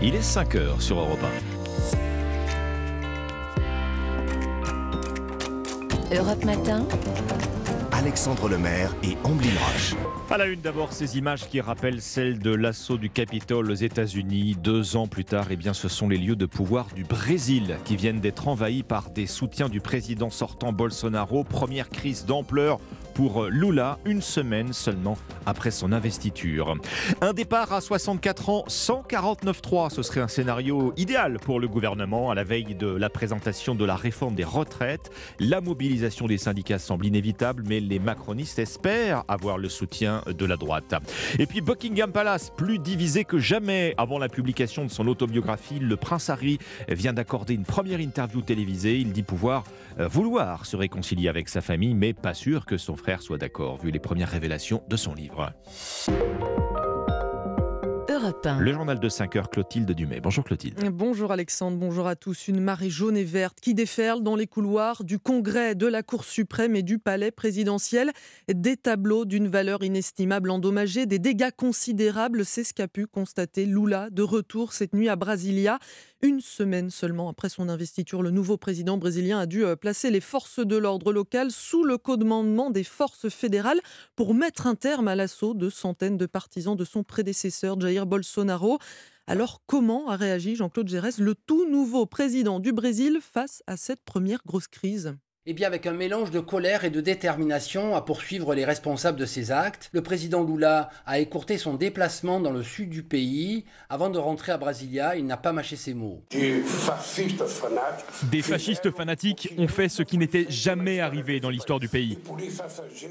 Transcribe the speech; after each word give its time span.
Il 0.00 0.14
est 0.14 0.22
5 0.22 0.54
heures 0.54 0.80
sur 0.80 1.00
Europe 1.00 1.18
1. 6.12 6.16
Europe 6.16 6.44
Matin. 6.44 6.86
Alexandre 7.90 8.48
Lemaire 8.48 8.94
et 9.02 9.16
Amblin 9.24 9.50
Roche. 9.58 9.96
À 10.30 10.38
la 10.38 10.46
une 10.46 10.60
d'abord, 10.60 10.92
ces 10.92 11.18
images 11.18 11.48
qui 11.48 11.60
rappellent 11.60 12.00
celles 12.00 12.38
de 12.38 12.54
l'assaut 12.54 12.96
du 12.96 13.10
Capitole 13.10 13.72
aux 13.72 13.74
États-Unis. 13.74 14.56
Deux 14.62 14.94
ans 14.94 15.08
plus 15.08 15.24
tard, 15.24 15.46
eh 15.50 15.56
bien, 15.56 15.72
ce 15.72 15.88
sont 15.88 16.08
les 16.08 16.16
lieux 16.16 16.36
de 16.36 16.46
pouvoir 16.46 16.86
du 16.94 17.02
Brésil 17.02 17.76
qui 17.84 17.96
viennent 17.96 18.20
d'être 18.20 18.46
envahis 18.46 18.84
par 18.84 19.10
des 19.10 19.26
soutiens 19.26 19.68
du 19.68 19.80
président 19.80 20.30
sortant 20.30 20.72
Bolsonaro. 20.72 21.42
Première 21.42 21.90
crise 21.90 22.24
d'ampleur 22.24 22.78
pour 23.18 23.46
Lula, 23.46 23.98
une 24.04 24.22
semaine 24.22 24.72
seulement 24.72 25.18
après 25.44 25.72
son 25.72 25.90
investiture. 25.90 26.76
Un 27.20 27.32
départ 27.32 27.72
à 27.72 27.80
64 27.80 28.48
ans, 28.48 28.64
149.3, 28.68 29.90
ce 29.90 30.04
serait 30.04 30.20
un 30.20 30.28
scénario 30.28 30.92
idéal 30.96 31.40
pour 31.40 31.58
le 31.58 31.66
gouvernement 31.66 32.30
à 32.30 32.36
la 32.36 32.44
veille 32.44 32.76
de 32.76 32.86
la 32.86 33.10
présentation 33.10 33.74
de 33.74 33.84
la 33.84 33.96
réforme 33.96 34.36
des 34.36 34.44
retraites. 34.44 35.10
La 35.40 35.60
mobilisation 35.60 36.28
des 36.28 36.38
syndicats 36.38 36.78
semble 36.78 37.06
inévitable, 37.06 37.64
mais 37.66 37.80
les 37.80 37.98
macronistes 37.98 38.60
espèrent 38.60 39.24
avoir 39.26 39.58
le 39.58 39.68
soutien 39.68 40.22
de 40.28 40.44
la 40.44 40.56
droite. 40.56 40.94
Et 41.40 41.46
puis 41.46 41.60
Buckingham 41.60 42.12
Palace, 42.12 42.52
plus 42.56 42.78
divisé 42.78 43.24
que 43.24 43.40
jamais 43.40 43.94
avant 43.98 44.20
la 44.20 44.28
publication 44.28 44.84
de 44.84 44.90
son 44.92 45.08
autobiographie, 45.08 45.80
le 45.80 45.96
prince 45.96 46.30
Harry 46.30 46.60
vient 46.88 47.14
d'accorder 47.14 47.54
une 47.54 47.64
première 47.64 47.98
interview 47.98 48.42
télévisée. 48.42 48.98
Il 48.98 49.10
dit 49.10 49.24
pouvoir 49.24 49.64
euh, 49.98 50.06
vouloir 50.06 50.66
se 50.66 50.76
réconcilier 50.76 51.28
avec 51.28 51.48
sa 51.48 51.60
famille, 51.60 51.94
mais 51.94 52.12
pas 52.12 52.34
sûr 52.34 52.64
que 52.64 52.76
son 52.76 52.94
frère 52.94 53.07
soit 53.16 53.38
d'accord, 53.38 53.78
vu 53.78 53.90
les 53.90 53.98
premières 53.98 54.28
révélations 54.28 54.82
de 54.88 54.96
son 54.96 55.14
livre. 55.14 55.52
Le 58.58 58.72
journal 58.72 58.98
de 58.98 59.08
5 59.08 59.36
heures, 59.36 59.48
Clotilde 59.48 59.90
Dumay. 59.92 60.20
Bonjour 60.20 60.44
Clotilde. 60.44 60.78
Bonjour 60.90 61.32
Alexandre, 61.32 61.78
bonjour 61.78 62.06
à 62.08 62.16
tous. 62.16 62.48
Une 62.48 62.60
marée 62.60 62.90
jaune 62.90 63.16
et 63.16 63.24
verte 63.24 63.58
qui 63.60 63.74
déferle 63.74 64.22
dans 64.22 64.36
les 64.36 64.46
couloirs 64.46 65.04
du 65.04 65.18
Congrès, 65.18 65.74
de 65.74 65.86
la 65.86 66.02
Cour 66.02 66.24
suprême 66.24 66.76
et 66.76 66.82
du 66.82 66.98
Palais 66.98 67.30
présidentiel. 67.30 68.10
Des 68.52 68.76
tableaux 68.76 69.24
d'une 69.24 69.48
valeur 69.48 69.82
inestimable 69.82 70.50
endommagés, 70.50 71.06
des 71.06 71.18
dégâts 71.18 71.50
considérables, 71.56 72.44
c'est 72.44 72.64
ce 72.64 72.74
qu'a 72.74 72.88
pu 72.88 73.06
constater 73.06 73.64
Lula 73.64 74.10
de 74.10 74.22
retour 74.22 74.72
cette 74.72 74.94
nuit 74.94 75.08
à 75.08 75.16
Brasilia. 75.16 75.78
Une 76.20 76.40
semaine 76.40 76.90
seulement 76.90 77.28
après 77.28 77.48
son 77.48 77.68
investiture, 77.68 78.22
le 78.22 78.32
nouveau 78.32 78.56
président 78.56 78.98
brésilien 78.98 79.38
a 79.38 79.46
dû 79.46 79.64
euh, 79.64 79.76
placer 79.76 80.10
les 80.10 80.20
forces 80.20 80.58
de 80.58 80.76
l'ordre 80.76 81.12
local 81.12 81.52
sous 81.52 81.84
le 81.84 81.96
commandement 81.96 82.70
des 82.70 82.82
forces 82.82 83.28
fédérales 83.28 83.80
pour 84.16 84.34
mettre 84.34 84.66
un 84.66 84.74
terme 84.74 85.06
à 85.06 85.14
l'assaut 85.14 85.54
de 85.54 85.70
centaines 85.70 86.16
de 86.16 86.26
partisans 86.26 86.74
de 86.74 86.84
son 86.84 87.04
prédécesseur 87.04 87.80
Jair 87.80 88.04
Bolsonaro. 88.04 88.80
Alors 89.28 89.62
comment 89.66 90.08
a 90.08 90.16
réagi 90.16 90.56
Jean-Claude 90.56 90.88
Gérès, 90.88 91.18
le 91.18 91.36
tout 91.36 91.70
nouveau 91.70 92.04
président 92.04 92.58
du 92.58 92.72
Brésil, 92.72 93.20
face 93.20 93.62
à 93.68 93.76
cette 93.76 94.02
première 94.02 94.42
grosse 94.44 94.66
crise? 94.66 95.14
Eh 95.50 95.54
bien, 95.54 95.66
avec 95.66 95.86
un 95.86 95.94
mélange 95.94 96.30
de 96.30 96.40
colère 96.40 96.84
et 96.84 96.90
de 96.90 97.00
détermination 97.00 97.96
à 97.96 98.02
poursuivre 98.02 98.54
les 98.54 98.66
responsables 98.66 99.18
de 99.18 99.24
ces 99.24 99.50
actes, 99.50 99.88
le 99.94 100.02
président 100.02 100.44
Lula 100.44 100.90
a 101.06 101.20
écourté 101.20 101.56
son 101.56 101.72
déplacement 101.72 102.38
dans 102.38 102.52
le 102.52 102.62
sud 102.62 102.90
du 102.90 103.02
pays. 103.02 103.64
Avant 103.88 104.10
de 104.10 104.18
rentrer 104.18 104.52
à 104.52 104.58
Brasilia, 104.58 105.16
il 105.16 105.24
n'a 105.24 105.38
pas 105.38 105.52
mâché 105.54 105.76
ses 105.76 105.94
mots. 105.94 106.22
Des 108.30 108.42
fascistes 108.42 108.90
fanatiques 108.90 109.54
ont 109.56 109.68
fait 109.68 109.88
ce 109.88 110.02
qui 110.02 110.18
n'était 110.18 110.44
jamais 110.50 111.00
arrivé 111.00 111.40
dans 111.40 111.48
l'histoire 111.48 111.80
du 111.80 111.88
pays. 111.88 112.18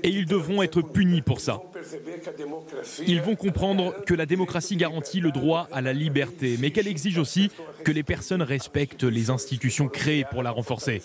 Et 0.04 0.10
ils 0.10 0.28
devront 0.28 0.62
être 0.62 0.84
punis 0.84 1.24
pour 1.24 1.40
ça. 1.40 1.60
Ils 3.08 3.22
vont 3.24 3.36
comprendre 3.36 3.96
que 4.06 4.14
la 4.14 4.28
démocratie 4.28 4.76
garantit 4.76 5.22
le 5.22 5.32
droit 5.32 5.68
à 5.72 5.82
la 5.82 5.92
liberté, 5.92 6.58
mais 6.60 6.70
qu'elle 6.70 6.88
exige 6.88 7.18
aussi 7.18 7.50
que 7.84 7.92
les 7.92 8.04
personnes 8.04 8.44
respectent 8.44 9.06
les 9.06 9.32
institutions 9.32 9.88
créées 9.88 10.26
pour 10.30 10.44
la 10.44 10.52
renforcer. 10.52 11.02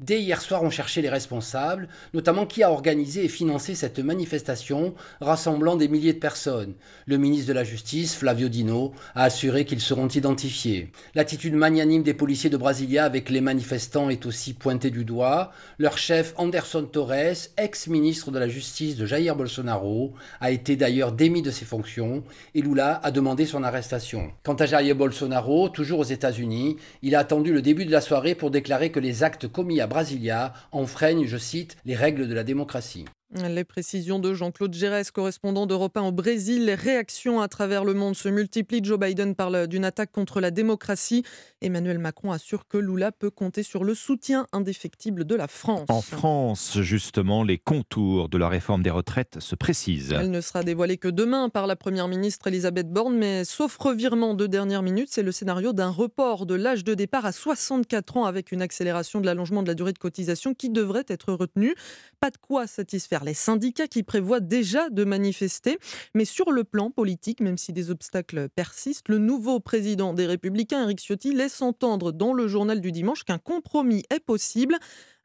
Dès 0.00 0.22
hier 0.22 0.40
soir, 0.40 0.62
on 0.62 0.70
cherchait 0.70 1.02
les 1.02 1.10
responsables, 1.10 1.86
notamment 2.14 2.46
qui 2.46 2.62
a 2.62 2.72
organisé 2.72 3.26
et 3.26 3.28
financé 3.28 3.74
cette 3.74 3.98
manifestation 3.98 4.94
rassemblant 5.20 5.76
des 5.76 5.88
milliers 5.88 6.14
de 6.14 6.18
personnes. 6.18 6.72
Le 7.04 7.18
ministre 7.18 7.48
de 7.48 7.52
la 7.52 7.64
Justice, 7.64 8.14
Flavio 8.14 8.48
Dino, 8.48 8.94
a 9.14 9.24
assuré 9.24 9.66
qu'ils 9.66 9.82
seront 9.82 10.08
identifiés. 10.08 10.90
L'attitude 11.14 11.52
magnanime 11.52 12.02
des 12.02 12.14
policiers 12.14 12.48
de 12.48 12.56
Brasilia 12.56 13.04
avec 13.04 13.28
les 13.28 13.42
manifestants 13.42 14.08
est 14.08 14.24
aussi 14.24 14.54
pointée 14.54 14.88
du 14.90 15.04
doigt. 15.04 15.52
Leur 15.76 15.98
chef, 15.98 16.32
Anderson 16.38 16.88
Torres, 16.90 17.50
ex-ministre 17.58 18.30
de 18.30 18.38
la 18.38 18.48
Justice 18.48 18.96
de 18.96 19.04
Jair 19.04 19.36
Bolsonaro, 19.36 20.14
a 20.40 20.50
été 20.50 20.76
d'ailleurs 20.76 21.12
démis 21.12 21.42
de 21.42 21.50
ses 21.50 21.66
fonctions 21.66 22.24
et 22.54 22.62
Lula 22.62 23.00
a 23.02 23.10
demandé 23.10 23.44
son 23.44 23.62
arrestation. 23.62 24.32
Quant 24.44 24.54
à 24.54 24.64
Jair 24.64 24.96
Bolsonaro, 24.96 25.68
toujours 25.68 25.98
aux 25.98 26.04
États-Unis, 26.04 26.78
il 27.02 27.14
a 27.14 27.18
attendu 27.18 27.52
le 27.52 27.60
début 27.60 27.84
de 27.84 27.92
la 27.92 28.00
soirée 28.00 28.34
pour 28.34 28.50
déclarer 28.50 28.90
que 28.90 28.98
les 28.98 29.22
actes 29.22 29.46
commis 29.46 29.82
à 29.82 29.89
Brasilia 29.90 30.54
enfreignent, 30.70 31.26
je 31.26 31.36
cite, 31.36 31.76
les 31.84 31.96
règles 31.96 32.28
de 32.28 32.34
la 32.34 32.44
démocratie. 32.44 33.04
Les 33.32 33.62
précisions 33.62 34.18
de 34.18 34.34
Jean-Claude 34.34 34.74
Gérès, 34.74 35.08
correspondant 35.12 35.64
d'Europe 35.64 35.96
1 35.96 36.02
au 36.02 36.10
Brésil. 36.10 36.64
Les 36.64 36.74
réactions 36.74 37.40
à 37.40 37.46
travers 37.46 37.84
le 37.84 37.94
monde 37.94 38.16
se 38.16 38.28
multiplient. 38.28 38.82
Joe 38.82 38.98
Biden 38.98 39.36
parle 39.36 39.68
d'une 39.68 39.84
attaque 39.84 40.10
contre 40.10 40.40
la 40.40 40.50
démocratie. 40.50 41.22
Emmanuel 41.62 42.00
Macron 42.00 42.32
assure 42.32 42.66
que 42.66 42.76
Lula 42.76 43.12
peut 43.12 43.30
compter 43.30 43.62
sur 43.62 43.84
le 43.84 43.94
soutien 43.94 44.48
indéfectible 44.52 45.24
de 45.24 45.36
la 45.36 45.46
France. 45.46 45.86
En 45.90 46.00
France, 46.00 46.80
justement, 46.80 47.44
les 47.44 47.56
contours 47.56 48.28
de 48.28 48.36
la 48.36 48.48
réforme 48.48 48.82
des 48.82 48.90
retraites 48.90 49.38
se 49.38 49.54
précisent. 49.54 50.10
Elle 50.10 50.32
ne 50.32 50.40
sera 50.40 50.64
dévoilée 50.64 50.96
que 50.96 51.06
demain 51.06 51.50
par 51.50 51.68
la 51.68 51.76
Première 51.76 52.08
ministre 52.08 52.48
Elisabeth 52.48 52.90
Borne, 52.90 53.16
mais 53.16 53.44
sauf 53.44 53.76
revirement 53.76 54.34
de 54.34 54.48
dernière 54.48 54.82
minute, 54.82 55.08
c'est 55.08 55.22
le 55.22 55.30
scénario 55.30 55.72
d'un 55.72 55.90
report 55.90 56.46
de 56.46 56.56
l'âge 56.56 56.82
de 56.82 56.94
départ 56.94 57.26
à 57.26 57.30
64 57.30 58.16
ans 58.16 58.24
avec 58.24 58.50
une 58.50 58.60
accélération 58.60 59.20
de 59.20 59.26
l'allongement 59.26 59.62
de 59.62 59.68
la 59.68 59.74
durée 59.74 59.92
de 59.92 59.98
cotisation 59.98 60.52
qui 60.52 60.68
devrait 60.68 61.06
être 61.06 61.32
retenu. 61.32 61.76
Pas 62.18 62.30
de 62.30 62.36
quoi 62.36 62.66
satisfaire 62.66 63.19
les 63.24 63.34
syndicats 63.34 63.88
qui 63.88 64.02
prévoient 64.02 64.40
déjà 64.40 64.90
de 64.90 65.04
manifester. 65.04 65.78
Mais 66.14 66.24
sur 66.24 66.50
le 66.50 66.64
plan 66.64 66.90
politique, 66.90 67.40
même 67.40 67.58
si 67.58 67.72
des 67.72 67.90
obstacles 67.90 68.48
persistent, 68.48 69.08
le 69.08 69.18
nouveau 69.18 69.60
président 69.60 70.14
des 70.14 70.26
Républicains, 70.26 70.82
Eric 70.82 71.00
Ciotti, 71.00 71.34
laisse 71.34 71.62
entendre 71.62 72.12
dans 72.12 72.32
le 72.32 72.48
journal 72.48 72.80
du 72.80 72.92
dimanche 72.92 73.24
qu'un 73.24 73.38
compromis 73.38 74.04
est 74.10 74.20
possible. 74.20 74.76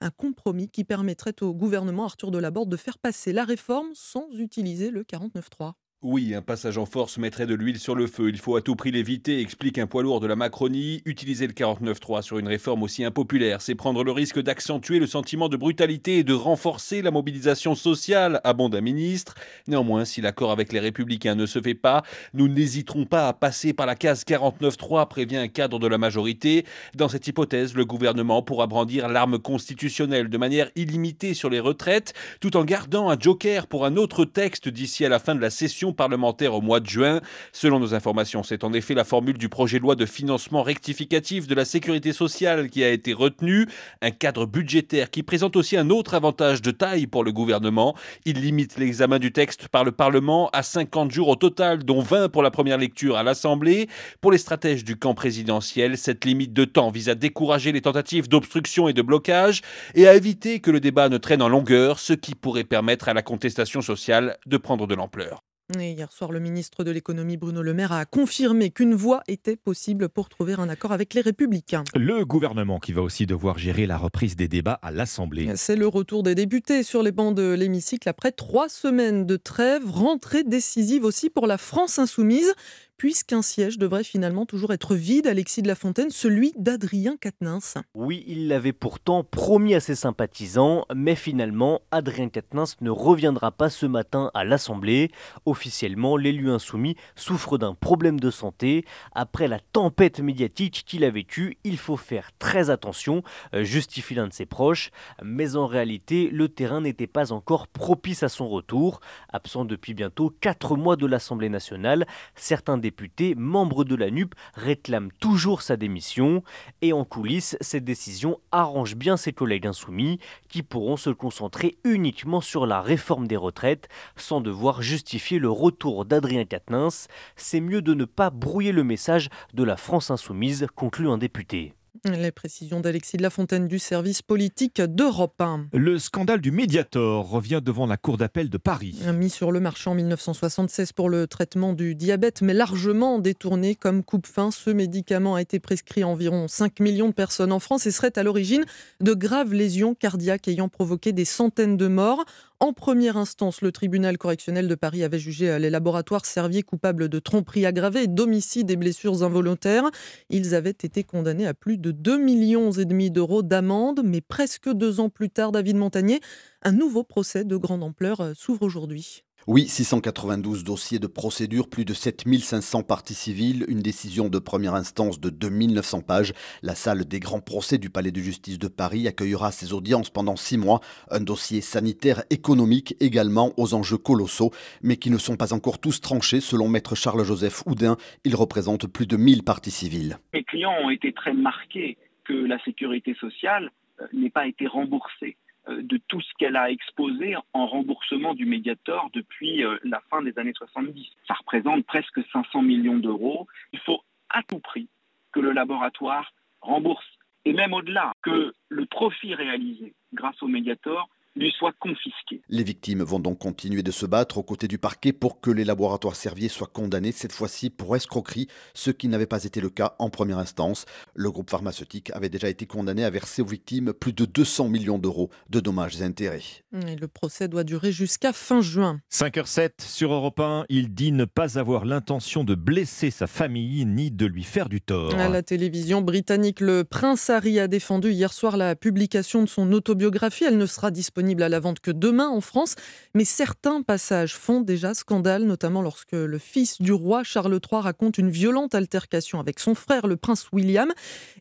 Un 0.01 0.09
compromis 0.09 0.69
qui 0.69 0.83
permettrait 0.83 1.41
au 1.41 1.53
gouvernement 1.53 2.05
Arthur 2.05 2.31
Delaborde 2.31 2.69
de 2.69 2.77
faire 2.77 2.97
passer 2.97 3.33
la 3.33 3.45
réforme 3.45 3.89
sans 3.93 4.27
utiliser 4.33 4.91
le 4.91 5.03
49.3. 5.03 5.73
Oui, 6.01 6.35
un 6.35 6.43
passage 6.43 6.77
en 6.77 6.85
force 6.85 7.17
mettrait 7.17 7.47
de 7.47 7.55
l'huile 7.55 7.79
sur 7.79 7.95
le 7.95 8.05
feu. 8.05 8.29
Il 8.29 8.37
faut 8.37 8.55
à 8.55 8.61
tout 8.61 8.75
prix 8.75 8.91
l'éviter, 8.91 9.39
explique 9.39 9.79
un 9.79 9.87
poids 9.87 10.03
lourd 10.03 10.19
de 10.19 10.27
la 10.27 10.35
Macronie. 10.35 11.01
Utiliser 11.05 11.47
le 11.47 11.53
49.3 11.53 12.21
sur 12.21 12.37
une 12.37 12.47
réforme 12.47 12.83
aussi 12.83 13.03
impopulaire, 13.03 13.59
c'est 13.59 13.73
prendre 13.73 14.03
le 14.03 14.11
risque 14.11 14.39
d'accentuer 14.39 14.99
le 14.99 15.07
sentiment 15.07 15.49
de 15.49 15.57
brutalité 15.57 16.19
et 16.19 16.23
de 16.23 16.33
renforcer 16.33 17.01
la 17.01 17.09
mobilisation 17.09 17.73
sociale, 17.73 18.39
abonde 18.43 18.75
un 18.75 18.81
ministre. 18.81 19.33
Néanmoins, 19.67 20.05
si 20.05 20.21
l'accord 20.21 20.51
avec 20.51 20.73
les 20.73 20.79
Républicains 20.79 21.33
ne 21.33 21.47
se 21.47 21.59
fait 21.59 21.73
pas, 21.73 22.03
nous 22.35 22.49
n'hésiterons 22.49 23.05
pas 23.05 23.27
à 23.27 23.33
passer 23.33 23.73
par 23.73 23.87
la 23.87 23.95
case 23.95 24.25
49.3, 24.25 25.07
prévient 25.07 25.37
un 25.37 25.47
cadre 25.47 25.79
de 25.79 25.87
la 25.87 25.97
majorité. 25.97 26.65
Dans 26.93 27.09
cette 27.09 27.25
hypothèse, 27.25 27.73
le 27.73 27.85
gouvernement 27.85 28.43
pourra 28.43 28.67
brandir 28.67 29.07
l'arme 29.07 29.39
constitutionnelle 29.39 30.29
de 30.29 30.37
manière 30.37 30.69
illimitée 30.75 31.33
sur 31.33 31.49
les 31.49 31.59
retraites, 31.59 32.13
tout 32.41 32.57
en 32.57 32.63
gardant 32.63 33.09
un 33.09 33.19
joker 33.19 33.65
pour 33.65 33.85
un 33.85 33.95
autre 33.95 34.23
texte 34.23 34.69
d'ici 34.69 35.03
à 35.03 35.09
la 35.09 35.17
fin 35.17 35.33
de 35.33 35.41
la 35.41 35.49
session 35.49 35.84
parlementaire 35.93 36.53
au 36.53 36.61
mois 36.61 36.79
de 36.79 36.87
juin. 36.87 37.21
Selon 37.51 37.79
nos 37.79 37.93
informations, 37.93 38.43
c'est 38.43 38.63
en 38.63 38.73
effet 38.73 38.93
la 38.93 39.03
formule 39.03 39.37
du 39.37 39.49
projet 39.49 39.77
de 39.77 39.83
loi 39.83 39.95
de 39.95 40.05
financement 40.05 40.63
rectificatif 40.63 41.47
de 41.47 41.55
la 41.55 41.65
sécurité 41.65 42.13
sociale 42.13 42.69
qui 42.69 42.83
a 42.83 42.89
été 42.89 43.13
retenue, 43.13 43.67
un 44.01 44.11
cadre 44.11 44.45
budgétaire 44.45 45.09
qui 45.09 45.23
présente 45.23 45.55
aussi 45.55 45.77
un 45.77 45.89
autre 45.89 46.13
avantage 46.13 46.61
de 46.61 46.71
taille 46.71 47.07
pour 47.07 47.23
le 47.23 47.31
gouvernement. 47.31 47.95
Il 48.25 48.41
limite 48.41 48.77
l'examen 48.77 49.19
du 49.19 49.31
texte 49.31 49.67
par 49.67 49.83
le 49.83 49.91
Parlement 49.91 50.49
à 50.53 50.63
50 50.63 51.11
jours 51.11 51.29
au 51.29 51.35
total, 51.35 51.83
dont 51.83 52.01
20 52.01 52.29
pour 52.29 52.43
la 52.43 52.51
première 52.51 52.77
lecture 52.77 53.17
à 53.17 53.23
l'Assemblée. 53.23 53.87
Pour 54.21 54.31
les 54.31 54.37
stratèges 54.37 54.83
du 54.83 54.97
camp 54.97 55.13
présidentiel, 55.13 55.97
cette 55.97 56.25
limite 56.25 56.53
de 56.53 56.65
temps 56.65 56.91
vise 56.91 57.09
à 57.09 57.15
décourager 57.15 57.71
les 57.71 57.81
tentatives 57.81 58.27
d'obstruction 58.27 58.87
et 58.87 58.93
de 58.93 59.01
blocage 59.01 59.61
et 59.93 60.07
à 60.07 60.15
éviter 60.15 60.59
que 60.59 60.71
le 60.71 60.79
débat 60.79 61.09
ne 61.09 61.17
traîne 61.17 61.41
en 61.41 61.49
longueur, 61.49 61.99
ce 61.99 62.13
qui 62.13 62.35
pourrait 62.35 62.63
permettre 62.63 63.09
à 63.09 63.13
la 63.13 63.21
contestation 63.21 63.81
sociale 63.81 64.37
de 64.45 64.57
prendre 64.57 64.87
de 64.87 64.95
l'ampleur 64.95 65.41
hier 65.73 66.11
soir, 66.11 66.31
le 66.31 66.39
ministre 66.39 66.83
de 66.83 66.91
l'économie 66.91 67.37
Bruno 67.37 67.61
Le 67.61 67.73
Maire 67.73 67.91
a 67.91 68.05
confirmé 68.05 68.69
qu'une 68.69 68.93
voie 68.93 69.23
était 69.27 69.55
possible 69.55 70.09
pour 70.09 70.29
trouver 70.29 70.53
un 70.53 70.69
accord 70.69 70.91
avec 70.91 71.13
les 71.13 71.21
Républicains. 71.21 71.83
Le 71.95 72.23
gouvernement 72.23 72.79
qui 72.79 72.93
va 72.93 73.01
aussi 73.01 73.25
devoir 73.25 73.57
gérer 73.57 73.87
la 73.87 73.97
reprise 73.97 74.35
des 74.35 74.47
débats 74.47 74.79
à 74.81 74.91
l'Assemblée. 74.91 75.51
C'est 75.55 75.75
le 75.75 75.87
retour 75.87 76.23
des 76.23 76.35
députés 76.35 76.83
sur 76.83 77.01
les 77.01 77.11
bancs 77.11 77.35
de 77.35 77.53
l'hémicycle 77.53 78.07
après 78.07 78.31
trois 78.31 78.69
semaines 78.69 79.25
de 79.25 79.37
trêve, 79.37 79.89
rentrée 79.89 80.43
décisive 80.43 81.03
aussi 81.03 81.29
pour 81.29 81.47
la 81.47 81.57
France 81.57 81.97
insoumise 81.97 82.53
puisqu'un 82.97 83.41
siège 83.41 83.77
devrait 83.77 84.03
finalement 84.03 84.45
toujours 84.45 84.71
être 84.73 84.95
vide, 84.95 85.27
Alexis 85.27 85.61
de 85.61 85.67
la 85.67 85.75
Fontaine, 85.75 86.09
celui 86.09 86.53
d'Adrien 86.57 87.17
Quatennens. 87.17 87.77
Oui, 87.93 88.23
il 88.27 88.47
l'avait 88.47 88.73
pourtant 88.73 89.23
promis 89.23 89.75
à 89.75 89.79
ses 89.79 89.95
sympathisants, 89.95 90.85
mais 90.93 91.15
finalement, 91.15 91.81
Adrien 91.91 92.29
Quatennens 92.29 92.75
ne 92.81 92.89
reviendra 92.89 93.51
pas 93.51 93.69
ce 93.69 93.85
matin 93.85 94.31
à 94.33 94.43
l'Assemblée. 94.43 95.11
Officiellement, 95.45 96.17
l'élu 96.17 96.49
insoumis 96.49 96.95
souffre 97.15 97.57
d'un 97.57 97.73
problème 97.73 98.19
de 98.19 98.31
santé. 98.31 98.85
Après 99.13 99.47
la 99.47 99.59
tempête 99.59 100.19
médiatique 100.19 100.83
qu'il 100.85 101.03
a 101.03 101.09
vécue, 101.09 101.57
il 101.63 101.77
faut 101.77 101.97
faire 101.97 102.31
très 102.39 102.69
attention, 102.69 103.23
euh, 103.53 103.63
justifie 103.63 104.15
l'un 104.15 104.27
de 104.27 104.33
ses 104.33 104.45
proches. 104.45 104.91
Mais 105.23 105.55
en 105.55 105.67
réalité, 105.67 106.29
le 106.31 106.49
terrain 106.49 106.81
n'était 106.81 107.07
pas 107.07 107.31
encore 107.31 107.67
propice 107.67 108.23
à 108.23 108.29
son 108.29 108.47
retour. 108.47 108.99
Absent 109.31 109.65
depuis 109.65 109.93
bientôt 109.93 110.33
4 110.41 110.75
mois 110.77 110.95
de 110.95 111.05
l'Assemblée 111.05 111.49
nationale, 111.49 112.05
certains 112.35 112.77
députés, 112.85 113.33
membres 113.33 113.83
de 113.83 113.95
la 113.95 114.11
NUP, 114.11 114.35
réclament 114.53 115.11
toujours 115.19 115.63
sa 115.63 115.75
démission. 115.75 116.43
Et 116.83 116.93
en 116.93 117.03
coulisses, 117.03 117.57
cette 117.59 117.83
décision 117.83 118.39
arrange 118.51 118.95
bien 118.95 119.17
ses 119.17 119.33
collègues 119.33 119.65
insoumis 119.65 120.19
qui 120.49 120.61
pourront 120.61 120.97
se 120.97 121.09
concentrer 121.09 121.77
uniquement 121.83 122.41
sur 122.41 122.67
la 122.67 122.81
réforme 122.81 123.27
des 123.27 123.37
retraites 123.37 123.89
sans 124.17 124.39
devoir 124.39 124.83
justifier 124.83 125.39
le 125.39 125.49
retour 125.49 126.05
d'Adrien 126.05 126.45
Quatennens. 126.45 127.07
C'est 127.35 127.61
mieux 127.61 127.81
de 127.81 127.95
ne 127.95 128.05
pas 128.05 128.29
brouiller 128.29 128.71
le 128.71 128.83
message 128.83 129.29
de 129.55 129.63
la 129.63 129.77
France 129.77 130.11
insoumise, 130.11 130.67
conclut 130.75 131.09
un 131.09 131.17
député. 131.17 131.73
Les 132.05 132.31
précisions 132.31 132.81
d'Alexis 132.81 133.17
de 133.17 133.23
la 133.23 133.31
Fontaine 133.31 133.67
du 133.67 133.79
service 133.79 134.21
politique 134.21 134.79
d'Europe 134.79 135.41
1. 135.41 135.69
Le 135.73 135.97
scandale 135.97 136.39
du 136.39 136.51
Mediator 136.51 137.27
revient 137.27 137.61
devant 137.65 137.87
la 137.87 137.97
Cour 137.97 138.17
d'appel 138.17 138.51
de 138.51 138.59
Paris. 138.59 138.99
Mis 139.11 139.31
sur 139.31 139.51
le 139.51 139.59
marché 139.59 139.89
en 139.89 139.95
1976 139.95 140.91
pour 140.91 141.09
le 141.09 141.25
traitement 141.25 141.73
du 141.73 141.95
diabète, 141.95 142.43
mais 142.43 142.53
largement 142.53 143.17
détourné 143.17 143.73
comme 143.73 144.03
coupe-fin, 144.03 144.51
ce 144.51 144.69
médicament 144.69 145.33
a 145.33 145.41
été 145.41 145.59
prescrit 145.59 146.03
à 146.03 146.07
environ 146.07 146.47
5 146.47 146.79
millions 146.79 147.09
de 147.09 147.13
personnes 147.13 147.51
en 147.51 147.59
France 147.59 147.87
et 147.87 147.91
serait 147.91 148.17
à 148.19 148.23
l'origine 148.23 148.65
de 149.01 149.13
graves 149.15 149.55
lésions 149.55 149.95
cardiaques 149.95 150.47
ayant 150.47 150.69
provoqué 150.69 151.11
des 151.11 151.25
centaines 151.25 151.75
de 151.75 151.87
morts. 151.87 152.23
En 152.61 152.71
première 152.71 153.17
instance, 153.17 153.61
le 153.61 153.73
tribunal 153.73 154.17
correctionnel 154.17 154.69
de 154.69 154.75
Paris 154.75 155.03
avait 155.03 155.19
jugé 155.19 155.49
euh, 155.49 155.59
les 155.59 155.69
laboratoires 155.69 156.25
Servier 156.25 156.63
coupables 156.63 157.09
de 157.09 157.19
tromperie 157.19 157.65
aggravée, 157.65 158.07
d'homicide 158.07 158.71
et 158.71 158.77
blessures 158.77 159.23
involontaires. 159.23 159.91
Ils 160.29 160.55
avaient 160.55 160.69
été 160.69 161.03
condamnés 161.03 161.47
à 161.47 161.53
plus 161.53 161.77
de 161.77 161.91
2 161.91 162.17
millions 162.17 162.71
et 162.71 162.85
demi 162.85 163.11
d'euros 163.11 163.43
d'amende, 163.43 164.01
mais 164.05 164.21
presque 164.21 164.71
deux 164.71 165.01
ans 165.01 165.09
plus 165.09 165.29
tard, 165.29 165.51
David 165.51 165.75
Montagnier, 165.75 166.21
un 166.61 166.71
nouveau 166.71 167.03
procès 167.03 167.43
de 167.43 167.57
grande 167.57 167.83
ampleur 167.83 168.21
euh, 168.21 168.33
s'ouvre 168.33 168.63
aujourd'hui. 168.63 169.24
Oui, 169.47 169.67
692 169.67 170.63
dossiers 170.63 170.97
de 170.97 171.05
procédure, 171.05 171.69
plus 171.69 171.85
de 171.85 171.93
7500 171.93 172.81
parties 172.81 173.13
civiles, 173.13 173.63
une 173.67 173.79
décision 173.79 174.27
de 174.27 174.39
première 174.39 174.73
instance 174.73 175.19
de 175.19 175.29
2900 175.29 176.01
pages. 176.01 176.33
La 176.63 176.73
salle 176.73 177.05
des 177.05 177.19
grands 177.19 177.41
procès 177.41 177.77
du 177.77 177.91
Palais 177.91 178.11
de 178.11 178.19
justice 178.19 178.57
de 178.57 178.67
Paris 178.67 179.07
accueillera 179.07 179.51
ces 179.51 179.71
audiences 179.71 180.09
pendant 180.09 180.35
six 180.35 180.57
mois. 180.57 180.79
Un 181.11 181.19
dossier 181.19 181.61
sanitaire 181.61 182.23
économique 182.31 182.95
également 182.99 183.53
aux 183.57 183.75
enjeux 183.75 183.99
colossaux, 183.99 184.49
mais 184.81 184.97
qui 184.97 185.11
ne 185.11 185.19
sont 185.19 185.37
pas 185.37 185.53
encore 185.53 185.79
tous 185.79 186.01
tranchés 186.01 186.41
selon 186.41 186.67
maître 186.67 186.95
Charles-Joseph 186.95 187.61
Houdin. 187.67 187.97
Il 188.23 188.35
représente 188.35 188.87
plus 188.87 189.05
de 189.05 189.15
1000 189.15 189.43
parties 189.43 189.69
civiles. 189.69 190.17
Les 190.33 190.43
clients 190.43 190.73
ont 190.83 190.89
été 190.89 191.13
très 191.13 191.33
marqués 191.33 191.99
que 192.23 192.33
la 192.33 192.57
sécurité 192.63 193.13
sociale 193.13 193.69
euh, 194.01 194.07
n'ait 194.11 194.31
pas 194.31 194.47
été 194.47 194.65
remboursée. 194.65 195.37
Euh, 195.67 195.81
de 195.81 195.99
tout 196.07 196.21
ce 196.21 196.31
qu'elle 196.37 196.57
a 196.57 196.69
exposé 196.69 197.35
en 197.53 197.65
remboursement 197.65 198.35
du 198.35 198.45
Mediator 198.45 199.09
depuis 199.13 199.63
euh, 199.63 199.77
la 199.83 199.99
fin 200.11 200.21
des 200.21 200.37
années 200.37 200.53
70. 200.53 201.07
Ça 201.27 201.33
représente 201.33 201.85
presque 201.85 202.19
500 202.31 202.61
millions 202.61 202.97
d'euros. 202.97 203.47
Il 203.73 203.79
faut 203.79 204.01
à 204.29 204.43
tout 204.43 204.59
prix 204.59 204.87
que 205.31 205.39
le 205.39 205.51
laboratoire 205.51 206.31
rembourse, 206.61 207.05
et 207.45 207.53
même 207.53 207.73
au-delà, 207.73 208.13
que 208.21 208.53
le 208.69 208.85
profit 208.85 209.33
réalisé 209.33 209.93
grâce 210.13 210.41
au 210.43 210.47
Mediator 210.47 211.09
lui 211.35 211.51
soit 211.57 211.73
confisqué. 211.79 212.41
Les 212.49 212.63
victimes 212.63 213.03
vont 213.03 213.19
donc 213.19 213.39
continuer 213.39 213.83
de 213.83 213.91
se 213.91 214.05
battre 214.05 214.37
aux 214.37 214.43
côtés 214.43 214.67
du 214.67 214.77
parquet 214.77 215.11
pour 215.11 215.41
que 215.41 215.51
les 215.51 215.65
laboratoires 215.65 216.15
Servier 216.15 216.47
soient 216.47 216.69
condamnés, 216.71 217.11
cette 217.11 217.33
fois-ci 217.33 217.69
pour 217.69 217.95
escroquerie, 217.95 218.47
ce 218.73 218.91
qui 218.91 219.07
n'avait 219.07 219.25
pas 219.25 219.43
été 219.43 219.59
le 219.59 219.69
cas 219.69 219.95
en 219.99 220.09
première 220.09 220.39
instance. 220.39 220.85
Le 221.13 221.31
groupe 221.31 221.49
pharmaceutique 221.49 222.11
avait 222.11 222.29
déjà 222.29 222.49
été 222.49 222.65
condamné 222.65 223.03
à 223.03 223.09
verser 223.09 223.41
aux 223.41 223.47
victimes 223.47 223.93
plus 223.93 224.13
de 224.13 224.25
200 224.25 224.69
millions 224.69 224.97
d'euros 224.97 225.29
de 225.49 225.59
dommages 225.59 226.01
et 226.01 226.05
intérêts. 226.05 226.41
Et 226.87 226.95
le 226.95 227.07
procès 227.07 227.47
doit 227.47 227.63
durer 227.63 227.91
jusqu'à 227.91 228.31
fin 228.31 228.61
juin. 228.61 229.01
5h07 229.11 229.71
sur 229.79 230.13
Europe 230.13 230.39
1, 230.39 230.65
il 230.69 230.93
dit 230.93 231.11
ne 231.11 231.25
pas 231.25 231.59
avoir 231.59 231.85
l'intention 231.85 232.43
de 232.43 232.55
blesser 232.55 233.11
sa 233.11 233.27
famille 233.27 233.85
ni 233.85 234.11
de 234.11 234.25
lui 234.25 234.43
faire 234.43 234.69
du 234.69 234.81
tort. 234.81 235.13
À 235.15 235.29
la 235.29 235.43
télévision 235.43 236.01
britannique, 236.01 236.61
le 236.61 236.83
prince 236.83 237.29
Harry 237.29 237.59
a 237.59 237.67
défendu 237.67 238.11
hier 238.11 238.31
soir 238.31 238.57
la 238.57 238.75
publication 238.75 239.43
de 239.43 239.49
son 239.49 239.71
autobiographie. 239.73 240.45
Elle 240.45 240.57
ne 240.57 240.65
sera 240.65 240.91
disponible 240.91 241.24
à 241.41 241.49
la 241.49 241.59
vente 241.59 241.79
que 241.79 241.91
demain 241.91 242.29
en 242.29 242.41
France, 242.41 242.75
mais 243.13 243.25
certains 243.25 243.81
passages 243.81 244.35
font 244.35 244.61
déjà 244.61 244.93
scandale, 244.93 245.43
notamment 245.43 245.81
lorsque 245.81 246.13
le 246.13 246.37
fils 246.37 246.81
du 246.81 246.93
roi 246.93 247.23
Charles 247.23 247.53
III 247.53 247.81
raconte 247.81 248.17
une 248.17 248.29
violente 248.29 248.75
altercation 248.75 249.39
avec 249.39 249.59
son 249.59 249.75
frère, 249.75 250.07
le 250.07 250.17
prince 250.17 250.47
William. 250.51 250.91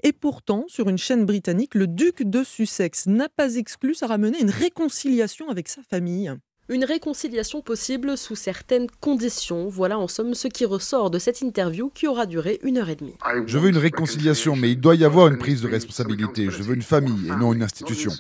Et 0.03 0.13
pourtant, 0.13 0.65
sur 0.69 0.89
une 0.89 0.99
chaîne 0.99 1.27
britannique, 1.27 1.75
le 1.75 1.87
duc 1.87 2.23
de 2.23 2.43
Sussex 2.43 3.07
n'a 3.07 3.29
pas 3.29 3.57
exclu 3.57 3.95
ça 3.95 4.07
ramener 4.07 4.41
une 4.41 4.51
réconciliation 4.51 5.49
avec 5.49 5.69
sa 5.69 5.83
famille. 5.83 6.33
Une 6.71 6.87
réconciliation 6.87 7.61
possible 7.61 8.17
sous 8.17 8.37
certaines 8.37 8.87
conditions. 9.03 9.69
Voilà 9.69 9.99
en 9.99 10.09
somme 10.09 10.33
ce 10.33 10.49
qui 10.49 10.65
ressort 10.65 11.11
de 11.11 11.19
cette 11.19 11.43
interview 11.43 11.91
qui 11.95 12.07
aura 12.07 12.25
duré 12.25 12.59
une 12.63 12.79
heure 12.79 12.89
et 12.89 12.97
demie. 12.97 13.13
Je 13.45 13.59
veux 13.59 13.69
une 13.69 13.77
réconciliation, 13.77 14.57
mais 14.57 14.71
il 14.71 14.81
doit 14.81 14.95
y 14.95 15.05
avoir 15.05 15.27
une 15.27 15.37
prise 15.37 15.61
de 15.61 15.69
responsabilité. 15.69 16.49
Je 16.51 16.63
veux 16.63 16.75
une 16.75 16.81
famille 16.81 17.29
et 17.29 17.37
non 17.37 17.53
une 17.53 17.63
institution. 17.63 18.11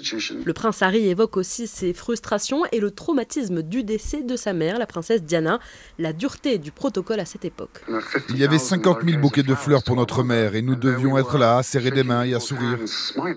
Le 0.45 0.53
prince 0.53 0.83
Harry 0.83 1.09
évoque 1.09 1.39
aussi 1.39 1.67
ses 1.67 1.95
frustrations 1.95 2.65
et 2.71 2.81
le 2.81 2.91
traumatisme 2.91 3.63
du 3.63 3.83
décès 3.83 4.23
de 4.23 4.37
sa 4.37 4.53
mère, 4.53 4.79
la 4.79 4.87
princesse 4.87 5.23
Diana, 5.23 5.59
la 5.99 6.13
dureté 6.13 6.59
du 6.59 6.71
protocole 6.71 7.21
à 7.21 7.25
cette 7.25 7.47
époque. 7.47 7.81
Il 8.29 8.37
y 8.37 8.45
avait 8.45 8.59
50 8.59 9.05
000 9.07 9.23
bouquets 9.23 9.43
de 9.43 9.55
fleurs 9.55 9.83
pour 9.83 9.97
notre 9.97 10.23
mère 10.23 10.55
et 10.55 10.61
nous 10.61 10.77
devions 10.77 11.17
être 11.17 11.39
là, 11.39 11.57
à 11.57 11.63
serrer 11.63 11.93
des 11.93 12.05
mains 12.05 12.25
et 12.25 12.35
à 12.35 12.41
sourire. 12.41 12.79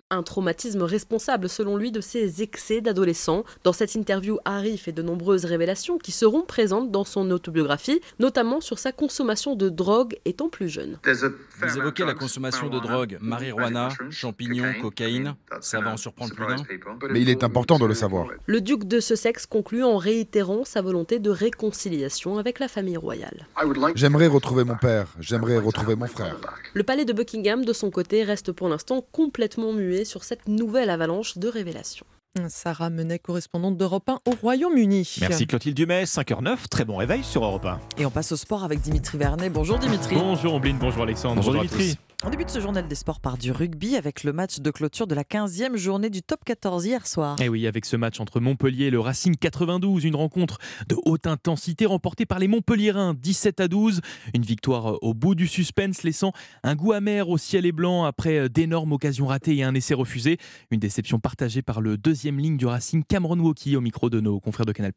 Un 0.10 0.24
traumatisme 0.24 0.82
responsable 0.82 1.48
selon 1.48 1.78
lui 1.78 1.94
de 1.94 2.02
ses 2.02 2.42
excès 2.42 2.82
d'adolescent. 2.82 3.46
Dans 3.64 3.72
cette 3.72 3.96
interview, 3.96 4.38
Harry 4.44 4.78
fait 4.78 4.97
de 4.98 5.02
nombreuses 5.04 5.46
révélations 5.46 5.98
qui 5.98 6.12
seront 6.12 6.42
présentes 6.42 6.92
dans 6.92 7.06
son 7.06 7.30
autobiographie, 7.32 8.02
notamment 8.20 8.60
sur 8.62 8.80
sa 8.80 8.92
consommation 8.92 9.56
de 9.56 9.70
drogue 9.70 10.18
étant 10.26 10.50
plus 10.50 10.68
jeune. 10.68 11.00
Vous 11.04 11.78
évoquez 11.78 12.04
la 12.04 12.16
consommation 12.16 12.68
de 12.68 12.80
drogue, 12.80 13.18
marijuana, 13.22 13.90
champignons, 14.10 14.74
cocaïne, 14.82 15.36
ça 15.62 15.80
va 15.80 15.94
en 15.94 15.98
surprendre 15.98 16.34
plus 16.34 16.46
d'un. 16.48 16.64
Mais 17.12 17.22
il 17.22 17.30
est 17.30 17.44
important 17.44 17.78
de 17.78 17.86
le 17.86 17.94
savoir. 17.94 18.28
Le 18.46 18.60
duc 18.60 18.86
de 18.86 19.00
Sussex 19.00 19.46
conclut 19.46 19.84
en 19.84 19.98
réitérant 19.98 20.66
sa 20.66 20.82
volonté 20.82 21.20
de 21.20 21.30
réconciliation 21.30 22.38
avec 22.38 22.60
la 22.60 22.68
famille 22.68 22.98
royale. 22.98 23.48
J'aimerais 23.96 24.28
retrouver 24.28 24.64
mon 24.64 24.76
père, 24.76 25.08
j'aimerais 25.20 25.60
retrouver 25.60 25.96
mon 25.96 26.08
frère. 26.08 26.38
Le 26.74 26.84
palais 26.84 27.06
de 27.06 27.14
Buckingham, 27.14 27.64
de 27.64 27.74
son 27.74 27.92
côté, 27.92 28.24
reste 28.24 28.52
pour 28.52 28.68
l'instant 28.68 29.06
complètement 29.12 29.74
muet 29.74 30.06
sur 30.06 30.24
cette 30.24 30.48
nouvelle 30.48 30.90
avalanche 30.90 31.38
de 31.38 31.48
révélations. 31.48 32.06
Sarah 32.50 32.90
Menet, 32.90 33.20
correspondante 33.20 33.78
d'Europe 33.78 34.10
1 34.10 34.20
au 34.26 34.32
Royaume-Uni. 34.42 35.18
Merci 35.22 35.48
Clotilde 35.48 35.76
Dumais, 35.76 36.04
5h09, 36.04 36.68
très 36.70 36.86
bon 36.86 36.98
réveil 36.98 37.24
sur 37.24 37.44
Europe 37.44 37.66
1. 37.66 37.80
Et 37.98 38.06
on 38.06 38.12
passe 38.12 38.32
au 38.32 38.38
sport 38.38 38.64
avec 38.64 38.82
Dimitri 38.82 39.18
Vernet. 39.18 39.50
Bonjour 39.50 39.80
Dimitri. 39.80 40.16
Bonjour 40.16 40.54
Ombline, 40.54 40.78
bonjour 40.78 41.04
Alexandre. 41.04 41.36
Bonjour, 41.36 41.54
Dimitri. 41.54 41.98
On 42.26 42.32
débute 42.32 42.50
ce 42.50 42.60
journal 42.60 42.88
des 42.88 42.96
sports 42.96 43.20
par 43.20 43.38
du 43.38 43.52
rugby 43.52 43.96
avec 43.96 44.24
le 44.24 44.34
match 44.34 44.58
de 44.58 44.72
clôture 44.72 45.06
de 45.06 45.14
la 45.14 45.22
15e 45.22 45.76
journée 45.76 46.10
du 46.10 46.24
top 46.24 46.44
14 46.44 46.84
hier 46.84 47.06
soir. 47.06 47.36
Et 47.40 47.48
oui, 47.48 47.68
avec 47.68 47.86
ce 47.86 47.96
match 47.96 48.20
entre 48.20 48.40
Montpellier 48.40 48.86
et 48.86 48.90
le 48.90 49.00
Racing 49.00 49.36
92, 49.36 50.04
une 50.04 50.16
rencontre 50.16 50.58
de 50.90 50.96
haute 51.06 51.28
intensité 51.28 51.86
remportée 51.86 52.26
par 52.26 52.40
les 52.40 52.48
Montpelliérains 52.48 53.14
17 53.14 53.60
à 53.60 53.68
12. 53.68 54.02
Une 54.34 54.42
victoire 54.42 54.98
au 55.04 55.14
bout 55.14 55.36
du 55.36 55.46
suspense, 55.46 56.02
laissant 56.02 56.32
un 56.64 56.74
goût 56.74 56.94
amer 56.94 57.30
au 57.30 57.38
ciel 57.38 57.68
et 57.68 57.72
blanc 57.72 58.06
après 58.06 58.50
d'énormes 58.50 58.94
occasions 58.94 59.28
ratées 59.28 59.56
et 59.56 59.64
un 59.64 59.76
essai 59.76 59.94
refusé. 59.94 60.40
Une 60.72 60.80
déception 60.80 61.20
partagée 61.20 61.62
par 61.62 61.82
le 61.82 61.98
deuxième 61.98 62.40
ligne 62.40 62.58
du 62.58 62.66
Racing, 62.66 63.04
Cameron 63.08 63.38
Woki, 63.38 63.76
au 63.78 63.82
micro 63.82 64.10
de 64.10 64.20
nos 64.20 64.40
confrères 64.40 64.66
de 64.66 64.72
Canal+. 64.72 64.92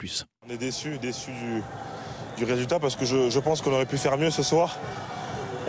On 0.48 0.50
est 0.50 0.56
déçus 0.56 0.96
déçu 0.96 1.32
du, 1.32 1.62
du, 2.38 2.50
résultat 2.50 2.80
parce 2.80 2.96
que 2.96 3.04
je, 3.04 3.28
je 3.28 3.40
pense 3.40 3.60
qu'on 3.60 3.74
aurait 3.74 3.84
pu 3.84 3.98
faire 3.98 4.16
mieux 4.16 4.30
ce 4.30 4.42
soir. 4.42 4.78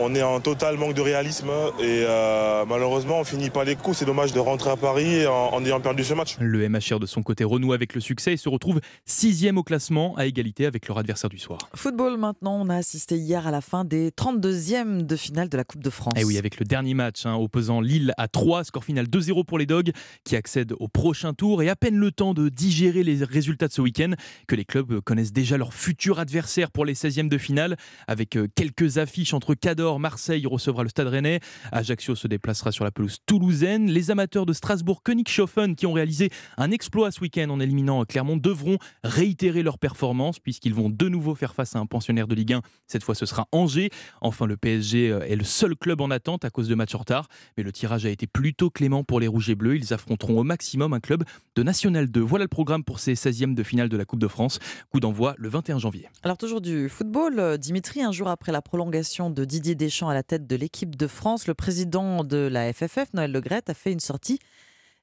On 0.02 0.16
est 0.16 0.24
en 0.24 0.40
total 0.40 0.78
manque 0.78 0.94
de 0.94 1.02
réalisme 1.02 1.50
et 1.80 2.04
euh, 2.08 2.66
malheureusement 2.68 3.20
on 3.20 3.24
finit 3.24 3.50
pas 3.50 3.64
les 3.64 3.76
coups. 3.76 3.98
C'est 3.98 4.06
dommage 4.06 4.34
de 4.34 4.40
rentrer 4.40 4.72
à 4.72 4.76
Paris 4.76 5.28
en, 5.28 5.54
en, 5.54 5.66
ayant 5.66 5.80
perdu 5.80 6.04
ce 6.04 6.14
match. 6.14 6.38
Le 6.40 6.68
MHR 6.68 7.00
de 7.00 7.06
son 7.06 7.22
côté 7.22 7.44
renoue 7.44 7.74
avec 7.74 7.94
le 7.94 8.02
succès 8.02 8.34
et 8.34 8.38
se 8.38 8.50
retrouve 8.50 8.82
sixième 9.06 9.58
au 9.58 9.64
classement 9.64 10.16
à 10.18 10.26
égalité 10.26 10.66
avec 10.66 10.88
leur 10.88 10.98
adversaire 10.98 11.30
du 11.30 11.38
soir. 11.38 11.60
Football 11.76 12.18
maintenant, 12.18 12.60
on 12.60 12.70
a 12.70 12.76
assisté 12.76 13.18
hier 13.18 13.46
à 13.46 13.52
la 13.52 13.62
fin 13.62 13.86
des 13.86 14.10
32e 14.10 15.06
de 15.06 15.16
finale 15.16 15.50
de 15.50 15.58
la 15.58 15.64
Coupe 15.64 15.84
de 15.84 15.90
France. 15.90 16.14
Et 16.18 16.24
oui, 16.24 16.38
avec 16.38 16.60
le 16.60 16.66
dernier 16.66 16.94
match 16.94 17.26
hein, 17.26 17.36
opposant 17.36 17.82
Lille 17.82 18.14
à 18.18 18.28
3, 18.28 18.64
score 18.64 18.84
final 18.84 19.06
2-0 19.06 19.46
pour 19.46 19.60
les 19.60 19.66
Dogs 19.66 19.92
qui 20.24 20.36
accèdent 20.36 20.74
au 20.80 20.88
prochain 20.88 21.34
tour 21.34 21.62
et 21.62 21.70
à 21.70 21.76
peine 21.76 21.98
le 21.98 22.12
temps 22.12 22.34
de 22.34 22.50
digérer 22.50 23.04
les 23.04 23.24
résultats 23.24 23.68
de 23.68 23.74
ce 23.74 23.82
week-end 23.82 24.14
que 24.48 24.56
les 24.56 24.66
clubs 24.66 25.02
connaissent 25.02 25.34
déjà 25.34 25.58
leur 25.58 25.74
futur 25.74 26.20
adversaire 26.20 26.72
pour 26.72 26.86
les 26.86 26.94
16e 26.94 27.30
de 27.30 27.38
finale 27.38 27.78
avec 28.08 28.36
euh, 28.36 28.48
quelques 28.56 28.98
affiches 28.98 29.34
entre 29.34 29.54
Cador, 29.54 29.91
Marseille 30.00 30.46
recevra 30.46 30.84
le 30.84 30.90
Stade 30.90 31.08
Rennais, 31.08 31.40
Ajaccio 31.72 32.16
se 32.16 32.28
déplacera 32.28 32.72
sur 32.72 32.84
la 32.84 32.92
pelouse 32.92 33.18
toulousaine, 33.26 33.90
les 33.90 34.12
amateurs 34.12 34.46
de 34.46 34.54
Strasbourg 34.54 35.04
Königshofen 35.04 35.76
qui 35.76 35.86
ont 35.86 35.94
réalisé 35.94 36.30
un 36.58 36.72
exploit 36.72 37.12
ce 37.12 37.22
week-end 37.22 37.50
en 37.50 37.60
éliminant 37.60 38.04
Clermont 38.06 38.38
devront 38.38 38.78
réitérer 39.04 39.64
leur 39.64 39.78
performance 39.78 40.40
puisqu'ils 40.40 40.74
vont 40.74 40.90
de 40.90 41.10
nouveau 41.10 41.36
faire 41.36 41.54
face 41.54 41.76
à 41.76 41.80
un 41.80 41.86
pensionnaire 41.86 42.28
de 42.28 42.36
Ligue 42.36 42.54
1. 42.54 42.62
Cette 42.88 43.04
fois, 43.04 43.16
ce 43.16 43.26
sera 43.26 43.48
Angers. 43.52 43.90
Enfin, 44.22 44.46
le 44.46 44.58
PSG 44.58 45.12
euh, 45.12 45.22
est 45.22 45.36
le 45.36 45.44
seul 45.44 45.76
club 45.76 46.02
en 46.02 46.12
attente 46.12 46.46
à 46.46 46.50
cause 46.50 46.68
de 46.68 46.76
matchs 46.76 46.96
en 46.96 47.00
retard, 47.00 47.28
mais 47.58 47.64
le 47.64 47.72
tirage 47.72 48.06
a 48.06 48.10
été 48.10 48.28
plutôt 48.28 48.70
clément 48.70 49.04
pour 49.04 49.20
les 49.20 49.28
Rouges 49.28 49.50
et 49.50 49.56
Bleus. 49.56 49.76
Ils 49.78 49.94
affronteront 49.94 50.40
au 50.40 50.44
maximum 50.44 50.94
un 50.94 51.00
club 51.00 51.24
de 51.56 51.64
National 51.64 52.10
2. 52.10 52.20
Voilà 52.22 52.46
le 52.46 52.50
programme 52.50 52.84
pour 52.84 53.00
ces 53.00 53.14
16e 53.14 53.54
de 53.54 53.64
finale 53.64 53.90
de 53.90 53.98
la 53.98 54.06
Coupe 54.06 54.20
de 54.20 54.28
France. 54.28 54.60
Coup 54.90 55.00
d'envoi 55.00 55.36
le 55.38 55.50
21 55.50 55.80
janvier. 55.80 56.08
Alors 56.24 56.38
toujours 56.38 56.62
du 56.62 56.90
football, 56.90 57.40
euh, 57.40 57.58
Dimitri, 57.58 58.02
un 58.02 58.12
jour 58.12 58.28
après 58.28 58.52
la 58.52 58.62
prolongation 58.62 59.30
de 59.30 59.46
Didier 59.46 59.71
Deschamps 59.76 60.10
à 60.10 60.14
la 60.14 60.24
tête 60.24 60.48
de 60.48 60.56
l'équipe 60.56 60.96
de 60.96 61.08
France, 61.08 61.48
le 61.48 61.54
président 61.54 62.24
de 62.24 62.38
la 62.38 62.72
FFF, 62.74 63.14
Noël 63.14 63.32
Le 63.32 63.42
Gret, 63.42 63.64
a 63.68 63.74
fait 63.74 63.92
une 63.92 64.00
sortie 64.00 64.40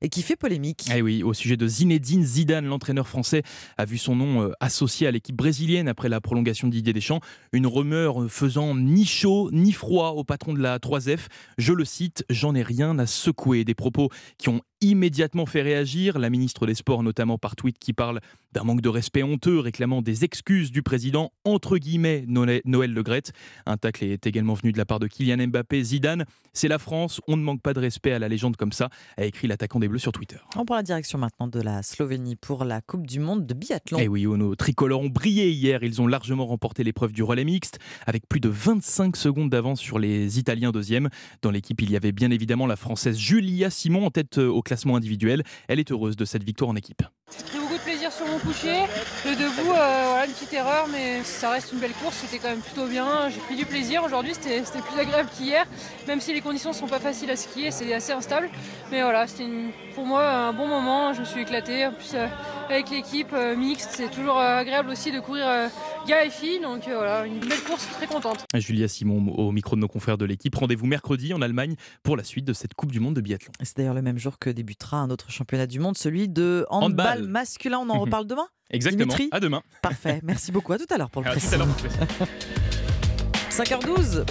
et 0.00 0.08
qui 0.08 0.22
fait 0.22 0.36
polémique. 0.36 0.86
Eh 0.94 1.02
oui, 1.02 1.22
au 1.22 1.34
sujet 1.34 1.56
de 1.56 1.66
Zinedine 1.66 2.24
Zidane, 2.24 2.66
l'entraîneur 2.66 3.08
français 3.08 3.42
a 3.76 3.84
vu 3.84 3.98
son 3.98 4.14
nom 4.14 4.42
euh, 4.42 4.52
associé 4.60 5.06
à 5.06 5.10
l'équipe 5.10 5.36
brésilienne 5.36 5.88
après 5.88 6.08
la 6.08 6.20
prolongation 6.20 6.68
de 6.68 6.72
Didier 6.72 6.92
Deschamps. 6.92 7.20
Une 7.52 7.66
rumeur 7.66 8.22
euh, 8.22 8.28
faisant 8.28 8.74
ni 8.74 9.04
chaud 9.04 9.50
ni 9.52 9.72
froid 9.72 10.10
au 10.10 10.24
patron 10.24 10.54
de 10.54 10.60
la 10.60 10.78
3F. 10.78 11.26
Je 11.58 11.72
le 11.72 11.84
cite, 11.84 12.24
j'en 12.30 12.54
ai 12.54 12.62
rien 12.62 12.98
à 12.98 13.06
secouer. 13.06 13.64
Des 13.64 13.74
propos 13.74 14.10
qui 14.38 14.48
ont 14.48 14.60
immédiatement 14.80 15.46
fait 15.46 15.62
réagir 15.62 16.18
la 16.18 16.30
ministre 16.30 16.66
des 16.66 16.74
Sports, 16.74 17.02
notamment 17.02 17.38
par 17.38 17.56
tweet 17.56 17.78
qui 17.78 17.92
parle 17.92 18.20
d'un 18.52 18.64
manque 18.64 18.80
de 18.80 18.88
respect 18.88 19.22
honteux, 19.22 19.58
réclamant 19.58 20.02
des 20.02 20.24
excuses 20.24 20.70
du 20.70 20.82
président, 20.82 21.32
entre 21.44 21.78
guillemets, 21.78 22.24
Noël 22.26 22.62
Le 22.64 23.02
Gret. 23.02 23.22
Un 23.66 23.76
tacle 23.76 24.04
est 24.04 24.26
également 24.26 24.54
venu 24.54 24.72
de 24.72 24.78
la 24.78 24.84
part 24.84 24.98
de 24.98 25.06
Kylian 25.06 25.48
Mbappé. 25.48 25.82
Zidane, 25.82 26.24
c'est 26.52 26.68
la 26.68 26.78
France, 26.78 27.20
on 27.28 27.36
ne 27.36 27.42
manque 27.42 27.62
pas 27.62 27.74
de 27.74 27.80
respect 27.80 28.12
à 28.12 28.18
la 28.18 28.28
légende 28.28 28.56
comme 28.56 28.72
ça, 28.72 28.88
a 29.16 29.24
écrit 29.24 29.46
l'attaquant 29.48 29.78
des 29.78 29.88
Bleus 29.88 29.98
sur 29.98 30.12
Twitter. 30.12 30.38
On 30.56 30.64
prend 30.64 30.76
la 30.76 30.82
direction 30.82 31.18
maintenant 31.18 31.48
de 31.48 31.60
la 31.60 31.82
Slovénie 31.82 32.36
pour 32.36 32.64
la 32.64 32.80
Coupe 32.80 33.06
du 33.06 33.20
Monde 33.20 33.46
de 33.46 33.54
biathlon. 33.54 33.98
Et 33.98 34.08
oui, 34.08 34.24
nos 34.24 34.54
tricolores 34.54 35.00
ont 35.00 35.08
brillé 35.08 35.50
hier. 35.50 35.82
Ils 35.82 36.00
ont 36.00 36.06
largement 36.06 36.46
remporté 36.46 36.84
l'épreuve 36.84 37.12
du 37.12 37.22
relais 37.22 37.44
mixte, 37.44 37.78
avec 38.06 38.28
plus 38.28 38.40
de 38.40 38.48
25 38.48 39.16
secondes 39.16 39.50
d'avance 39.50 39.80
sur 39.80 39.98
les 39.98 40.38
Italiens 40.38 40.72
deuxième. 40.72 41.08
Dans 41.42 41.50
l'équipe, 41.50 41.80
il 41.82 41.90
y 41.90 41.96
avait 41.96 42.12
bien 42.12 42.30
évidemment 42.30 42.66
la 42.66 42.76
Française 42.76 43.18
Julia 43.18 43.70
Simon 43.70 44.06
en 44.06 44.10
tête 44.10 44.38
au 44.38 44.62
classement 44.62 44.96
individuel. 44.96 45.42
Elle 45.68 45.80
est 45.80 45.90
heureuse 45.92 46.16
de 46.16 46.24
cette 46.24 46.44
victoire 46.44 46.70
en 46.70 46.76
équipe. 46.76 47.02
Pris 47.46 47.58
beaucoup 47.58 47.76
de 47.76 47.82
plaisir 47.82 47.97
sur 48.10 48.26
mon 48.26 48.38
coucher. 48.38 48.82
Le 49.24 49.32
debout, 49.34 49.70
euh, 49.72 50.04
voilà, 50.08 50.26
une 50.26 50.32
petite 50.32 50.52
erreur, 50.52 50.86
mais 50.90 51.22
ça 51.24 51.50
reste 51.50 51.72
une 51.72 51.78
belle 51.78 51.92
course. 51.92 52.16
C'était 52.24 52.38
quand 52.38 52.48
même 52.50 52.60
plutôt 52.60 52.86
bien. 52.86 53.28
J'ai 53.28 53.40
pris 53.40 53.56
du 53.56 53.66
plaisir. 53.66 54.02
Aujourd'hui, 54.04 54.32
c'était 54.34 54.62
plus 54.62 54.98
agréable 55.00 55.28
qu'hier, 55.36 55.66
même 56.06 56.20
si 56.20 56.32
les 56.32 56.40
conditions 56.40 56.70
ne 56.70 56.74
sont 56.74 56.86
pas 56.86 57.00
faciles 57.00 57.30
à 57.30 57.36
skier, 57.36 57.70
c'est 57.70 57.92
assez 57.92 58.12
instable. 58.12 58.48
Mais 58.90 59.02
voilà, 59.02 59.26
c'était 59.26 59.48
pour 59.94 60.06
moi 60.06 60.28
un 60.28 60.52
bon 60.52 60.66
moment. 60.66 61.12
Je 61.12 61.20
me 61.20 61.24
suis 61.24 61.40
éclaté. 61.42 61.86
En 61.86 61.92
plus, 61.92 62.12
euh, 62.14 62.26
avec 62.68 62.90
l'équipe 62.90 63.32
euh, 63.32 63.56
mixte, 63.56 63.90
c'est 63.92 64.10
toujours 64.10 64.38
euh, 64.38 64.58
agréable 64.58 64.90
aussi 64.90 65.10
de 65.12 65.20
courir 65.20 65.44
euh, 65.46 65.68
gars 66.06 66.24
et 66.24 66.30
filles. 66.30 66.60
Donc 66.60 66.86
euh, 66.88 66.94
voilà, 66.96 67.26
une 67.26 67.38
belle 67.40 67.60
course, 67.66 67.86
très 67.92 68.06
contente. 68.06 68.44
Julia 68.54 68.88
Simon 68.88 69.32
au 69.36 69.52
micro 69.52 69.76
de 69.76 69.80
nos 69.80 69.88
confrères 69.88 70.18
de 70.18 70.24
l'équipe. 70.24 70.54
Rendez-vous 70.54 70.86
mercredi 70.86 71.32
en 71.34 71.42
Allemagne 71.42 71.74
pour 72.02 72.16
la 72.16 72.24
suite 72.24 72.44
de 72.44 72.52
cette 72.52 72.74
Coupe 72.74 72.92
du 72.92 73.00
Monde 73.00 73.14
de 73.16 73.20
biathlon. 73.20 73.52
C'est 73.62 73.76
d'ailleurs 73.78 73.94
le 73.94 74.02
même 74.02 74.18
jour 74.18 74.38
que 74.38 74.50
débutera 74.50 74.98
un 74.98 75.10
autre 75.10 75.30
championnat 75.30 75.66
du 75.66 75.80
monde, 75.80 75.96
celui 75.96 76.28
de 76.28 76.64
handball, 76.70 77.18
Handball. 77.18 77.28
masculin. 77.28 77.78
On 77.80 77.90
en 77.90 77.97
reparle 78.00 78.26
demain 78.26 78.46
Exactement. 78.70 79.04
Dimitri 79.14 79.28
À 79.32 79.40
demain. 79.40 79.62
Parfait. 79.82 80.20
Merci 80.22 80.52
beaucoup. 80.52 80.72
À 80.72 80.78
tout 80.78 80.86
à 80.90 80.98
l'heure 80.98 81.10
pour 81.10 81.22
le 81.22 81.28
À 81.30 81.32
tout 81.34 81.38
pressing. 81.40 81.54
à 81.54 81.64
l'heure 81.64 81.74
pour 81.74 81.84
le 81.84 81.90
pressing. 81.90 82.26
5h12. 83.50 84.24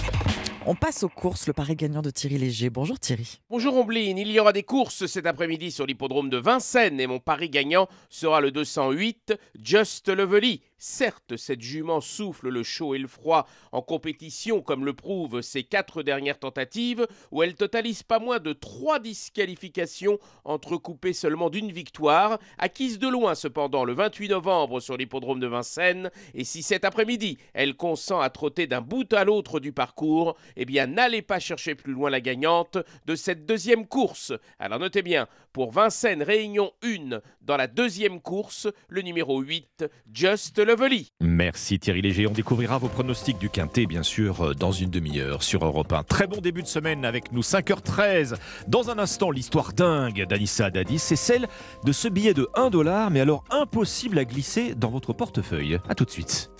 On 0.70 0.74
passe 0.74 1.02
aux 1.02 1.08
courses, 1.08 1.46
le 1.46 1.54
pari 1.54 1.76
gagnant 1.76 2.02
de 2.02 2.10
Thierry 2.10 2.36
Léger. 2.36 2.68
Bonjour 2.68 2.98
Thierry. 2.98 3.40
Bonjour 3.48 3.74
Ombline, 3.76 4.18
il 4.18 4.30
y 4.30 4.38
aura 4.38 4.52
des 4.52 4.62
courses 4.64 5.06
cet 5.06 5.24
après-midi 5.26 5.70
sur 5.70 5.86
l'hippodrome 5.86 6.28
de 6.28 6.36
Vincennes 6.36 7.00
et 7.00 7.06
mon 7.06 7.20
pari 7.20 7.48
gagnant 7.48 7.88
sera 8.10 8.40
le 8.42 8.50
208 8.50 9.34
Just 9.62 10.08
Lovely. 10.08 10.60
Certes, 10.80 11.36
cette 11.36 11.60
jument 11.60 12.00
souffle 12.00 12.50
le 12.50 12.62
chaud 12.62 12.94
et 12.94 12.98
le 12.98 13.08
froid 13.08 13.48
en 13.72 13.82
compétition 13.82 14.62
comme 14.62 14.84
le 14.84 14.92
prouvent 14.92 15.40
ses 15.40 15.64
quatre 15.64 16.04
dernières 16.04 16.38
tentatives 16.38 17.04
où 17.32 17.42
elle 17.42 17.56
totalise 17.56 18.04
pas 18.04 18.20
moins 18.20 18.38
de 18.38 18.52
trois 18.52 19.00
disqualifications 19.00 20.20
entrecoupées 20.44 21.12
seulement 21.12 21.50
d'une 21.50 21.72
victoire, 21.72 22.38
acquise 22.58 23.00
de 23.00 23.08
loin 23.08 23.34
cependant 23.34 23.84
le 23.84 23.92
28 23.92 24.28
novembre 24.28 24.78
sur 24.78 24.96
l'hippodrome 24.96 25.40
de 25.40 25.48
Vincennes 25.48 26.12
et 26.34 26.44
si 26.44 26.62
cet 26.62 26.84
après-midi 26.84 27.38
elle 27.54 27.74
consent 27.74 28.20
à 28.20 28.30
trotter 28.30 28.68
d'un 28.68 28.80
bout 28.80 29.12
à 29.12 29.24
l'autre 29.24 29.58
du 29.58 29.72
parcours, 29.72 30.36
eh 30.56 30.64
bien 30.64 30.86
n'allez 30.86 31.22
pas 31.22 31.40
chercher 31.40 31.74
plus 31.74 31.92
loin 31.92 32.08
la 32.08 32.20
gagnante 32.20 32.78
de 33.04 33.16
cette 33.16 33.46
deuxième 33.46 33.88
course. 33.88 34.32
Alors 34.60 34.78
notez 34.78 35.02
bien, 35.02 35.26
pour 35.58 35.72
Vincennes 35.72 36.22
Réunion 36.22 36.70
1 36.84 37.18
dans 37.42 37.56
la 37.56 37.66
deuxième 37.66 38.20
course, 38.20 38.68
le 38.88 39.02
numéro 39.02 39.40
8, 39.40 39.86
Just 40.14 40.56
Lovely. 40.56 41.10
Merci 41.20 41.80
Thierry 41.80 42.00
Léger. 42.00 42.28
On 42.28 42.32
découvrira 42.32 42.78
vos 42.78 42.86
pronostics 42.86 43.38
du 43.38 43.50
Quintet, 43.50 43.86
bien 43.86 44.04
sûr, 44.04 44.40
euh, 44.40 44.54
dans 44.54 44.70
une 44.70 44.88
demi-heure 44.88 45.42
sur 45.42 45.66
Europe 45.66 45.92
1. 45.92 46.04
Très 46.04 46.28
bon 46.28 46.40
début 46.40 46.62
de 46.62 46.68
semaine 46.68 47.04
avec 47.04 47.32
nous, 47.32 47.42
5h13. 47.42 48.36
Dans 48.68 48.90
un 48.90 49.00
instant, 49.00 49.32
l'histoire 49.32 49.72
dingue 49.72 50.26
d'Anissa 50.28 50.70
Dadi, 50.70 51.00
c'est 51.00 51.16
celle 51.16 51.48
de 51.82 51.90
ce 51.90 52.06
billet 52.06 52.34
de 52.34 52.48
1 52.54 52.70
dollar, 52.70 53.10
mais 53.10 53.18
alors 53.18 53.42
impossible 53.50 54.20
à 54.20 54.24
glisser 54.24 54.76
dans 54.76 54.90
votre 54.90 55.12
portefeuille. 55.12 55.80
A 55.88 55.96
tout 55.96 56.04
de 56.04 56.10
suite. 56.10 56.52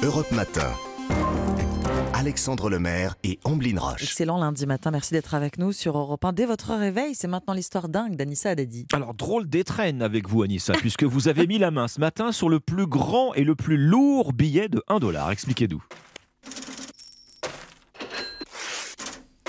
Europe 0.00 0.30
Matin. 0.30 0.70
Alexandre 2.14 2.70
Lemaire 2.70 3.16
et 3.24 3.40
Amblin 3.42 3.76
Roche. 3.76 4.04
Excellent 4.04 4.38
lundi 4.38 4.66
matin. 4.66 4.92
Merci 4.92 5.14
d'être 5.14 5.34
avec 5.34 5.58
nous 5.58 5.72
sur 5.72 5.98
Europe 5.98 6.24
1 6.24 6.32
dès 6.32 6.46
votre 6.46 6.72
réveil. 6.72 7.16
C'est 7.16 7.26
maintenant 7.26 7.54
l'histoire 7.54 7.88
dingue 7.88 8.14
d'Anissa 8.14 8.50
Haddadi. 8.50 8.86
Alors, 8.92 9.14
drôle 9.14 9.48
d'étrennes 9.48 10.00
avec 10.00 10.28
vous, 10.28 10.42
Anissa, 10.42 10.72
puisque 10.78 11.02
vous 11.02 11.26
avez 11.26 11.48
mis 11.48 11.58
la 11.58 11.72
main 11.72 11.88
ce 11.88 11.98
matin 11.98 12.30
sur 12.30 12.48
le 12.48 12.60
plus 12.60 12.86
grand 12.86 13.34
et 13.34 13.42
le 13.42 13.56
plus 13.56 13.76
lourd 13.76 14.32
billet 14.32 14.68
de 14.68 14.80
1 14.86 15.00
dollar. 15.00 15.32
Expliquez-nous. 15.32 15.82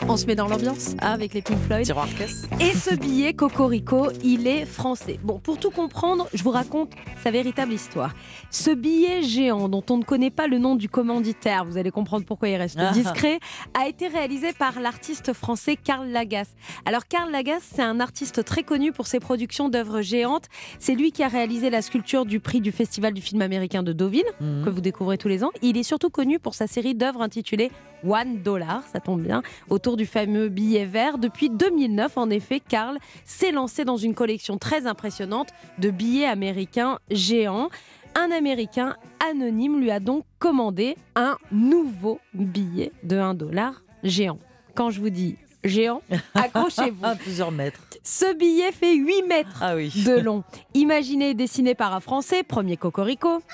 On 0.07 0.17
se 0.17 0.27
met 0.27 0.35
dans 0.35 0.47
l'ambiance 0.47 0.91
hein, 1.01 1.11
avec 1.13 1.33
les 1.33 1.41
Pink 1.41 1.57
Floyd. 1.63 1.83
Tiroir 1.83 2.07
caisse. 2.15 2.47
Et 2.61 2.71
ce 2.73 2.93
billet 2.95 3.33
Cocorico, 3.33 4.07
il 4.23 4.45
est 4.47 4.65
français. 4.65 5.19
Bon, 5.23 5.39
pour 5.39 5.57
tout 5.57 5.71
comprendre, 5.71 6.27
je 6.33 6.43
vous 6.43 6.51
raconte 6.51 6.91
sa 7.23 7.31
véritable 7.31 7.73
histoire. 7.73 8.13
Ce 8.51 8.69
billet 8.69 9.23
géant 9.23 9.67
dont 9.67 9.83
on 9.89 9.97
ne 9.97 10.03
connaît 10.03 10.29
pas 10.29 10.47
le 10.47 10.59
nom 10.59 10.75
du 10.75 10.89
commanditaire, 10.89 11.65
vous 11.65 11.77
allez 11.77 11.89
comprendre 11.89 12.23
pourquoi 12.25 12.49
il 12.49 12.55
reste 12.55 12.77
Ah. 12.79 12.91
discret, 12.91 13.39
a 13.73 13.87
été 13.87 14.07
réalisé 14.07 14.53
par 14.53 14.79
l'artiste 14.79 15.33
français 15.33 15.75
Karl 15.75 16.07
Lagasse. 16.07 16.53
Alors 16.85 17.07
Karl 17.07 17.31
Lagasse, 17.31 17.67
c'est 17.73 17.81
un 17.81 17.99
artiste 17.99 18.45
très 18.45 18.61
connu 18.63 18.91
pour 18.91 19.07
ses 19.07 19.19
productions 19.19 19.69
d'œuvres 19.69 20.01
géantes. 20.01 20.45
C'est 20.79 20.93
lui 20.95 21.11
qui 21.11 21.23
a 21.23 21.27
réalisé 21.27 21.69
la 21.71 21.81
sculpture 21.81 22.25
du 22.25 22.39
prix 22.39 22.61
du 22.61 22.71
Festival 22.71 23.13
du 23.13 23.21
film 23.21 23.41
américain 23.41 23.81
de 23.81 23.91
Deauville, 23.91 24.23
Mhm. 24.39 24.63
que 24.65 24.69
vous 24.69 24.81
découvrez 24.81 25.17
tous 25.17 25.27
les 25.29 25.43
ans. 25.43 25.51
Il 25.63 25.77
est 25.77 25.83
surtout 25.83 26.11
connu 26.11 26.39
pour 26.39 26.53
sa 26.53 26.67
série 26.67 26.93
d'œuvres 26.93 27.21
intitulée 27.21 27.71
One 28.07 28.43
Dollar, 28.43 28.83
ça 28.93 28.99
tombe 28.99 29.21
bien, 29.21 29.41
autour 29.67 29.94
du 29.95 30.05
fameux 30.05 30.49
billet 30.49 30.85
vert. 30.85 31.17
Depuis 31.17 31.49
2009, 31.49 32.17
en 32.17 32.29
effet, 32.29 32.59
Karl 32.59 32.97
s'est 33.25 33.51
lancé 33.51 33.85
dans 33.85 33.97
une 33.97 34.13
collection 34.15 34.57
très 34.57 34.87
impressionnante 34.87 35.49
de 35.77 35.89
billets 35.89 36.25
américains 36.27 36.99
géants. 37.09 37.69
Un 38.15 38.31
Américain 38.31 38.95
anonyme 39.29 39.79
lui 39.79 39.91
a 39.91 39.99
donc 39.99 40.23
commandé 40.39 40.95
un 41.15 41.37
nouveau 41.51 42.19
billet 42.33 42.91
de 43.03 43.17
1 43.17 43.33
dollar 43.33 43.81
géant. 44.03 44.39
Quand 44.73 44.89
je 44.89 45.01
vous 45.01 45.09
dis 45.09 45.35
géant, 45.65 46.01
accrochez-vous. 46.33 47.05
À 47.05 47.15
plusieurs 47.15 47.51
mètres. 47.51 47.79
Ce 48.03 48.33
billet 48.35 48.71
fait 48.71 48.95
8 48.95 49.23
mètres 49.27 49.57
Ah 49.61 49.75
oui. 49.75 49.91
de 50.05 50.19
long. 50.19 50.43
Imaginé 50.75 51.31
et 51.31 51.33
dessiné 51.33 51.75
par 51.75 51.93
un 51.93 51.99
Français, 51.99 52.43
premier 52.43 52.77
cocorico. 52.77 53.41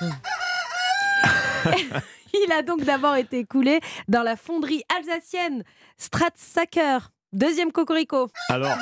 Il 2.34 2.52
a 2.52 2.62
donc 2.62 2.84
d'abord 2.84 3.16
été 3.16 3.40
écoulé 3.40 3.80
dans 4.08 4.22
la 4.22 4.36
fonderie 4.36 4.82
alsacienne 4.96 5.64
Stratsacker. 5.98 6.98
Deuxième 7.32 7.72
cocorico. 7.72 8.28
Alors, 8.48 8.76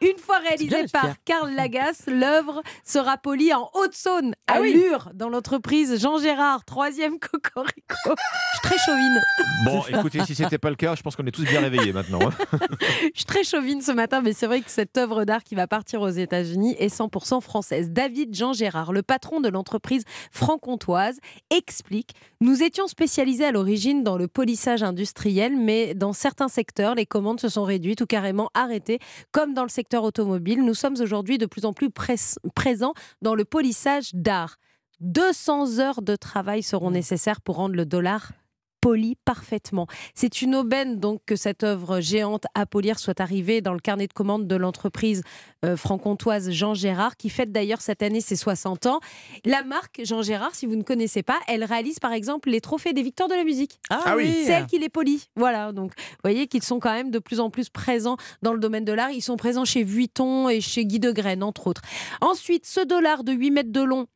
Une 0.00 0.18
fois 0.18 0.38
réalisée 0.38 0.86
par 0.92 1.14
Karl 1.24 1.50
Lagasse, 1.54 2.02
l'œuvre 2.06 2.62
sera 2.84 3.16
polie 3.16 3.52
en 3.54 3.70
Haute-Saône, 3.74 4.32
à 4.46 4.54
Ah 4.56 4.60
oui. 4.60 4.72
Lure, 4.74 5.10
dans 5.14 5.28
l'entreprise 5.28 6.00
Jean 6.00 6.18
Gérard, 6.18 6.64
troisième 6.64 7.18
cocorico. 7.18 7.96
Je 8.04 8.58
suis 8.58 8.60
très 8.62 8.78
chauvine. 8.78 9.20
Bon, 9.64 9.82
écoutez, 9.88 10.24
si 10.24 10.34
c'était 10.34 10.58
pas 10.58 10.70
le 10.70 10.76
cas, 10.76 10.94
je 10.94 11.02
pense 11.02 11.16
qu'on 11.16 11.26
est 11.26 11.30
tous 11.32 11.44
bien 11.44 11.60
réveillés 11.60 11.92
maintenant. 11.92 12.18
hein. 12.22 12.58
Je 12.80 13.10
suis 13.14 13.24
très 13.24 13.44
chauvine 13.44 13.80
ce 13.80 13.92
matin, 13.92 14.20
mais 14.22 14.32
c'est 14.32 14.46
vrai 14.46 14.60
que 14.60 14.70
cette 14.70 14.96
œuvre 14.98 15.24
d'art 15.24 15.42
qui 15.44 15.54
va 15.54 15.66
partir 15.66 16.00
aux 16.02 16.08
États-Unis 16.08 16.76
est 16.78 16.94
100% 16.94 17.40
française. 17.40 17.90
David 17.90 18.34
Jean 18.34 18.52
Gérard, 18.52 18.92
le 18.92 19.02
patron 19.02 19.40
de 19.40 19.48
l'entreprise 19.48 20.04
franc-comtoise, 20.32 21.18
explique 21.50 22.12
Nous 22.40 22.62
étions 22.62 22.86
spécialisés 22.86 23.46
à 23.46 23.52
l'origine 23.52 24.02
dans 24.04 24.16
le 24.16 24.28
polissage 24.28 24.82
industriel, 24.82 25.56
mais 25.56 25.94
dans 25.94 26.12
certains 26.12 26.48
secteurs, 26.48 26.94
les 26.94 27.06
commandes 27.06 27.40
se 27.40 27.48
sont 27.48 27.64
réduites 27.64 28.00
ou 28.00 28.06
carrément 28.06 28.50
arrêtées, 28.54 28.97
comme 29.32 29.54
dans 29.54 29.62
le 29.62 29.68
secteur 29.68 30.04
automobile. 30.04 30.64
Nous 30.64 30.74
sommes 30.74 30.96
aujourd'hui 31.00 31.38
de 31.38 31.46
plus 31.46 31.64
en 31.64 31.72
plus 31.72 31.90
présents 31.90 32.94
dans 33.22 33.34
le 33.34 33.44
polissage 33.44 34.14
d'art. 34.14 34.56
200 35.00 35.78
heures 35.78 36.02
de 36.02 36.16
travail 36.16 36.62
seront 36.62 36.90
nécessaires 36.90 37.40
pour 37.40 37.56
rendre 37.56 37.76
le 37.76 37.86
dollar 37.86 38.32
poli 38.80 39.16
parfaitement. 39.24 39.86
C'est 40.14 40.42
une 40.42 40.54
aubaine 40.54 40.98
donc 40.98 41.20
que 41.26 41.36
cette 41.36 41.64
œuvre 41.64 42.00
géante 42.00 42.44
à 42.54 42.66
polir 42.66 42.98
soit 42.98 43.20
arrivée 43.20 43.60
dans 43.60 43.72
le 43.72 43.80
carnet 43.80 44.06
de 44.06 44.12
commandes 44.12 44.46
de 44.46 44.56
l'entreprise 44.56 45.22
euh, 45.64 45.76
franc-comtoise 45.76 46.50
Jean 46.50 46.74
Gérard, 46.74 47.16
qui 47.16 47.28
fête 47.30 47.52
d'ailleurs 47.52 47.80
cette 47.80 48.02
année 48.02 48.20
ses 48.20 48.36
60 48.36 48.86
ans. 48.86 49.00
La 49.44 49.62
marque 49.64 50.00
Jean 50.04 50.22
Gérard, 50.22 50.54
si 50.54 50.66
vous 50.66 50.76
ne 50.76 50.82
connaissez 50.82 51.22
pas, 51.22 51.38
elle 51.48 51.64
réalise 51.64 51.98
par 51.98 52.12
exemple 52.12 52.50
les 52.50 52.60
trophées 52.60 52.92
des 52.92 53.02
victoires 53.02 53.28
de 53.28 53.34
la 53.34 53.44
musique. 53.44 53.78
Ah 53.90 54.02
Ah 54.04 54.14
oui. 54.16 54.24
oui. 54.26 54.42
C'est 54.44 54.52
elle 54.52 54.66
qui 54.66 54.78
les 54.78 54.88
polie. 54.88 55.28
Voilà, 55.36 55.72
donc 55.72 55.92
vous 55.96 56.16
voyez 56.22 56.46
qu'ils 56.46 56.62
sont 56.62 56.78
quand 56.78 56.92
même 56.92 57.10
de 57.10 57.18
plus 57.18 57.40
en 57.40 57.50
plus 57.50 57.68
présents 57.70 58.16
dans 58.42 58.52
le 58.52 58.58
domaine 58.60 58.84
de 58.84 58.92
l'art. 58.92 59.10
Ils 59.10 59.22
sont 59.22 59.36
présents 59.36 59.64
chez 59.64 59.82
Vuitton 59.82 60.48
et 60.48 60.60
chez 60.60 60.84
Guy 60.84 61.00
de 61.00 61.10
Graine, 61.10 61.42
entre 61.42 61.66
autres. 61.66 61.82
Ensuite, 62.20 62.66
ce 62.66 62.80
dollar 62.80 63.24
de 63.24 63.32
8 63.32 63.50
mètres 63.50 63.72
de 63.72 63.82
long, 63.82 64.06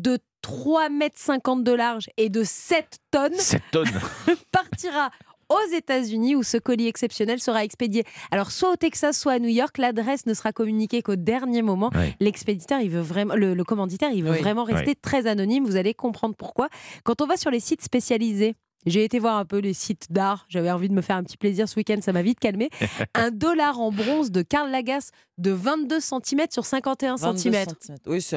de 0.00 0.18
3 0.42 0.88
mètres 0.90 1.18
50 1.18 1.64
de 1.64 1.72
large 1.72 2.08
et 2.16 2.28
de 2.28 2.42
7 2.44 2.98
tonnes 3.10 3.34
7 3.34 3.62
tonnes. 3.70 3.86
partira 4.52 5.10
aux 5.50 5.74
États-Unis 5.74 6.36
où 6.36 6.42
ce 6.42 6.56
colis 6.56 6.86
exceptionnel 6.88 7.38
sera 7.38 7.64
expédié. 7.64 8.04
Alors 8.30 8.50
soit 8.50 8.72
au 8.72 8.76
Texas, 8.76 9.18
soit 9.18 9.32
à 9.34 9.38
New 9.38 9.48
York, 9.48 9.76
l'adresse 9.78 10.26
ne 10.26 10.34
sera 10.34 10.52
communiquée 10.52 11.02
qu'au 11.02 11.16
dernier 11.16 11.62
moment. 11.62 11.90
L'expéditeur, 12.18 12.80
il 12.80 12.90
veut 12.90 13.00
vraiment, 13.02 13.34
le, 13.34 13.54
le 13.54 13.64
commanditaire, 13.64 14.10
il 14.10 14.24
veut 14.24 14.32
Oui. 14.32 14.38
vraiment 14.38 14.64
rester 14.64 14.94
très 14.94 15.26
anonyme. 15.26 15.64
Vous 15.64 15.76
allez 15.76 15.92
comprendre 15.94 16.34
pourquoi. 16.34 16.68
Quand 17.04 17.20
on 17.20 17.26
va 17.26 17.36
sur 17.36 17.50
les 17.50 17.60
sites 17.60 17.82
spécialisés. 17.82 18.54
J'ai 18.86 19.02
été 19.02 19.18
voir 19.18 19.38
un 19.38 19.46
peu 19.46 19.60
les 19.60 19.72
sites 19.72 20.12
d'art. 20.12 20.44
J'avais 20.50 20.70
envie 20.70 20.90
de 20.90 20.92
me 20.94 21.00
faire 21.00 21.16
un 21.16 21.22
petit 21.24 21.38
plaisir 21.38 21.66
ce 21.70 21.76
week-end. 21.76 21.96
Ça 22.02 22.12
m'a 22.12 22.20
vite 22.20 22.38
calmé. 22.38 22.68
un 23.14 23.30
dollar 23.30 23.80
en 23.80 23.90
bronze 23.90 24.30
de 24.30 24.42
Karl 24.42 24.70
Lagasse 24.70 25.10
de 25.38 25.50
22 25.50 25.98
cm 26.00 26.40
sur 26.50 26.64
51 26.64 27.16
22 27.16 27.38
cm. 27.38 27.54
centimètres. 27.64 27.74
Oui, 28.06 28.20
c'est 28.22 28.36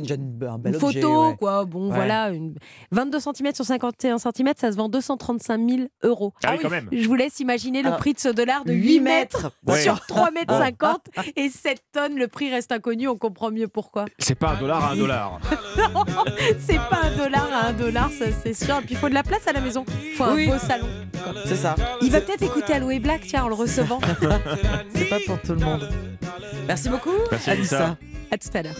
déjà 0.00 0.14
un 0.14 0.58
bel 0.58 0.74
Une 0.76 0.84
objet. 0.84 1.00
photo, 1.00 1.28
ouais. 1.30 1.36
quoi. 1.36 1.64
Bon, 1.64 1.88
Ouais. 1.88 1.94
voilà. 1.96 2.30
Une... 2.30 2.54
22 2.92 3.18
cm 3.20 3.54
sur 3.54 3.64
51 3.64 4.18
cm, 4.18 4.52
ça 4.56 4.70
se 4.72 4.76
vend 4.76 4.88
235 4.88 5.68
000 5.68 5.82
euros. 6.04 6.32
Ah 6.44 6.52
oui, 6.52 6.58
quand 6.62 6.70
même. 6.70 6.88
Je 6.92 7.06
vous 7.08 7.14
laisse 7.14 7.40
imaginer 7.40 7.82
le 7.82 7.88
Alors, 7.88 7.98
prix 7.98 8.12
de 8.14 8.20
ce 8.20 8.28
dollar 8.28 8.64
de 8.64 8.72
8 8.72 8.86
8 8.96 9.00
mètres 9.00 9.50
Ouais. 9.66 9.82
sur 9.82 10.00
3 10.06 10.30
mètres 10.30 10.56
50 10.56 11.00
et 11.36 11.48
7 11.48 11.80
tonnes. 11.92 12.16
Le 12.16 12.28
prix 12.28 12.50
reste 12.50 12.70
inconnu, 12.72 13.08
on 13.08 13.16
comprend 13.16 13.50
mieux 13.50 13.68
pourquoi. 13.68 14.04
C'est 14.18 14.34
pas 14.36 14.50
un 14.50 14.60
dollar 14.60 14.84
à 14.84 14.90
un 14.92 14.96
dollar. 14.96 15.40
Non, 15.94 16.04
c'est 16.58 16.76
pas 16.76 17.00
un 17.04 17.16
dollar 17.16 17.48
à 17.52 17.66
un 17.68 17.72
dollar, 17.72 18.10
ça 18.10 18.26
c'est 18.42 18.54
sûr. 18.54 18.76
Et 18.78 18.80
puis 18.82 18.88
il 18.92 18.96
faut 18.96 19.08
de 19.08 19.14
la 19.14 19.22
place 19.22 19.46
à 19.46 19.52
la 19.52 19.60
maison. 19.60 19.84
Il 20.04 20.12
faut 20.12 20.24
Oui. 20.32 20.48
un 20.48 20.52
beau 20.52 20.58
salon. 20.58 20.86
C'est 21.46 21.56
ça. 21.56 21.74
Il 22.02 22.10
va 22.10 22.20
peut-être 22.20 22.42
écouter 22.42 22.74
Aloe 22.74 23.00
Black, 23.00 23.22
tiens, 23.26 23.44
en 23.44 23.48
le 23.48 23.54
recevant. 23.54 24.00
C'est 24.94 25.08
pas 25.08 25.18
pour 25.26 25.40
tout 25.40 25.52
le 25.52 25.60
monde. 25.64 25.88
Merci 26.66 26.88
beaucoup. 26.88 27.10
Merci, 27.30 27.50
Anissa. 27.50 27.96
À 28.30 28.38
tout 28.38 28.48
à 28.54 28.62
l'heure. 28.62 28.76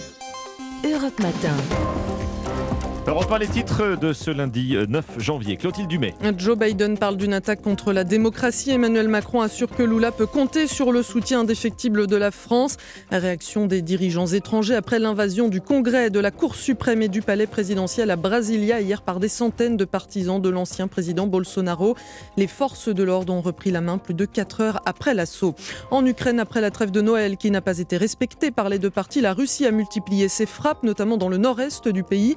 Europe 0.84 1.18
Matin. 1.20 1.54
Europe 3.08 3.30
1, 3.30 3.38
les 3.38 3.46
titres 3.46 3.96
de 3.96 4.12
ce 4.12 4.32
lundi 4.32 4.74
euh, 4.74 4.84
9 4.88 5.04
janvier. 5.18 5.56
Clotilde 5.56 5.86
Dumay. 5.86 6.12
Joe 6.36 6.58
Biden 6.58 6.98
parle 6.98 7.16
d'une 7.16 7.34
attaque 7.34 7.62
contre 7.62 7.92
la 7.92 8.02
démocratie. 8.02 8.72
Emmanuel 8.72 9.06
Macron 9.06 9.42
assure 9.42 9.70
que 9.70 9.84
Lula 9.84 10.10
peut 10.10 10.26
compter 10.26 10.66
sur 10.66 10.90
le 10.90 11.04
soutien 11.04 11.42
indéfectible 11.42 12.08
de 12.08 12.16
la 12.16 12.32
France. 12.32 12.78
Réaction 13.12 13.66
des 13.66 13.80
dirigeants 13.80 14.26
étrangers 14.26 14.74
après 14.74 14.98
l'invasion 14.98 15.46
du 15.46 15.60
Congrès, 15.60 16.10
de 16.10 16.18
la 16.18 16.32
Cour 16.32 16.56
suprême 16.56 17.00
et 17.00 17.06
du 17.06 17.22
palais 17.22 17.46
présidentiel 17.46 18.10
à 18.10 18.16
Brasilia 18.16 18.80
hier 18.80 19.02
par 19.02 19.20
des 19.20 19.28
centaines 19.28 19.76
de 19.76 19.84
partisans 19.84 20.42
de 20.42 20.48
l'ancien 20.48 20.88
président 20.88 21.28
Bolsonaro. 21.28 21.94
Les 22.36 22.48
forces 22.48 22.88
de 22.88 23.04
l'ordre 23.04 23.32
ont 23.32 23.40
repris 23.40 23.70
la 23.70 23.82
main 23.82 23.98
plus 23.98 24.14
de 24.14 24.24
4 24.24 24.60
heures 24.62 24.80
après 24.84 25.14
l'assaut. 25.14 25.54
En 25.92 26.04
Ukraine, 26.04 26.40
après 26.40 26.60
la 26.60 26.72
trêve 26.72 26.90
de 26.90 27.02
Noël 27.02 27.36
qui 27.36 27.52
n'a 27.52 27.60
pas 27.60 27.78
été 27.78 27.98
respectée 27.98 28.50
par 28.50 28.68
les 28.68 28.80
deux 28.80 28.90
parties, 28.90 29.20
la 29.20 29.32
Russie 29.32 29.64
a 29.64 29.70
multiplié 29.70 30.26
ses 30.26 30.46
frappes, 30.46 30.82
notamment 30.82 31.16
dans 31.16 31.28
le 31.28 31.36
nord-est 31.36 31.86
du 31.86 32.02
pays. 32.02 32.34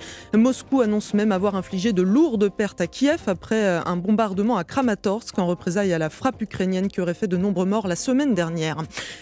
Annonce 0.82 1.14
même 1.14 1.32
avoir 1.32 1.56
infligé 1.56 1.94
de 1.94 2.02
lourdes 2.02 2.50
pertes 2.50 2.82
à 2.82 2.88
Kiev 2.88 3.24
après 3.28 3.66
euh, 3.66 3.82
un 3.86 3.98
bombardement 3.98 4.58
à 4.58 4.64
Kramatorsk 4.64 5.38
en 5.38 5.48
représailles 5.48 5.94
à 5.94 5.98
la 5.98 6.10
frappe 6.10 6.42
ukrainienne 6.42 6.88
qui 6.88 7.02
aurait 7.02 7.14
fait 7.14 7.28
de 7.28 7.38
nombreux 7.38 7.66
morts 7.66 7.88
la 7.88 7.96
semaine 7.96 8.34
dernière. 8.34 8.78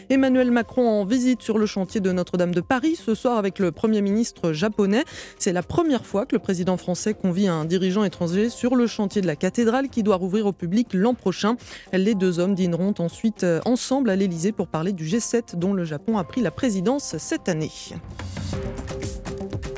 Emmanuel 0.09 0.51
Macron 0.51 0.87
en 0.87 1.05
visite 1.05 1.41
sur 1.41 1.57
le 1.57 1.65
chantier 1.65 2.01
de 2.01 2.11
Notre-Dame 2.11 2.53
de 2.53 2.61
Paris 2.61 2.95
ce 2.95 3.15
soir 3.15 3.37
avec 3.37 3.59
le 3.59 3.71
Premier 3.71 4.01
ministre 4.01 4.51
japonais. 4.51 5.03
C'est 5.39 5.53
la 5.53 5.63
première 5.63 6.05
fois 6.05 6.25
que 6.25 6.35
le 6.35 6.39
président 6.39 6.77
français 6.77 7.13
convie 7.13 7.47
un 7.47 7.65
dirigeant 7.65 8.03
étranger 8.03 8.49
sur 8.49 8.75
le 8.75 8.85
chantier 8.87 9.21
de 9.21 9.27
la 9.27 9.35
cathédrale 9.35 9.89
qui 9.89 10.03
doit 10.03 10.17
rouvrir 10.17 10.45
au 10.45 10.53
public 10.53 10.89
l'an 10.93 11.13
prochain. 11.13 11.55
Les 11.93 12.15
deux 12.15 12.39
hommes 12.39 12.55
dîneront 12.55 12.93
ensuite 12.99 13.43
euh, 13.43 13.61
ensemble 13.65 14.09
à 14.09 14.15
l'Elysée 14.15 14.51
pour 14.51 14.67
parler 14.67 14.91
du 14.91 15.05
G7 15.05 15.55
dont 15.55 15.73
le 15.73 15.85
Japon 15.85 16.17
a 16.17 16.23
pris 16.23 16.41
la 16.41 16.51
présidence 16.51 17.15
cette 17.17 17.49
année. 17.49 17.71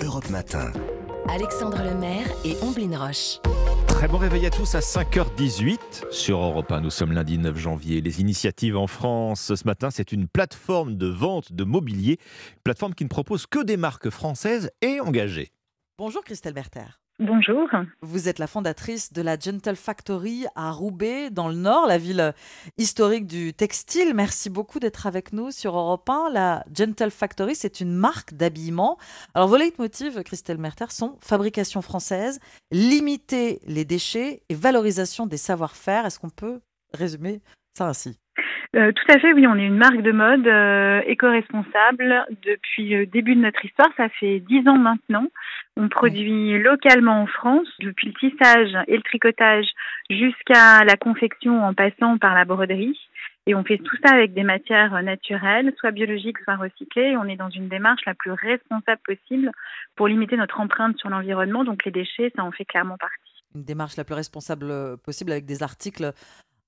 Europe 0.04 0.30
Matin. 0.30 0.72
Alexandre 1.32 1.84
Lemaire 1.84 2.26
et 2.44 2.56
Omblin 2.64 2.98
Roche. 2.98 3.38
Très 3.88 4.08
bon 4.08 4.18
réveil 4.18 4.48
à 4.48 4.50
tous 4.50 4.74
à 4.74 4.80
5h18 4.80 6.12
sur 6.12 6.40
Europe 6.40 6.72
1. 6.72 6.82
Nous 6.82 6.90
sommes 6.90 7.12
lundi 7.12 7.38
9 7.38 7.56
janvier. 7.56 8.02
Les 8.02 8.20
initiatives 8.20 8.76
en 8.76 8.88
France 8.88 9.54
ce 9.54 9.66
matin, 9.66 9.92
c'est 9.92 10.12
une 10.12 10.28
plateforme 10.28 10.98
de 10.98 11.06
vente 11.06 11.54
de 11.54 11.64
mobilier, 11.64 12.14
une 12.56 12.62
plateforme 12.64 12.96
qui 12.96 13.04
ne 13.04 13.10
propose 13.10 13.46
que 13.46 13.64
des 13.64 13.78
marques 13.78 14.10
françaises 14.10 14.72
et 14.82 15.00
engagées. 15.02 15.52
Bonjour 16.00 16.24
Christelle 16.24 16.54
Berther. 16.54 17.00
Bonjour. 17.22 17.68
Vous 18.02 18.30
êtes 18.30 18.40
la 18.40 18.48
fondatrice 18.48 19.12
de 19.12 19.22
la 19.22 19.38
Gentle 19.38 19.76
Factory 19.76 20.46
à 20.56 20.72
Roubaix, 20.72 21.30
dans 21.30 21.50
le 21.50 21.56
Nord, 21.56 21.86
la 21.86 21.98
ville 21.98 22.34
historique 22.78 23.28
du 23.28 23.54
textile. 23.54 24.14
Merci 24.14 24.50
beaucoup 24.50 24.80
d'être 24.80 25.06
avec 25.06 25.34
nous 25.34 25.52
sur 25.52 25.78
Europe 25.78 26.10
1. 26.10 26.30
La 26.32 26.64
Gentle 26.74 27.12
Factory, 27.12 27.56
c'est 27.56 27.82
une 27.82 27.94
marque 27.94 28.36
d'habillement. 28.36 28.98
Alors, 29.34 29.50
vos 29.50 29.58
leitmotivs, 29.58 30.24
Christelle 30.24 30.60
Merter, 30.60 30.86
sont 30.92 31.18
fabrication 31.20 31.82
française, 31.82 32.40
limiter 32.72 33.60
les 33.66 33.84
déchets 33.84 34.42
et 34.48 34.56
valorisation 34.56 35.26
des 35.26 35.36
savoir-faire. 35.36 36.06
Est-ce 36.06 36.20
qu'on 36.20 36.30
peut 36.30 36.62
résumer 36.94 37.42
ça 37.78 37.88
ainsi? 37.88 38.18
Euh, 38.76 38.92
tout 38.92 39.12
à 39.12 39.18
fait, 39.18 39.34
oui, 39.34 39.48
on 39.48 39.56
est 39.56 39.66
une 39.66 39.78
marque 39.78 40.04
de 40.04 40.12
mode 40.12 40.46
euh, 40.46 41.02
éco-responsable 41.08 42.28
depuis 42.44 42.90
le 42.90 43.08
début 43.08 43.36
de 43.36 43.42
notre 43.42 43.66
histoire. 43.66 43.90
Ça 43.98 44.10
fait 44.10 44.42
dix 44.42 44.68
ans 44.68 44.78
maintenant. 44.78 45.26
On 45.76 45.90
produit 45.90 46.60
localement 46.60 47.24
en 47.24 47.26
France, 47.26 47.68
depuis 47.80 48.08
le 48.08 48.14
tissage 48.14 48.78
et 48.88 48.96
le 48.96 49.02
tricotage 49.02 49.66
jusqu'à 50.12 50.84
la 50.84 50.98
confection 50.98 51.64
en 51.64 51.74
passant 51.74 52.20
par 52.20 52.36
la 52.36 52.46
broderie. 52.46 53.00
Et 53.48 53.56
on 53.56 53.64
fait 53.64 53.80
tout 53.80 53.96
ça 54.06 54.14
avec 54.14 54.36
des 54.36 54.44
matières 54.44 55.02
naturelles, 55.02 55.74
soit 55.80 55.90
biologiques, 55.90 56.38
soit 56.44 56.58
recyclées. 56.58 57.18
On 57.18 57.28
est 57.28 57.38
dans 57.38 57.50
une 57.50 57.70
démarche 57.70 58.06
la 58.06 58.14
plus 58.14 58.32
responsable 58.32 59.02
possible 59.04 59.52
pour 59.96 60.08
limiter 60.08 60.38
notre 60.38 60.60
empreinte 60.60 60.96
sur 61.00 61.10
l'environnement. 61.10 61.64
Donc 61.64 61.86
les 61.86 61.92
déchets, 61.92 62.32
ça 62.36 62.44
en 62.44 62.52
fait 62.52 62.66
clairement 62.66 62.98
partie. 62.98 63.16
Une 63.56 63.64
démarche 63.64 63.98
la 63.98 64.04
plus 64.04 64.14
responsable 64.14 64.70
euh, 64.70 64.96
possible 64.96 65.32
avec 65.32 65.46
des 65.46 65.64
articles 65.64 66.12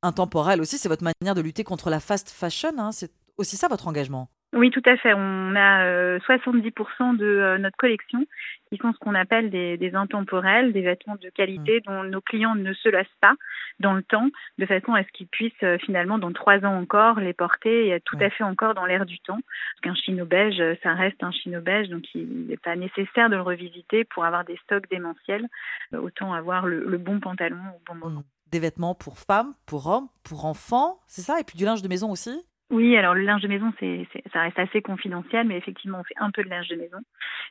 intemporels 0.04 0.62
aussi. 0.62 0.78
C'est 0.78 0.90
votre 0.90 1.04
manière 1.04 1.36
de 1.36 1.42
lutter 1.42 1.64
contre 1.64 1.90
la 1.90 2.00
fast 2.00 2.30
fashion. 2.30 2.72
hein. 2.78 2.92
C'est 2.92 3.12
aussi 3.38 3.58
ça 3.58 3.68
votre 3.68 3.88
engagement? 3.88 4.30
Oui, 4.54 4.70
tout 4.70 4.82
à 4.86 4.98
fait. 4.98 5.14
On 5.16 5.56
a 5.56 5.86
euh, 5.86 6.20
70% 6.28 7.16
de 7.16 7.26
euh, 7.26 7.58
notre 7.58 7.78
collection 7.78 8.26
qui 8.70 8.78
sont 8.78 8.92
ce 8.92 8.98
qu'on 9.00 9.16
appelle 9.16 9.50
des, 9.50 9.78
des 9.78 9.96
intemporels, 9.96 10.74
des 10.74 10.82
vêtements 10.82 11.16
de 11.16 11.30
qualité 11.30 11.80
dont 11.88 12.04
nos 12.04 12.20
clients 12.20 12.56
ne 12.56 12.74
se 12.74 12.90
lassent 12.90 13.08
pas 13.22 13.34
dans 13.80 13.94
le 13.94 14.04
temps, 14.04 14.28
de 14.58 14.66
façon 14.66 14.94
à 14.94 15.04
ce 15.04 15.08
qu'ils 15.14 15.28
puissent 15.28 15.54
euh, 15.64 15.78
finalement 15.78 16.18
dans 16.18 16.34
trois 16.34 16.66
ans 16.66 16.78
encore 16.78 17.22
les 17.22 17.32
porter 17.32 17.96
et 17.96 18.02
tout 18.02 18.18
à 18.20 18.30
fait 18.30 18.44
encore 18.44 18.74
dans 18.74 18.86
l'air 18.86 19.06
du 19.06 19.20
temps. 19.20 19.40
Parce 19.40 19.82
qu'un 19.84 19.96
chino 19.96 20.26
beige, 20.26 20.60
euh, 20.60 20.76
ça 20.84 20.96
reste 20.96 21.24
un 21.24 21.32
chino 21.32 21.62
beige, 21.62 21.88
donc 21.88 22.04
il 22.14 22.48
n'est 22.48 22.58
pas 22.58 22.76
nécessaire 22.76 23.30
de 23.30 23.38
le 23.38 23.42
revisiter 23.42 24.04
pour 24.04 24.26
avoir 24.26 24.44
des 24.44 24.58
stocks 24.66 24.90
démentiels. 24.90 25.48
Autant 25.94 26.34
avoir 26.34 26.66
le, 26.68 26.84
le 26.86 26.98
bon 26.98 27.22
pantalon 27.22 27.62
au 27.78 27.94
bon 27.94 27.98
moment. 27.98 28.24
Des 28.52 28.60
vêtements 28.60 28.96
pour 28.96 29.18
femmes, 29.18 29.54
pour 29.66 29.88
hommes, 29.88 30.08
pour 30.24 30.46
enfants, 30.46 31.00
c'est 31.08 31.22
ça? 31.22 31.40
Et 31.40 31.44
puis 31.44 31.58
du 31.58 31.66
linge 31.66 31.82
de 31.82 31.88
maison 31.88 32.12
aussi? 32.12 32.46
Oui, 32.70 32.96
alors 32.96 33.14
le 33.14 33.22
linge 33.24 33.42
de 33.42 33.48
maison, 33.50 33.74
c'est, 33.80 34.08
ça 34.32 34.42
reste 34.42 34.58
assez 34.60 34.82
confidentiel, 34.82 35.46
mais 35.48 35.58
effectivement, 35.58 36.00
on 36.00 36.04
fait 36.04 36.16
un 36.18 36.32
peu 36.32 36.44
de 36.44 36.50
linge 36.50 36.70
de 36.70 36.76
maison. 36.76 37.00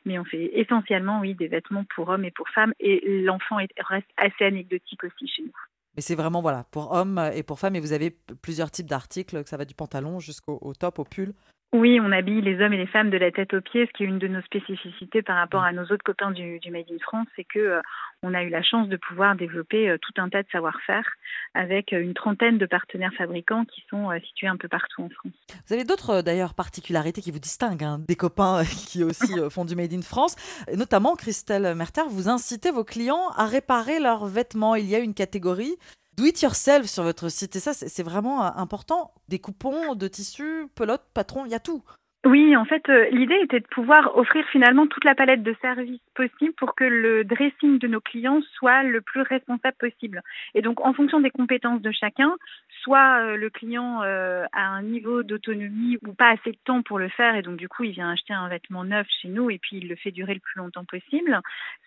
Mais 0.05 0.17
on 0.17 0.25
fait 0.25 0.49
essentiellement, 0.59 1.19
oui, 1.19 1.35
des 1.35 1.47
vêtements 1.47 1.85
pour 1.95 2.09
hommes 2.09 2.25
et 2.25 2.31
pour 2.31 2.49
femmes. 2.49 2.73
Et 2.79 3.21
l'enfant 3.23 3.59
est- 3.59 3.69
reste 3.79 4.09
assez 4.17 4.45
anecdotique 4.45 5.03
aussi 5.03 5.27
chez 5.27 5.43
nous. 5.43 5.51
Mais 5.95 6.01
c'est 6.01 6.15
vraiment 6.15 6.41
voilà 6.41 6.63
pour 6.71 6.91
hommes 6.93 7.19
et 7.35 7.43
pour 7.43 7.59
femmes 7.59 7.75
et 7.75 7.79
vous 7.79 7.93
avez 7.93 8.15
plusieurs 8.41 8.71
types 8.71 8.87
d'articles, 8.87 9.43
que 9.43 9.49
ça 9.49 9.57
va 9.57 9.65
du 9.65 9.75
pantalon 9.75 10.19
jusqu'au 10.19 10.73
top, 10.79 10.99
au 10.99 11.03
pull. 11.03 11.33
Oui, 11.73 12.01
on 12.01 12.11
habille 12.11 12.41
les 12.41 12.61
hommes 12.61 12.73
et 12.73 12.77
les 12.77 12.87
femmes 12.87 13.09
de 13.09 13.17
la 13.17 13.31
tête 13.31 13.53
aux 13.53 13.61
pieds, 13.61 13.87
ce 13.87 13.93
qui 13.93 14.03
est 14.03 14.05
une 14.05 14.19
de 14.19 14.27
nos 14.27 14.41
spécificités 14.41 15.21
par 15.21 15.37
rapport 15.37 15.63
à 15.63 15.71
nos 15.71 15.83
autres 15.83 16.03
copains 16.03 16.31
du, 16.31 16.59
Made 16.69 16.91
in 16.91 16.99
France, 17.01 17.27
c'est 17.37 17.45
que 17.45 17.59
euh, 17.59 17.81
on 18.23 18.33
a 18.33 18.43
eu 18.43 18.49
la 18.49 18.61
chance 18.61 18.89
de 18.89 18.97
pouvoir 18.97 19.37
développer 19.37 19.89
euh, 19.89 19.97
tout 19.97 20.11
un 20.17 20.27
tas 20.27 20.43
de 20.43 20.49
savoir-faire 20.51 21.05
avec 21.53 21.93
euh, 21.93 22.01
une 22.01 22.13
trentaine 22.13 22.57
de 22.57 22.65
partenaires 22.65 23.13
fabricants 23.17 23.63
qui 23.63 23.85
sont 23.89 24.09
situés 24.19 24.47
un 24.47 24.57
peu 24.57 24.67
partout 24.67 25.03
en 25.03 25.09
France. 25.09 25.31
Vous 25.65 25.73
avez 25.73 25.85
d'autres 25.85 26.21
d'ailleurs 26.21 26.55
particularités 26.55 27.21
qui 27.21 27.31
vous 27.31 27.39
distinguent 27.39 27.85
hein, 27.85 27.99
des 28.05 28.17
copains 28.17 28.63
qui 28.87 29.05
aussi 29.05 29.33
font 29.49 29.63
du 29.63 29.77
Made 29.77 29.93
in 29.93 30.01
France, 30.01 30.35
et 30.69 30.75
notamment 30.75 31.15
Christelle 31.15 31.73
Merter, 31.75 32.03
vous 32.09 32.27
incitez 32.27 32.71
vos 32.71 32.83
clients 32.83 33.29
à 33.37 33.45
réparer 33.45 34.01
leurs 34.01 34.25
vêtements. 34.25 34.75
Il 34.75 34.87
y 34.87 34.95
a 34.95 34.99
une 34.99 35.13
catégorie 35.13 35.77
do 36.17 36.25
it 36.25 36.41
yourself 36.41 36.85
sur 36.85 37.03
votre 37.03 37.29
site. 37.29 37.55
Et 37.55 37.59
ça, 37.59 37.73
c'est 37.73 38.03
vraiment 38.03 38.45
euh, 38.45 38.49
important. 38.55 39.11
Des 39.27 39.39
coupons 39.39 39.95
de 39.95 40.07
tissus, 40.07 40.67
pelote, 40.75 41.03
patron, 41.13 41.45
il 41.45 41.51
y 41.51 41.55
a 41.55 41.59
tout. 41.59 41.83
Oui, 42.23 42.55
en 42.55 42.65
fait, 42.65 42.87
euh, 42.87 43.09
l'idée 43.09 43.39
était 43.43 43.61
de 43.61 43.65
pouvoir 43.65 44.15
offrir 44.15 44.45
finalement 44.51 44.85
toute 44.85 45.05
la 45.05 45.15
palette 45.15 45.41
de 45.41 45.55
services 45.59 46.03
possibles 46.13 46.53
pour 46.53 46.75
que 46.75 46.83
le 46.83 47.23
dressing 47.23 47.79
de 47.79 47.87
nos 47.87 47.99
clients 47.99 48.41
soit 48.53 48.83
le 48.83 49.01
plus 49.01 49.21
responsable 49.21 49.75
possible. 49.79 50.21
Et 50.53 50.61
donc, 50.61 50.85
en 50.85 50.93
fonction 50.93 51.19
des 51.19 51.31
compétences 51.31 51.81
de 51.81 51.91
chacun, 51.91 52.35
soit 52.83 53.23
euh, 53.23 53.37
le 53.37 53.49
client 53.49 54.01
a 54.01 54.67
un 54.67 54.83
niveau 54.83 55.23
d'autonomie 55.23 55.97
ou 56.05 56.13
pas 56.13 56.29
assez 56.29 56.51
de 56.51 56.59
temps 56.63 56.83
pour 56.83 56.99
le 56.99 57.09
faire, 57.09 57.35
et 57.35 57.41
donc 57.41 57.57
du 57.57 57.67
coup, 57.67 57.85
il 57.85 57.91
vient 57.91 58.11
acheter 58.11 58.33
un 58.33 58.49
vêtement 58.49 58.83
neuf 58.83 59.07
chez 59.21 59.27
nous 59.27 59.49
et 59.49 59.57
puis 59.57 59.77
il 59.77 59.87
le 59.87 59.95
fait 59.95 60.11
durer 60.11 60.35
le 60.35 60.39
plus 60.39 60.59
longtemps 60.59 60.85
possible, 60.85 61.39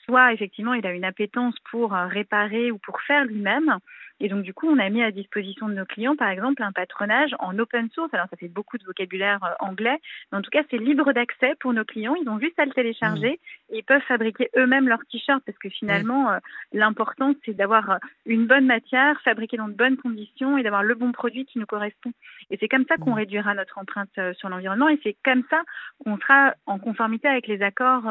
soit 0.04 0.32
effectivement, 0.32 0.74
il 0.74 0.84
a 0.84 0.92
une 0.92 1.04
appétence 1.04 1.54
pour 1.70 1.92
réparer 1.92 2.72
ou 2.72 2.78
pour 2.78 3.00
faire 3.02 3.24
lui-même. 3.24 3.78
Et 4.20 4.28
donc, 4.28 4.42
du 4.42 4.54
coup, 4.54 4.68
on 4.68 4.78
a 4.78 4.88
mis 4.90 5.02
à 5.02 5.10
disposition 5.10 5.68
de 5.68 5.74
nos 5.74 5.84
clients, 5.84 6.14
par 6.14 6.28
exemple, 6.28 6.62
un 6.62 6.72
patronage 6.72 7.34
en 7.40 7.58
open 7.58 7.90
source. 7.90 8.14
Alors, 8.14 8.26
ça 8.30 8.36
fait 8.36 8.48
beaucoup 8.48 8.78
de 8.78 8.84
vocabulaire 8.84 9.42
euh, 9.42 9.66
anglais, 9.66 9.98
mais 10.30 10.38
en 10.38 10.42
tout 10.42 10.50
cas, 10.50 10.62
c'est 10.70 10.78
libre 10.78 11.12
d'accès 11.12 11.54
pour 11.58 11.72
nos 11.72 11.84
clients. 11.84 12.14
Ils 12.14 12.28
ont 12.28 12.38
juste 12.38 12.58
à 12.58 12.64
le 12.64 12.72
télécharger 12.72 13.32
mmh. 13.32 13.74
et 13.74 13.78
ils 13.78 13.84
peuvent 13.84 14.02
fabriquer 14.02 14.50
eux-mêmes 14.56 14.88
leurs 14.88 15.04
t-shirts 15.10 15.42
parce 15.44 15.58
que 15.58 15.68
finalement, 15.68 16.30
euh, 16.30 16.38
l'important, 16.72 17.34
c'est 17.44 17.54
d'avoir 17.54 17.90
euh, 17.90 17.98
une 18.24 18.46
bonne 18.46 18.66
matière, 18.66 19.20
fabriquée 19.22 19.56
dans 19.56 19.68
de 19.68 19.74
bonnes 19.74 19.96
conditions 19.96 20.56
et 20.58 20.62
d'avoir 20.62 20.84
le 20.84 20.94
bon 20.94 21.10
produit 21.10 21.44
qui 21.44 21.58
nous 21.58 21.66
correspond. 21.66 22.12
Et 22.50 22.56
c'est 22.58 22.68
comme 22.68 22.84
ça 22.88 22.96
qu'on 22.96 23.12
mmh. 23.12 23.14
réduira 23.14 23.54
notre 23.54 23.78
empreinte 23.78 24.18
sur 24.36 24.48
l'environnement 24.48 24.88
et 24.88 25.00
c'est 25.02 25.16
comme 25.24 25.42
ça 25.50 25.62
qu'on 26.04 26.18
sera 26.18 26.54
en 26.66 26.78
conformité 26.78 27.26
avec 27.26 27.48
les 27.48 27.62
accords 27.62 28.04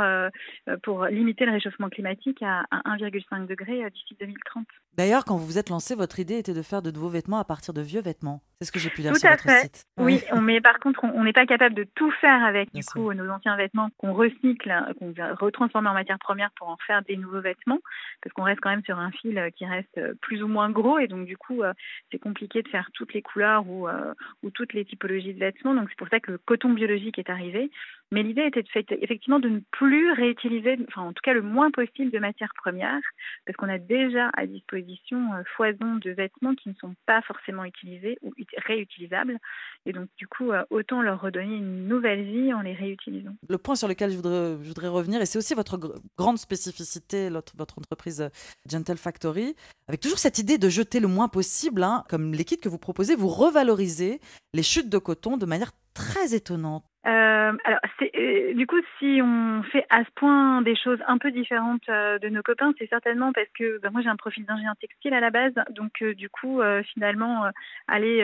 pour 0.82 1.06
limiter 1.06 1.46
le 1.46 1.52
réchauffement 1.52 1.89
climatique 1.89 2.42
à 2.42 2.63
1,5 2.72 3.48
degré 3.48 3.89
d'ici 3.92 4.18
2030. 4.20 4.66
D'ailleurs, 4.98 5.26
quand 5.26 5.38
vous 5.38 5.46
vous 5.46 5.58
êtes 5.58 5.70
lancé, 5.70 5.96
votre 6.04 6.20
idée 6.20 6.38
était 6.38 6.54
de 6.54 6.62
faire 6.62 6.82
de 6.82 6.92
nouveaux 6.92 7.08
vêtements 7.08 7.39
à 7.39 7.46
partir 7.46 7.74
de 7.74 7.82
vieux 7.82 8.02
vêtements. 8.02 8.42
C'est 8.60 8.68
ce 8.68 8.72
que 8.74 8.80
j'ai 8.80 8.89
pu 8.89 9.02
lire 9.02 9.13
tout 9.13 9.20
sur 9.20 9.30
à 9.30 9.32
votre 9.32 9.44
fait. 9.44 9.62
site. 9.62 9.86
Oui, 9.98 10.22
mais 10.42 10.60
par 10.60 10.80
contre, 10.80 11.04
on 11.04 11.24
n'est 11.24 11.34
pas 11.34 11.46
capable 11.46 11.76
de 11.76 11.86
tout 11.96 12.12
faire 12.20 12.44
avec 12.44 12.74
du 12.74 12.84
coup 12.84 13.13
nos 13.13 13.30
anciens 13.30 13.56
vêtements 13.56 13.89
qu'on 13.98 14.13
recycle, 14.13 14.74
qu'on 15.00 15.12
vient 15.12 15.34
retransformer 15.34 15.89
en 15.89 15.94
matière 15.94 16.20
première 16.20 16.52
pour 16.58 16.68
en 16.68 16.78
faire 16.86 17.02
des 17.04 17.16
nouveaux 17.16 17.39
vêtements, 17.39 17.80
parce 18.22 18.34
qu'on 18.34 18.44
reste 18.44 18.60
quand 18.60 18.70
même 18.70 18.84
sur 18.84 19.00
un 19.00 19.12
fil 19.12 19.50
qui 19.56 19.66
reste 19.66 20.00
plus 20.22 20.44
ou 20.44 20.48
moins 20.48 20.70
gros 20.70 21.00
et 21.00 21.08
donc 21.08 21.26
du 21.26 21.38
coup, 21.38 21.63
euh, 21.63 21.74
c'est 22.12 22.20
compliqué 22.20 22.62
de 22.62 22.68
faire 22.68 22.89
toutes 22.94 23.13
les 23.13 23.22
couleurs 23.22 23.66
ou, 23.68 23.88
euh, 23.88 24.13
ou 24.44 24.50
toutes 24.50 24.74
les 24.74 24.84
typologies 24.84 25.34
de 25.34 25.39
vêtements. 25.39 25.74
Donc 25.74 25.88
c'est 25.89 25.98
pour 25.98 26.10
ça 26.10 26.20
que 26.20 26.32
le 26.32 26.38
coton 26.38 26.70
biologique 26.74 27.18
est 27.18 27.30
arrivé. 27.30 27.72
Mais 28.12 28.22
l'idée 28.22 28.46
était 28.46 28.62
de 28.62 28.98
effectivement 29.02 29.39
de 29.39 29.50
ne 29.50 29.60
plus 29.72 30.12
réutiliser, 30.12 30.78
enfin 30.88 31.02
en 31.02 31.13
tout 31.13 31.22
cas 31.24 31.34
le 31.34 31.42
moins 31.42 31.72
possible 31.72 32.12
de 32.12 32.20
matières 32.20 32.54
premières, 32.56 33.02
parce 33.46 33.56
qu'on 33.58 33.70
a 33.70 33.80
déjà 33.80 34.30
à 34.34 34.46
disposition 34.46 35.34
euh, 35.34 35.44
foison 35.56 35.96
de 35.96 36.12
vêtements 36.12 36.54
qui 36.54 36.70
ne 36.70 36.76
sont 36.76 36.94
pas 37.08 37.22
forcément 37.24 37.66
utilisés 37.66 38.20
ou 38.22 38.32
réutilisables. 38.66 39.39
Et 39.86 39.94
donc 39.94 40.10
du 40.18 40.28
coup, 40.28 40.52
euh, 40.52 40.63
autant 40.70 41.02
leur 41.02 41.22
redonner 41.22 41.56
une 41.56 41.88
nouvelle 41.88 42.24
vie 42.24 42.54
en 42.54 42.62
les 42.62 42.74
réutilisant. 42.74 43.34
Le 43.50 43.58
point 43.58 43.76
sur 43.76 43.88
lequel 43.88 44.12
je 44.12 44.18
voudrais, 44.18 44.88
revenir, 44.88 45.22
et 45.22 45.26
c'est 45.26 45.39
aussi 45.39 45.56
votre 45.56 45.80
grande 46.18 46.38
spécificité, 46.38 47.30
votre, 47.30 47.56
votre 47.58 47.80
entreprise 47.80 48.22
euh, 48.22 48.30
Gentle 48.70 48.98
Factory, 48.98 49.56
avec 49.88 50.02
toujours 50.02 50.20
cette 50.20 50.38
idée 50.38 50.58
de 50.58 50.70
jeter 50.70 51.00
le 51.00 51.08
moins 51.08 51.30
possible, 51.30 51.82
hein, 51.84 52.04
comme 52.10 52.34
les 52.34 52.46
kits 52.46 52.58
que 52.58 52.70
vous 52.70 52.78
proposez, 52.78 53.16
vous 53.16 53.28
revalorisez 53.28 54.20
les 54.54 54.63
chutes 54.63 54.89
de 54.89 54.98
coton 54.98 55.38
de 55.38 55.46
manière 55.46 55.72
très 55.94 56.36
étonnante. 56.36 56.84
Euh, 57.06 57.52
alors, 57.66 57.80
euh, 58.02 58.54
du 58.54 58.66
coup, 58.66 58.80
si 58.98 59.20
on 59.22 59.62
fait 59.63 59.86
à 59.89 60.06
ce 60.06 60.12
point 60.16 60.62
des 60.62 60.76
choses 60.76 61.00
un 61.06 61.18
peu 61.18 61.32
différentes 61.32 61.88
euh, 61.89 62.18
de 62.20 62.30
nos 62.30 62.42
copains, 62.42 62.74
c'est 62.80 62.88
certainement 62.88 63.34
parce 63.34 63.50
que 63.58 63.80
bah, 63.80 63.89
moi 63.92 64.02
j'ai 64.02 64.10
un 64.10 64.16
profil 64.16 64.46
d'ingénieur 64.46 64.76
textile 64.80 65.13
à 65.13 65.20
la 65.20 65.30
base, 65.30 65.54
donc 65.72 66.02
du 66.02 66.30
coup, 66.30 66.62
finalement, 66.94 67.46
aller 67.88 68.24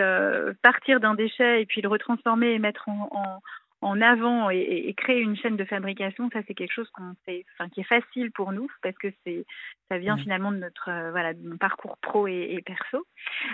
partir 0.61 0.99
d'un 0.99 1.15
déchet 1.15 1.61
et 1.61 1.65
puis 1.65 1.81
le 1.81 1.89
retransformer 1.89 2.53
et 2.53 2.59
mettre 2.59 2.87
en, 2.87 3.41
en, 3.81 4.01
avant 4.01 4.49
et, 4.49 4.93
créer 4.97 5.19
une 5.19 5.35
chaîne 5.35 5.57
de 5.57 5.65
fabrication, 5.65 6.29
ça 6.31 6.39
c'est 6.47 6.53
quelque 6.53 6.73
chose 6.73 6.89
qu'on 6.91 7.13
fait, 7.25 7.45
enfin, 7.53 7.69
qui 7.69 7.81
est 7.81 7.83
facile 7.83 8.31
pour 8.31 8.51
nous 8.51 8.67
parce 8.81 8.97
que 8.97 9.07
c'est 9.25 9.45
ça 9.89 9.97
vient 9.97 10.15
mmh. 10.15 10.21
finalement 10.21 10.51
de 10.51 10.57
notre 10.57 10.89
voilà 11.11 11.33
de 11.33 11.47
mon 11.47 11.57
parcours 11.57 11.97
pro 12.01 12.27
et, 12.27 12.47
et 12.51 12.61
perso. 12.61 13.05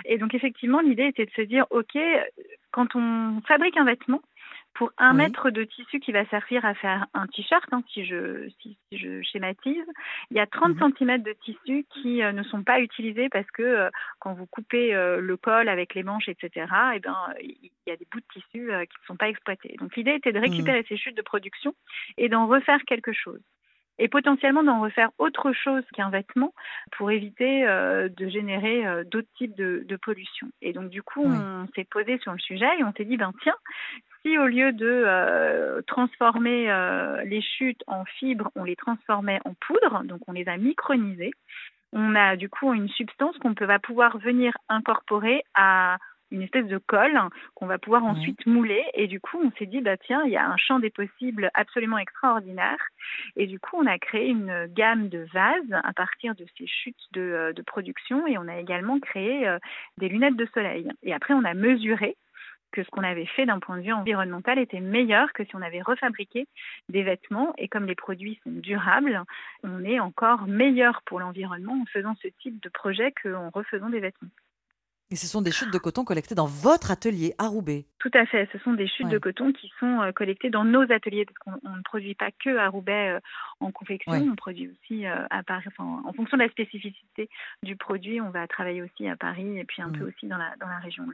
Et 0.04 0.18
donc 0.18 0.34
effectivement, 0.34 0.80
l'idée 0.80 1.06
était 1.06 1.26
de 1.26 1.30
se 1.30 1.42
dire, 1.42 1.66
ok, 1.70 1.98
quand 2.70 2.94
on 2.94 3.40
fabrique 3.46 3.76
un 3.76 3.84
vêtement 3.84 4.20
pour 4.76 4.92
un 4.98 5.14
mètre 5.14 5.50
de 5.50 5.64
tissu 5.64 6.00
qui 6.00 6.12
va 6.12 6.26
servir 6.26 6.64
à 6.66 6.74
faire 6.74 7.06
un 7.14 7.26
t-shirt, 7.26 7.64
hein, 7.72 7.82
si, 7.92 8.04
je, 8.04 8.46
si, 8.60 8.76
je 8.92 9.22
schématise, 9.22 9.86
il 10.30 10.36
y 10.36 10.40
a 10.40 10.46
30 10.46 10.76
mmh 10.76 10.92
cm 10.98 11.22
de 11.22 11.32
tissu 11.32 11.86
qui 11.90 12.22
euh, 12.22 12.32
ne 12.32 12.42
sont 12.42 12.62
pas 12.62 12.80
utilisés 12.80 13.30
parce 13.30 13.50
que 13.52 13.62
euh, 13.62 13.90
quand 14.18 14.34
vous 14.34 14.46
coupez 14.46 14.94
euh, 14.94 15.18
le 15.20 15.36
col 15.38 15.70
avec 15.70 15.94
les 15.94 16.02
manches, 16.02 16.28
etc., 16.28 16.66
eh 16.94 17.00
ben, 17.00 17.16
il 17.40 17.70
y 17.86 17.90
a 17.90 17.96
des 17.96 18.06
bouts 18.12 18.20
de 18.20 18.26
tissu 18.34 18.68
qui 18.68 19.00
ne 19.00 19.06
sont 19.06 19.16
pas 19.16 19.30
exploités. 19.30 19.76
Donc 19.80 19.96
l'idée 19.96 20.12
était 20.12 20.32
de 20.32 20.38
mmh. 20.38 20.42
récupérer 20.42 20.84
ces 20.88 20.98
chutes 20.98 21.16
de 21.16 21.22
production 21.22 21.74
et 22.18 22.28
d'en 22.28 22.46
refaire 22.46 22.82
quelque 22.86 23.12
chose 23.12 23.40
et 23.98 24.08
potentiellement 24.08 24.62
d'en 24.62 24.80
refaire 24.80 25.10
autre 25.18 25.52
chose 25.52 25.82
qu'un 25.94 26.10
vêtement 26.10 26.52
pour 26.96 27.10
éviter 27.10 27.64
de 27.66 28.28
générer 28.28 28.84
d'autres 29.04 29.28
types 29.38 29.56
de, 29.56 29.84
de, 29.86 29.96
pollution. 29.96 30.48
Et 30.60 30.72
donc 30.72 30.90
du 30.90 31.02
coup, 31.02 31.24
on 31.24 31.66
s'est 31.74 31.86
posé 31.90 32.18
sur 32.18 32.32
le 32.32 32.38
sujet 32.38 32.68
et 32.78 32.84
on 32.84 32.92
s'est 32.92 33.04
dit, 33.04 33.16
ben 33.16 33.32
tiens, 33.42 33.54
au 34.36 34.46
lieu 34.46 34.72
de 34.72 35.04
euh, 35.06 35.82
transformer 35.86 36.70
euh, 36.70 37.22
les 37.24 37.40
chutes 37.40 37.82
en 37.86 38.04
fibres, 38.04 38.50
on 38.56 38.64
les 38.64 38.74
transformait 38.74 39.40
en 39.44 39.54
poudre, 39.54 40.02
donc 40.04 40.20
on 40.26 40.32
les 40.32 40.48
a 40.48 40.56
micronisées, 40.56 41.30
on 41.92 42.14
a 42.16 42.36
du 42.36 42.48
coup 42.48 42.74
une 42.74 42.88
substance 42.88 43.38
qu'on 43.38 43.54
va 43.58 43.78
pouvoir 43.78 44.18
venir 44.18 44.52
incorporer 44.68 45.44
à 45.54 45.98
une 46.30 46.42
espèce 46.42 46.66
de 46.66 46.78
colle 46.78 47.18
qu'on 47.54 47.66
va 47.66 47.78
pouvoir 47.78 48.04
ensuite 48.04 48.46
mouler. 48.46 48.84
Et 48.94 49.06
du 49.06 49.20
coup, 49.20 49.38
on 49.42 49.50
s'est 49.58 49.66
dit, 49.66 49.80
bah 49.80 49.96
tiens, 49.96 50.22
il 50.24 50.32
y 50.32 50.36
a 50.36 50.48
un 50.48 50.56
champ 50.56 50.78
des 50.78 50.90
possibles 50.90 51.50
absolument 51.54 51.98
extraordinaire. 51.98 52.78
Et 53.36 53.46
du 53.46 53.60
coup, 53.60 53.76
on 53.76 53.86
a 53.86 53.98
créé 53.98 54.28
une 54.28 54.66
gamme 54.66 55.08
de 55.08 55.26
vases 55.32 55.80
à 55.84 55.92
partir 55.92 56.34
de 56.34 56.44
ces 56.58 56.66
chutes 56.66 56.96
de, 57.12 57.20
euh, 57.20 57.52
de 57.52 57.62
production. 57.62 58.26
Et 58.26 58.38
on 58.38 58.48
a 58.48 58.58
également 58.58 58.98
créé 59.00 59.48
des 59.98 60.08
lunettes 60.08 60.36
de 60.36 60.46
soleil. 60.54 60.88
Et 61.02 61.12
après, 61.12 61.34
on 61.34 61.44
a 61.44 61.54
mesuré 61.54 62.16
que 62.72 62.82
ce 62.82 62.90
qu'on 62.90 63.02
avait 63.02 63.26
fait 63.26 63.46
d'un 63.46 63.58
point 63.58 63.78
de 63.78 63.82
vue 63.82 63.92
environnemental 63.92 64.58
était 64.58 64.80
meilleur 64.80 65.32
que 65.32 65.44
si 65.44 65.56
on 65.56 65.62
avait 65.62 65.80
refabriqué 65.80 66.46
des 66.88 67.02
vêtements. 67.02 67.54
Et 67.58 67.68
comme 67.68 67.86
les 67.86 67.94
produits 67.94 68.38
sont 68.44 68.50
durables, 68.50 69.22
on 69.62 69.84
est 69.84 70.00
encore 70.00 70.46
meilleur 70.46 71.02
pour 71.06 71.20
l'environnement 71.20 71.80
en 71.80 71.86
faisant 71.86 72.14
ce 72.22 72.28
type 72.42 72.62
de 72.62 72.68
projet 72.68 73.12
qu'en 73.22 73.50
refaisant 73.50 73.88
des 73.88 74.00
vêtements. 74.00 74.30
Et 75.12 75.14
ce 75.14 75.28
sont 75.28 75.40
des 75.40 75.52
chutes 75.52 75.72
de 75.72 75.78
coton 75.78 76.04
collectées 76.04 76.34
dans 76.34 76.46
votre 76.46 76.90
atelier 76.90 77.32
à 77.38 77.46
Roubaix 77.46 77.84
Tout 78.00 78.10
à 78.12 78.26
fait, 78.26 78.48
ce 78.52 78.58
sont 78.58 78.72
des 78.72 78.88
chutes 78.88 79.08
de 79.08 79.18
coton 79.18 79.52
qui 79.52 79.70
sont 79.78 80.00
euh, 80.02 80.10
collectées 80.10 80.50
dans 80.50 80.64
nos 80.64 80.82
ateliers, 80.90 81.24
parce 81.24 81.38
qu'on 81.38 81.70
ne 81.70 81.82
produit 81.82 82.16
pas 82.16 82.32
que 82.32 82.56
à 82.56 82.68
Roubaix 82.68 83.10
euh, 83.10 83.20
en 83.60 83.70
confection, 83.70 84.12
on 84.12 84.34
produit 84.34 84.68
aussi 84.68 85.06
euh, 85.06 85.24
à 85.30 85.44
Paris. 85.44 85.66
Enfin, 85.68 86.02
en 86.04 86.12
fonction 86.12 86.36
de 86.36 86.42
la 86.42 86.48
spécificité 86.48 87.30
du 87.62 87.76
produit, 87.76 88.20
on 88.20 88.30
va 88.30 88.48
travailler 88.48 88.82
aussi 88.82 89.06
à 89.08 89.14
Paris 89.14 89.58
et 89.58 89.64
puis 89.64 89.80
un 89.80 89.90
peu 89.90 90.04
mmh. 90.04 90.08
aussi 90.08 90.26
dans 90.26 90.38
la, 90.38 90.56
dans 90.58 90.66
la 90.66 90.78
région. 90.78 91.04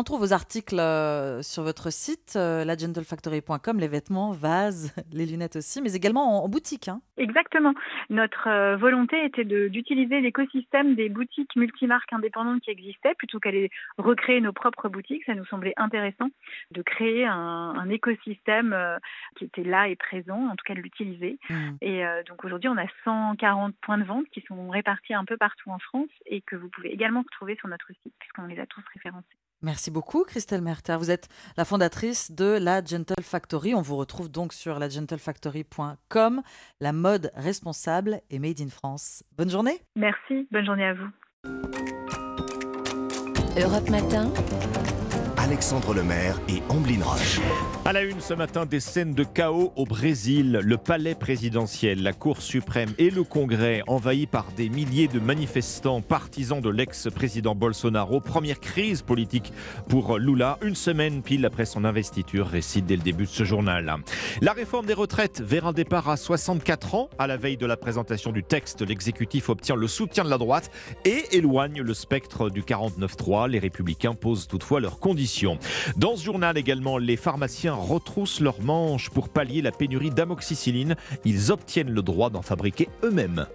On 0.00 0.04
trouve 0.04 0.20
vos 0.20 0.32
articles 0.32 0.78
euh, 0.78 1.42
sur 1.42 1.64
votre 1.64 1.90
site, 1.92 2.34
euh, 2.36 2.64
lagentlefactory.com, 2.64 3.80
les 3.80 3.88
vêtements, 3.88 4.30
vases, 4.30 4.94
les 5.12 5.26
lunettes 5.26 5.56
aussi, 5.56 5.82
mais 5.82 5.96
également 5.96 6.44
en, 6.44 6.48
boutique. 6.48 6.86
Hein. 6.86 7.00
Exactement. 7.16 7.74
Notre 8.08 8.46
euh, 8.46 8.76
volonté 8.76 9.24
était 9.24 9.42
d'utiliser 9.42 10.20
l'écosystème 10.20 10.94
des 10.94 11.08
boutiques 11.08 11.56
multimarques 11.56 12.12
indépendantes 12.12 12.60
qui 12.60 12.70
existaient 12.70 13.16
plutôt 13.16 13.40
qu'aller 13.40 13.72
recréer 13.96 14.40
nos 14.40 14.52
propres 14.52 14.88
boutiques. 14.88 15.24
Ça 15.26 15.34
nous 15.34 15.46
semblait 15.46 15.74
intéressant 15.76 16.28
de 16.70 16.82
créer 16.82 17.26
un, 17.26 17.88
écosystème 17.90 18.76
qui 19.36 19.46
était 19.46 19.64
là 19.64 19.88
et 19.88 19.96
présent, 19.96 20.46
en 20.46 20.54
tout 20.54 20.64
cas 20.64 20.74
de 20.74 20.80
l'utiliser. 20.80 21.40
Mmh. 21.50 21.70
Et 21.80 22.04
donc 22.28 22.44
aujourd'hui, 22.44 22.68
on 22.68 22.76
a 22.76 22.86
140 23.02 23.74
points 23.82 23.98
de 23.98 24.04
vente 24.04 24.26
qui 24.30 24.44
sont 24.46 24.68
répartis 24.68 25.14
un 25.14 25.24
peu 25.24 25.36
partout 25.36 25.70
en 25.70 25.78
France 25.80 26.10
et 26.26 26.40
que 26.42 26.54
vous 26.54 26.68
pouvez 26.68 26.92
également 26.92 27.22
retrouver 27.22 27.56
sur 27.56 27.66
notre 27.66 27.88
site 28.02 28.14
puisqu'on 28.20 28.46
les 28.46 28.60
a 28.60 28.66
tous 28.66 28.84
référencés. 28.94 29.38
Merci 29.62 29.90
beaucoup, 29.90 30.24
Christelle 30.24 30.62
Merter. 30.62 30.96
Vous 30.98 31.10
êtes 31.10 31.28
la 31.56 31.64
fondatrice 31.64 32.30
de 32.30 32.58
la 32.60 32.84
Gentle 32.84 33.22
Factory. 33.22 33.74
On 33.74 33.82
vous 33.82 33.96
retrouve 33.96 34.30
donc 34.30 34.52
sur 34.52 34.78
lagentlefactory.com. 34.78 36.42
La 36.80 36.92
mode 36.92 37.32
responsable 37.34 38.20
et 38.30 38.38
made 38.38 38.60
in 38.60 38.68
France. 38.68 39.24
Bonne 39.36 39.50
journée. 39.50 39.80
Merci. 39.96 40.46
Bonne 40.52 40.64
journée 40.64 40.84
à 40.84 40.94
vous. 40.94 41.08
Europe 43.60 43.90
Matin. 43.90 44.32
Alexandre 45.48 45.94
Lemaire 45.94 46.38
et 46.50 46.62
Amblin 46.68 47.02
Roche. 47.02 47.40
À 47.86 47.94
la 47.94 48.02
une 48.02 48.20
ce 48.20 48.34
matin, 48.34 48.66
des 48.66 48.80
scènes 48.80 49.14
de 49.14 49.24
chaos 49.24 49.72
au 49.76 49.86
Brésil. 49.86 50.60
Le 50.62 50.76
palais 50.76 51.14
présidentiel, 51.14 52.02
la 52.02 52.12
Cour 52.12 52.42
suprême 52.42 52.90
et 52.98 53.08
le 53.08 53.24
Congrès 53.24 53.80
envahis 53.86 54.26
par 54.26 54.52
des 54.54 54.68
milliers 54.68 55.08
de 55.08 55.18
manifestants 55.18 56.02
partisans 56.02 56.60
de 56.60 56.68
l'ex-président 56.68 57.54
Bolsonaro. 57.54 58.20
Première 58.20 58.60
crise 58.60 59.00
politique 59.00 59.54
pour 59.88 60.18
Lula, 60.18 60.58
une 60.60 60.74
semaine 60.74 61.22
pile 61.22 61.46
après 61.46 61.64
son 61.64 61.86
investiture, 61.86 62.46
récite 62.46 62.84
dès 62.84 62.96
le 62.96 63.02
début 63.02 63.24
de 63.24 63.30
ce 63.30 63.44
journal. 63.44 63.96
La 64.42 64.52
réforme 64.52 64.84
des 64.84 64.92
retraites 64.92 65.40
vers 65.40 65.66
un 65.66 65.72
départ 65.72 66.10
à 66.10 66.18
64 66.18 66.94
ans. 66.94 67.08
À 67.18 67.26
la 67.26 67.38
veille 67.38 67.56
de 67.56 67.64
la 67.64 67.78
présentation 67.78 68.32
du 68.32 68.44
texte, 68.44 68.82
l'exécutif 68.82 69.48
obtient 69.48 69.76
le 69.76 69.88
soutien 69.88 70.24
de 70.24 70.28
la 70.28 70.36
droite 70.36 70.70
et 71.06 71.24
éloigne 71.32 71.80
le 71.80 71.94
spectre 71.94 72.50
du 72.50 72.60
49-3. 72.60 73.48
Les 73.48 73.60
républicains 73.60 74.12
posent 74.12 74.46
toutefois 74.46 74.80
leurs 74.80 75.00
conditions. 75.00 75.37
Dans 75.96 76.16
ce 76.16 76.24
journal 76.24 76.58
également, 76.58 76.98
les 76.98 77.16
pharmaciens 77.16 77.74
retroussent 77.74 78.40
leurs 78.40 78.60
manches 78.60 79.10
pour 79.10 79.28
pallier 79.28 79.62
la 79.62 79.70
pénurie 79.70 80.10
d'amoxicilline. 80.10 80.96
Ils 81.24 81.52
obtiennent 81.52 81.90
le 81.90 82.02
droit 82.02 82.30
d'en 82.30 82.42
fabriquer 82.42 82.88
eux-mêmes. 83.04 83.46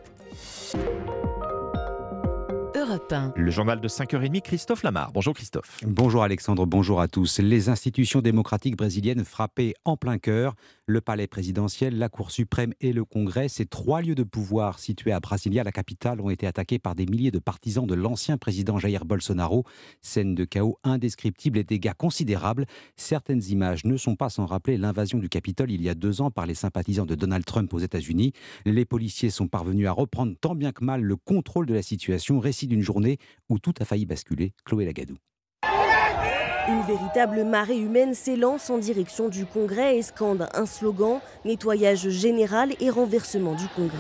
Europe 2.76 3.12
1. 3.12 3.34
Le 3.38 3.52
journal 3.52 3.80
de 3.80 3.88
5h30, 3.88 4.42
Christophe 4.42 4.84
Lamar. 4.84 5.12
Bonjour 5.14 5.34
Christophe. 5.34 5.80
Bonjour 5.86 6.24
Alexandre, 6.24 6.66
bonjour 6.66 7.00
à 7.00 7.08
tous. 7.08 7.40
Les 7.40 7.70
institutions 7.70 8.22
démocratiques 8.22 8.76
brésiliennes 8.76 9.24
frappées 9.24 9.74
en 9.86 9.96
plein 9.96 10.18
cœur. 10.18 10.54
Le 10.86 11.00
palais 11.00 11.28
présidentiel, 11.28 11.98
la 11.98 12.10
Cour 12.10 12.30
suprême 12.30 12.74
et 12.82 12.92
le 12.92 13.06
Congrès, 13.06 13.48
ces 13.48 13.66
trois 13.66 14.02
lieux 14.02 14.16
de 14.16 14.24
pouvoir 14.24 14.80
situés 14.80 15.14
à 15.14 15.22
Brasilia, 15.22 15.64
la 15.64 15.72
capitale, 15.72 16.20
ont 16.20 16.30
été 16.30 16.46
attaqués 16.46 16.78
par 16.78 16.94
des 16.94 17.06
milliers 17.06 17.32
de 17.32 17.40
partisans 17.40 17.88
de 17.88 17.94
l'ancien 17.94 18.38
président 18.38 18.78
Jair 18.80 19.06
Bolsonaro. 19.06 19.64
Scène 20.02 20.36
de 20.36 20.44
chaos 20.44 20.78
indescriptible 20.84 21.58
et 21.58 21.64
dégâts 21.64 21.94
considérables. 21.98 22.66
Certaines 22.98 23.44
images 23.46 23.86
ne 23.86 23.96
sont 23.96 24.18
pas 24.18 24.30
sans 24.30 24.46
rappeler 24.46 24.76
l'invasion 24.76 25.20
du 25.20 25.30
Capitole 25.30 25.72
il 25.72 25.82
y 25.82 25.88
a 25.88 25.96
deux 25.96 26.20
ans 26.20 26.32
par 26.32 26.46
les 26.46 26.54
sympathisants 26.54 27.06
de 27.06 27.16
Donald 27.16 27.46
Trump 27.46 27.74
aux 27.74 27.80
États-Unis. 27.80 28.34
Les 28.66 28.84
policiers 28.84 29.30
sont 29.30 29.48
parvenus 29.48 29.88
à 29.88 29.94
reprendre 29.94 30.36
tant 30.42 30.54
bien 30.54 30.74
que 30.74 30.84
mal 30.84 31.02
le 31.02 31.16
contrôle 31.16 31.66
de 31.66 31.74
la 31.74 31.82
situation. 31.82 32.40
Récit 32.40 32.68
d'une 32.68 32.82
journée 32.82 33.20
où 33.48 33.58
tout 33.58 33.74
a 33.80 33.86
failli 33.86 34.06
basculer. 34.06 34.52
Chloé 34.66 34.84
Lagadou. 34.84 35.16
Une 36.66 36.82
véritable 36.84 37.44
marée 37.44 37.78
humaine 37.78 38.14
s'élance 38.14 38.70
en 38.70 38.78
direction 38.78 39.28
du 39.28 39.46
Congrès 39.46 39.98
et 39.98 40.02
scande 40.02 40.48
un 40.54 40.66
slogan 40.66 41.20
nettoyage 41.44 42.08
général 42.08 42.72
et 42.80 42.90
renversement 42.90 43.54
du 43.54 43.68
Congrès. 43.76 43.98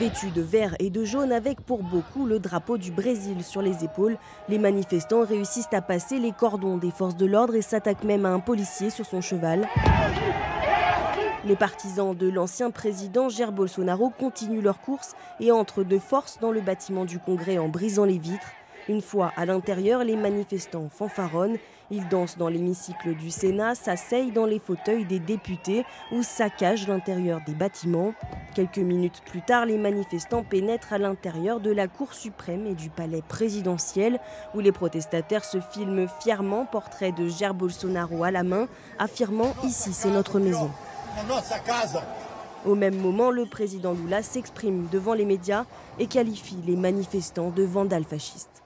Vêtus 0.00 0.30
de 0.30 0.40
vert 0.40 0.74
et 0.78 0.88
de 0.88 1.04
jaune 1.04 1.30
avec 1.30 1.60
pour 1.60 1.82
beaucoup 1.82 2.24
le 2.24 2.38
drapeau 2.38 2.78
du 2.78 2.90
Brésil 2.90 3.44
sur 3.44 3.60
les 3.60 3.84
épaules, 3.84 4.16
les 4.48 4.58
manifestants 4.58 5.24
réussissent 5.24 5.72
à 5.72 5.82
passer 5.82 6.18
les 6.18 6.32
cordons 6.32 6.78
des 6.78 6.90
forces 6.90 7.16
de 7.16 7.26
l'ordre 7.26 7.54
et 7.54 7.62
s'attaquent 7.62 8.04
même 8.04 8.24
à 8.24 8.30
un 8.30 8.40
policier 8.40 8.88
sur 8.88 9.04
son 9.04 9.20
cheval. 9.20 9.68
Les 11.44 11.56
partisans 11.56 12.16
de 12.16 12.30
l'ancien 12.30 12.70
président 12.70 13.28
Jair 13.28 13.52
Bolsonaro 13.52 14.10
continuent 14.10 14.62
leur 14.62 14.80
course 14.80 15.14
et 15.38 15.52
entrent 15.52 15.82
de 15.82 15.98
force 15.98 16.38
dans 16.40 16.50
le 16.50 16.62
bâtiment 16.62 17.04
du 17.04 17.18
Congrès 17.18 17.58
en 17.58 17.68
brisant 17.68 18.04
les 18.04 18.18
vitres. 18.18 18.52
Une 18.92 19.00
fois 19.00 19.32
à 19.38 19.46
l'intérieur, 19.46 20.04
les 20.04 20.16
manifestants 20.16 20.90
fanfaronnent. 20.90 21.56
Ils 21.90 22.06
dansent 22.08 22.36
dans 22.36 22.50
l'hémicycle 22.50 23.14
du 23.14 23.30
Sénat, 23.30 23.74
s'asseyent 23.74 24.32
dans 24.32 24.44
les 24.44 24.58
fauteuils 24.58 25.06
des 25.06 25.18
députés 25.18 25.86
ou 26.10 26.22
saccagent 26.22 26.86
l'intérieur 26.86 27.40
des 27.46 27.54
bâtiments. 27.54 28.12
Quelques 28.54 28.76
minutes 28.76 29.22
plus 29.24 29.40
tard, 29.40 29.64
les 29.64 29.78
manifestants 29.78 30.42
pénètrent 30.42 30.92
à 30.92 30.98
l'intérieur 30.98 31.58
de 31.58 31.70
la 31.70 31.88
Cour 31.88 32.12
suprême 32.12 32.66
et 32.66 32.74
du 32.74 32.90
palais 32.90 33.22
présidentiel, 33.26 34.20
où 34.54 34.60
les 34.60 34.72
protestataires 34.72 35.46
se 35.46 35.58
filment 35.58 36.06
fièrement, 36.20 36.66
portrait 36.66 37.12
de 37.12 37.28
Jair 37.28 37.54
Bolsonaro 37.54 38.24
à 38.24 38.30
la 38.30 38.42
main, 38.42 38.68
affirmant 38.98 39.54
Ici, 39.64 39.94
c'est 39.94 40.10
notre 40.10 40.38
maison. 40.38 40.70
Au 42.66 42.74
même 42.74 43.00
moment, 43.00 43.30
le 43.30 43.46
président 43.46 43.94
Lula 43.94 44.22
s'exprime 44.22 44.86
devant 44.92 45.14
les 45.14 45.24
médias 45.24 45.64
et 45.98 46.08
qualifie 46.08 46.58
les 46.66 46.76
manifestants 46.76 47.48
de 47.48 47.62
vandales 47.62 48.04
fascistes. 48.04 48.61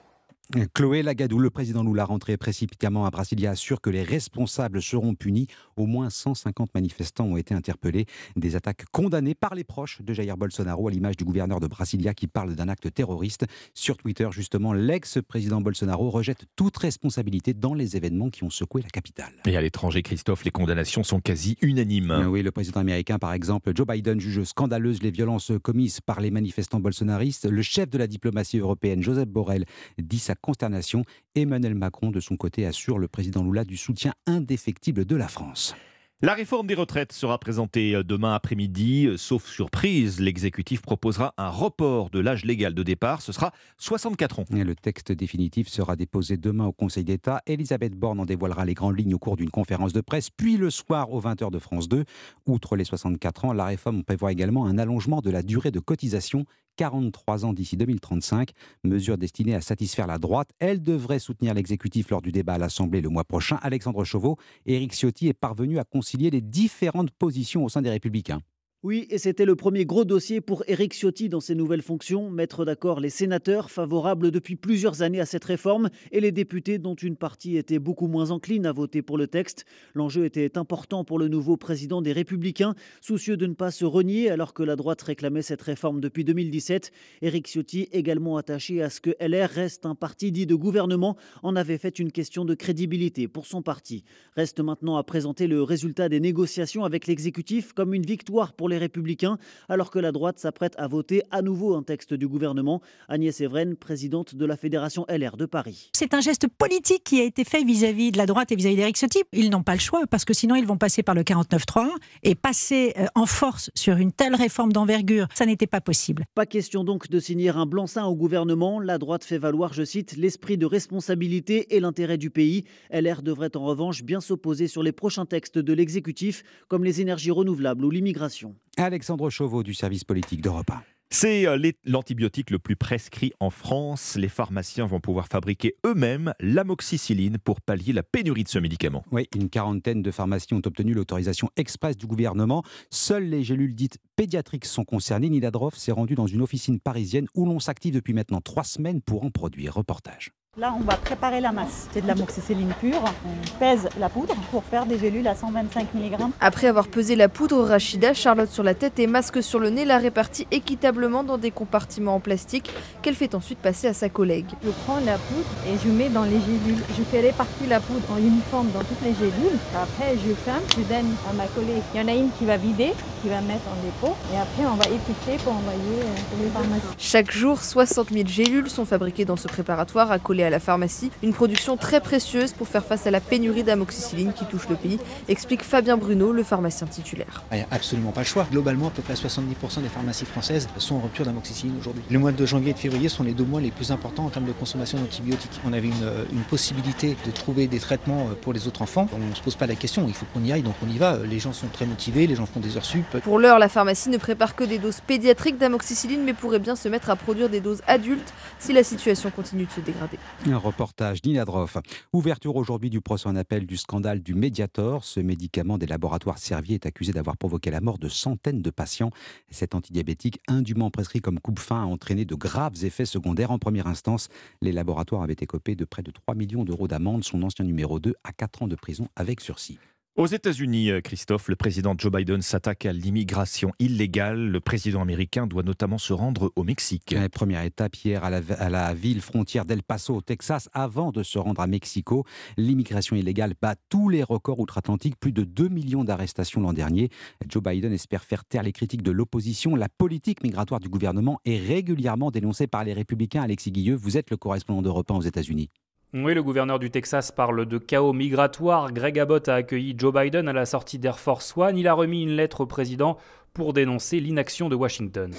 Chloé 0.73 1.03
Lagadou, 1.03 1.39
le 1.39 1.49
président 1.49 1.83
Lula, 1.83 2.05
rentré 2.05 2.37
précipitamment 2.37 3.05
à 3.05 3.09
Brasilia, 3.09 3.51
assure 3.51 3.81
que 3.81 3.89
les 3.89 4.03
responsables 4.03 4.81
seront 4.81 5.13
punis. 5.13 5.47
Au 5.75 5.85
moins 5.85 6.09
150 6.09 6.73
manifestants 6.73 7.25
ont 7.25 7.35
été 7.35 7.53
interpellés. 7.53 8.05
Des 8.37 8.55
attaques 8.55 8.85
condamnées 8.93 9.35
par 9.35 9.55
les 9.55 9.65
proches 9.65 10.01
de 10.01 10.13
Jair 10.13 10.37
Bolsonaro, 10.37 10.87
à 10.87 10.91
l'image 10.91 11.17
du 11.17 11.25
gouverneur 11.25 11.59
de 11.59 11.67
Brasilia 11.67 12.13
qui 12.13 12.27
parle 12.27 12.55
d'un 12.55 12.69
acte 12.69 12.93
terroriste. 12.93 13.45
Sur 13.73 13.97
Twitter, 13.97 14.29
justement, 14.31 14.71
l'ex-président 14.71 15.59
Bolsonaro 15.59 16.09
rejette 16.09 16.45
toute 16.55 16.77
responsabilité 16.77 17.53
dans 17.53 17.73
les 17.73 17.97
événements 17.97 18.29
qui 18.29 18.45
ont 18.45 18.49
secoué 18.49 18.81
la 18.81 18.89
capitale. 18.89 19.33
Et 19.45 19.57
à 19.57 19.61
l'étranger, 19.61 20.01
Christophe, 20.01 20.45
les 20.45 20.51
condamnations 20.51 21.03
sont 21.03 21.19
quasi 21.19 21.57
unanimes. 21.61 22.25
Oui, 22.29 22.41
le 22.41 22.51
président 22.51 22.79
américain, 22.79 23.19
par 23.19 23.33
exemple, 23.33 23.73
Joe 23.75 23.85
Biden, 23.85 24.21
juge 24.21 24.43
scandaleuse 24.45 25.03
les 25.03 25.11
violences 25.11 25.51
commises 25.61 25.99
par 25.99 26.21
les 26.21 26.31
manifestants 26.31 26.79
bolsonaristes. 26.79 27.45
Le 27.45 27.61
chef 27.61 27.89
de 27.89 27.97
la 27.97 28.07
diplomatie 28.07 28.59
européenne, 28.59 29.03
Joseph 29.03 29.27
Borrell, 29.27 29.65
dit 29.97 30.19
sa 30.19 30.36
consternation. 30.41 31.03
Emmanuel 31.35 31.75
Macron, 31.75 32.11
de 32.11 32.19
son 32.19 32.37
côté, 32.37 32.65
assure 32.65 32.97
le 32.97 33.07
président 33.07 33.43
Lula 33.43 33.63
du 33.63 33.77
soutien 33.77 34.13
indéfectible 34.25 35.05
de 35.05 35.15
la 35.15 35.27
France. 35.27 35.75
La 36.23 36.33
réforme 36.33 36.65
des 36.65 36.73
retraites 36.73 37.11
sera 37.11 37.37
présentée 37.37 37.93
euh, 37.93 38.01
demain 38.01 38.33
après-midi. 38.33 39.05
Euh, 39.05 39.17
sauf 39.17 39.45
surprise, 39.45 40.19
l'exécutif 40.19 40.81
proposera 40.81 41.35
un 41.37 41.49
report 41.49 42.09
de 42.09 42.19
l'âge 42.19 42.43
légal 42.43 42.73
de 42.73 42.81
départ. 42.81 43.21
Ce 43.21 43.31
sera 43.31 43.51
64 43.77 44.39
ans. 44.39 44.45
Et 44.55 44.63
le 44.63 44.73
texte 44.73 45.11
définitif 45.11 45.67
sera 45.67 45.95
déposé 45.95 46.35
demain 46.35 46.65
au 46.65 46.71
Conseil 46.71 47.03
d'État. 47.03 47.43
Elisabeth 47.45 47.93
Borne 47.93 48.19
en 48.19 48.25
dévoilera 48.25 48.65
les 48.65 48.73
grandes 48.73 48.97
lignes 48.97 49.13
au 49.13 49.19
cours 49.19 49.37
d'une 49.37 49.51
conférence 49.51 49.93
de 49.93 50.01
presse, 50.01 50.31
puis 50.31 50.57
le 50.57 50.71
soir 50.71 51.11
aux 51.13 51.21
20h 51.21 51.51
de 51.51 51.59
France 51.59 51.87
2. 51.87 52.03
Outre 52.47 52.75
les 52.75 52.83
64 52.83 53.45
ans, 53.45 53.53
la 53.53 53.65
réforme 53.65 54.03
prévoit 54.03 54.31
également 54.31 54.65
un 54.65 54.79
allongement 54.79 55.21
de 55.21 55.29
la 55.29 55.43
durée 55.43 55.69
de 55.69 55.79
cotisation 55.79 56.45
43 56.77 57.43
ans 57.45 57.53
d'ici 57.53 57.75
2035, 57.75 58.51
mesure 58.85 59.17
destinée 59.17 59.55
à 59.55 59.61
satisfaire 59.61 60.07
la 60.07 60.19
droite. 60.19 60.49
Elle 60.59 60.81
devrait 60.81 61.19
soutenir 61.19 61.53
l'exécutif 61.53 62.09
lors 62.09 62.21
du 62.21 62.31
débat 62.31 62.53
à 62.53 62.57
l'Assemblée 62.57 63.01
le 63.01 63.09
mois 63.09 63.25
prochain. 63.25 63.59
Alexandre 63.61 64.05
Chauveau, 64.05 64.37
Éric 64.65 64.93
Ciotti 64.93 65.27
est 65.27 65.33
parvenu 65.33 65.79
à 65.79 65.83
concilier 65.83 66.29
les 66.29 66.41
différentes 66.41 67.11
positions 67.11 67.65
au 67.65 67.69
sein 67.69 67.81
des 67.81 67.89
Républicains. 67.89 68.41
Oui, 68.83 69.07
et 69.09 69.17
c'était 69.17 69.45
le 69.45 69.55
premier 69.55 69.85
gros 69.85 70.05
dossier 70.05 70.39
pour 70.39 70.63
Éric 70.67 70.93
Ciotti 70.93 71.29
dans 71.29 71.39
ses 71.39 71.55
nouvelles 71.55 71.81
fonctions, 71.81 72.29
mettre 72.29 72.63
d'accord 72.63 72.99
les 72.99 73.09
sénateurs 73.09 73.71
favorables 73.71 74.29
depuis 74.29 74.55
plusieurs 74.55 75.01
années 75.01 75.19
à 75.19 75.25
cette 75.25 75.45
réforme 75.45 75.89
et 76.11 76.19
les 76.19 76.31
députés 76.31 76.77
dont 76.77 76.93
une 76.93 77.15
partie 77.15 77.57
était 77.57 77.79
beaucoup 77.79 78.05
moins 78.05 78.29
encline 78.29 78.67
à 78.67 78.71
voter 78.71 79.01
pour 79.01 79.17
le 79.17 79.25
texte. 79.25 79.65
L'enjeu 79.95 80.25
était 80.25 80.59
important 80.59 81.03
pour 81.03 81.17
le 81.17 81.27
nouveau 81.27 81.57
président 81.57 82.03
des 82.03 82.11
Républicains, 82.11 82.75
soucieux 83.01 83.35
de 83.35 83.47
ne 83.47 83.55
pas 83.55 83.71
se 83.71 83.83
renier 83.83 84.29
alors 84.29 84.53
que 84.53 84.61
la 84.61 84.75
droite 84.75 85.01
réclamait 85.01 85.41
cette 85.41 85.63
réforme 85.63 85.99
depuis 85.99 86.23
2017. 86.23 86.91
Éric 87.23 87.47
Ciotti, 87.47 87.89
également 87.91 88.37
attaché 88.37 88.83
à 88.83 88.91
ce 88.91 89.01
que 89.01 89.15
LR 89.19 89.49
reste 89.49 89.87
un 89.87 89.95
parti 89.95 90.31
dit 90.31 90.45
de 90.45 90.53
gouvernement, 90.53 91.17
en 91.41 91.55
avait 91.55 91.79
fait 91.79 91.97
une 91.97 92.11
question 92.11 92.45
de 92.45 92.53
crédibilité 92.53 93.27
pour 93.27 93.47
son 93.47 93.63
parti. 93.63 94.03
Reste 94.35 94.59
maintenant 94.59 94.97
à 94.97 95.03
présenter 95.03 95.47
le 95.47 95.63
résultat 95.63 96.09
des 96.09 96.19
négociations 96.19 96.85
avec 96.85 97.07
l'exécutif 97.07 97.73
comme 97.73 97.95
une 97.95 98.05
victoire 98.05 98.53
pour 98.53 98.66
les 98.67 98.77
Républicains, 98.77 99.37
alors 99.69 99.91
que 99.91 99.99
la 99.99 100.11
droite 100.11 100.39
s'apprête 100.39 100.73
à 100.77 100.87
voter 100.87 101.23
à 101.31 101.41
nouveau 101.41 101.75
un 101.75 101.83
texte 101.83 102.13
du 102.13 102.27
gouvernement. 102.27 102.81
Agnès 103.07 103.39
Evren, 103.41 103.75
présidente 103.75 104.35
de 104.35 104.45
la 104.45 104.57
Fédération 104.57 105.05
LR 105.09 105.37
de 105.37 105.45
Paris. 105.45 105.89
C'est 105.93 106.13
un 106.13 106.21
geste 106.21 106.47
politique 106.47 107.03
qui 107.03 107.19
a 107.21 107.23
été 107.23 107.43
fait 107.43 107.63
vis-à-vis 107.63 108.11
de 108.11 108.17
la 108.17 108.25
droite 108.25 108.51
et 108.51 108.55
vis-à-vis 108.55 108.75
d'Éric 108.75 108.97
Ciotti. 108.97 109.23
Ils 109.33 109.49
n'ont 109.49 109.63
pas 109.63 109.73
le 109.73 109.79
choix 109.79 110.05
parce 110.07 110.25
que 110.25 110.33
sinon 110.33 110.55
ils 110.55 110.65
vont 110.65 110.77
passer 110.77 111.03
par 111.03 111.15
le 111.15 111.23
49-3 111.23 111.87
et 112.23 112.35
passer 112.35 112.93
euh, 112.97 113.05
en 113.15 113.25
force 113.25 113.71
sur 113.75 113.97
une 113.97 114.11
telle 114.11 114.35
réforme 114.35 114.73
d'envergure, 114.73 115.27
ça 115.33 115.45
n'était 115.45 115.67
pas 115.67 115.81
possible. 115.81 116.25
Pas 116.35 116.45
question 116.45 116.83
donc 116.83 117.09
de 117.09 117.19
signer 117.19 117.49
un 117.49 117.65
blanc-seing 117.65 118.05
au 118.05 118.15
gouvernement. 118.15 118.79
La 118.79 118.97
droite 118.97 119.23
fait 119.23 119.37
valoir, 119.37 119.73
je 119.73 119.83
cite, 119.83 120.17
l'esprit 120.17 120.57
de 120.57 120.65
responsabilité 120.65 121.75
et 121.75 121.79
l'intérêt 121.79 122.17
du 122.17 122.29
pays. 122.29 122.65
LR 122.91 123.21
devrait 123.21 123.55
en 123.55 123.63
revanche 123.63 124.03
bien 124.03 124.21
s'opposer 124.21 124.67
sur 124.67 124.83
les 124.83 124.91
prochains 124.91 125.25
textes 125.25 125.57
de 125.57 125.73
l'exécutif, 125.73 126.43
comme 126.67 126.83
les 126.83 127.01
énergies 127.01 127.31
renouvelables 127.31 127.85
ou 127.85 127.91
l'immigration. 127.91 128.55
Alexandre 128.77 129.29
Chauveau 129.29 129.63
du 129.63 129.73
service 129.73 130.03
politique 130.03 130.41
d'Europe 130.41 130.69
1. 130.69 130.81
C'est 131.09 131.47
euh, 131.47 131.71
l'antibiotique 131.85 132.51
le 132.51 132.59
plus 132.59 132.75
prescrit 132.75 133.31
en 133.39 133.49
France. 133.49 134.15
Les 134.15 134.27
pharmaciens 134.27 134.85
vont 134.85 134.99
pouvoir 134.99 135.27
fabriquer 135.27 135.75
eux-mêmes 135.85 136.33
l'amoxicilline 136.41 137.37
pour 137.37 137.61
pallier 137.61 137.93
la 137.93 138.03
pénurie 138.03 138.43
de 138.43 138.49
ce 138.49 138.59
médicament. 138.59 139.05
Oui, 139.11 139.27
une 139.33 139.49
quarantaine 139.49 140.01
de 140.01 140.11
pharmacies 140.11 140.53
ont 140.53 140.61
obtenu 140.65 140.93
l'autorisation 140.93 141.49
express 141.55 141.95
du 141.95 142.07
gouvernement. 142.07 142.61
Seules 142.89 143.29
les 143.29 143.43
gélules 143.43 143.73
dites 143.73 143.99
pédiatriques 144.17 144.65
sont 144.65 144.83
concernées. 144.83 145.29
Nida 145.29 145.49
Droff 145.49 145.75
s'est 145.75 145.93
rendu 145.93 146.15
dans 146.15 146.27
une 146.27 146.41
officine 146.41 146.79
parisienne 146.81 147.27
où 147.35 147.45
l'on 147.45 147.59
s'active 147.59 147.93
depuis 147.93 148.13
maintenant 148.13 148.41
trois 148.41 148.65
semaines 148.65 149.01
pour 149.01 149.23
en 149.23 149.29
produire. 149.29 149.75
Reportage. 149.75 150.33
Là, 150.59 150.73
on 150.75 150.83
va 150.83 150.97
préparer 150.97 151.39
la 151.39 151.51
masse. 151.51 151.87
C'est 151.93 152.01
de 152.01 152.07
l'amoxicilline 152.07 152.73
pure. 152.81 153.03
On 153.27 153.59
pèse 153.59 153.87
la 153.99 154.09
poudre 154.09 154.33
pour 154.49 154.63
faire 154.63 154.87
des 154.87 154.97
gélules 154.97 155.27
à 155.27 155.35
125 155.35 155.93
mg. 155.93 156.17
Après 156.39 156.65
avoir 156.65 156.87
pesé 156.87 157.15
la 157.15 157.29
poudre, 157.29 157.63
Rachida, 157.63 158.15
Charlotte 158.15 158.49
sur 158.49 158.63
la 158.63 158.73
tête 158.73 158.97
et 158.97 159.05
masque 159.05 159.43
sur 159.43 159.59
le 159.59 159.69
nez, 159.69 159.85
la 159.85 159.99
répartit 159.99 160.47
équitablement 160.49 161.23
dans 161.23 161.37
des 161.37 161.51
compartiments 161.51 162.15
en 162.15 162.19
plastique 162.19 162.71
qu'elle 163.03 163.13
fait 163.13 163.35
ensuite 163.35 163.59
passer 163.59 163.85
à 163.85 163.93
sa 163.93 164.09
collègue. 164.09 164.47
Je 164.63 164.71
prends 164.87 164.99
la 165.05 165.19
poudre 165.19 165.45
et 165.67 165.77
je 165.77 165.91
mets 165.91 166.09
dans 166.09 166.23
les 166.23 166.39
gélules. 166.39 166.83
Je 166.97 167.03
fais 167.03 167.19
répartir 167.19 167.69
la 167.69 167.79
poudre 167.79 168.11
en 168.11 168.17
uniforme 168.17 168.71
dans 168.71 168.79
toutes 168.79 169.03
les 169.03 169.13
gélules. 169.13 169.59
Après, 169.75 170.15
je 170.15 170.33
ferme, 170.33 170.63
je 170.71 170.81
donne 170.91 171.13
à 171.29 171.33
ma 171.33 171.45
collègue. 171.45 171.83
Il 171.93 172.01
y 172.01 172.03
en 172.03 172.07
a 172.07 172.15
une 172.15 172.31
qui 172.31 172.45
va 172.45 172.57
vider, 172.57 172.93
qui 173.21 173.29
va 173.29 173.41
mettre 173.41 173.67
en 173.69 173.85
dépôt. 173.85 174.15
Et 174.33 174.37
après, 174.37 174.65
on 174.65 174.73
va 174.73 174.85
étiqueter 174.85 175.37
pour 175.43 175.53
envoyer 175.53 176.01
euh, 176.01 176.43
les 176.43 176.49
pharmacies. 176.49 176.95
Chaque 176.97 177.31
jour, 177.31 177.61
60 177.61 178.09
000 178.09 178.27
gélules 178.27 178.71
sont 178.71 178.85
fabriquées 178.85 179.25
dans 179.25 179.35
ce 179.35 179.47
préparatoire 179.47 180.11
accolé 180.11 180.45
à 180.45 180.46
la 180.49 180.59
pharmacie. 180.59 181.11
Une 181.23 181.33
production 181.33 181.77
très 181.77 182.01
précieuse 182.01 182.53
pour 182.53 182.67
faire 182.67 182.85
face 182.85 183.07
à 183.07 183.11
la 183.11 183.19
pénurie 183.19 183.63
d'amoxicilline 183.63 184.33
qui 184.33 184.45
touche 184.45 184.67
le 184.69 184.75
pays, 184.75 184.99
explique 185.27 185.63
Fabien 185.63 185.97
Bruno, 185.97 186.31
le 186.31 186.43
pharmacien 186.43 186.87
titulaire. 186.87 187.43
Il 187.51 187.57
n'y 187.57 187.63
a 187.63 187.67
absolument 187.71 188.11
pas 188.11 188.21
le 188.21 188.25
choix. 188.25 188.47
Globalement, 188.51 188.87
à 188.87 188.91
peu 188.91 189.01
près 189.01 189.13
70% 189.13 189.81
des 189.81 189.89
pharmacies 189.89 190.25
françaises 190.25 190.67
sont 190.77 190.95
en 190.95 190.99
rupture 190.99 191.25
d'amoxicilline 191.25 191.75
aujourd'hui. 191.79 192.03
Le 192.09 192.19
mois 192.19 192.31
de 192.31 192.45
janvier 192.45 192.71
et 192.71 192.73
de 192.73 192.79
février 192.79 193.09
sont 193.09 193.23
les 193.23 193.33
deux 193.33 193.43
mois 193.43 193.61
les 193.61 193.71
plus 193.71 193.91
importants 193.91 194.25
en 194.25 194.29
termes 194.29 194.45
de 194.45 194.51
consommation 194.51 194.97
d'antibiotiques. 194.97 195.59
On 195.65 195.73
avait 195.73 195.87
une, 195.87 196.11
une, 196.31 196.43
possibilité 196.47 197.17
de 197.25 197.31
trouver 197.31 197.67
des 197.67 197.79
traitements 197.79 198.29
pour 198.41 198.53
les 198.53 198.67
autres 198.67 198.81
enfants. 198.81 199.07
On 199.13 199.19
ne 199.19 199.35
se 199.35 199.41
pose 199.41 199.55
pas 199.55 199.67
la 199.67 199.75
question, 199.75 200.05
il 200.07 200.13
faut 200.13 200.25
qu'on 200.33 200.43
y 200.43 200.51
aille, 200.51 200.61
donc 200.61 200.75
on 200.85 200.89
y 200.89 200.97
va. 200.97 201.17
Les 201.29 201.39
gens 201.39 201.53
sont 201.53 201.67
très 201.67 201.85
motivés, 201.85 202.27
les 202.27 202.35
gens 202.35 202.45
font 202.45 202.59
des 202.59 202.77
heures 202.77 202.85
sup. 202.85 203.05
Pour 203.23 203.39
l'heure, 203.39 203.59
la 203.59 203.69
pharmacie 203.69 204.09
ne 204.09 204.17
prépare 204.17 204.55
que 204.55 204.63
des 204.63 204.77
doses 204.77 205.01
pédiatriques 205.05 205.57
d'amoxicilline, 205.57 206.23
mais 206.23 206.33
pourrait 206.33 206.59
bien 206.59 206.75
se 206.75 206.87
mettre 206.87 207.09
à 207.09 207.15
produire 207.15 207.49
des 207.49 207.59
doses 207.59 207.81
adultes 207.87 208.33
si 208.59 208.73
la 208.73 208.83
situation 208.83 209.29
continue 209.29 209.65
de 209.65 209.71
se 209.71 209.81
dégrader. 209.81 210.17
Un 210.45 210.57
reportage 210.57 211.21
Droff. 211.21 211.77
Ouverture 212.13 212.55
aujourd'hui 212.55 212.89
du 212.89 213.01
procès 213.01 213.27
en 213.27 213.35
appel 213.35 213.65
du 213.65 213.75
scandale 213.75 214.21
du 214.21 214.35
Mediator. 214.35 215.03
Ce 215.03 215.19
médicament 215.19 215.77
des 215.77 215.87
laboratoires 215.87 216.37
Servier 216.37 216.75
est 216.75 216.85
accusé 216.85 217.11
d'avoir 217.11 217.37
provoqué 217.37 217.71
la 217.71 217.81
mort 217.81 217.97
de 217.97 218.07
centaines 218.07 218.61
de 218.61 218.69
patients. 218.69 219.09
Cet 219.49 219.75
antidiabétique 219.75 220.39
indûment 220.47 220.91
prescrit 220.91 221.21
comme 221.21 221.39
coupe-fin 221.39 221.81
a 221.81 221.85
entraîné 221.85 222.23
de 222.23 222.35
graves 222.35 222.85
effets 222.85 223.05
secondaires 223.05 223.51
en 223.51 223.59
première 223.59 223.87
instance. 223.87 224.29
Les 224.61 224.71
laboratoires 224.71 225.23
avaient 225.23 225.35
écopé 225.39 225.75
de 225.75 225.85
près 225.85 226.03
de 226.03 226.11
3 226.11 226.35
millions 226.35 226.63
d'euros 226.63 226.87
d'amende. 226.87 227.23
Son 227.23 227.41
ancien 227.43 227.65
numéro 227.65 227.99
2 227.99 228.13
à 228.23 228.31
4 228.31 228.63
ans 228.63 228.67
de 228.67 228.75
prison 228.75 229.07
avec 229.15 229.41
sursis. 229.41 229.79
Aux 230.17 230.25
États-Unis, 230.25 230.89
Christophe, 231.03 231.47
le 231.47 231.55
président 231.55 231.93
Joe 231.95 232.11
Biden 232.11 232.41
s'attaque 232.41 232.87
à 232.87 232.91
l'immigration 232.91 233.71
illégale. 233.77 234.49
Le 234.49 234.59
président 234.59 235.03
américain 235.03 235.45
doit 235.45 235.61
notamment 235.61 235.99
se 235.99 236.11
rendre 236.11 236.51
au 236.55 236.63
Mexique. 236.63 237.15
Première 237.31 237.61
étape 237.61 237.95
hier 237.97 238.23
à 238.23 238.31
la, 238.31 238.41
à 238.57 238.71
la 238.71 238.95
ville 238.95 239.21
frontière 239.21 239.63
d'El 239.63 239.83
Paso, 239.83 240.15
au 240.15 240.21
Texas, 240.21 240.69
avant 240.73 241.11
de 241.11 241.21
se 241.21 241.37
rendre 241.37 241.61
à 241.61 241.67
Mexico. 241.67 242.25
L'immigration 242.57 243.15
illégale 243.15 243.53
bat 243.61 243.75
tous 243.89 244.09
les 244.09 244.23
records 244.23 244.59
outre-Atlantique, 244.59 245.19
plus 245.19 245.33
de 245.33 245.43
2 245.43 245.67
millions 245.67 246.03
d'arrestations 246.03 246.61
l'an 246.61 246.73
dernier. 246.73 247.11
Joe 247.47 247.61
Biden 247.61 247.93
espère 247.93 248.23
faire 248.23 248.43
taire 248.43 248.63
les 248.63 248.71
critiques 248.71 249.03
de 249.03 249.11
l'opposition. 249.11 249.75
La 249.75 249.87
politique 249.87 250.41
migratoire 250.41 250.79
du 250.79 250.89
gouvernement 250.89 251.39
est 251.45 251.59
régulièrement 251.59 252.31
dénoncée 252.31 252.65
par 252.65 252.83
les 252.83 252.93
républicains. 252.93 253.43
Alexis 253.43 253.71
Guilleux, 253.71 253.95
vous 253.95 254.17
êtes 254.17 254.31
le 254.31 254.37
correspondant 254.37 254.81
d'Europe 254.81 255.11
1 255.11 255.13
aux 255.13 255.21
États-Unis. 255.21 255.69
Oui, 256.13 256.33
le 256.33 256.41
gouverneur 256.41 256.79
du 256.79 256.89
Texas 256.89 257.33
parle 257.33 257.65
de 257.65 257.77
chaos 257.77 258.13
migratoire. 258.13 258.93
Greg 258.93 259.19
Abbott 259.19 259.49
a 259.49 259.55
accueilli 259.55 259.93
Joe 259.97 260.13
Biden 260.13 260.47
à 260.47 260.53
la 260.53 260.65
sortie 260.65 260.99
d'Air 260.99 261.19
Force 261.19 261.53
One. 261.57 261.77
Il 261.77 261.85
a 261.85 261.93
remis 261.93 262.23
une 262.23 262.37
lettre 262.37 262.61
au 262.61 262.65
président 262.65 263.17
pour 263.53 263.73
dénoncer 263.73 264.19
l'inaction 264.19 264.69
de 264.69 264.75
Washington. 264.75 265.31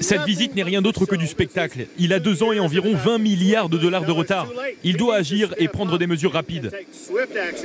Cette 0.00 0.22
visite 0.22 0.56
n'est 0.56 0.62
rien 0.62 0.80
d'autre 0.80 1.04
que 1.04 1.14
du 1.14 1.26
spectacle. 1.26 1.86
Il 1.98 2.12
a 2.14 2.18
deux 2.18 2.42
ans 2.42 2.50
et 2.50 2.58
environ 2.58 2.94
20 2.94 3.18
milliards 3.18 3.68
de 3.68 3.76
dollars 3.76 4.06
de 4.06 4.10
retard. 4.10 4.48
Il 4.82 4.96
doit 4.96 5.16
agir 5.16 5.54
et 5.58 5.68
prendre 5.68 5.98
des 5.98 6.06
mesures 6.06 6.32
rapides. 6.32 6.72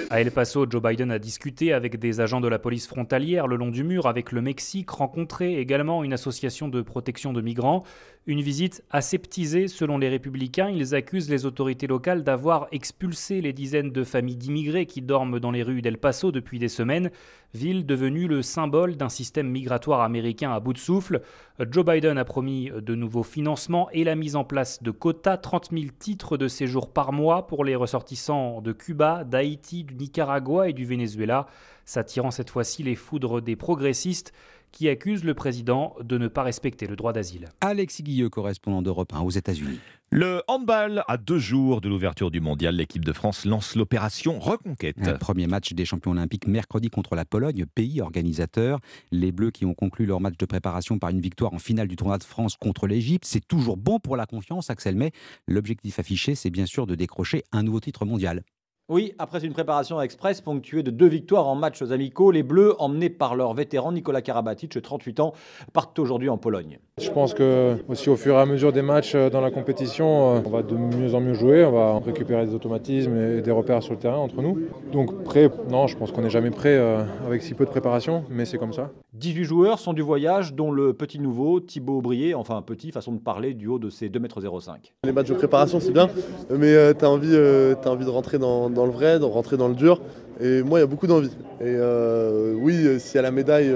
À 0.10 0.20
El 0.20 0.30
Paso, 0.32 0.68
Joe 0.70 0.84
Biden 0.84 1.10
a 1.10 1.20
discuté 1.20 1.72
avec 1.72 1.98
des 1.98 2.20
agents 2.20 2.42
de 2.42 2.50
la 2.50 2.60
police 2.60 2.86
frontalière 2.86 3.48
le 3.48 3.56
long 3.56 3.70
du 3.70 3.86
mur 3.86 4.06
avec 4.06 4.32
le 4.34 4.42
Mexique, 4.42 4.92
rencontré 4.92 5.58
également 5.58 6.04
une 6.04 6.14
association 6.14 6.68
de 6.68 6.82
protection 6.82 7.32
de 7.32 7.40
migrants. 7.40 7.84
Une 8.26 8.40
visite 8.40 8.86
aseptisée 8.90 9.68
selon 9.68 9.98
les 9.98 10.08
républicains. 10.08 10.70
Ils 10.70 10.96
accusent 10.96 11.30
les 11.30 11.46
autorités 11.46 11.88
locales 11.88 12.24
d'avoir 12.24 12.68
expulsé 12.72 13.42
les 13.42 13.52
dizaines 13.52 13.92
de 13.92 14.06
familles 14.06 14.38
d'immigrés 14.38 14.86
qui 14.86 15.02
dorment 15.02 15.42
dans 15.42 15.52
les 15.52 15.62
rues 15.62 15.82
d'El 15.82 15.98
Paso 15.98 16.32
depuis 16.32 16.58
des 16.58 16.70
semaines, 16.70 17.12
ville 17.54 17.86
devenue 17.86 18.30
le 18.30 18.42
symbole 18.42 18.96
d'un 18.96 19.10
système 19.10 19.50
migratoire 19.50 20.00
américain 20.00 20.54
à 20.54 20.62
bout 20.62 20.72
de 20.72 20.78
souffle. 20.78 21.22
Joe 21.70 21.84
Biden 21.84 22.18
a 22.18 22.24
promis 22.24 22.72
de 22.74 22.96
nouveaux 22.96 23.24
financements 23.24 23.90
et 23.92 24.06
la 24.06 24.16
mise 24.16 24.38
en 24.38 24.46
place 24.46 24.82
de 24.82 24.92
quotas, 24.92 25.36
30 25.36 25.72
000 25.74 25.88
titres 26.00 26.38
de 26.38 26.48
séjour 26.48 26.94
par 26.94 27.12
mois 27.12 27.46
pour 27.46 27.66
les 27.66 27.76
ressortissants 27.76 28.62
de 28.62 28.72
Cuba, 28.72 29.26
d'Haïti, 29.26 29.84
du 29.84 29.96
Nicaragua 29.96 30.70
et 30.70 30.74
du 30.74 30.86
Venezuela, 30.86 31.46
s'attirant 31.84 32.32
cette 32.32 32.52
fois-ci 32.52 32.84
les 32.84 32.96
foudres 32.96 33.42
des 33.42 33.58
progressistes 33.58 34.32
qui 34.74 34.90
accusent 34.90 35.24
le 35.24 35.34
président 35.34 35.96
de 36.04 36.18
ne 36.18 36.28
pas 36.28 36.44
respecter 36.44 36.88
le 36.88 36.98
droit 36.98 37.14
d'asile. 37.14 37.48
Alexis 37.62 38.04
Guilleux, 38.04 38.30
correspondant 38.30 38.82
d'Europe 38.82 39.14
1 39.14 39.22
aux 39.22 39.30
États-Unis. 39.30 39.80
Le 40.10 40.44
handball, 40.48 41.04
à 41.08 41.18
deux 41.18 41.40
jours 41.40 41.82
de 41.82 41.90
l'ouverture 41.90 42.30
du 42.30 42.40
mondial, 42.40 42.76
l'équipe 42.76 43.04
de 43.04 43.14
France 43.14 43.46
lance 43.46 43.76
l'opération 43.76 44.40
Reconquête. 44.40 44.98
Un 45.02 45.16
premier 45.16 45.48
match 45.48 45.74
des 45.74 45.86
champions 45.86 46.12
olympiques 46.12 46.48
mercredi 46.48 46.90
contre 46.90 47.16
la 47.16 47.26
Pologne, 47.26 47.66
pays 47.74 48.02
organisateur. 48.02 48.80
Les 49.12 49.32
Bleus 49.32 49.52
qui 49.52 49.66
ont 49.66 49.74
conclu 49.74 50.06
leur 50.06 50.20
match 50.20 50.38
de 50.38 50.46
préparation 50.46 51.00
par 51.00 51.10
une 51.10 51.22
victoire 51.22 51.54
en 51.54 51.60
finale 51.60 51.88
du 51.88 51.96
tournoi 51.96 52.18
de 52.18 52.24
France 52.24 52.58
contre 52.58 52.86
l'Égypte. 52.86 53.26
C'est 53.26 53.48
toujours 53.48 53.78
bon 53.78 54.00
pour 54.00 54.18
la 54.18 54.26
confiance, 54.26 54.70
Axel 54.70 54.96
May. 54.96 55.12
L'objectif 55.48 55.98
affiché, 55.98 56.36
c'est 56.36 56.52
bien 56.52 56.66
sûr 56.66 56.86
de 56.86 56.96
décrocher 56.96 57.44
un 57.52 57.64
nouveau 57.64 57.80
titre 57.80 58.06
mondial. 58.06 58.44
Oui, 58.90 59.14
après 59.18 59.46
une 59.46 59.54
préparation 59.54 60.02
express 60.02 60.42
ponctuée 60.42 60.84
de 60.84 60.92
deux 60.92 61.08
victoires 61.08 61.48
en 61.48 61.56
matchs 61.56 61.84
amicaux, 61.84 62.32
les 62.32 62.44
Bleus, 62.44 62.76
emmenés 62.80 63.10
par 63.10 63.34
leur 63.34 63.54
vétéran 63.54 63.94
Nicolas 63.94 64.22
Karabatic, 64.22 64.82
38 64.82 65.22
ans, 65.22 65.32
partent 65.72 65.98
aujourd'hui 66.00 66.28
en 66.28 66.38
Pologne. 66.38 66.80
Je 67.00 67.10
pense 67.10 67.34
que 67.34 67.78
aussi 67.88 68.10
au 68.10 68.18
fur 68.18 68.36
et 68.36 68.40
à 68.40 68.46
mesure 68.46 68.74
des 68.74 68.82
matchs 68.82 69.16
dans 69.16 69.40
la 69.40 69.52
compétition, 69.52 70.06
on 70.46 70.50
va 70.50 70.64
de 70.64 70.76
mieux 70.76 71.16
en 71.16 71.22
mieux 71.22 71.34
jouer, 71.34 71.64
on 71.64 71.72
va 71.72 71.98
récupérer 72.00 72.46
des 72.46 72.54
automatismes 72.54 73.16
et 73.16 73.42
des 73.42 73.52
repères 73.52 73.82
sur 73.82 73.94
le 73.94 74.00
terrain 74.00 74.18
entre 74.18 74.42
nous. 74.42 74.60
Donc 74.92 75.24
prêt, 75.24 75.50
non, 75.70 75.88
je 75.88 75.96
pense 75.96 76.12
qu'on 76.12 76.22
n'est 76.22 76.30
jamais 76.30 76.52
prêt 76.52 76.78
avec 77.26 77.42
si 77.42 77.54
peu 77.54 77.64
de 77.64 77.70
préparation, 77.70 78.26
mais 78.30 78.44
c'est 78.44 78.58
comme 78.58 78.74
ça. 78.74 78.92
18 79.14 79.44
joueurs 79.44 79.80
sont 79.80 79.94
du 79.94 80.02
voyage, 80.02 80.56
dont 80.56 80.72
le 80.72 80.94
petit 80.94 81.20
nouveau 81.20 81.60
Thibaut 81.60 82.00
Aubrier, 82.00 82.34
enfin 82.34 82.62
petit, 82.64 82.92
façon 82.92 83.12
de 83.12 83.20
parler, 83.20 83.54
du 83.54 83.68
haut 83.68 83.78
de 83.78 83.92
ses 83.92 84.10
2,05 84.10 84.74
m. 84.74 84.78
Les 85.04 85.12
matchs 85.12 85.30
de 85.30 85.36
préparation, 85.36 85.80
c'est 85.80 85.92
bien, 85.92 86.10
mais 86.50 86.74
euh, 86.74 86.94
tu 86.98 87.06
as, 87.06 87.10
envie, 87.10 87.30
euh, 87.32 87.76
as 87.76 87.90
envie 87.90 88.06
de 88.06 88.10
rentrer 88.10 88.40
dans, 88.40 88.72
dans, 88.74 88.86
le 88.86 88.92
vrai, 88.92 89.20
de 89.20 89.26
rentrer 89.26 89.58
dans 89.58 89.68
le 89.68 89.76
dur. 89.76 90.02
Et 90.42 90.64
moi, 90.64 90.80
il 90.80 90.82
y 90.82 90.84
a 90.84 90.88
beaucoup 90.88 91.08
d'envie. 91.08 91.32
Et 91.62 91.66
euh, 91.66 92.54
oui, 92.56 93.00
s'il 93.00 93.16
y 93.16 93.20
a 93.20 93.22
la 93.22 93.32
médaille, 93.32 93.72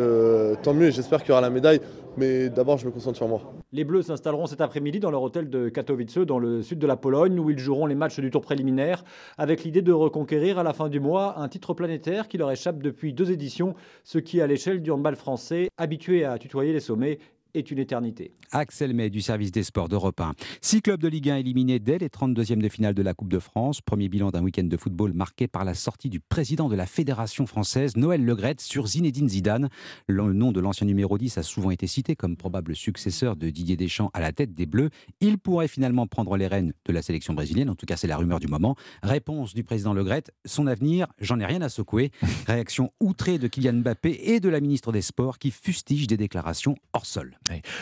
tant 0.64 0.74
mieux, 0.74 0.88
et 0.88 0.92
j'espère 0.92 1.22
qu'il 1.22 1.30
y 1.30 1.32
aura 1.32 1.42
la 1.42 1.50
médaille. 1.50 1.80
Mais 2.18 2.50
d'abord, 2.50 2.80
je 2.80 2.86
me 2.88 2.92
concentre 2.92 3.16
sur 3.16 3.28
moi. 3.28 3.54
Les 3.72 3.84
Bleus 3.84 4.02
s'installeront 4.02 4.48
cet 4.48 4.60
après-midi 4.60 5.00
dans 5.00 5.12
leur 5.12 5.22
hôtel 5.22 5.52
de 5.52 5.70
Katowice, 5.70 6.18
dans 6.18 6.40
le 6.40 6.64
sud 6.64 6.80
de 6.80 6.88
la 6.88 6.96
Pologne, 6.96 7.40
où 7.40 7.52
ils 7.52 7.60
joueront 7.60 7.86
les 7.86 7.94
matchs 7.94 8.20
du 8.20 8.32
tour 8.32 8.42
préliminaire, 8.42 9.04
avec 9.38 9.64
l'idée 9.64 9.84
de 9.84 9.92
reconquérir 9.92 10.58
à 10.58 10.64
la 10.64 10.74
fin 10.74 10.90
du 10.90 11.00
mois 11.00 11.40
un 11.40 11.48
titre 11.48 11.76
planétaire 11.76 12.28
qui 12.28 12.40
leur 12.40 12.50
échappe 12.50 12.82
depuis 12.82 13.14
deux 13.14 13.32
éditions, 13.32 13.76
ce 14.04 14.18
qui, 14.18 14.42
à 14.42 14.48
l'échelle 14.48 14.82
du 14.82 14.90
handball 14.90 15.16
français, 15.16 15.70
habitué 15.78 16.26
à 16.26 16.40
tutoyer 16.40 16.74
les 16.74 16.80
sommets, 16.80 17.20
est 17.54 17.70
une 17.70 17.80
éternité. 17.80 18.32
Axel 18.52 18.94
May 18.94 19.10
du 19.10 19.22
service 19.22 19.52
des 19.52 19.64
sports 19.64 19.90
d'Europe 19.90 20.22
1. 20.22 20.34
Six 20.62 20.82
clubs 20.82 21.02
de 21.02 21.08
Ligue 21.08 21.30
1 21.30 21.38
éliminés 21.38 21.80
dès 21.80 21.98
les 21.98 22.08
32e 22.08 22.62
de 22.62 22.70
finale 22.70 22.94
de 22.94 23.02
la 23.02 23.14
Coupe 23.14 23.30
de 23.30 23.40
France. 23.40 23.82
Premier 23.82 24.10
bilan 24.10 24.30
d'un 24.30 24.44
week-end 24.44 24.64
de 24.64 24.78
football 24.78 25.14
marqué 25.14 25.48
par 25.48 25.66
la 25.66 25.74
sortie 25.74 26.10
du 26.10 26.20
président 26.20 26.70
de 26.70 26.76
la 26.76 26.86
Fédération 26.86 27.46
française, 27.46 27.98
Noël 27.98 28.24
Legrette, 28.24 28.62
sur 28.62 28.88
Zinedine 28.88 29.30
Zidane. 29.30 29.70
Le 30.08 30.34
nom 30.34 30.52
de 30.52 30.60
l'ancien 30.60 30.88
numéro 30.88 31.18
10 31.18 31.38
a 31.38 31.44
souvent 31.44 31.72
été 31.72 31.88
cité 31.88 32.16
comme 32.16 32.38
probable 32.38 32.76
successeur 32.76 33.36
de 33.36 33.50
Didier 33.50 33.76
Deschamps 33.76 34.12
à 34.14 34.22
la 34.22 34.32
tête 34.32 34.54
des 34.54 34.66
Bleus. 34.66 34.90
Il 35.20 35.38
pourrait 35.38 35.68
finalement 35.68 36.08
prendre 36.08 36.38
les 36.38 36.48
rênes 36.48 36.74
de 36.86 36.94
la 36.94 37.02
sélection 37.02 37.34
brésilienne. 37.34 37.70
En 37.70 37.76
tout 37.76 37.86
cas, 37.86 37.98
c'est 37.98 38.08
la 38.08 38.18
rumeur 38.18 38.40
du 38.40 38.48
moment. 38.48 38.76
Réponse 39.04 39.54
du 39.54 39.64
président 39.64 39.94
Legrette 39.94 40.32
son 40.46 40.68
avenir, 40.68 41.08
j'en 41.20 41.40
ai 41.40 41.46
rien 41.46 41.62
à 41.62 41.70
secouer. 41.70 42.12
Réaction 42.48 42.92
outrée 43.00 43.38
de 43.38 43.48
Kylian 43.48 43.74
Mbappé 43.74 44.34
et 44.34 44.40
de 44.40 44.50
la 44.50 44.60
ministre 44.60 44.92
des 44.92 45.02
Sports 45.02 45.38
qui 45.38 45.52
fustige 45.52 46.08
des 46.08 46.18
déclarations 46.18 46.76
hors 46.94 47.06
sol. 47.06 47.38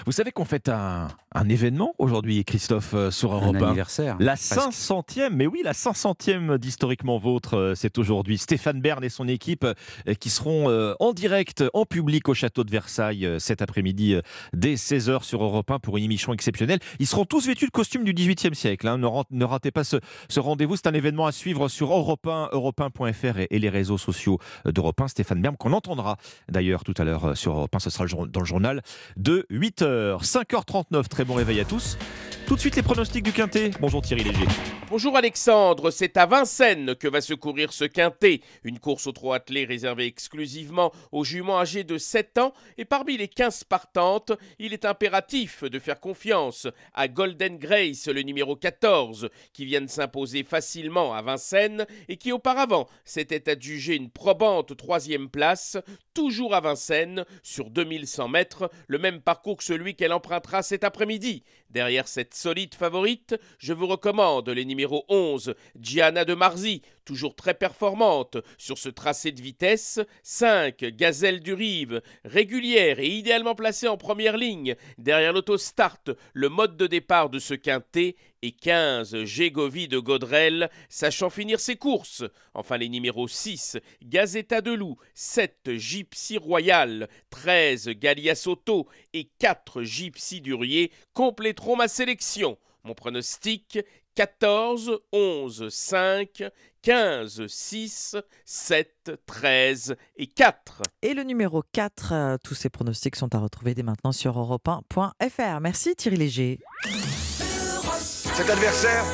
Vous 0.06 0.12
savez 0.12 0.32
qu'on 0.32 0.46
fait 0.46 0.55
un, 0.68 1.08
un 1.36 1.50
événement 1.50 1.94
aujourd'hui, 1.98 2.44
Christophe, 2.46 2.94
euh, 2.94 3.12
sur 3.12 3.34
Europe 3.34 3.58
1. 3.58 3.66
anniversaire. 3.68 4.16
La 4.20 4.36
500e, 4.36 5.30
mais 5.32 5.48
oui, 5.48 5.62
la 5.64 5.74
500e 5.74 6.58
d'Historiquement 6.58 7.18
Vôtre, 7.18 7.58
euh, 7.58 7.76
c'est 7.76 7.98
aujourd'hui. 7.98 8.38
Stéphane 8.38 8.80
Bern 8.80 9.04
et 9.04 9.10
son 9.10 9.28
équipe 9.28 9.66
euh, 9.66 10.14
qui 10.14 10.30
seront 10.30 10.46
en 11.00 11.14
direct, 11.14 11.64
en 11.74 11.86
public 11.86 12.30
au 12.30 12.34
château 12.34 12.64
de 12.64 12.72
Versailles 12.72 13.28
cet 13.40 13.62
après-midi 13.62 14.16
dès 14.54 14.76
16h 14.76 15.24
sur 15.24 15.44
Europe 15.44 15.70
1 15.70 15.80
pour 15.80 15.98
une 15.98 16.04
émission 16.04 16.34
exceptionnelle. 16.34 16.80
Ils 17.00 17.08
seront 17.08 17.26
tous 17.26 17.48
vêtus 17.48 17.66
de 17.66 17.72
costumes 17.72 18.04
du 18.04 18.14
18e 18.14 18.54
siècle. 18.54 18.88
Hein. 18.88 18.98
Ne, 18.98 19.46
ratez 19.46 19.72
pas 19.72 19.84
ce, 19.84 19.98
ce 20.30 20.40
rendez-vous. 20.40 20.76
C'est 20.76 20.88
un 20.88 20.94
événement 20.94 21.26
à 21.26 21.32
suivre 21.32 21.68
sur 21.68 21.92
Europe 21.92 22.26
1, 22.26 22.50
europe 22.54 22.80
1.fr 22.80 23.40
et, 23.40 23.48
et, 23.52 23.60
les 23.60 23.70
réseaux 23.70 23.98
sociaux 23.98 24.40
d'Europe 24.66 25.02
1. 25.02 25.10
Stéphane 25.10 25.42
Bern, 25.42 25.58
qu'on 25.58 25.74
entendra 25.74 26.18
d'ailleurs 26.50 26.84
tout 26.84 26.94
à 26.98 27.04
l'heure 27.04 27.36
sur 27.36 27.54
Europe 27.54 27.76
1. 27.76 27.80
Ce 27.80 27.90
sera 27.90 28.06
dans 28.06 28.40
le 28.40 28.46
journal 28.46 28.82
de 29.18 29.46
8h. 29.52 30.24
5h39, 30.46 31.08
très 31.08 31.26
bon 31.26 31.34
réveil 31.36 31.60
à 31.60 31.66
tous. 31.66 31.98
Tout 32.48 32.56
de 32.56 32.60
suite 32.60 32.76
les 32.76 32.84
pronostics 32.84 33.24
du 33.24 33.32
Quintet. 33.32 33.72
Bonjour 33.80 34.04
Thierry 34.04 34.24
Léger. 34.24 34.46
Bonjour 34.88 35.18
Alexandre, 35.18 35.90
c'est 35.90 36.16
à 36.16 36.28
Vincennes 36.28 36.96
que 36.96 37.08
va 37.08 37.20
se 37.20 37.34
courir 37.34 37.74
ce 37.74 37.86
quintet, 37.86 38.42
une 38.64 38.78
course 38.78 39.08
au 39.08 39.12
trot 39.12 39.34
attelé 39.34 39.66
réservée 39.66 40.06
exclusivement 40.06 40.92
aux 41.12 41.24
juments 41.24 41.58
âgés 41.58 41.84
de 41.84 41.98
7 41.98 42.38
ans 42.38 42.54
et 42.78 42.86
parmi 42.86 43.18
les 43.18 43.28
15 43.28 43.64
partantes, 43.64 44.32
il 44.60 44.74
est 44.74 44.86
impératif 44.86 45.64
de 45.64 45.80
faire 45.80 46.00
confiance 46.00 46.68
à 46.94 47.08
Golden 47.08 47.58
Grace, 47.58 48.08
le 48.08 48.22
numéro 48.22 48.56
14, 48.56 49.30
qui 49.54 49.66
vient 49.66 49.82
de 49.82 49.90
s'imposer 49.90 50.44
facilement 50.44 51.16
à 51.16 51.24
Vincennes 51.24 51.88
et 52.08 52.18
qui 52.18 52.32
auparavant 52.32 52.88
s'était 53.06 53.50
adjugé 53.50 53.96
une 53.96 54.12
probante 54.12 54.78
troisième 54.78 55.30
place, 55.30 55.78
toujours 56.14 56.54
à 56.54 56.62
Vincennes, 56.62 57.26
sur 57.42 57.72
2100 57.72 58.28
mètres, 58.28 58.70
le 58.88 59.00
même 59.00 59.20
parcours 59.20 59.58
que 59.58 59.64
celui 59.64 59.96
qu'elle 59.96 60.14
empruntera 60.36 60.64
cet 60.64 60.84
après-midi. 60.84 61.44
Derrière 61.70 62.08
cette 62.08 62.34
solide 62.34 62.76
favorite, 62.76 63.36
je 63.58 63.74
vous 63.74 63.88
recommande 63.88 64.50
les 64.50 64.66
numéro 64.66 65.06
11, 65.10 65.56
Gianna 65.80 66.24
de 66.24 66.34
Marzy, 66.34 66.82
toujours 67.04 67.36
très 67.36 67.54
performante 67.54 68.38
sur 68.58 68.78
ce 68.78 68.90
tracé 68.90 69.32
de 69.32 69.42
vitesse. 69.42 70.00
5, 70.24 70.78
Gazelle 70.96 71.42
du 71.42 71.54
Rive, 71.54 72.02
régulière 72.24 73.00
et 73.00 73.08
idéalement 73.08 73.56
placée 73.56 73.88
en 73.88 73.98
première 73.98 74.38
ligne. 74.38 74.76
Derrière 74.98 75.34
l'autostart, 75.34 76.00
le 76.34 76.50
mode 76.50 76.78
de 76.78 76.88
départ 76.88 77.30
de 77.30 77.40
ce 77.40 77.54
quintet. 77.54 78.16
Et 78.42 78.52
15, 78.52 79.24
Gégovie 79.24 79.88
de 79.88 80.00
Godrel, 80.00 80.70
sachant 80.90 81.30
finir 81.30 81.60
ses 81.60 81.76
courses. 81.76 82.24
Enfin, 82.54 82.78
les 82.78 82.90
numéros 82.90 83.28
6, 83.28 83.78
Gazetta 84.04 84.62
de 84.62 84.72
Loup, 84.72 84.98
7, 85.14 85.72
Gypsy 85.76 86.38
Royal, 86.38 87.08
13, 87.30 87.90
Galia 87.90 88.36
Soto 88.36 88.88
et 89.14 89.30
4, 89.40 89.84
Gypsy 89.84 90.42
Durier 90.42 90.92
compléteront 91.14 91.76
ma 91.76 91.88
sélection. 91.88 92.58
Mon 92.84 92.94
pronostic 92.94 93.80
14, 94.16 95.00
11, 95.12 95.70
5, 95.70 96.44
15, 96.82 97.48
6, 97.48 98.16
7, 98.46 99.12
13 99.26 99.96
et 100.16 100.28
4. 100.28 100.84
Et 101.02 101.14
le 101.14 101.24
numéro 101.24 101.64
4, 101.74 102.14
euh, 102.14 102.38
tous 102.42 102.56
ces 102.56 102.70
pronostics 102.70 103.16
sont 103.16 103.34
à 103.36 103.40
retrouver 103.40 103.74
dès 103.74 103.84
maintenant 103.84 104.14
sur 104.14 104.38
europe1.fr. 104.38 105.60
Merci 105.60 105.96
Thierry 105.96 106.18
Léger. 106.18 106.60
Cet 108.36 108.50
adversaire, 108.50 109.06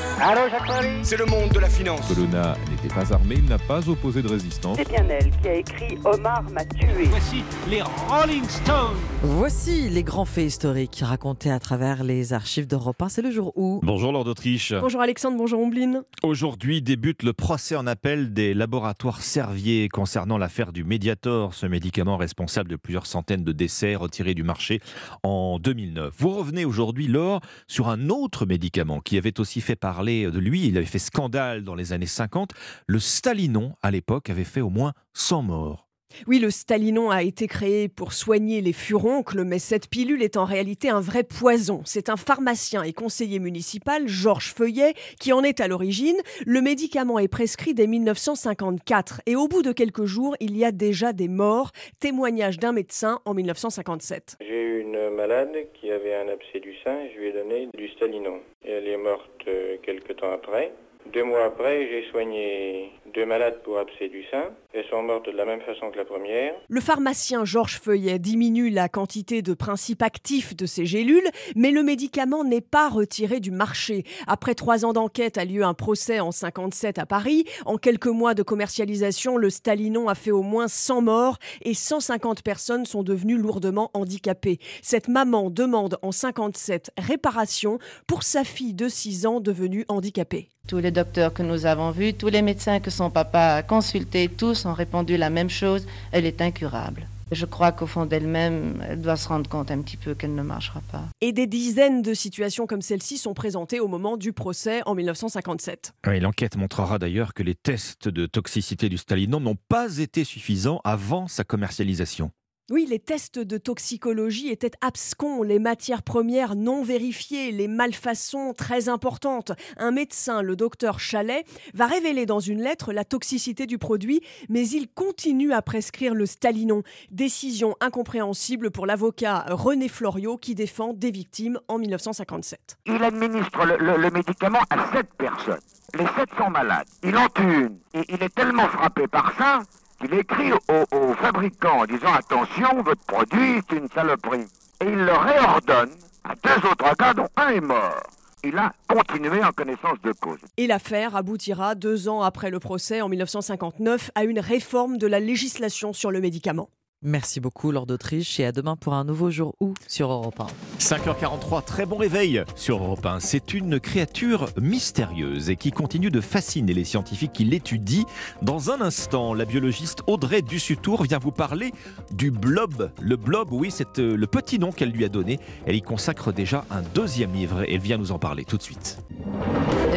c'est 1.03 1.17
le 1.17 1.25
monde 1.25 1.49
de 1.49 1.59
la 1.59 1.69
finance. 1.69 2.07
Colonna 2.07 2.55
n'était 2.71 2.93
pas 2.93 3.13
armé, 3.13 3.35
il 3.37 3.45
n'a 3.45 3.59
pas 3.59 3.87
opposé 3.87 4.23
de 4.23 4.27
résistance. 4.27 4.77
C'est 4.77 4.89
bien 4.89 5.05
elle 5.09 5.29
qui 5.29 5.47
a 5.47 5.53
écrit 5.53 5.97
Omar 6.05 6.43
m'a 6.51 6.65
tué. 6.65 7.05
Voici 7.05 7.43
les 7.69 7.83
Rolling 7.83 8.43
Stones. 8.47 8.97
Voici 9.21 9.89
les 9.89 10.03
grands 10.03 10.25
faits 10.25 10.45
historiques 10.45 11.01
racontés 11.03 11.51
à 11.51 11.59
travers 11.59 12.03
les 12.03 12.33
archives 12.33 12.65
d'Europe 12.65 12.99
1. 12.99 13.09
C'est 13.09 13.21
le 13.21 13.29
jour 13.29 13.53
où. 13.55 13.79
Bonjour 13.83 14.11
Lord 14.11 14.25
d'Autriche. 14.25 14.73
Bonjour 14.73 15.01
Alexandre, 15.01 15.37
bonjour 15.37 15.61
Ombline. 15.61 16.01
Aujourd'hui 16.23 16.81
débute 16.81 17.21
le 17.21 17.33
procès 17.33 17.75
en 17.75 17.85
appel 17.85 18.33
des 18.33 18.55
laboratoires 18.55 19.21
Servier 19.21 19.87
concernant 19.87 20.39
l'affaire 20.39 20.71
du 20.71 20.83
Mediator, 20.83 21.53
ce 21.53 21.67
médicament 21.67 22.17
responsable 22.17 22.69
de 22.69 22.75
plusieurs 22.75 23.05
centaines 23.05 23.43
de 23.43 23.51
décès 23.51 23.93
retirés 23.93 24.33
du 24.33 24.43
marché 24.43 24.81
en 25.21 25.59
2009. 25.59 26.13
Vous 26.17 26.29
revenez 26.29 26.65
aujourd'hui, 26.65 27.07
Laure, 27.07 27.41
sur 27.67 27.89
un 27.89 28.09
autre 28.09 28.47
médicament 28.47 28.99
qui 28.99 29.10
avait 29.17 29.39
aussi 29.39 29.61
fait 29.61 29.75
parler 29.75 30.29
de 30.29 30.39
lui, 30.39 30.67
il 30.67 30.77
avait 30.77 30.85
fait 30.85 30.99
scandale 30.99 31.63
dans 31.63 31.75
les 31.75 31.93
années 31.93 32.05
50. 32.05 32.51
Le 32.87 32.99
Stalinon, 32.99 33.75
à 33.81 33.91
l'époque, 33.91 34.29
avait 34.29 34.43
fait 34.43 34.61
au 34.61 34.69
moins 34.69 34.93
100 35.13 35.43
morts. 35.43 35.90
Oui, 36.27 36.39
le 36.39 36.49
Stalinon 36.49 37.09
a 37.09 37.23
été 37.23 37.47
créé 37.47 37.87
pour 37.87 38.13
soigner 38.13 38.61
les 38.61 38.73
furoncles, 38.73 39.43
mais 39.43 39.59
cette 39.59 39.89
pilule 39.89 40.23
est 40.23 40.37
en 40.37 40.45
réalité 40.45 40.89
un 40.89 40.99
vrai 40.99 41.23
poison. 41.23 41.81
C'est 41.85 42.09
un 42.09 42.17
pharmacien 42.17 42.83
et 42.83 42.93
conseiller 42.93 43.39
municipal, 43.39 44.07
Georges 44.07 44.53
Feuillet, 44.53 44.93
qui 45.19 45.33
en 45.33 45.43
est 45.43 45.59
à 45.59 45.67
l'origine. 45.67 46.17
Le 46.45 46.61
médicament 46.61 47.19
est 47.19 47.27
prescrit 47.27 47.73
dès 47.73 47.87
1954 47.87 49.21
et 49.25 49.35
au 49.35 49.47
bout 49.47 49.61
de 49.61 49.71
quelques 49.71 50.05
jours, 50.05 50.35
il 50.39 50.57
y 50.57 50.65
a 50.65 50.71
déjà 50.71 51.13
des 51.13 51.27
morts. 51.27 51.71
Témoignage 51.99 52.59
d'un 52.59 52.71
médecin 52.71 53.19
en 53.25 53.33
1957. 53.33 54.37
J'ai 54.41 54.61
eu 54.61 54.81
une 54.81 55.09
malade 55.09 55.51
qui 55.73 55.91
avait 55.91 56.15
un 56.15 56.27
abcès 56.27 56.59
du 56.59 56.75
sein, 56.83 56.97
je 57.13 57.19
lui 57.19 57.27
ai 57.27 57.33
donné 57.33 57.67
du 57.77 57.87
Stalinon. 57.89 58.39
Et 58.65 58.71
elle 58.71 58.87
est 58.87 58.97
morte 58.97 59.29
euh, 59.47 59.77
quelques 59.81 60.15
temps 60.17 60.31
après. 60.31 60.71
Deux 61.13 61.23
mois 61.25 61.43
après, 61.45 61.89
j'ai 61.89 62.09
soigné 62.09 62.91
deux 63.13 63.25
malades 63.25 63.61
pour 63.63 63.77
abcès 63.77 64.07
du 64.07 64.23
sein. 64.31 64.45
Elles 64.73 64.85
sont 64.89 65.03
mortes 65.03 65.25
de 65.25 65.35
la 65.35 65.43
même 65.43 65.59
façon 65.61 65.91
que 65.91 65.97
la 65.97 66.05
première. 66.05 66.53
Le 66.69 66.79
pharmacien 66.79 67.43
Georges 67.43 67.81
Feuillet 67.81 68.17
diminue 68.17 68.69
la 68.69 68.87
quantité 68.87 69.41
de 69.41 69.53
principes 69.53 70.03
actifs 70.03 70.55
de 70.55 70.65
ces 70.65 70.85
gélules, 70.85 71.29
mais 71.55 71.71
le 71.71 71.83
médicament 71.83 72.45
n'est 72.45 72.61
pas 72.61 72.87
retiré 72.87 73.41
du 73.41 73.51
marché. 73.51 74.05
Après 74.25 74.55
trois 74.55 74.85
ans 74.85 74.93
d'enquête 74.93 75.37
a 75.37 75.43
lieu 75.43 75.63
un 75.63 75.73
procès 75.73 76.21
en 76.21 76.31
57 76.31 76.97
à 76.99 77.05
Paris. 77.05 77.43
En 77.65 77.77
quelques 77.77 78.07
mois 78.07 78.33
de 78.33 78.43
commercialisation, 78.43 79.35
le 79.35 79.49
Stalinon 79.49 80.07
a 80.07 80.15
fait 80.15 80.31
au 80.31 80.43
moins 80.43 80.69
100 80.69 81.01
morts 81.01 81.39
et 81.63 81.73
150 81.73 82.41
personnes 82.41 82.85
sont 82.85 83.03
devenues 83.03 83.37
lourdement 83.37 83.91
handicapées. 83.93 84.59
Cette 84.81 85.09
maman 85.09 85.49
demande 85.49 85.97
en 86.03 86.13
57 86.13 86.91
réparation 86.97 87.79
pour 88.07 88.23
sa 88.23 88.45
fille 88.45 88.73
de 88.73 88.87
6 88.87 89.25
ans 89.25 89.41
devenue 89.41 89.83
handicapée. 89.89 90.47
Tous 90.71 90.77
les 90.77 90.91
docteurs 90.91 91.33
que 91.33 91.43
nous 91.43 91.65
avons 91.65 91.91
vus, 91.91 92.13
tous 92.13 92.29
les 92.29 92.41
médecins 92.41 92.79
que 92.79 92.89
son 92.89 93.09
papa 93.09 93.55
a 93.55 93.61
consultés, 93.61 94.29
tous 94.29 94.65
ont 94.65 94.71
répondu 94.71 95.17
la 95.17 95.29
même 95.29 95.49
chose, 95.49 95.85
elle 96.13 96.25
est 96.25 96.39
incurable. 96.39 97.09
Je 97.29 97.45
crois 97.45 97.73
qu'au 97.73 97.87
fond 97.87 98.05
d'elle-même, 98.05 98.81
elle 98.87 99.01
doit 99.01 99.17
se 99.17 99.27
rendre 99.27 99.49
compte 99.49 99.69
un 99.69 99.81
petit 99.81 99.97
peu 99.97 100.13
qu'elle 100.13 100.33
ne 100.33 100.41
marchera 100.41 100.79
pas. 100.89 101.03
Et 101.19 101.33
des 101.33 101.45
dizaines 101.45 102.01
de 102.01 102.13
situations 102.13 102.67
comme 102.67 102.81
celle-ci 102.81 103.17
sont 103.17 103.33
présentées 103.33 103.81
au 103.81 103.89
moment 103.89 104.15
du 104.15 104.31
procès 104.31 104.79
en 104.85 104.95
1957. 104.95 105.93
L'enquête 106.05 106.55
montrera 106.55 106.99
d'ailleurs 106.99 107.33
que 107.33 107.43
les 107.43 107.55
tests 107.55 108.07
de 108.07 108.25
toxicité 108.25 108.87
du 108.87 108.97
Stalinon 108.97 109.41
n'ont 109.41 109.57
pas 109.67 109.97
été 109.97 110.23
suffisants 110.23 110.79
avant 110.85 111.27
sa 111.27 111.43
commercialisation. 111.43 112.31
Oui, 112.71 112.85
les 112.89 112.99
tests 112.99 113.37
de 113.37 113.57
toxicologie 113.57 114.47
étaient 114.47 114.71
abscons, 114.79 115.43
les 115.43 115.59
matières 115.59 116.03
premières 116.03 116.55
non 116.55 116.83
vérifiées, 116.83 117.51
les 117.51 117.67
malfaçons 117.67 118.53
très 118.57 118.87
importantes. 118.87 119.51
Un 119.75 119.91
médecin, 119.91 120.41
le 120.41 120.55
docteur 120.55 120.97
Chalet, 121.01 121.45
va 121.73 121.85
révéler 121.85 122.25
dans 122.25 122.39
une 122.39 122.61
lettre 122.61 122.93
la 122.93 123.03
toxicité 123.03 123.65
du 123.65 123.77
produit, 123.77 124.21
mais 124.47 124.65
il 124.69 124.87
continue 124.87 125.51
à 125.51 125.61
prescrire 125.61 126.13
le 126.13 126.25
Stalinon. 126.25 126.81
Décision 127.09 127.75
incompréhensible 127.81 128.71
pour 128.71 128.85
l'avocat 128.85 129.43
René 129.49 129.89
Floriot 129.89 130.37
qui 130.37 130.55
défend 130.55 130.93
des 130.93 131.11
victimes 131.11 131.59
en 131.67 131.77
1957. 131.77 132.77
Il 132.85 133.03
administre 133.03 133.65
le, 133.65 134.11
médicament 134.11 134.61
à 134.69 134.93
sept 134.93 135.09
personnes. 135.17 135.59
Les 135.93 136.05
sept 136.05 136.29
sont 136.37 136.49
malades. 136.49 136.87
Il 137.03 137.17
en 137.17 137.27
tue 137.27 137.65
une. 137.65 137.79
Il 138.07 138.23
est 138.23 138.33
tellement 138.33 138.69
frappé 138.69 139.07
par 139.07 139.35
ça 139.37 139.59
il 140.03 140.13
écrit 140.13 140.51
aux 140.51 140.95
au 140.95 141.13
fabricants 141.13 141.81
en 141.81 141.85
disant 141.85 142.13
attention, 142.13 142.81
votre 142.83 143.03
produit 143.05 143.57
est 143.57 143.71
une 143.71 143.87
saloperie. 143.89 144.45
Et 144.81 144.85
il 144.85 144.97
le 144.97 145.13
réordonne 145.13 145.91
à 146.23 146.33
deux 146.35 146.67
autres 146.67 146.95
cas 146.95 147.13
dont 147.13 147.27
un 147.37 147.49
est 147.49 147.61
mort. 147.61 148.01
Il 148.43 148.57
a 148.57 148.73
continué 148.87 149.43
en 149.43 149.51
connaissance 149.51 150.01
de 150.03 150.11
cause. 150.13 150.39
Et 150.57 150.65
l'affaire 150.65 151.15
aboutira 151.15 151.75
deux 151.75 152.09
ans 152.09 152.23
après 152.23 152.49
le 152.49 152.59
procès 152.59 153.01
en 153.01 153.09
1959 153.09 154.09
à 154.15 154.23
une 154.23 154.39
réforme 154.39 154.97
de 154.97 155.05
la 155.05 155.19
législation 155.19 155.93
sur 155.93 156.09
le 156.09 156.21
médicament. 156.21 156.69
Merci 157.03 157.39
beaucoup, 157.39 157.71
Lord 157.71 157.87
d'Autriche, 157.87 158.39
et 158.39 158.45
à 158.45 158.51
demain 158.51 158.75
pour 158.75 158.93
un 158.93 159.03
nouveau 159.03 159.31
jour 159.31 159.55
où 159.59 159.73
sur 159.87 160.11
Europe 160.11 160.39
1. 160.39 160.45
5h43, 160.77 161.63
très 161.63 161.87
bon 161.87 161.95
réveil 161.95 162.43
sur 162.55 162.77
Europe 162.77 163.03
1. 163.03 163.19
C'est 163.19 163.55
une 163.55 163.79
créature 163.79 164.49
mystérieuse 164.61 165.49
et 165.49 165.55
qui 165.55 165.71
continue 165.71 166.11
de 166.11 166.21
fasciner 166.21 166.75
les 166.75 166.83
scientifiques 166.83 167.33
qui 167.33 167.43
l'étudient. 167.43 168.05
Dans 168.43 168.69
un 168.69 168.81
instant, 168.81 169.33
la 169.33 169.45
biologiste 169.45 170.03
Audrey 170.05 170.43
Dussutour 170.43 171.01
vient 171.01 171.17
vous 171.17 171.31
parler 171.31 171.71
du 172.11 172.29
blob. 172.29 172.91
Le 173.01 173.15
blob, 173.15 173.47
oui, 173.51 173.71
c'est 173.71 173.97
euh, 173.97 174.15
le 174.15 174.27
petit 174.27 174.59
nom 174.59 174.71
qu'elle 174.71 174.91
lui 174.91 175.03
a 175.03 175.09
donné. 175.09 175.39
Elle 175.65 175.75
y 175.75 175.81
consacre 175.81 176.31
déjà 176.31 176.65
un 176.69 176.83
deuxième 176.93 177.33
livre 177.33 177.63
et 177.63 177.73
elle 177.73 177.81
vient 177.81 177.97
nous 177.97 178.11
en 178.11 178.19
parler 178.19 178.45
tout 178.45 178.57
de 178.57 178.63
suite. 178.63 178.99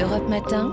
Europe 0.01 0.27
Matin. 0.31 0.73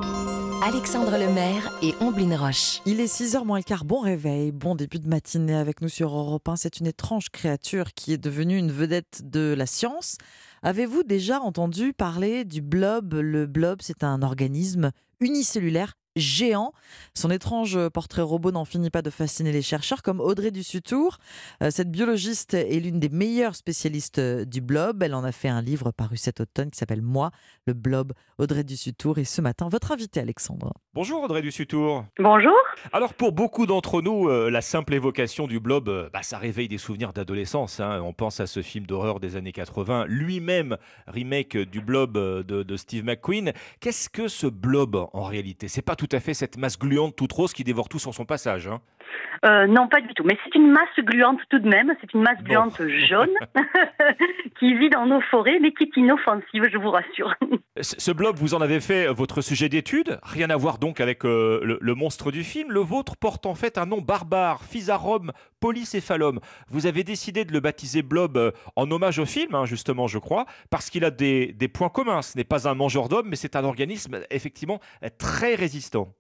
Alexandre 0.63 1.17
Lemaire 1.17 1.75
et 1.81 1.95
Omblin 2.01 2.37
Roche. 2.37 2.81
Il 2.85 2.99
est 2.99 3.11
6h 3.11 3.43
moins 3.45 3.57
le 3.57 3.63
quart, 3.63 3.83
bon 3.83 3.99
réveil, 3.99 4.51
bon 4.51 4.75
début 4.75 4.99
de 4.99 5.07
matinée 5.07 5.55
avec 5.55 5.81
nous 5.81 5.89
sur 5.89 6.15
Europe 6.15 6.47
1. 6.47 6.55
C'est 6.55 6.79
une 6.79 6.85
étrange 6.85 7.29
créature 7.31 7.93
qui 7.95 8.13
est 8.13 8.19
devenue 8.19 8.57
une 8.57 8.71
vedette 8.71 9.21
de 9.23 9.55
la 9.57 9.65
science. 9.65 10.17
Avez-vous 10.61 11.01
déjà 11.01 11.39
entendu 11.39 11.93
parler 11.93 12.45
du 12.45 12.61
blob? 12.61 13.15
Le 13.15 13.47
blob, 13.47 13.79
c'est 13.81 14.03
un 14.03 14.21
organisme 14.21 14.91
unicellulaire 15.19 15.95
géant. 16.15 16.73
Son 17.13 17.31
étrange 17.31 17.77
portrait 17.89 18.21
robot 18.21 18.51
n'en 18.51 18.65
finit 18.65 18.89
pas 18.89 19.01
de 19.01 19.09
fasciner 19.09 19.51
les 19.51 19.61
chercheurs 19.61 20.01
comme 20.01 20.19
Audrey 20.19 20.51
Dussutour. 20.51 21.17
Euh, 21.61 21.69
cette 21.71 21.91
biologiste 21.91 22.53
est 22.53 22.79
l'une 22.79 22.99
des 22.99 23.09
meilleures 23.09 23.55
spécialistes 23.55 24.19
euh, 24.19 24.45
du 24.45 24.61
blob. 24.61 25.03
Elle 25.03 25.13
en 25.13 25.23
a 25.23 25.31
fait 25.31 25.47
un 25.47 25.61
livre 25.61 25.91
paru 25.91 26.17
cet 26.17 26.41
automne 26.41 26.71
qui 26.71 26.77
s'appelle 26.77 27.01
Moi, 27.01 27.31
le 27.65 27.73
blob, 27.73 28.13
Audrey 28.37 28.63
Dussutour. 28.63 29.17
Et 29.17 29.23
ce 29.23 29.41
matin, 29.41 29.69
votre 29.69 29.91
invité 29.91 30.19
Alexandre. 30.19 30.73
Bonjour 30.93 31.23
Audrey 31.23 31.41
Dussutour. 31.41 32.05
Bonjour. 32.19 32.53
Alors 32.93 33.13
pour 33.13 33.31
beaucoup 33.31 33.65
d'entre 33.65 34.01
nous, 34.01 34.27
euh, 34.29 34.49
la 34.49 34.61
simple 34.61 34.93
évocation 34.93 35.47
du 35.47 35.59
blob, 35.59 36.09
bah, 36.11 36.23
ça 36.23 36.37
réveille 36.37 36.67
des 36.67 36.77
souvenirs 36.77 37.13
d'adolescence. 37.13 37.79
Hein. 37.79 38.01
On 38.03 38.13
pense 38.13 38.39
à 38.39 38.47
ce 38.47 38.61
film 38.61 38.85
d'horreur 38.85 39.19
des 39.19 39.35
années 39.35 39.51
80, 39.51 40.05
lui-même 40.07 40.77
remake 41.07 41.57
du 41.57 41.81
blob 41.81 42.17
de, 42.17 42.63
de 42.63 42.77
Steve 42.77 43.05
McQueen. 43.05 43.53
Qu'est-ce 43.79 44.09
que 44.09 44.27
ce 44.27 44.47
blob 44.47 44.95
en 45.13 45.23
réalité? 45.23 45.67
C'est 45.67 45.81
pas 45.81 45.95
tout 46.01 46.09
à 46.13 46.19
fait 46.19 46.33
cette 46.33 46.57
masse 46.57 46.79
gluante 46.79 47.15
toute 47.15 47.31
rose 47.31 47.53
qui 47.53 47.63
dévore 47.63 47.87
tout 47.87 47.99
sur 47.99 48.11
son 48.11 48.25
passage. 48.25 48.65
Hein. 48.65 48.81
Euh, 49.43 49.65
non, 49.65 49.87
pas 49.87 50.01
du 50.01 50.13
tout. 50.13 50.23
Mais 50.23 50.37
c'est 50.43 50.55
une 50.55 50.71
masse 50.71 50.99
gluante 50.99 51.39
tout 51.49 51.59
de 51.59 51.67
même. 51.67 51.93
C'est 51.99 52.13
une 52.13 52.21
masse 52.21 52.41
gluante 52.43 52.79
jaune 52.87 53.33
qui 54.59 54.75
vit 54.75 54.89
dans 54.89 55.05
nos 55.05 55.21
forêts, 55.21 55.59
mais 55.59 55.71
qui 55.71 55.85
est 55.85 55.97
inoffensive, 55.97 56.67
je 56.71 56.77
vous 56.77 56.91
rassure. 56.91 57.33
Ce 57.81 58.11
blob, 58.11 58.35
vous 58.37 58.53
en 58.53 58.61
avez 58.61 58.79
fait 58.79 59.07
votre 59.07 59.41
sujet 59.41 59.69
d'étude. 59.69 60.19
Rien 60.23 60.49
à 60.49 60.57
voir 60.57 60.77
donc 60.77 60.99
avec 60.99 61.25
euh, 61.25 61.77
le, 61.79 61.95
monstre 61.95 62.31
du 62.31 62.43
film. 62.43 62.71
Le 62.71 62.81
vôtre 62.81 63.15
porte 63.15 63.45
en 63.45 63.55
fait 63.55 63.77
un 63.77 63.85
nom 63.85 64.01
barbare, 64.01 64.63
Physarum 64.63 65.31
polycéphalum. 65.59 66.39
Vous 66.69 66.85
avez 66.85 67.03
décidé 67.03 67.45
de 67.45 67.53
le 67.53 67.59
baptiser 67.59 68.01
blob 68.03 68.37
euh, 68.37 68.51
en 68.75 68.89
hommage 68.91 69.19
au 69.19 69.25
film, 69.25 69.55
hein, 69.55 69.65
justement, 69.65 70.07
je 70.07 70.19
crois, 70.19 70.45
parce 70.69 70.89
qu'il 70.89 71.05
a 71.05 71.11
des, 71.11 71.53
des 71.53 71.67
points 71.67 71.89
communs. 71.89 72.21
Ce 72.21 72.37
n'est 72.37 72.43
pas 72.43 72.67
un 72.67 72.75
mangeur 72.75 73.09
d'hommes, 73.09 73.27
mais 73.29 73.35
c'est 73.35 73.55
un 73.55 73.63
organisme 73.63 74.19
effectivement 74.29 74.79
très 75.17 75.55
résistant. 75.55 76.13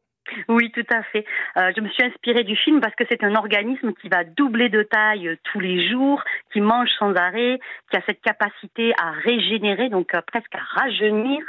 Oui, 0.47 0.71
tout 0.71 0.85
à 0.93 1.03
fait. 1.03 1.25
Euh, 1.57 1.71
je 1.75 1.81
me 1.81 1.89
suis 1.89 2.03
inspirée 2.03 2.43
du 2.43 2.55
film 2.55 2.79
parce 2.79 2.95
que 2.95 3.03
c'est 3.09 3.23
un 3.23 3.35
organisme 3.35 3.93
qui 3.93 4.09
va 4.09 4.23
doubler 4.23 4.69
de 4.69 4.83
taille 4.83 5.27
euh, 5.27 5.35
tous 5.43 5.59
les 5.59 5.89
jours, 5.89 6.23
qui 6.53 6.61
mange 6.61 6.89
sans 6.99 7.13
arrêt, 7.15 7.59
qui 7.89 7.97
a 7.97 8.01
cette 8.05 8.21
capacité 8.21 8.93
à 9.01 9.11
régénérer, 9.11 9.89
donc 9.89 10.13
euh, 10.13 10.21
presque 10.25 10.53
à 10.53 10.81
rajeunir, 10.81 11.43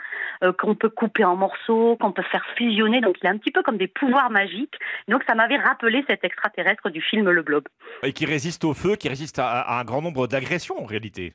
qu'on 0.58 0.74
peut 0.74 0.88
couper 0.88 1.24
en 1.24 1.36
morceaux, 1.36 1.96
qu'on 2.00 2.10
peut 2.10 2.24
faire 2.24 2.44
fusionner. 2.56 3.00
Donc 3.00 3.16
il 3.22 3.28
a 3.28 3.30
un 3.30 3.38
petit 3.38 3.52
peu 3.52 3.62
comme 3.62 3.76
des 3.76 3.86
pouvoirs 3.86 4.28
magiques. 4.28 4.74
Donc 5.06 5.22
ça 5.28 5.36
m'avait 5.36 5.56
rappelé 5.56 6.04
cet 6.08 6.24
extraterrestre 6.24 6.90
du 6.90 7.00
film 7.00 7.30
Le 7.30 7.42
Blob. 7.42 7.68
Et 8.02 8.12
qui 8.12 8.26
résiste 8.26 8.64
au 8.64 8.74
feu, 8.74 8.96
qui 8.96 9.08
résiste 9.08 9.38
à 9.38 9.78
un 9.78 9.84
grand 9.84 10.02
nombre 10.02 10.26
d'agressions 10.26 10.82
en 10.82 10.84
réalité. 10.84 11.34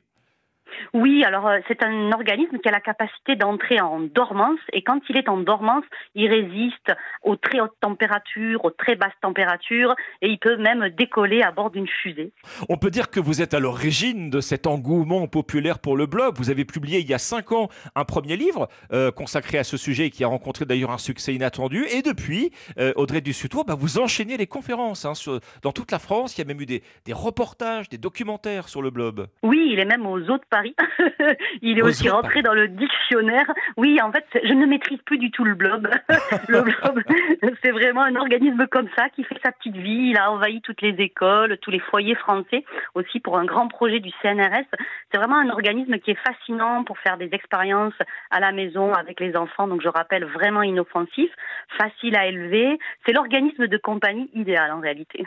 Oui, 0.94 1.24
alors 1.24 1.48
euh, 1.48 1.58
c'est 1.68 1.82
un 1.82 2.12
organisme 2.12 2.58
qui 2.58 2.68
a 2.68 2.72
la 2.72 2.80
capacité 2.80 3.36
d'entrer 3.36 3.80
en 3.80 4.00
dormance 4.00 4.60
et 4.72 4.82
quand 4.82 5.00
il 5.08 5.16
est 5.16 5.28
en 5.28 5.38
dormance, 5.38 5.84
il 6.14 6.28
résiste 6.28 6.92
aux 7.22 7.36
très 7.36 7.60
hautes 7.60 7.76
températures, 7.80 8.64
aux 8.64 8.70
très 8.70 8.96
basses 8.96 9.12
températures 9.22 9.94
et 10.22 10.28
il 10.28 10.38
peut 10.38 10.56
même 10.56 10.88
décoller 10.90 11.42
à 11.42 11.50
bord 11.50 11.70
d'une 11.70 11.88
fusée. 11.88 12.32
On 12.68 12.76
peut 12.76 12.90
dire 12.90 13.10
que 13.10 13.20
vous 13.20 13.42
êtes 13.42 13.54
à 13.54 13.60
l'origine 13.60 14.30
de 14.30 14.40
cet 14.40 14.66
engouement 14.66 15.26
populaire 15.26 15.78
pour 15.78 15.96
le 15.96 16.06
blog. 16.06 16.36
Vous 16.36 16.50
avez 16.50 16.64
publié 16.64 17.00
il 17.00 17.08
y 17.08 17.14
a 17.14 17.18
cinq 17.18 17.52
ans 17.52 17.68
un 17.94 18.04
premier 18.04 18.36
livre 18.36 18.68
euh, 18.92 19.10
consacré 19.10 19.58
à 19.58 19.64
ce 19.64 19.76
sujet 19.76 20.10
qui 20.10 20.24
a 20.24 20.28
rencontré 20.28 20.64
d'ailleurs 20.64 20.90
un 20.90 20.98
succès 20.98 21.34
inattendu 21.34 21.84
et 21.86 22.02
depuis, 22.02 22.50
euh, 22.78 22.92
Audrey 22.96 23.20
Dussutour, 23.20 23.64
bah, 23.64 23.74
vous 23.76 23.98
enchaînez 23.98 24.36
les 24.36 24.46
conférences 24.46 25.04
hein, 25.04 25.12
dans 25.62 25.72
toute 25.72 25.90
la 25.90 25.98
France. 25.98 26.36
Il 26.36 26.40
y 26.40 26.42
a 26.42 26.46
même 26.46 26.60
eu 26.60 26.66
des, 26.66 26.82
des 27.04 27.12
reportages, 27.12 27.88
des 27.88 27.98
documentaires 27.98 28.68
sur 28.68 28.82
le 28.82 28.90
blog. 28.90 29.26
Oui, 29.42 29.68
il 29.72 29.78
est 29.78 29.84
même 29.84 30.06
aux 30.06 30.20
autres 30.30 30.46
Paris 30.58 30.74
il 31.62 31.78
est 31.78 31.82
aussi 31.82 32.08
rentré 32.08 32.42
dans 32.42 32.54
le 32.54 32.68
dictionnaire. 32.68 33.46
Oui, 33.76 34.00
en 34.02 34.10
fait, 34.10 34.26
je 34.42 34.52
ne 34.52 34.66
maîtrise 34.66 35.00
plus 35.02 35.18
du 35.18 35.30
tout 35.30 35.44
le 35.44 35.54
blob. 35.54 35.88
le 36.48 36.62
blob, 36.62 37.02
c'est 37.62 37.70
vraiment 37.70 38.02
un 38.02 38.16
organisme 38.16 38.66
comme 38.66 38.88
ça 38.96 39.08
qui 39.10 39.22
fait 39.24 39.38
sa 39.44 39.52
petite 39.52 39.76
vie. 39.76 40.10
Il 40.10 40.18
a 40.18 40.32
envahi 40.32 40.60
toutes 40.62 40.82
les 40.82 40.94
écoles, 40.98 41.58
tous 41.58 41.70
les 41.70 41.78
foyers 41.78 42.16
français, 42.16 42.64
aussi 42.94 43.20
pour 43.20 43.38
un 43.38 43.44
grand 43.44 43.68
projet 43.68 44.00
du 44.00 44.10
CNRS. 44.22 44.66
C'est 45.12 45.18
vraiment 45.18 45.38
un 45.38 45.50
organisme 45.50 45.98
qui 45.98 46.12
est 46.12 46.18
fascinant 46.26 46.84
pour 46.84 46.98
faire 46.98 47.18
des 47.18 47.30
expériences 47.32 47.98
à 48.30 48.40
la 48.40 48.52
maison 48.52 48.92
avec 48.92 49.20
les 49.20 49.36
enfants. 49.36 49.68
Donc, 49.68 49.82
je 49.82 49.88
rappelle, 49.88 50.24
vraiment 50.24 50.62
inoffensif, 50.62 51.30
facile 51.76 52.16
à 52.16 52.26
élever. 52.26 52.78
C'est 53.06 53.12
l'organisme 53.12 53.68
de 53.68 53.76
compagnie 53.76 54.28
idéal 54.34 54.72
en 54.72 54.80
réalité. 54.80 55.24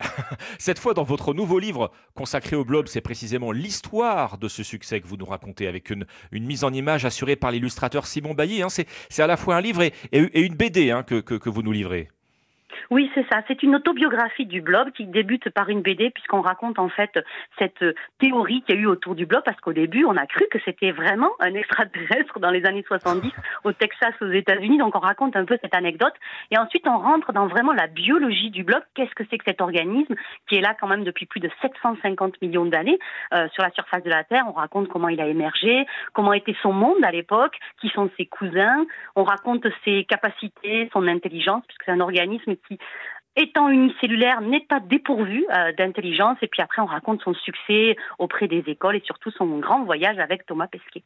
Cette 0.58 0.78
fois, 0.78 0.94
dans 0.94 1.02
votre 1.02 1.34
nouveau 1.34 1.58
livre 1.58 1.90
consacré 2.14 2.56
au 2.56 2.64
blob, 2.64 2.86
c'est 2.88 3.00
précisément 3.00 3.52
l'histoire 3.52 4.38
de 4.38 4.48
ce 4.48 4.62
succès 4.62 5.00
que 5.00 5.06
vous 5.06 5.16
nous 5.16 5.24
racontez 5.24 5.66
avec 5.66 5.90
une, 5.90 6.06
mise 6.32 6.64
en 6.64 6.72
image 6.72 7.04
assurée 7.04 7.36
par 7.36 7.50
l'illustrateur 7.50 8.06
Simon 8.06 8.34
Bailly. 8.34 8.62
Hein. 8.62 8.68
C'est 8.70 9.22
à 9.22 9.26
la 9.26 9.36
fois 9.36 9.56
un 9.56 9.60
livre 9.60 9.82
et, 9.82 9.92
une 10.12 10.54
BD 10.54 10.90
hein, 10.90 11.02
que 11.02 11.48
vous 11.48 11.62
nous 11.62 11.72
livrez. 11.72 12.10
Oui, 12.90 13.10
c'est 13.14 13.26
ça. 13.30 13.42
C'est 13.48 13.62
une 13.62 13.74
autobiographie 13.76 14.46
du 14.46 14.60
blob 14.60 14.90
qui 14.92 15.06
débute 15.06 15.50
par 15.50 15.68
une 15.68 15.82
BD 15.82 16.10
puisqu'on 16.10 16.40
raconte 16.40 16.78
en 16.78 16.88
fait 16.88 17.18
cette 17.58 17.84
théorie 18.18 18.62
qu'il 18.62 18.76
y 18.76 18.78
a 18.78 18.80
eu 18.82 18.86
autour 18.86 19.14
du 19.14 19.26
blob 19.26 19.42
parce 19.44 19.60
qu'au 19.60 19.72
début, 19.72 20.04
on 20.04 20.16
a 20.16 20.26
cru 20.26 20.44
que 20.50 20.58
c'était 20.64 20.92
vraiment 20.92 21.30
un 21.40 21.54
extraterrestre 21.54 22.38
dans 22.40 22.50
les 22.50 22.64
années 22.66 22.84
70 22.86 23.30
au 23.64 23.72
Texas, 23.72 24.14
aux 24.20 24.30
États-Unis. 24.30 24.78
Donc 24.78 24.94
on 24.94 25.00
raconte 25.00 25.36
un 25.36 25.44
peu 25.44 25.58
cette 25.62 25.74
anecdote 25.74 26.14
et 26.50 26.58
ensuite 26.58 26.86
on 26.86 26.98
rentre 26.98 27.32
dans 27.32 27.46
vraiment 27.46 27.72
la 27.72 27.86
biologie 27.86 28.50
du 28.50 28.64
blob. 28.64 28.82
Qu'est-ce 28.94 29.14
que 29.14 29.24
c'est 29.30 29.38
que 29.38 29.44
cet 29.46 29.60
organisme 29.60 30.14
qui 30.48 30.56
est 30.56 30.60
là 30.60 30.74
quand 30.78 30.86
même 30.86 31.04
depuis 31.04 31.26
plus 31.26 31.40
de 31.40 31.50
750 31.62 32.40
millions 32.42 32.66
d'années 32.66 32.98
euh, 33.32 33.48
sur 33.52 33.62
la 33.62 33.70
surface 33.70 34.02
de 34.02 34.10
la 34.10 34.24
Terre? 34.24 34.44
On 34.48 34.52
raconte 34.52 34.88
comment 34.88 35.08
il 35.08 35.20
a 35.20 35.26
émergé, 35.26 35.86
comment 36.12 36.32
était 36.32 36.56
son 36.62 36.72
monde 36.72 37.04
à 37.04 37.10
l'époque, 37.10 37.56
qui 37.80 37.88
sont 37.90 38.10
ses 38.16 38.26
cousins. 38.26 38.84
On 39.16 39.24
raconte 39.24 39.66
ses 39.84 40.04
capacités, 40.04 40.88
son 40.92 41.06
intelligence 41.06 41.62
puisque 41.66 41.84
c'est 41.84 41.92
un 41.92 42.00
organisme 42.00 42.56
qui 42.68 42.78
étant 43.36 43.68
unicellulaire, 43.68 44.40
n'est 44.40 44.64
pas 44.68 44.80
dépourvu 44.80 45.44
euh, 45.50 45.72
d'intelligence. 45.72 46.38
Et 46.42 46.48
puis 46.48 46.62
après, 46.62 46.82
on 46.82 46.86
raconte 46.86 47.22
son 47.22 47.34
succès 47.34 47.96
auprès 48.18 48.48
des 48.48 48.62
écoles 48.66 48.96
et 48.96 49.02
surtout 49.04 49.30
son 49.32 49.58
grand 49.58 49.84
voyage 49.84 50.18
avec 50.18 50.46
Thomas 50.46 50.68
Pesquet. 50.68 51.02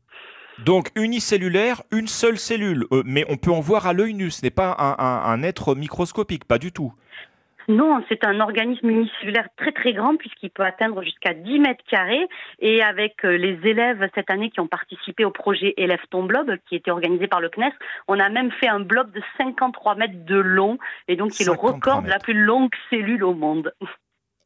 Donc 0.59 0.91
unicellulaire, 0.97 1.83
une 1.93 2.09
seule 2.09 2.37
cellule, 2.37 2.85
euh, 2.93 3.03
mais 3.07 3.25
on 3.29 3.37
peut 3.37 3.53
en 3.53 3.61
voir 3.61 3.87
à 3.87 3.93
l'œil 3.93 4.15
nu, 4.15 4.31
ce 4.31 4.45
n'est 4.45 4.51
pas 4.51 4.77
un 4.79 5.43
être 5.43 5.75
microscopique, 5.75 6.45
pas 6.45 6.59
du 6.59 6.73
tout. 6.73 6.93
Non, 7.69 8.03
c'est 8.09 8.25
un 8.25 8.41
organisme 8.41 8.89
unicellulaire 8.89 9.49
très 9.57 9.73
très 9.73 9.93
grand 9.93 10.17
puisqu'il 10.17 10.49
peut 10.51 10.65
atteindre 10.65 11.03
jusqu'à 11.03 11.35
10 11.35 11.59
mètres 11.61 11.85
carrés. 11.89 12.27
Et 12.61 12.83
avec 12.83 13.25
euh, 13.25 13.37
les 13.37 13.59
élèves 13.69 14.09
cette 14.15 14.31
année 14.31 14.51
qui 14.51 14.61
ont 14.61 14.67
participé 14.67 15.27
au 15.27 15.31
projet 15.31 15.75
Élève 15.77 16.01
ton 16.11 16.25
blob 16.25 16.51
qui 16.67 16.77
était 16.77 16.91
organisé 16.91 17.27
par 17.27 17.41
le 17.41 17.51
CNES, 17.51 17.73
on 18.09 18.19
a 18.19 18.31
même 18.31 18.51
fait 18.53 18.69
un 18.69 18.81
blob 18.81 19.13
de 19.13 19.21
53 19.37 19.97
mètres 19.97 20.25
de 20.25 20.37
long 20.37 20.79
et 21.09 21.17
donc 21.17 21.33
qui 21.33 21.43
est 21.43 21.47
le 21.47 21.53
record 21.53 22.03
de 22.03 22.09
la 22.09 22.19
plus 22.19 22.33
longue 22.33 22.71
cellule 22.89 23.23
au 23.23 23.35
monde. 23.35 23.73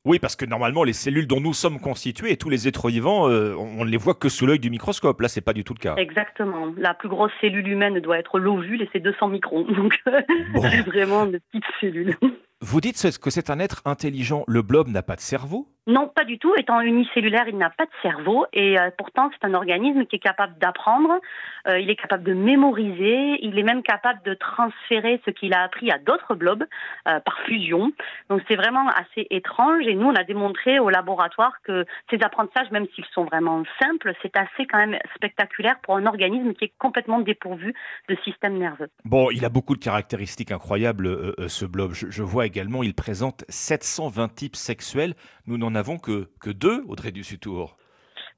Oui, 0.05 0.18
parce 0.18 0.35
que 0.35 0.45
normalement, 0.45 0.83
les 0.83 0.95
cellules 0.95 1.29
dont 1.29 1.41
nous 1.41 1.53
sommes 1.53 1.79
constitués 1.79 2.33
et 2.33 2.37
tous 2.37 2.51
les 2.51 2.66
êtres 2.66 2.89
vivants, 2.89 3.29
euh, 3.29 3.55
on 3.55 3.85
ne 3.85 3.89
les 3.89 3.97
voit 3.97 4.14
que 4.14 4.29
sous 4.29 4.47
l'œil 4.47 4.59
du 4.59 4.68
microscope. 4.68 5.20
Là, 5.20 5.29
c'est 5.29 5.41
pas 5.41 5.53
du 5.53 5.62
tout 5.62 5.75
le 5.75 5.79
cas. 5.79 5.95
Exactement. 5.95 6.75
La 6.77 6.93
plus 6.93 7.09
grosse 7.09 7.31
cellule 7.41 7.68
humaine 7.68 8.01
doit 8.01 8.18
être 8.18 8.41
l'ovule 8.41 8.83
et 8.83 8.91
c'est 8.93 8.99
200 8.99 9.29
microns. 9.29 9.62
Donc, 9.77 10.03
c'est 10.61 10.83
vraiment 10.83 11.27
de 11.27 11.39
petites 11.53 11.70
cellules. 11.81 12.16
Vous 12.65 12.81
dites 12.81 13.19
que 13.19 13.31
c'est 13.31 13.51
un 13.51 13.59
être 13.59 13.83
intelligent. 13.87 14.45
Le 14.47 14.63
blob 14.63 14.87
n'a 14.87 15.03
pas 15.03 15.17
de 15.17 15.21
cerveau 15.21 15.67
Non, 15.89 16.07
pas 16.07 16.23
du 16.23 16.39
tout. 16.39 16.55
Étant 16.57 16.81
unicellulaire, 16.81 17.49
il 17.49 17.59
n'a 17.59 17.71
pas 17.71 17.87
de 17.87 17.91
cerveau 18.03 18.47
et 18.53 18.79
euh, 18.79 18.91
pourtant 18.97 19.31
c'est 19.33 19.45
un 19.45 19.55
organisme 19.55 20.07
qui 20.07 20.15
est 20.15 20.21
capable 20.21 20.57
d'apprendre, 20.61 21.19
euh, 21.67 21.81
il 21.81 21.91
est 21.91 21.97
capable 21.97 22.23
de 22.23 22.35
mémoriser, 22.35 23.45
il 23.45 23.59
est 23.59 23.65
même 23.65 23.83
capable 23.83 24.23
de 24.23 24.35
transférer 24.35 25.21
ce 25.27 25.33
qu'il 25.33 25.55
a 25.55 25.65
appris 25.65 25.91
à 25.91 25.99
d'autres 25.99 26.37
blobs 26.37 26.65
euh, 27.09 27.19
par 27.19 27.41
fusion. 27.41 27.91
Donc 28.31 28.43
c'est 28.47 28.55
vraiment 28.55 28.89
assez 28.91 29.27
étrange 29.31 29.85
et 29.89 29.95
nous 29.95 30.07
on 30.07 30.15
a 30.15 30.23
démontré 30.23 30.79
au 30.79 30.89
laboratoire 30.89 31.55
que 31.65 31.85
ces 32.11 32.23
apprentissages, 32.23 32.71
même 32.71 32.87
s'ils 32.95 33.07
sont 33.13 33.25
vraiment 33.25 33.65
simples, 33.83 34.13
c'est 34.23 34.37
assez 34.37 34.67
quand 34.71 34.79
même 34.79 35.01
spectaculaire 35.17 35.81
pour 35.83 35.97
un 35.97 36.07
organisme 36.07 36.55
qui 36.55 36.67
est 36.67 36.73
complètement 36.79 37.19
dépourvu 37.19 37.75
de 38.09 38.17
système 38.23 38.57
nerveux. 38.57 38.89
Bon, 39.05 39.31
il 39.33 39.45
a 39.45 39.49
beaucoup 39.49 39.75
de 39.75 39.83
caractéristiques 39.83 40.53
incroyables, 40.53 41.35
ce 41.49 41.65
blob. 41.65 41.91
Je, 41.93 42.09
je 42.09 42.23
vois 42.23 42.47
également, 42.53 42.83
il 42.83 42.93
présente 42.93 43.47
720 43.49 44.29
types 44.35 44.57
sexuels. 44.57 45.15
Nous 45.47 45.57
n'en 45.57 45.75
avons 45.75 45.97
que, 45.97 46.29
que 46.39 46.51
deux, 46.51 46.85
Audrey 46.87 47.11
Dussutour. 47.11 47.79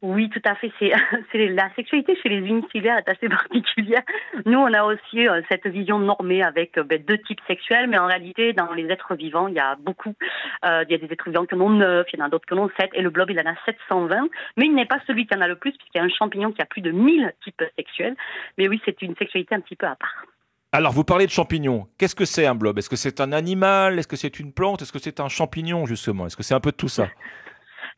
Oui, 0.02 0.28
tout 0.28 0.42
à 0.44 0.54
fait. 0.54 0.70
C'est, 0.78 0.92
la 1.48 1.74
sexualité 1.74 2.14
chez 2.22 2.28
les 2.28 2.46
unicellulaires 2.46 2.98
est 2.98 3.08
assez 3.08 3.28
particulière. 3.28 4.02
Nous, 4.46 4.58
on 4.58 4.72
a 4.72 4.84
aussi 4.84 5.26
euh, 5.26 5.40
cette 5.50 5.66
vision 5.66 5.98
normée 5.98 6.44
avec 6.44 6.78
euh, 6.78 6.84
ben, 6.84 7.02
deux 7.02 7.18
types 7.18 7.40
sexuels, 7.48 7.88
mais 7.88 7.98
en 7.98 8.06
réalité, 8.06 8.52
dans 8.52 8.72
les 8.72 8.86
êtres 8.88 9.16
vivants, 9.16 9.48
il 9.48 9.54
y 9.54 9.58
a 9.58 9.74
beaucoup. 9.76 10.14
Euh, 10.64 10.84
il 10.86 10.92
y 10.92 10.94
a 10.94 10.98
des 10.98 11.12
êtres 11.12 11.28
vivants 11.28 11.46
qui 11.46 11.56
en 11.56 11.60
ont 11.62 11.70
neuf, 11.70 12.06
il 12.12 12.20
y 12.20 12.22
en 12.22 12.26
a 12.26 12.28
d'autres 12.28 12.46
qui 12.46 12.54
en 12.54 12.58
ont 12.58 12.70
sept, 12.78 12.90
et 12.92 13.02
le 13.02 13.10
blob, 13.10 13.30
il 13.30 13.40
en 13.40 13.50
a 13.50 13.56
720. 13.64 14.28
Mais 14.56 14.66
il 14.66 14.74
n'est 14.74 14.86
pas 14.86 15.00
celui 15.08 15.26
qui 15.26 15.34
en 15.34 15.40
a 15.40 15.48
le 15.48 15.56
plus, 15.56 15.72
puisqu'il 15.72 15.98
y 15.98 16.00
a 16.00 16.04
un 16.04 16.08
champignon 16.08 16.52
qui 16.52 16.62
a 16.62 16.66
plus 16.66 16.82
de 16.82 16.92
1000 16.92 17.32
types 17.42 17.64
sexuels. 17.76 18.14
Mais 18.58 18.68
oui, 18.68 18.80
c'est 18.84 19.02
une 19.02 19.16
sexualité 19.16 19.54
un 19.54 19.60
petit 19.60 19.76
peu 19.76 19.86
à 19.86 19.96
part. 19.96 20.26
Alors, 20.74 20.90
vous 20.90 21.04
parlez 21.04 21.26
de 21.26 21.30
champignons. 21.30 21.86
Qu'est-ce 21.98 22.16
que 22.16 22.24
c'est 22.24 22.46
un 22.46 22.56
blob? 22.56 22.76
Est-ce 22.78 22.88
que 22.88 22.96
c'est 22.96 23.20
un 23.20 23.30
animal? 23.30 23.96
Est-ce 23.96 24.08
que 24.08 24.16
c'est 24.16 24.40
une 24.40 24.50
plante? 24.50 24.82
Est-ce 24.82 24.90
que 24.90 24.98
c'est 24.98 25.20
un 25.20 25.28
champignon, 25.28 25.86
justement? 25.86 26.26
Est-ce 26.26 26.36
que 26.36 26.42
c'est 26.42 26.54
un 26.54 26.58
peu 26.58 26.72
de 26.72 26.76
tout 26.76 26.88
ça? 26.88 27.06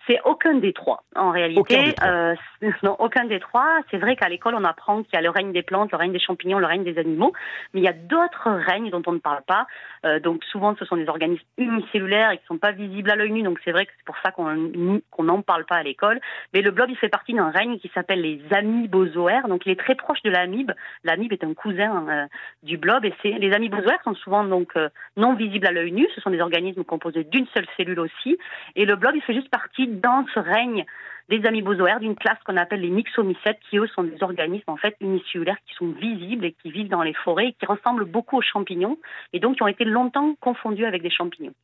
C'est 0.07 0.20
aucun 0.24 0.54
des 0.54 0.72
trois. 0.72 1.02
En 1.16 1.30
réalité, 1.30 1.61
Aucun 1.61 1.82
des 1.82 1.92
trois. 1.94 2.09
Euh, 2.09 2.34
non, 2.82 2.96
aucun 2.98 3.24
des 3.24 3.40
trois. 3.40 3.80
C'est 3.90 3.98
vrai 3.98 4.16
qu'à 4.16 4.28
l'école, 4.28 4.54
on 4.54 4.64
apprend 4.64 5.02
qu'il 5.02 5.14
y 5.14 5.16
a 5.16 5.22
le 5.22 5.30
règne 5.30 5.52
des 5.52 5.62
plantes, 5.62 5.90
le 5.92 5.98
règne 5.98 6.12
des 6.12 6.20
champignons, 6.20 6.59
le 6.59 6.66
règne 6.66 6.84
des 6.84 6.98
animaux, 6.98 7.32
mais 7.74 7.80
il 7.80 7.84
y 7.84 7.88
a 7.88 7.92
d'autres 7.92 8.50
règnes 8.50 8.90
dont 8.90 9.02
on 9.07 9.12
ne 9.12 9.18
parle 9.18 9.42
pas. 9.42 9.66
Euh, 10.04 10.20
donc 10.20 10.44
souvent, 10.44 10.74
ce 10.78 10.84
sont 10.84 10.96
des 10.96 11.09
organismes 11.09 11.44
unicellulaires 11.59 12.30
et 12.30 12.36
qui 12.36 12.44
ne 12.44 12.46
sont 12.46 12.59
pas 12.59 12.72
visibles 12.72 13.11
à 13.11 13.16
l'œil 13.16 13.32
nu. 13.32 13.42
Donc 13.42 13.59
c'est 13.64 13.72
vrai 13.72 13.86
que 13.86 13.92
c'est 13.96 14.04
pour 14.04 14.16
ça 14.24 14.30
qu'on 14.30 15.00
qu'on 15.11 15.24
n'en 15.24 15.42
parle 15.42 15.64
pas 15.64 15.76
à 15.76 15.82
l'école. 15.82 16.20
Mais 16.54 16.62
le 16.62 16.70
blob, 16.70 16.88
il 16.90 16.96
fait 16.96 17.09
partie 17.09 17.34
d'un 17.34 17.50
règne 17.50 17.78
qui 17.78 17.90
s'appelle 17.94 18.20
les 18.20 18.40
amibozoaires. 18.52 19.48
Donc 19.48 19.66
il 19.66 19.72
est 19.72 19.80
très 19.80 19.94
proche 19.94 20.22
de 20.22 20.30
l'amibe. 20.30 20.72
L'amibe 21.04 21.32
est 21.32 21.44
un 21.44 21.54
cousin 21.54 22.07
euh, 22.09 22.26
du 22.62 22.76
blob 22.76 23.04
et 23.04 23.14
c'est 23.22 23.32
les 23.32 23.52
amibozoaires 23.52 24.02
sont 24.04 24.14
souvent 24.14 24.44
donc 24.44 24.70
euh, 24.76 24.88
non 25.16 25.34
visibles 25.34 25.66
à 25.66 25.72
l'œil 25.72 25.92
nu. 25.92 26.07
Ce 26.14 26.20
sont 26.20 26.30
des 26.30 26.40
organismes 26.40 26.84
composés 26.84 27.24
d'une 27.24 27.46
seule 27.54 27.66
cellule 27.76 28.00
aussi. 28.00 28.38
Et 28.76 28.84
le 28.84 28.96
blob, 28.96 29.14
il 29.14 29.22
fait 29.22 29.34
juste 29.34 29.50
partie 29.50 29.86
dans 30.01 30.24
ce 30.34 30.40
règne 30.40 30.84
des 31.28 31.44
amibozoaires 31.44 32.01
d'une 32.01 32.14
classe 32.14 32.38
qu'on 32.44 32.57
appelle 32.57 32.80
les 32.80 32.90
myxomycètes, 32.90 33.59
qui 33.68 33.78
eux 33.78 33.88
sont 33.88 34.05
des 34.05 34.22
organismes 34.22 34.70
en 34.70 34.76
fait 34.76 34.97
unicellulaires 35.01 35.59
qui 35.66 35.74
sont 35.74 35.88
visibles 35.88 36.44
et 36.44 36.53
qui 36.62 36.70
vivent 36.70 36.88
dans 36.88 37.03
les 37.03 37.14
forêts 37.14 37.49
et 37.49 37.53
qui 37.53 37.66
ressemblent 37.66 38.05
beaucoup 38.05 38.38
aux 38.38 38.42
champignons 38.42 38.99
et 39.32 39.40
donc 39.40 39.57
qui 39.57 39.62
ont 39.62 39.68
été 39.68 39.84
longtemps 39.84 40.36
confondus 40.40 40.84
avec 40.84 41.03
des 41.03 41.11
champignons. 41.11 41.55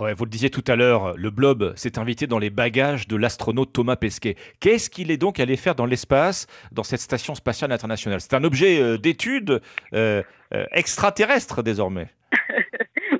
Ouais, 0.00 0.12
vous 0.12 0.24
le 0.24 0.30
disiez 0.30 0.50
tout 0.50 0.64
à 0.66 0.74
l'heure, 0.74 1.14
le 1.16 1.30
blob 1.30 1.72
s'est 1.76 2.00
invité 2.00 2.26
dans 2.26 2.40
les 2.40 2.50
bagages 2.50 3.06
de 3.06 3.14
l'astronaute 3.14 3.72
Thomas 3.72 3.94
Pesquet. 3.94 4.34
Qu'est-ce 4.58 4.90
qu'il 4.90 5.12
est 5.12 5.16
donc 5.16 5.38
allé 5.38 5.56
faire 5.56 5.76
dans 5.76 5.86
l'espace, 5.86 6.48
dans 6.72 6.82
cette 6.82 6.98
station 6.98 7.36
spatiale 7.36 7.70
internationale? 7.70 8.20
C'est 8.20 8.34
un 8.34 8.42
objet 8.42 8.82
euh, 8.82 8.98
d'étude 8.98 9.60
euh, 9.92 10.22
euh, 10.52 10.66
extraterrestre 10.72 11.62
désormais. 11.62 12.08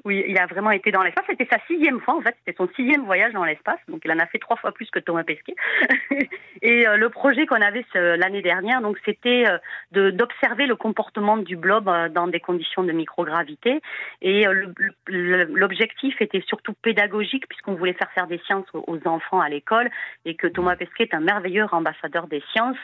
Oui, 0.04 0.22
il 0.28 0.38
a 0.38 0.44
vraiment 0.44 0.70
été 0.70 0.90
dans 0.90 1.02
l'espace. 1.02 1.24
C'était 1.26 1.48
sa 1.50 1.58
sixième 1.66 1.98
fois, 2.00 2.16
en 2.16 2.20
fait. 2.20 2.36
C'était 2.44 2.56
son 2.58 2.68
sixième 2.76 3.04
voyage 3.04 3.32
dans 3.32 3.44
l'espace. 3.44 3.78
Donc, 3.88 4.02
il 4.04 4.12
en 4.12 4.18
a 4.18 4.26
fait 4.26 4.38
trois 4.38 4.56
fois 4.56 4.72
plus 4.72 4.90
que 4.90 4.98
Thomas 4.98 5.24
Pesquet. 5.24 5.54
Et 6.62 6.86
euh, 6.86 6.96
le 6.98 7.08
projet 7.08 7.46
qu'on 7.46 7.62
avait 7.62 7.84
l'année 7.94 8.42
dernière, 8.42 8.82
donc, 8.82 8.98
c'était 9.06 9.44
euh, 9.46 10.10
d'observer 10.10 10.66
le 10.66 10.76
comportement 10.76 11.38
du 11.38 11.56
blob 11.56 11.88
euh, 11.88 12.10
dans 12.10 12.28
des 12.28 12.40
conditions 12.40 12.82
de 12.82 12.92
microgravité. 12.92 13.80
Et 14.20 14.44
l'objectif 15.06 16.20
était 16.20 16.42
surtout 16.46 16.74
pédagogique, 16.74 17.48
puisqu'on 17.48 17.74
voulait 17.74 17.94
faire 17.94 18.10
faire 18.12 18.26
des 18.26 18.38
sciences 18.46 18.66
aux- 18.74 19.00
enfants 19.06 19.40
à 19.40 19.48
l'école, 19.48 19.90
et 20.24 20.34
que 20.34 20.46
Thomas 20.46 20.76
Pesquet 20.76 21.04
est 21.04 21.14
un 21.14 21.20
merveilleux 21.20 21.66
ambassadeur 21.72 22.26
des 22.26 22.42
sciences. 22.52 22.76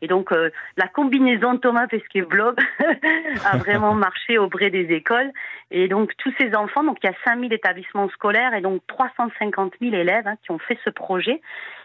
Et 0.00 0.06
donc, 0.06 0.30
la 0.76 0.88
combinaison 0.88 1.58
Thomas 1.58 1.86
Pesquet-Blob 1.88 2.56
a 3.44 3.56
vraiment 3.58 3.94
marché 3.94 4.38
auprès 4.38 4.70
des 4.70 4.92
écoles. 4.92 5.30
Et 5.70 5.86
donc, 5.88 6.12
tous 6.18 6.32
ces 6.38 6.54
enfants, 6.54 6.67
donc 6.76 6.98
il 7.02 7.06
y 7.06 7.10
a 7.10 7.16
5000 7.24 7.52
établissements 7.52 8.08
scolaires 8.10 8.54
et 8.54 8.60
donc 8.60 8.82
350 8.86 9.74
000 9.80 9.94
élèves 9.94 10.26
hein, 10.26 10.36
qui 10.42 10.50
ont 10.50 10.58
fait 10.58 10.78
ce 10.84 10.90
projet 10.90 11.40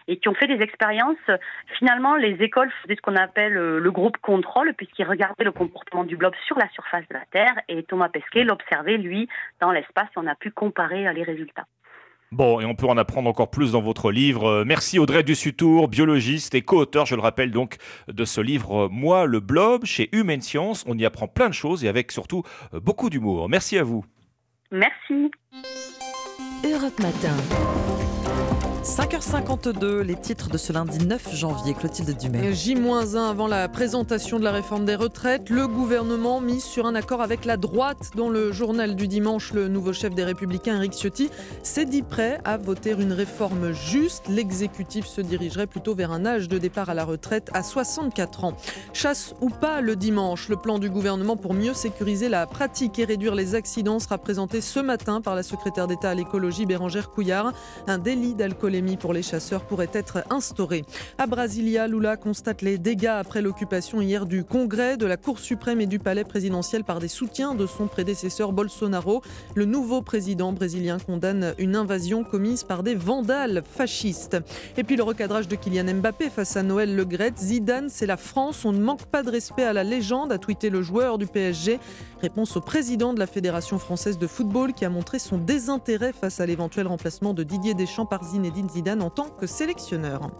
et 0.08 0.18
qui 0.18 0.28
ont 0.28 0.34
fait 0.34 0.46
des 0.46 0.62
expériences. 0.62 1.16
Finalement, 1.78 2.16
les 2.16 2.36
écoles 2.42 2.70
faisaient 2.82 2.96
ce 2.96 3.00
qu'on 3.00 3.16
appelle 3.16 3.56
euh, 3.56 3.80
le 3.80 3.90
groupe 3.90 4.18
contrôle, 4.18 4.74
puisqu'ils 4.74 5.06
regardaient 5.06 5.44
le 5.44 5.52
comportement 5.52 6.04
du 6.04 6.16
blob 6.16 6.34
sur 6.46 6.58
la 6.58 6.68
surface 6.70 7.06
de 7.08 7.14
la 7.14 7.24
Terre 7.30 7.54
et 7.68 7.82
Thomas 7.84 8.08
Pesquet 8.08 8.44
l'observait, 8.44 8.98
lui, 8.98 9.28
dans 9.60 9.72
l'espace 9.72 10.08
on 10.16 10.26
a 10.26 10.34
pu 10.34 10.50
comparer 10.50 11.06
euh, 11.06 11.12
les 11.12 11.22
résultats. 11.22 11.66
Bon, 12.32 12.60
et 12.60 12.64
on 12.64 12.74
peut 12.74 12.86
en 12.86 12.96
apprendre 12.96 13.30
encore 13.30 13.50
plus 13.50 13.72
dans 13.72 13.80
votre 13.80 14.10
livre. 14.10 14.46
Euh, 14.46 14.64
Merci 14.66 14.98
Audrey 14.98 15.22
Dussutour, 15.22 15.88
biologiste 15.88 16.54
et 16.54 16.62
co-auteur, 16.62 17.06
je 17.06 17.14
le 17.14 17.20
rappelle 17.20 17.52
donc, 17.52 17.76
de 18.08 18.24
ce 18.24 18.40
livre 18.40 18.88
Moi, 18.90 19.26
le 19.26 19.40
blob, 19.40 19.84
chez 19.84 20.08
Humaine 20.12 20.40
Science. 20.40 20.84
On 20.88 20.98
y 20.98 21.04
apprend 21.04 21.28
plein 21.28 21.48
de 21.48 21.54
choses 21.54 21.84
et 21.84 21.88
avec 21.88 22.10
surtout 22.10 22.42
beaucoup 22.72 23.08
d'humour. 23.08 23.48
Merci 23.48 23.78
à 23.78 23.84
vous. 23.84 24.04
Merci. 24.74 25.30
Europe 26.64 26.98
Matin. 26.98 28.03
5h52, 28.84 30.00
les 30.00 30.14
titres 30.14 30.50
de 30.50 30.58
ce 30.58 30.70
lundi 30.70 31.06
9 31.06 31.34
janvier. 31.34 31.72
Clotilde 31.72 32.14
Dumais. 32.18 32.52
J-1 32.52 33.16
avant 33.16 33.46
la 33.46 33.66
présentation 33.66 34.38
de 34.38 34.44
la 34.44 34.52
réforme 34.52 34.84
des 34.84 34.94
retraites, 34.94 35.48
le 35.48 35.66
gouvernement 35.66 36.42
mise 36.42 36.64
sur 36.64 36.84
un 36.84 36.94
accord 36.94 37.22
avec 37.22 37.46
la 37.46 37.56
droite. 37.56 38.10
Dans 38.14 38.28
le 38.28 38.52
journal 38.52 38.94
du 38.94 39.08
dimanche, 39.08 39.54
le 39.54 39.68
nouveau 39.68 39.94
chef 39.94 40.14
des 40.14 40.22
Républicains, 40.22 40.76
Eric 40.76 40.92
Ciotti, 40.92 41.30
s'est 41.62 41.86
dit 41.86 42.02
prêt 42.02 42.38
à 42.44 42.58
voter 42.58 42.90
une 42.90 43.14
réforme 43.14 43.72
juste. 43.72 44.28
L'exécutif 44.28 45.06
se 45.06 45.22
dirigerait 45.22 45.66
plutôt 45.66 45.94
vers 45.94 46.12
un 46.12 46.26
âge 46.26 46.50
de 46.50 46.58
départ 46.58 46.90
à 46.90 46.94
la 46.94 47.06
retraite 47.06 47.48
à 47.54 47.62
64 47.62 48.44
ans. 48.44 48.52
Chasse 48.92 49.34
ou 49.40 49.48
pas 49.48 49.80
le 49.80 49.96
dimanche, 49.96 50.50
le 50.50 50.56
plan 50.56 50.78
du 50.78 50.90
gouvernement 50.90 51.38
pour 51.38 51.54
mieux 51.54 51.72
sécuriser 51.72 52.28
la 52.28 52.46
pratique 52.46 52.98
et 52.98 53.06
réduire 53.06 53.34
les 53.34 53.54
accidents 53.54 53.98
sera 53.98 54.18
présenté 54.18 54.60
ce 54.60 54.80
matin 54.80 55.22
par 55.22 55.34
la 55.34 55.42
secrétaire 55.42 55.86
d'État 55.86 56.10
à 56.10 56.14
l'écologie 56.14 56.66
Bérangère 56.66 57.10
Couillard. 57.10 57.54
Un 57.86 57.96
délit 57.96 58.34
d'alcoolémie 58.74 58.96
pour 58.96 59.12
les 59.12 59.22
chasseurs 59.22 59.64
pourrait 59.64 59.90
être 59.92 60.24
instauré. 60.30 60.84
À 61.18 61.26
Brasilia, 61.26 61.86
Lula 61.86 62.16
constate 62.16 62.62
les 62.62 62.78
dégâts 62.78 63.06
après 63.06 63.40
l'occupation 63.40 64.00
hier 64.00 64.26
du 64.26 64.44
Congrès, 64.44 64.96
de 64.96 65.06
la 65.06 65.16
Cour 65.16 65.38
suprême 65.38 65.80
et 65.80 65.86
du 65.86 65.98
palais 65.98 66.24
présidentiel 66.24 66.82
par 66.82 66.98
des 66.98 67.08
soutiens 67.08 67.54
de 67.54 67.66
son 67.66 67.86
prédécesseur 67.86 68.52
Bolsonaro. 68.52 69.22
Le 69.54 69.64
nouveau 69.64 70.02
président 70.02 70.52
brésilien 70.52 70.98
condamne 70.98 71.54
une 71.58 71.76
invasion 71.76 72.24
commise 72.24 72.64
par 72.64 72.82
des 72.82 72.94
vandales 72.94 73.62
fascistes. 73.64 74.36
Et 74.76 74.82
puis 74.82 74.96
le 74.96 75.02
recadrage 75.02 75.48
de 75.48 75.56
Kylian 75.56 75.94
Mbappé 75.94 76.30
face 76.30 76.56
à 76.56 76.62
Noël 76.62 76.94
Le 76.96 77.04
Graët. 77.04 77.38
Zidane, 77.38 77.88
c'est 77.88 78.06
la 78.06 78.16
France, 78.16 78.64
on 78.64 78.72
ne 78.72 78.80
manque 78.80 79.04
pas 79.06 79.22
de 79.22 79.30
respect 79.30 79.64
à 79.64 79.72
la 79.72 79.84
légende, 79.84 80.32
a 80.32 80.38
tweeté 80.38 80.70
le 80.70 80.82
joueur 80.82 81.18
du 81.18 81.26
PSG. 81.26 81.78
Réponse 82.20 82.56
au 82.56 82.60
président 82.60 83.12
de 83.12 83.18
la 83.18 83.26
Fédération 83.26 83.78
française 83.78 84.18
de 84.18 84.26
football 84.26 84.72
qui 84.72 84.84
a 84.84 84.90
montré 84.90 85.18
son 85.18 85.38
désintérêt 85.38 86.12
face 86.12 86.40
à 86.40 86.46
l'éventuel 86.46 86.86
remplacement 86.86 87.34
de 87.34 87.42
Didier 87.42 87.74
Deschamps 87.74 88.06
par 88.06 88.24
Zinedine 88.24 88.63
Zidane 88.70 89.02
en 89.02 89.10
tant 89.10 89.28
que 89.28 89.46
sélectionneur. 89.46 90.30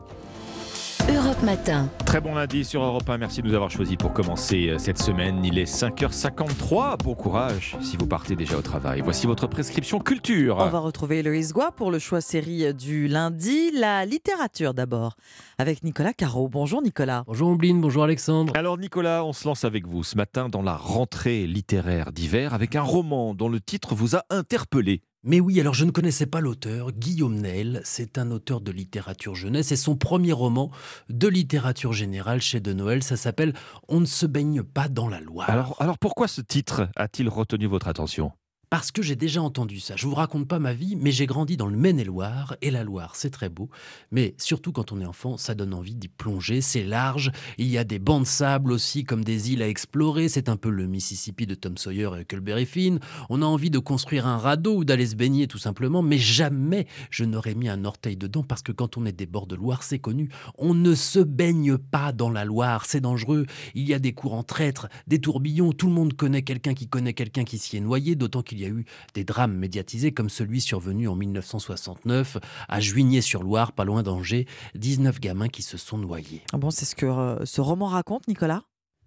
Europe 1.08 1.42
Matin. 1.42 1.90
Très 2.06 2.18
bon 2.18 2.34
lundi 2.34 2.64
sur 2.64 2.82
Europe 2.82 3.08
1. 3.08 3.18
Merci 3.18 3.42
de 3.42 3.48
nous 3.48 3.54
avoir 3.54 3.70
choisis 3.70 3.96
pour 3.96 4.14
commencer 4.14 4.70
euh, 4.70 4.78
cette 4.78 4.98
semaine. 4.98 5.44
Il 5.44 5.58
est 5.58 5.70
5h53. 5.70 7.02
Bon 7.02 7.14
courage 7.14 7.76
si 7.82 7.98
vous 7.98 8.06
partez 8.06 8.36
déjà 8.36 8.56
au 8.56 8.62
travail. 8.62 9.02
Voici 9.02 9.26
votre 9.26 9.46
prescription 9.46 9.98
culture. 9.98 10.56
On 10.58 10.70
va 10.70 10.78
retrouver 10.78 11.18
Héloïse 11.18 11.52
Goua 11.52 11.72
pour 11.72 11.90
le 11.90 11.98
choix 11.98 12.22
série 12.22 12.72
du 12.72 13.06
lundi. 13.06 13.70
La 13.72 14.06
littérature 14.06 14.72
d'abord, 14.72 15.16
avec 15.58 15.84
Nicolas 15.84 16.14
Caro. 16.14 16.48
Bonjour 16.48 16.80
Nicolas. 16.80 17.24
Bonjour 17.26 17.48
Ombline, 17.48 17.82
bonjour 17.82 18.04
Alexandre. 18.04 18.54
Alors 18.56 18.78
Nicolas, 18.78 19.26
on 19.26 19.34
se 19.34 19.46
lance 19.46 19.64
avec 19.64 19.86
vous 19.86 20.04
ce 20.04 20.16
matin 20.16 20.48
dans 20.48 20.62
la 20.62 20.76
rentrée 20.76 21.46
littéraire 21.46 22.12
d'hiver 22.12 22.54
avec 22.54 22.76
un 22.76 22.82
roman 22.82 23.34
dont 23.34 23.50
le 23.50 23.60
titre 23.60 23.94
vous 23.94 24.16
a 24.16 24.24
interpellé. 24.30 25.02
Mais 25.26 25.40
oui, 25.40 25.58
alors 25.58 25.72
je 25.72 25.86
ne 25.86 25.90
connaissais 25.90 26.26
pas 26.26 26.40
l'auteur, 26.40 26.92
Guillaume 26.92 27.36
Nel, 27.36 27.80
c'est 27.82 28.18
un 28.18 28.30
auteur 28.30 28.60
de 28.60 28.70
littérature 28.70 29.34
jeunesse 29.34 29.72
et 29.72 29.76
son 29.76 29.96
premier 29.96 30.32
roman 30.32 30.70
de 31.08 31.28
littérature 31.28 31.94
générale 31.94 32.42
chez 32.42 32.60
De 32.60 32.74
Noël, 32.74 33.02
ça 33.02 33.16
s'appelle 33.16 33.54
On 33.88 34.00
ne 34.00 34.04
se 34.04 34.26
baigne 34.26 34.62
pas 34.62 34.88
dans 34.88 35.08
la. 35.08 35.20
Alors, 35.46 35.80
alors 35.80 35.98
pourquoi 35.98 36.28
ce 36.28 36.42
titre 36.42 36.88
a-t-il 36.96 37.30
retenu 37.30 37.66
votre 37.66 37.88
attention? 37.88 38.32
Parce 38.74 38.90
que 38.90 39.02
j'ai 39.02 39.14
déjà 39.14 39.40
entendu 39.40 39.78
ça. 39.78 39.94
Je 39.94 40.04
vous 40.08 40.16
raconte 40.16 40.48
pas 40.48 40.58
ma 40.58 40.72
vie, 40.72 40.96
mais 40.96 41.12
j'ai 41.12 41.26
grandi 41.26 41.56
dans 41.56 41.68
le 41.68 41.76
Maine-et-Loire. 41.76 42.56
Et 42.60 42.72
la 42.72 42.82
Loire, 42.82 43.14
c'est 43.14 43.30
très 43.30 43.48
beau. 43.48 43.70
Mais 44.10 44.34
surtout 44.36 44.72
quand 44.72 44.90
on 44.90 45.00
est 45.00 45.06
enfant, 45.06 45.36
ça 45.36 45.54
donne 45.54 45.72
envie 45.72 45.94
d'y 45.94 46.08
plonger. 46.08 46.60
C'est 46.60 46.82
large. 46.82 47.30
Il 47.56 47.68
y 47.68 47.78
a 47.78 47.84
des 47.84 48.00
bancs 48.00 48.22
de 48.22 48.26
sable 48.26 48.72
aussi, 48.72 49.04
comme 49.04 49.22
des 49.22 49.52
îles 49.52 49.62
à 49.62 49.68
explorer. 49.68 50.28
C'est 50.28 50.48
un 50.48 50.56
peu 50.56 50.70
le 50.70 50.88
Mississippi 50.88 51.46
de 51.46 51.54
Tom 51.54 51.76
Sawyer 51.76 52.10
et 52.16 52.22
Huckleberry 52.22 52.66
Finn. 52.66 52.98
On 53.30 53.42
a 53.42 53.46
envie 53.46 53.70
de 53.70 53.78
construire 53.78 54.26
un 54.26 54.38
radeau 54.38 54.78
ou 54.78 54.84
d'aller 54.84 55.06
se 55.06 55.14
baigner 55.14 55.46
tout 55.46 55.58
simplement. 55.58 56.02
Mais 56.02 56.18
jamais 56.18 56.88
je 57.10 57.24
n'aurais 57.24 57.54
mis 57.54 57.68
un 57.68 57.84
orteil 57.84 58.16
dedans 58.16 58.42
parce 58.42 58.62
que 58.62 58.72
quand 58.72 58.96
on 58.96 59.06
est 59.06 59.12
des 59.12 59.26
bords 59.26 59.46
de 59.46 59.54
Loire, 59.54 59.84
c'est 59.84 60.00
connu. 60.00 60.30
On 60.58 60.74
ne 60.74 60.96
se 60.96 61.20
baigne 61.20 61.78
pas 61.78 62.10
dans 62.10 62.28
la 62.28 62.44
Loire. 62.44 62.86
C'est 62.86 63.00
dangereux. 63.00 63.46
Il 63.76 63.88
y 63.88 63.94
a 63.94 64.00
des 64.00 64.14
courants 64.14 64.42
traîtres, 64.42 64.88
des 65.06 65.20
tourbillons. 65.20 65.70
Tout 65.70 65.86
le 65.86 65.92
monde 65.92 66.14
connaît 66.14 66.42
quelqu'un 66.42 66.74
qui 66.74 66.88
connaît 66.88 67.14
quelqu'un 67.14 67.44
qui 67.44 67.58
s'y 67.58 67.76
est 67.76 67.80
noyé, 67.80 68.16
d'autant 68.16 68.42
qu'il 68.42 68.58
y 68.58 68.63
a 68.63 68.63
eu 68.68 68.84
des 69.14 69.24
drames 69.24 69.54
médiatisés 69.54 70.12
comme 70.12 70.28
celui 70.28 70.60
survenu 70.60 71.08
en 71.08 71.14
1969 71.14 72.38
à 72.68 72.80
Juigné-sur-Loire, 72.80 73.72
pas 73.72 73.84
loin 73.84 74.02
d'Angers, 74.02 74.46
19 74.74 75.20
gamins 75.20 75.48
qui 75.48 75.62
se 75.62 75.76
sont 75.76 75.98
noyés. 75.98 76.42
Ah 76.52 76.58
bon, 76.58 76.70
c'est 76.70 76.84
ce 76.84 76.94
que 76.94 77.06
euh, 77.06 77.44
ce 77.44 77.60
roman 77.60 77.86
raconte, 77.86 78.28
Nicolas? 78.28 78.62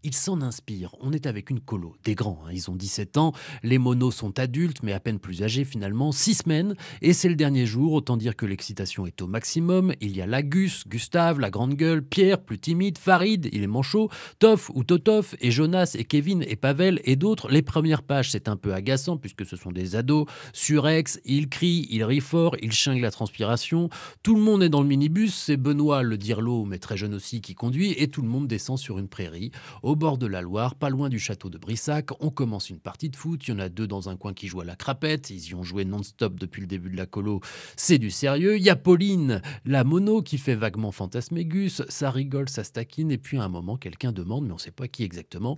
Il 0.07 0.15
s'en 0.15 0.41
inspire. 0.41 0.95
On 1.01 1.11
est 1.11 1.25
avec 1.25 1.49
une 1.49 1.59
colo, 1.59 1.97
des 2.05 2.15
grands, 2.15 2.39
hein, 2.45 2.51
ils 2.53 2.71
ont 2.71 2.77
17 2.77 3.17
ans. 3.17 3.33
Les 3.61 3.77
monos 3.77 4.11
sont 4.11 4.39
adultes, 4.39 4.81
mais 4.81 4.93
à 4.93 5.01
peine 5.01 5.19
plus 5.19 5.43
âgés 5.43 5.65
finalement. 5.65 6.13
Six 6.13 6.35
semaines, 6.35 6.75
et 7.01 7.11
c'est 7.11 7.27
le 7.27 7.35
dernier 7.35 7.65
jour. 7.65 7.91
Autant 7.91 8.15
dire 8.15 8.37
que 8.37 8.45
l'excitation 8.45 9.05
est 9.05 9.21
au 9.21 9.27
maximum. 9.27 9.91
Il 9.99 10.15
y 10.15 10.21
a 10.21 10.25
Lagus, 10.25 10.87
Gustave, 10.87 11.41
la 11.41 11.49
grande 11.49 11.73
gueule, 11.73 12.01
Pierre, 12.01 12.39
plus 12.39 12.57
timide, 12.57 12.97
Farid, 12.97 13.49
il 13.51 13.63
est 13.63 13.67
manchot, 13.67 14.09
Toff 14.39 14.71
ou 14.73 14.85
Totoff, 14.85 15.35
et 15.41 15.51
Jonas, 15.51 15.97
et 15.99 16.05
Kevin, 16.05 16.41
et 16.47 16.55
Pavel, 16.55 17.01
et 17.03 17.17
d'autres. 17.17 17.49
Les 17.49 17.61
premières 17.61 18.03
pages, 18.03 18.31
c'est 18.31 18.47
un 18.47 18.55
peu 18.55 18.73
agaçant 18.73 19.17
puisque 19.17 19.45
ce 19.45 19.57
sont 19.57 19.73
des 19.73 19.97
ados. 19.97 20.25
Surex, 20.53 21.19
ils 21.25 21.49
crient, 21.49 21.85
ils 21.89 22.05
rient 22.05 22.21
fort, 22.21 22.55
ils 22.61 22.71
chinguent 22.71 23.01
la 23.01 23.11
transpiration. 23.11 23.89
Tout 24.23 24.35
le 24.35 24.41
monde 24.41 24.63
est 24.63 24.69
dans 24.69 24.81
le 24.81 24.87
minibus. 24.87 25.35
C'est 25.35 25.57
Benoît, 25.57 26.01
le 26.01 26.17
dirlo, 26.17 26.63
mais 26.63 26.79
très 26.79 26.95
jeune 26.95 27.13
aussi, 27.13 27.41
qui 27.41 27.55
conduit, 27.55 27.91
et 27.97 28.07
tout 28.07 28.21
le 28.21 28.29
monde 28.29 28.47
descend 28.47 28.79
sur 28.79 28.99
une 28.99 29.09
prairie. 29.09 29.51
Au 29.83 29.96
bord 29.97 30.17
de 30.17 30.27
la 30.27 30.41
Loire, 30.41 30.75
pas 30.75 30.89
loin 30.89 31.09
du 31.09 31.19
château 31.19 31.49
de 31.49 31.57
Brissac. 31.57 32.09
On 32.21 32.29
commence 32.29 32.69
une 32.69 32.79
partie 32.79 33.09
de 33.09 33.15
foot. 33.15 33.45
Il 33.47 33.51
y 33.51 33.53
en 33.53 33.59
a 33.59 33.67
deux 33.67 33.87
dans 33.87 34.07
un 34.07 34.15
coin 34.15 34.33
qui 34.33 34.47
jouent 34.47 34.61
à 34.61 34.65
la 34.65 34.77
crapette. 34.77 35.29
Ils 35.29 35.49
y 35.49 35.55
ont 35.55 35.63
joué 35.63 35.83
non-stop 35.83 36.39
depuis 36.39 36.61
le 36.61 36.67
début 36.67 36.89
de 36.89 36.95
la 36.95 37.05
colo. 37.05 37.41
C'est 37.75 37.97
du 37.97 38.09
sérieux. 38.09 38.57
Il 38.57 38.63
y 38.63 38.69
a 38.69 38.75
Pauline, 38.75 39.41
la 39.65 39.83
mono, 39.83 40.21
qui 40.21 40.37
fait 40.37 40.55
vaguement 40.55 40.91
fantasmégus. 40.91 41.81
Ça 41.89 42.11
rigole, 42.11 42.47
ça 42.47 42.63
se 42.63 42.71
taquine. 42.71 43.11
Et 43.11 43.17
puis 43.17 43.37
à 43.37 43.43
un 43.43 43.49
moment, 43.49 43.75
quelqu'un 43.75 44.13
demande, 44.13 44.45
mais 44.45 44.51
on 44.51 44.55
ne 44.55 44.59
sait 44.59 44.71
pas 44.71 44.87
qui 44.87 45.03
exactement. 45.03 45.57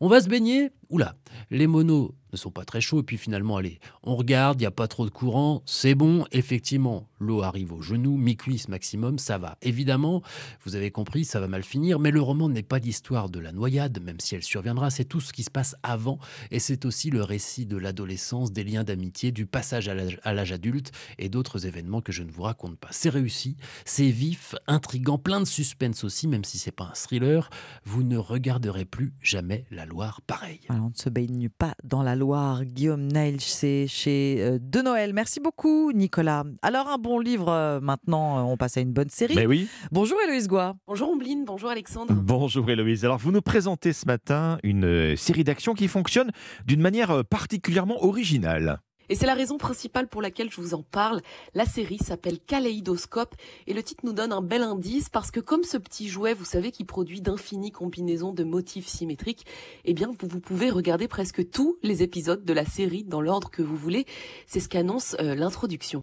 On 0.00 0.08
va 0.08 0.20
se 0.20 0.28
baigner 0.28 0.70
Oula, 0.90 1.14
les 1.50 1.66
monos 1.66 2.14
ne 2.34 2.38
sont 2.38 2.50
pas 2.50 2.64
très 2.64 2.80
chauds. 2.80 3.00
Et 3.00 3.02
puis 3.02 3.16
finalement, 3.16 3.56
allez, 3.56 3.78
on 4.02 4.16
regarde, 4.16 4.60
il 4.60 4.64
n'y 4.64 4.66
a 4.66 4.70
pas 4.70 4.88
trop 4.88 5.04
de 5.04 5.10
courant, 5.10 5.62
c'est 5.66 5.94
bon. 5.94 6.26
Effectivement, 6.32 7.08
l'eau 7.18 7.42
arrive 7.42 7.72
aux 7.72 7.82
genoux, 7.82 8.16
mi-cuisse 8.16 8.68
maximum, 8.68 9.18
ça 9.18 9.38
va. 9.38 9.56
Évidemment, 9.62 10.22
vous 10.64 10.76
avez 10.76 10.90
compris, 10.90 11.24
ça 11.24 11.40
va 11.40 11.48
mal 11.48 11.64
finir. 11.64 11.98
Mais 11.98 12.10
le 12.10 12.20
roman 12.20 12.48
n'est 12.48 12.62
pas 12.62 12.78
l'histoire 12.78 13.28
de 13.28 13.38
la 13.40 13.52
noyade, 13.52 14.02
même 14.02 14.20
si 14.20 14.34
elle 14.34 14.42
surviendra. 14.42 14.90
C'est 14.90 15.04
tout 15.04 15.20
ce 15.20 15.32
qui 15.32 15.42
se 15.42 15.50
passe 15.50 15.76
avant. 15.82 16.18
Et 16.50 16.58
c'est 16.58 16.84
aussi 16.84 17.10
le 17.10 17.22
récit 17.22 17.66
de 17.66 17.76
l'adolescence, 17.76 18.52
des 18.52 18.64
liens 18.64 18.84
d'amitié, 18.84 19.32
du 19.32 19.46
passage 19.46 19.88
à 19.88 20.34
l'âge 20.34 20.52
adulte 20.52 20.92
et 21.18 21.28
d'autres 21.28 21.66
événements 21.66 22.00
que 22.00 22.12
je 22.12 22.22
ne 22.22 22.30
vous 22.30 22.42
raconte 22.42 22.78
pas. 22.78 22.88
C'est 22.90 23.08
réussi, 23.08 23.56
c'est 23.84 24.10
vif, 24.10 24.54
intrigant, 24.66 25.18
plein 25.18 25.40
de 25.40 25.46
suspense 25.46 26.04
aussi, 26.04 26.28
même 26.28 26.44
si 26.44 26.58
c'est 26.58 26.72
pas 26.72 26.84
un 26.84 26.94
thriller. 26.94 27.50
Vous 27.84 28.02
ne 28.02 28.16
regarderez 28.16 28.84
plus 28.84 29.14
jamais 29.20 29.64
la 29.70 29.86
Loire 29.86 30.20
pareille 30.22 30.60
on 30.84 30.90
ne 30.90 30.94
se 30.94 31.08
baigne 31.08 31.48
pas 31.48 31.74
dans 31.82 32.02
la 32.02 32.14
Loire. 32.14 32.23
Guillaume 32.62 33.06
Nail, 33.06 33.40
c'est 33.40 33.86
chez 33.86 34.38
euh, 34.40 34.58
De 34.60 34.80
Noël. 34.80 35.12
Merci 35.12 35.40
beaucoup, 35.40 35.92
Nicolas. 35.92 36.44
Alors, 36.62 36.88
un 36.88 36.96
bon 36.96 37.18
livre, 37.18 37.50
euh, 37.50 37.80
maintenant, 37.80 38.38
euh, 38.38 38.42
on 38.42 38.56
passe 38.56 38.78
à 38.78 38.80
une 38.80 38.92
bonne 38.92 39.10
série. 39.10 39.34
Mais 39.34 39.46
oui. 39.46 39.68
Bonjour, 39.92 40.16
Héloïse 40.24 40.48
Goua. 40.48 40.74
Bonjour, 40.86 41.10
Ombline. 41.10 41.44
Bonjour, 41.44 41.68
Alexandre. 41.68 42.14
Bonjour, 42.14 42.68
Héloïse. 42.70 43.04
Alors, 43.04 43.18
vous 43.18 43.30
nous 43.30 43.42
présentez 43.42 43.92
ce 43.92 44.06
matin 44.06 44.58
une 44.62 45.16
série 45.16 45.44
d'actions 45.44 45.74
qui 45.74 45.86
fonctionne 45.86 46.30
d'une 46.64 46.80
manière 46.80 47.24
particulièrement 47.26 48.02
originale. 48.02 48.80
Et 49.08 49.14
c'est 49.14 49.26
la 49.26 49.34
raison 49.34 49.58
principale 49.58 50.08
pour 50.08 50.22
laquelle 50.22 50.50
je 50.50 50.60
vous 50.60 50.74
en 50.74 50.82
parle. 50.82 51.20
La 51.54 51.66
série 51.66 51.98
s'appelle 51.98 52.38
Kaléidoscope 52.38 53.34
et 53.66 53.74
le 53.74 53.82
titre 53.82 54.02
nous 54.04 54.12
donne 54.12 54.32
un 54.32 54.40
bel 54.40 54.62
indice 54.62 55.08
parce 55.08 55.30
que 55.30 55.40
comme 55.40 55.64
ce 55.64 55.76
petit 55.76 56.08
jouet, 56.08 56.34
vous 56.34 56.44
savez, 56.44 56.70
qui 56.70 56.84
produit 56.84 57.20
d'infinies 57.20 57.72
combinaisons 57.72 58.32
de 58.32 58.44
motifs 58.44 58.86
symétriques, 58.86 59.46
eh 59.84 59.94
bien, 59.94 60.10
vous, 60.18 60.28
vous 60.28 60.40
pouvez 60.40 60.70
regarder 60.70 61.08
presque 61.08 61.50
tous 61.50 61.76
les 61.82 62.02
épisodes 62.02 62.44
de 62.44 62.52
la 62.52 62.64
série 62.64 63.04
dans 63.04 63.20
l'ordre 63.20 63.50
que 63.50 63.62
vous 63.62 63.76
voulez. 63.76 64.06
C'est 64.46 64.60
ce 64.60 64.68
qu'annonce 64.68 65.16
euh, 65.20 65.34
l'introduction. 65.34 66.02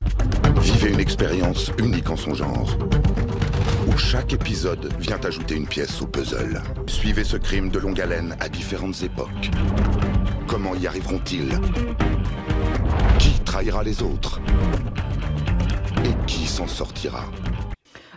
Vivez 0.62 0.92
une 0.92 1.00
expérience 1.00 1.72
unique 1.80 2.10
en 2.10 2.18
son 2.18 2.34
genre 2.34 2.78
où 3.88 3.98
chaque 3.98 4.34
épisode 4.34 4.94
vient 5.00 5.20
ajouter 5.24 5.56
une 5.56 5.68
pièce 5.68 6.02
au 6.02 6.08
puzzle. 6.08 6.62
Suivez 6.88 7.24
ce 7.24 7.38
crime 7.38 7.70
de 7.70 7.80
longue 7.80 8.00
haleine 8.00 8.36
à 8.40 8.50
différentes 8.50 9.02
époques. 9.04 9.50
Comment 10.48 10.76
y 10.76 10.88
arriveront-ils? 10.88 11.60
Qui 13.20 13.40
trahira 13.42 13.84
les 13.84 14.02
autres 14.02 14.42
Et 16.06 16.26
qui 16.26 16.46
s'en 16.46 16.68
sortira 16.68 17.26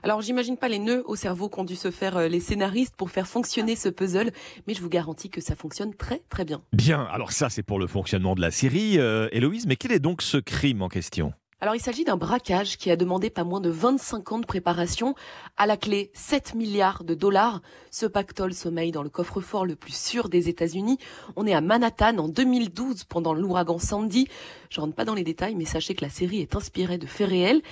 alors 0.05 0.21
j'imagine 0.21 0.59
pas 0.59 0.69
les 0.69 0.79
nœuds 0.79 1.03
au 1.07 1.17
cerveau 1.17 1.49
qu'ont 1.49 1.65
dû 1.65 1.77
se 1.77 1.91
faire 1.91 2.19
euh, 2.19 2.29
les 2.29 2.39
scénaristes 2.39 2.95
pour 2.95 3.11
faire 3.11 3.27
fonctionner 3.27 3.75
ce 3.75 3.89
puzzle, 3.89 4.33
mais 4.67 4.75
je 4.75 4.83
vous 4.83 4.91
garantis 4.91 5.31
que 5.31 5.41
ça 5.41 5.57
fonctionne 5.57 5.95
très 5.95 6.21
très 6.29 6.45
bien. 6.45 6.61
Bien, 6.75 7.09
alors 7.11 7.33
ça 7.33 7.49
c'est 7.49 7.63
pour 7.63 7.79
le 7.79 7.87
fonctionnement 7.87 8.35
de 8.35 8.43
la 8.43 8.51
série, 8.51 8.99
euh, 8.99 9.31
Héloïse, 9.33 9.67
mais 9.67 9.77
quel 9.77 9.93
est 9.93 10.01
donc 10.01 10.21
ce 10.21 10.37
crime 10.37 10.83
en 10.83 10.91
question? 10.91 11.33
Alors 11.61 11.75
il 11.75 11.81
s'agit 11.81 12.05
d'un 12.05 12.17
braquage 12.17 12.77
qui 12.77 12.91
a 12.91 12.97
demandé 12.97 13.31
pas 13.31 13.45
moins 13.45 13.61
de 13.61 13.71
25 13.71 14.33
ans 14.33 14.39
de 14.39 14.47
préparation, 14.47 15.15
à 15.57 15.67
la 15.67 15.77
clé 15.77 16.11
7 16.13 16.55
milliards 16.55 17.05
de 17.05 17.15
dollars. 17.15 17.63
Ce 17.91 18.07
pactole 18.07 18.53
sommeille 18.53 18.93
dans 18.93 19.03
le 19.03 19.09
coffre-fort 19.09 19.65
le 19.65 19.77
plus 19.77 19.95
sûr 19.95 20.29
des 20.29 20.49
États-Unis. 20.49 20.99
On 21.37 21.47
est 21.47 21.55
à 21.55 21.61
Manhattan 21.61 22.19
en 22.19 22.29
2012 22.29 23.05
pendant 23.05 23.33
l'ouragan 23.33 23.79
Sandy. 23.79 24.29
Je 24.69 24.81
rentre 24.81 24.95
pas 24.95 25.05
dans 25.05 25.15
les 25.15 25.25
détails, 25.25 25.55
mais 25.55 25.65
sachez 25.65 25.95
que 25.95 26.05
la 26.05 26.11
série 26.11 26.41
est 26.41 26.57
inspirée 26.57 26.99
de 26.99 27.07
faits 27.07 27.29
réels. 27.29 27.63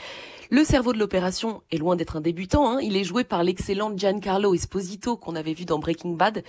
Le 0.55 0.65
cerveau 0.65 0.93
de 0.93 0.99
l'opération 0.99 1.63
est 1.73 1.79
loin 1.79 1.97
d'être 1.97 2.17
un 2.17 2.21
débutant, 2.21 2.73
hein. 2.73 2.79
il 2.83 2.95
est 2.99 3.05
joué 3.05 3.25
par 3.25 3.43
l'excellent 3.43 3.97
Giancarlo 3.97 4.53
Esposito 4.53 5.17
qu'on 5.17 5.35
avait 5.35 5.55
vu 5.55 5.65
dans 5.65 5.79
Breaking 5.79 6.11
Bad, 6.11 6.45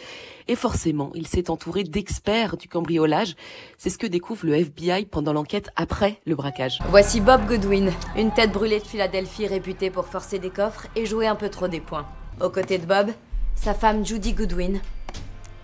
et 0.49 0.58
forcément, 0.58 1.14
il 1.16 1.26
s'est 1.26 1.49
entouré 1.49 1.86
d'experts 1.86 2.58
du 2.58 2.68
cambriolage. 2.68 3.38
C'est 3.78 3.89
ce 3.89 3.97
que 3.97 4.06
découvre 4.06 4.45
le 4.45 4.56
FBI 4.56 5.06
pendant 5.06 5.32
l'enquête 5.32 5.70
après 5.78 6.20
le 6.26 6.36
braquage. 6.36 6.80
Voici 6.89 7.22
Bob 7.22 7.47
Goodwin, 7.47 7.93
une 8.18 8.34
tête 8.34 8.51
brûlée 8.51 8.82
de 8.82 8.86
Philadelphie 8.86 9.47
réputée 9.47 9.89
pour 9.89 10.08
forcer 10.08 10.38
des 10.38 10.49
coffres 10.49 10.88
et 10.97 11.06
jouer 11.06 11.28
un 11.28 11.36
peu 11.36 11.47
trop 11.47 11.70
des 11.70 11.80
points. 11.80 12.06
Aux 12.41 12.49
côtés 12.49 12.80
de 12.80 12.86
Bob, 12.86 13.10
sa 13.56 13.74
femme 13.74 14.06
Judy 14.06 14.34
Goodwin, 14.34 14.82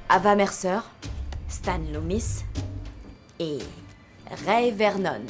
Ava 0.07 0.35
Mercer, 0.35 0.79
Stan 1.49 1.81
Loomis 1.93 2.45
et 3.41 3.57
Ray 4.45 4.71
Vernon, 4.71 5.25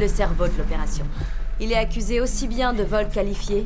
le 0.00 0.08
cerveau 0.08 0.48
de 0.48 0.56
l'opération. 0.56 1.04
Il 1.62 1.70
est 1.70 1.76
accusé 1.76 2.20
aussi 2.20 2.48
bien 2.48 2.72
de 2.72 2.82
vol 2.82 3.08
qualifié 3.08 3.62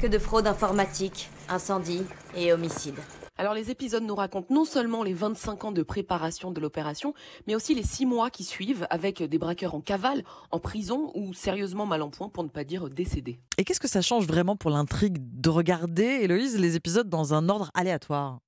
que 0.00 0.08
de 0.08 0.18
fraude 0.18 0.48
informatique, 0.48 1.30
incendie 1.48 2.02
et 2.36 2.52
homicide. 2.52 2.96
Alors 3.38 3.54
les 3.54 3.70
épisodes 3.70 4.02
nous 4.02 4.16
racontent 4.16 4.52
non 4.52 4.64
seulement 4.64 5.04
les 5.04 5.12
25 5.12 5.66
ans 5.66 5.70
de 5.70 5.84
préparation 5.84 6.50
de 6.50 6.60
l'opération, 6.60 7.14
mais 7.46 7.54
aussi 7.54 7.76
les 7.76 7.84
6 7.84 8.04
mois 8.04 8.30
qui 8.30 8.42
suivent 8.42 8.88
avec 8.90 9.22
des 9.22 9.38
braqueurs 9.38 9.76
en 9.76 9.80
cavale, 9.80 10.24
en 10.50 10.58
prison 10.58 11.12
ou 11.14 11.34
sérieusement 11.34 11.86
mal 11.86 12.02
en 12.02 12.10
point 12.10 12.28
pour 12.28 12.42
ne 12.42 12.48
pas 12.48 12.64
dire 12.64 12.90
décédés. 12.90 13.38
Et 13.58 13.64
qu'est-ce 13.64 13.78
que 13.78 13.86
ça 13.86 14.02
change 14.02 14.26
vraiment 14.26 14.56
pour 14.56 14.72
l'intrigue 14.72 15.18
de 15.20 15.48
regarder, 15.48 16.18
Héloïse, 16.22 16.58
les 16.58 16.74
épisodes 16.74 17.08
dans 17.08 17.32
un 17.32 17.48
ordre 17.48 17.70
aléatoire? 17.74 18.40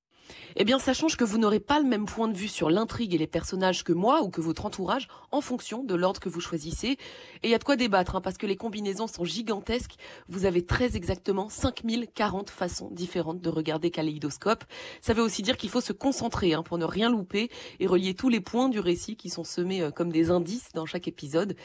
Eh 0.56 0.64
bien, 0.64 0.78
ça 0.78 0.92
change 0.92 1.16
que 1.16 1.24
vous 1.24 1.38
n'aurez 1.38 1.60
pas 1.60 1.78
le 1.78 1.86
même 1.86 2.06
point 2.06 2.28
de 2.28 2.36
vue 2.36 2.48
sur 2.48 2.70
l'intrigue 2.70 3.14
et 3.14 3.18
les 3.18 3.26
personnages 3.26 3.84
que 3.84 3.92
moi 3.92 4.22
ou 4.22 4.28
que 4.28 4.40
votre 4.40 4.66
entourage 4.66 5.08
en 5.30 5.40
fonction 5.40 5.84
de 5.84 5.94
l'ordre 5.94 6.20
que 6.20 6.28
vous 6.28 6.40
choisissez. 6.40 6.98
Et 7.42 7.44
il 7.44 7.50
y 7.50 7.54
a 7.54 7.58
de 7.58 7.64
quoi 7.64 7.76
débattre, 7.76 8.16
hein, 8.16 8.20
parce 8.20 8.38
que 8.38 8.46
les 8.46 8.56
combinaisons 8.56 9.06
sont 9.06 9.24
gigantesques. 9.24 9.96
Vous 10.28 10.44
avez 10.44 10.64
très 10.64 10.96
exactement 10.96 11.48
5040 11.48 12.50
façons 12.50 12.88
différentes 12.90 13.40
de 13.40 13.48
regarder 13.48 13.90
Kaléidoscope. 13.90 14.64
Ça 15.00 15.14
veut 15.14 15.22
aussi 15.22 15.42
dire 15.42 15.56
qu'il 15.56 15.70
faut 15.70 15.80
se 15.80 15.92
concentrer 15.92 16.54
hein, 16.54 16.62
pour 16.62 16.78
ne 16.78 16.84
rien 16.84 17.10
louper 17.10 17.50
et 17.80 17.86
relier 17.86 18.14
tous 18.14 18.28
les 18.28 18.40
points 18.40 18.68
du 18.68 18.80
récit 18.80 19.16
qui 19.16 19.30
sont 19.30 19.44
semés 19.44 19.82
euh, 19.82 19.90
comme 19.90 20.10
des 20.10 20.30
indices 20.30 20.70
dans 20.74 20.86
chaque 20.86 21.08
épisode. 21.08 21.56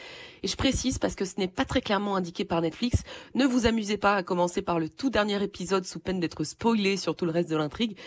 Et 0.43 0.47
je 0.47 0.55
précise, 0.55 0.99
parce 0.99 1.15
que 1.15 1.25
ce 1.25 1.35
n'est 1.37 1.47
pas 1.47 1.65
très 1.65 1.81
clairement 1.81 2.15
indiqué 2.15 2.45
par 2.45 2.61
Netflix, 2.61 3.03
ne 3.35 3.45
vous 3.45 3.65
amusez 3.65 3.97
pas 3.97 4.15
à 4.15 4.23
commencer 4.23 4.61
par 4.61 4.79
le 4.79 4.89
tout 4.89 5.09
dernier 5.09 5.41
épisode 5.41 5.85
sous 5.85 5.99
peine 5.99 6.19
d'être 6.19 6.43
spoilé 6.43 6.97
sur 6.97 7.15
tout 7.15 7.25
le 7.25 7.31
reste 7.31 7.49
de 7.49 7.57
l'intrigue 7.57 7.97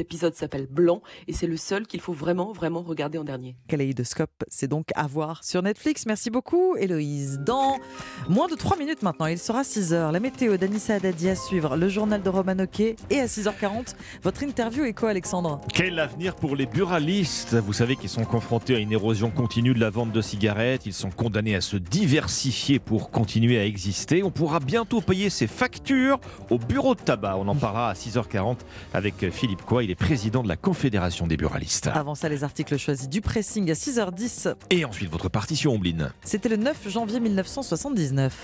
épisode 0.00 0.34
s'appelle 0.34 0.66
Blanc 0.66 1.02
et 1.26 1.32
c'est 1.32 1.46
le 1.46 1.56
seul 1.56 1.86
qu'il 1.86 2.00
faut 2.00 2.12
vraiment, 2.12 2.52
vraiment 2.52 2.82
regarder 2.82 3.18
en 3.18 3.24
dernier. 3.24 3.56
Kaléidoscope, 3.68 4.44
c'est 4.48 4.68
donc 4.68 4.88
à 4.94 5.06
voir 5.06 5.44
sur 5.44 5.62
Netflix. 5.62 6.06
Merci 6.06 6.30
beaucoup, 6.30 6.76
Héloïse. 6.76 7.38
Dans 7.44 7.78
moins 8.28 8.48
de 8.48 8.54
3 8.54 8.76
minutes 8.76 9.02
maintenant, 9.02 9.26
il 9.26 9.38
sera 9.38 9.62
6h. 9.62 10.12
La 10.12 10.20
météo 10.20 10.56
d'Anissa 10.56 10.94
Haddadi 10.94 11.28
à 11.28 11.36
suivre, 11.36 11.76
le 11.76 11.88
journal 11.88 12.22
de 12.22 12.28
Roman 12.28 12.58
Oquet 12.58 12.96
et 13.10 13.20
à 13.20 13.26
6h40, 13.26 13.94
votre 14.22 14.42
interview 14.42 14.84
quoi, 14.94 15.10
Alexandre 15.10 15.60
Quel 15.72 15.98
avenir 15.98 16.34
pour 16.34 16.56
les 16.56 16.66
buralistes? 16.66 17.54
Vous 17.54 17.72
savez 17.72 17.96
qu'ils 17.96 18.08
sont 18.08 18.24
confrontés 18.24 18.76
à 18.76 18.78
une 18.78 18.92
érosion 18.92 19.30
continue 19.30 19.74
de 19.74 19.80
la 19.80 19.90
vente 19.90 20.12
de 20.12 20.20
cigarettes. 20.20 20.86
Ils 20.86 20.92
sont 20.92 21.10
condamnés 21.10 21.54
à 21.54 21.60
se 21.60 21.76
diversifier 21.76 22.78
pour 22.78 23.10
continuer 23.10 23.58
à 23.58 23.64
exister. 23.64 24.22
On 24.22 24.30
pourra 24.30 24.60
bientôt 24.60 25.00
payer 25.00 25.30
ses 25.30 25.46
factures 25.46 26.20
au 26.50 26.58
bureau 26.58 26.94
de 26.94 27.00
tabac. 27.00 27.36
On 27.38 27.48
en 27.48 27.54
parlera 27.54 27.90
à 27.90 27.94
6h40 27.94 28.58
avec 28.94 29.30
Philippe 29.30 29.62
Coy 29.62 29.87
il 29.88 29.92
est 29.92 29.94
président 29.94 30.42
de 30.42 30.48
la 30.48 30.56
Confédération 30.56 31.26
des 31.26 31.38
buralistes. 31.38 31.86
Avant 31.86 32.14
ça, 32.14 32.28
les 32.28 32.44
articles 32.44 32.76
choisis 32.76 33.08
du 33.08 33.22
pressing 33.22 33.70
à 33.70 33.72
6h10. 33.72 34.54
Et 34.68 34.84
ensuite, 34.84 35.10
votre 35.10 35.30
partition, 35.30 35.72
Ombline. 35.72 36.10
C'était 36.22 36.50
le 36.50 36.58
9 36.58 36.90
janvier 36.90 37.20
1979. 37.20 38.36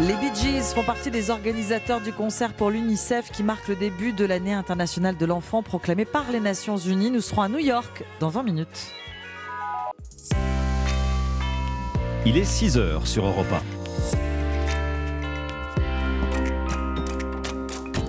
Les 0.00 0.14
Bee 0.14 0.34
Gees 0.34 0.72
font 0.74 0.82
partie 0.82 1.10
des 1.10 1.28
organisateurs 1.28 2.00
du 2.00 2.14
concert 2.14 2.54
pour 2.54 2.70
l'UNICEF 2.70 3.30
qui 3.30 3.42
marque 3.42 3.68
le 3.68 3.76
début 3.76 4.14
de 4.14 4.24
l'année 4.24 4.54
internationale 4.54 5.18
de 5.18 5.26
l'enfant 5.26 5.62
proclamée 5.62 6.06
par 6.06 6.32
les 6.32 6.40
Nations 6.40 6.78
Unies. 6.78 7.10
Nous 7.10 7.20
serons 7.20 7.42
à 7.42 7.50
New 7.50 7.58
York 7.58 8.04
dans 8.20 8.30
20 8.30 8.42
minutes. 8.42 8.92
Il 12.24 12.38
est 12.38 12.50
6h 12.50 13.04
sur 13.04 13.26
Europa. 13.26 13.60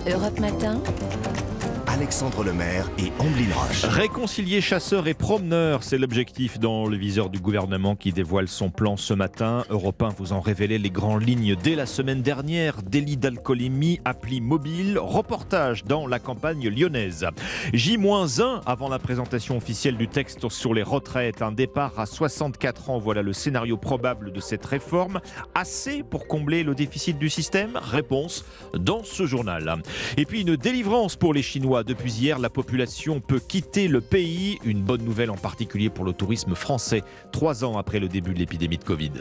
Europe 0.06 0.39
Matin. 0.39 1.55
Alexandre 1.96 2.43
Lemaire 2.43 2.91
et 2.98 3.10
Amblin 3.20 3.56
Roche. 3.56 3.86
Réconcilier 3.86 4.60
chasseurs 4.60 5.08
et 5.08 5.14
promeneurs, 5.14 5.82
c'est 5.82 5.98
l'objectif 5.98 6.60
dans 6.60 6.88
le 6.88 6.98
viseur 6.98 7.30
du 7.30 7.39
gouvernement 7.39 7.96
qui 7.96 8.12
dévoile 8.12 8.50
son 8.50 8.70
plan 8.70 8.98
ce 8.98 9.14
matin. 9.14 9.64
Europe 9.70 10.02
1 10.02 10.10
vous 10.10 10.34
en 10.34 10.41
révélait 10.41 10.78
les 10.78 10.89
grandes 10.89 11.26
lignes 11.26 11.56
dès 11.56 11.74
la 11.74 11.86
semaine 11.86 12.22
dernière. 12.22 12.84
Délit 12.84 13.16
d'alcoolémie, 13.16 14.02
appli 14.04 14.41
mobile, 14.41 15.00
reportage 15.00 15.86
dans 15.86 16.06
la 16.06 16.20
campagne 16.20 16.68
lyonnaise. 16.68 17.28
J-1 17.72 18.60
avant 18.66 18.89
la 18.89 19.00
présentation 19.00 19.56
officielle 19.56 19.96
du 19.96 20.10
texte 20.10 20.50
sur 20.50 20.74
les 20.74 20.84
retraites. 20.84 21.41
Un 21.41 21.54
départ 21.54 21.98
à 21.98 22.06
64 22.06 22.89
ans, 22.89 23.00
voilà 23.00 23.22
le 23.22 23.32
scénario 23.32 23.78
probable 23.78 24.34
de 24.34 24.41
cette 24.41 24.66
réforme. 24.66 25.22
Assez 25.54 26.04
pour 26.04 26.28
combler 26.28 26.64
le 26.64 26.76
déficit 26.76 27.18
du 27.18 27.30
système? 27.30 27.80
Réponse 27.82 28.43
dans 28.74 29.06
ce 29.06 29.26
journal. 29.26 29.78
Et 30.18 30.26
puis 30.26 30.41
une 30.41 30.58
délivrance 30.58 31.16
pour 31.16 31.34
les 31.34 31.41
Chinois. 31.41 31.84
Depuis 31.86 32.13
hier, 32.13 32.39
la 32.39 32.49
population 32.49 33.19
peut 33.19 33.39
quitter 33.39 33.88
le 33.88 34.01
pays. 34.01 34.57
Une 34.65 34.81
bonne 34.81 35.03
nouvelle 35.03 35.29
en 35.29 35.38
particulier 35.38 35.91
pour 35.91 36.03
le 36.03 36.13
tourisme 36.13 36.55
français, 36.55 37.03
trois 37.31 37.63
ans 37.63 37.77
après 37.77 37.99
le 37.99 38.07
début 38.07 38.33
de 38.33 38.39
l'épidémie 38.39 38.79
de 38.79 38.83
Covid. 38.83 39.11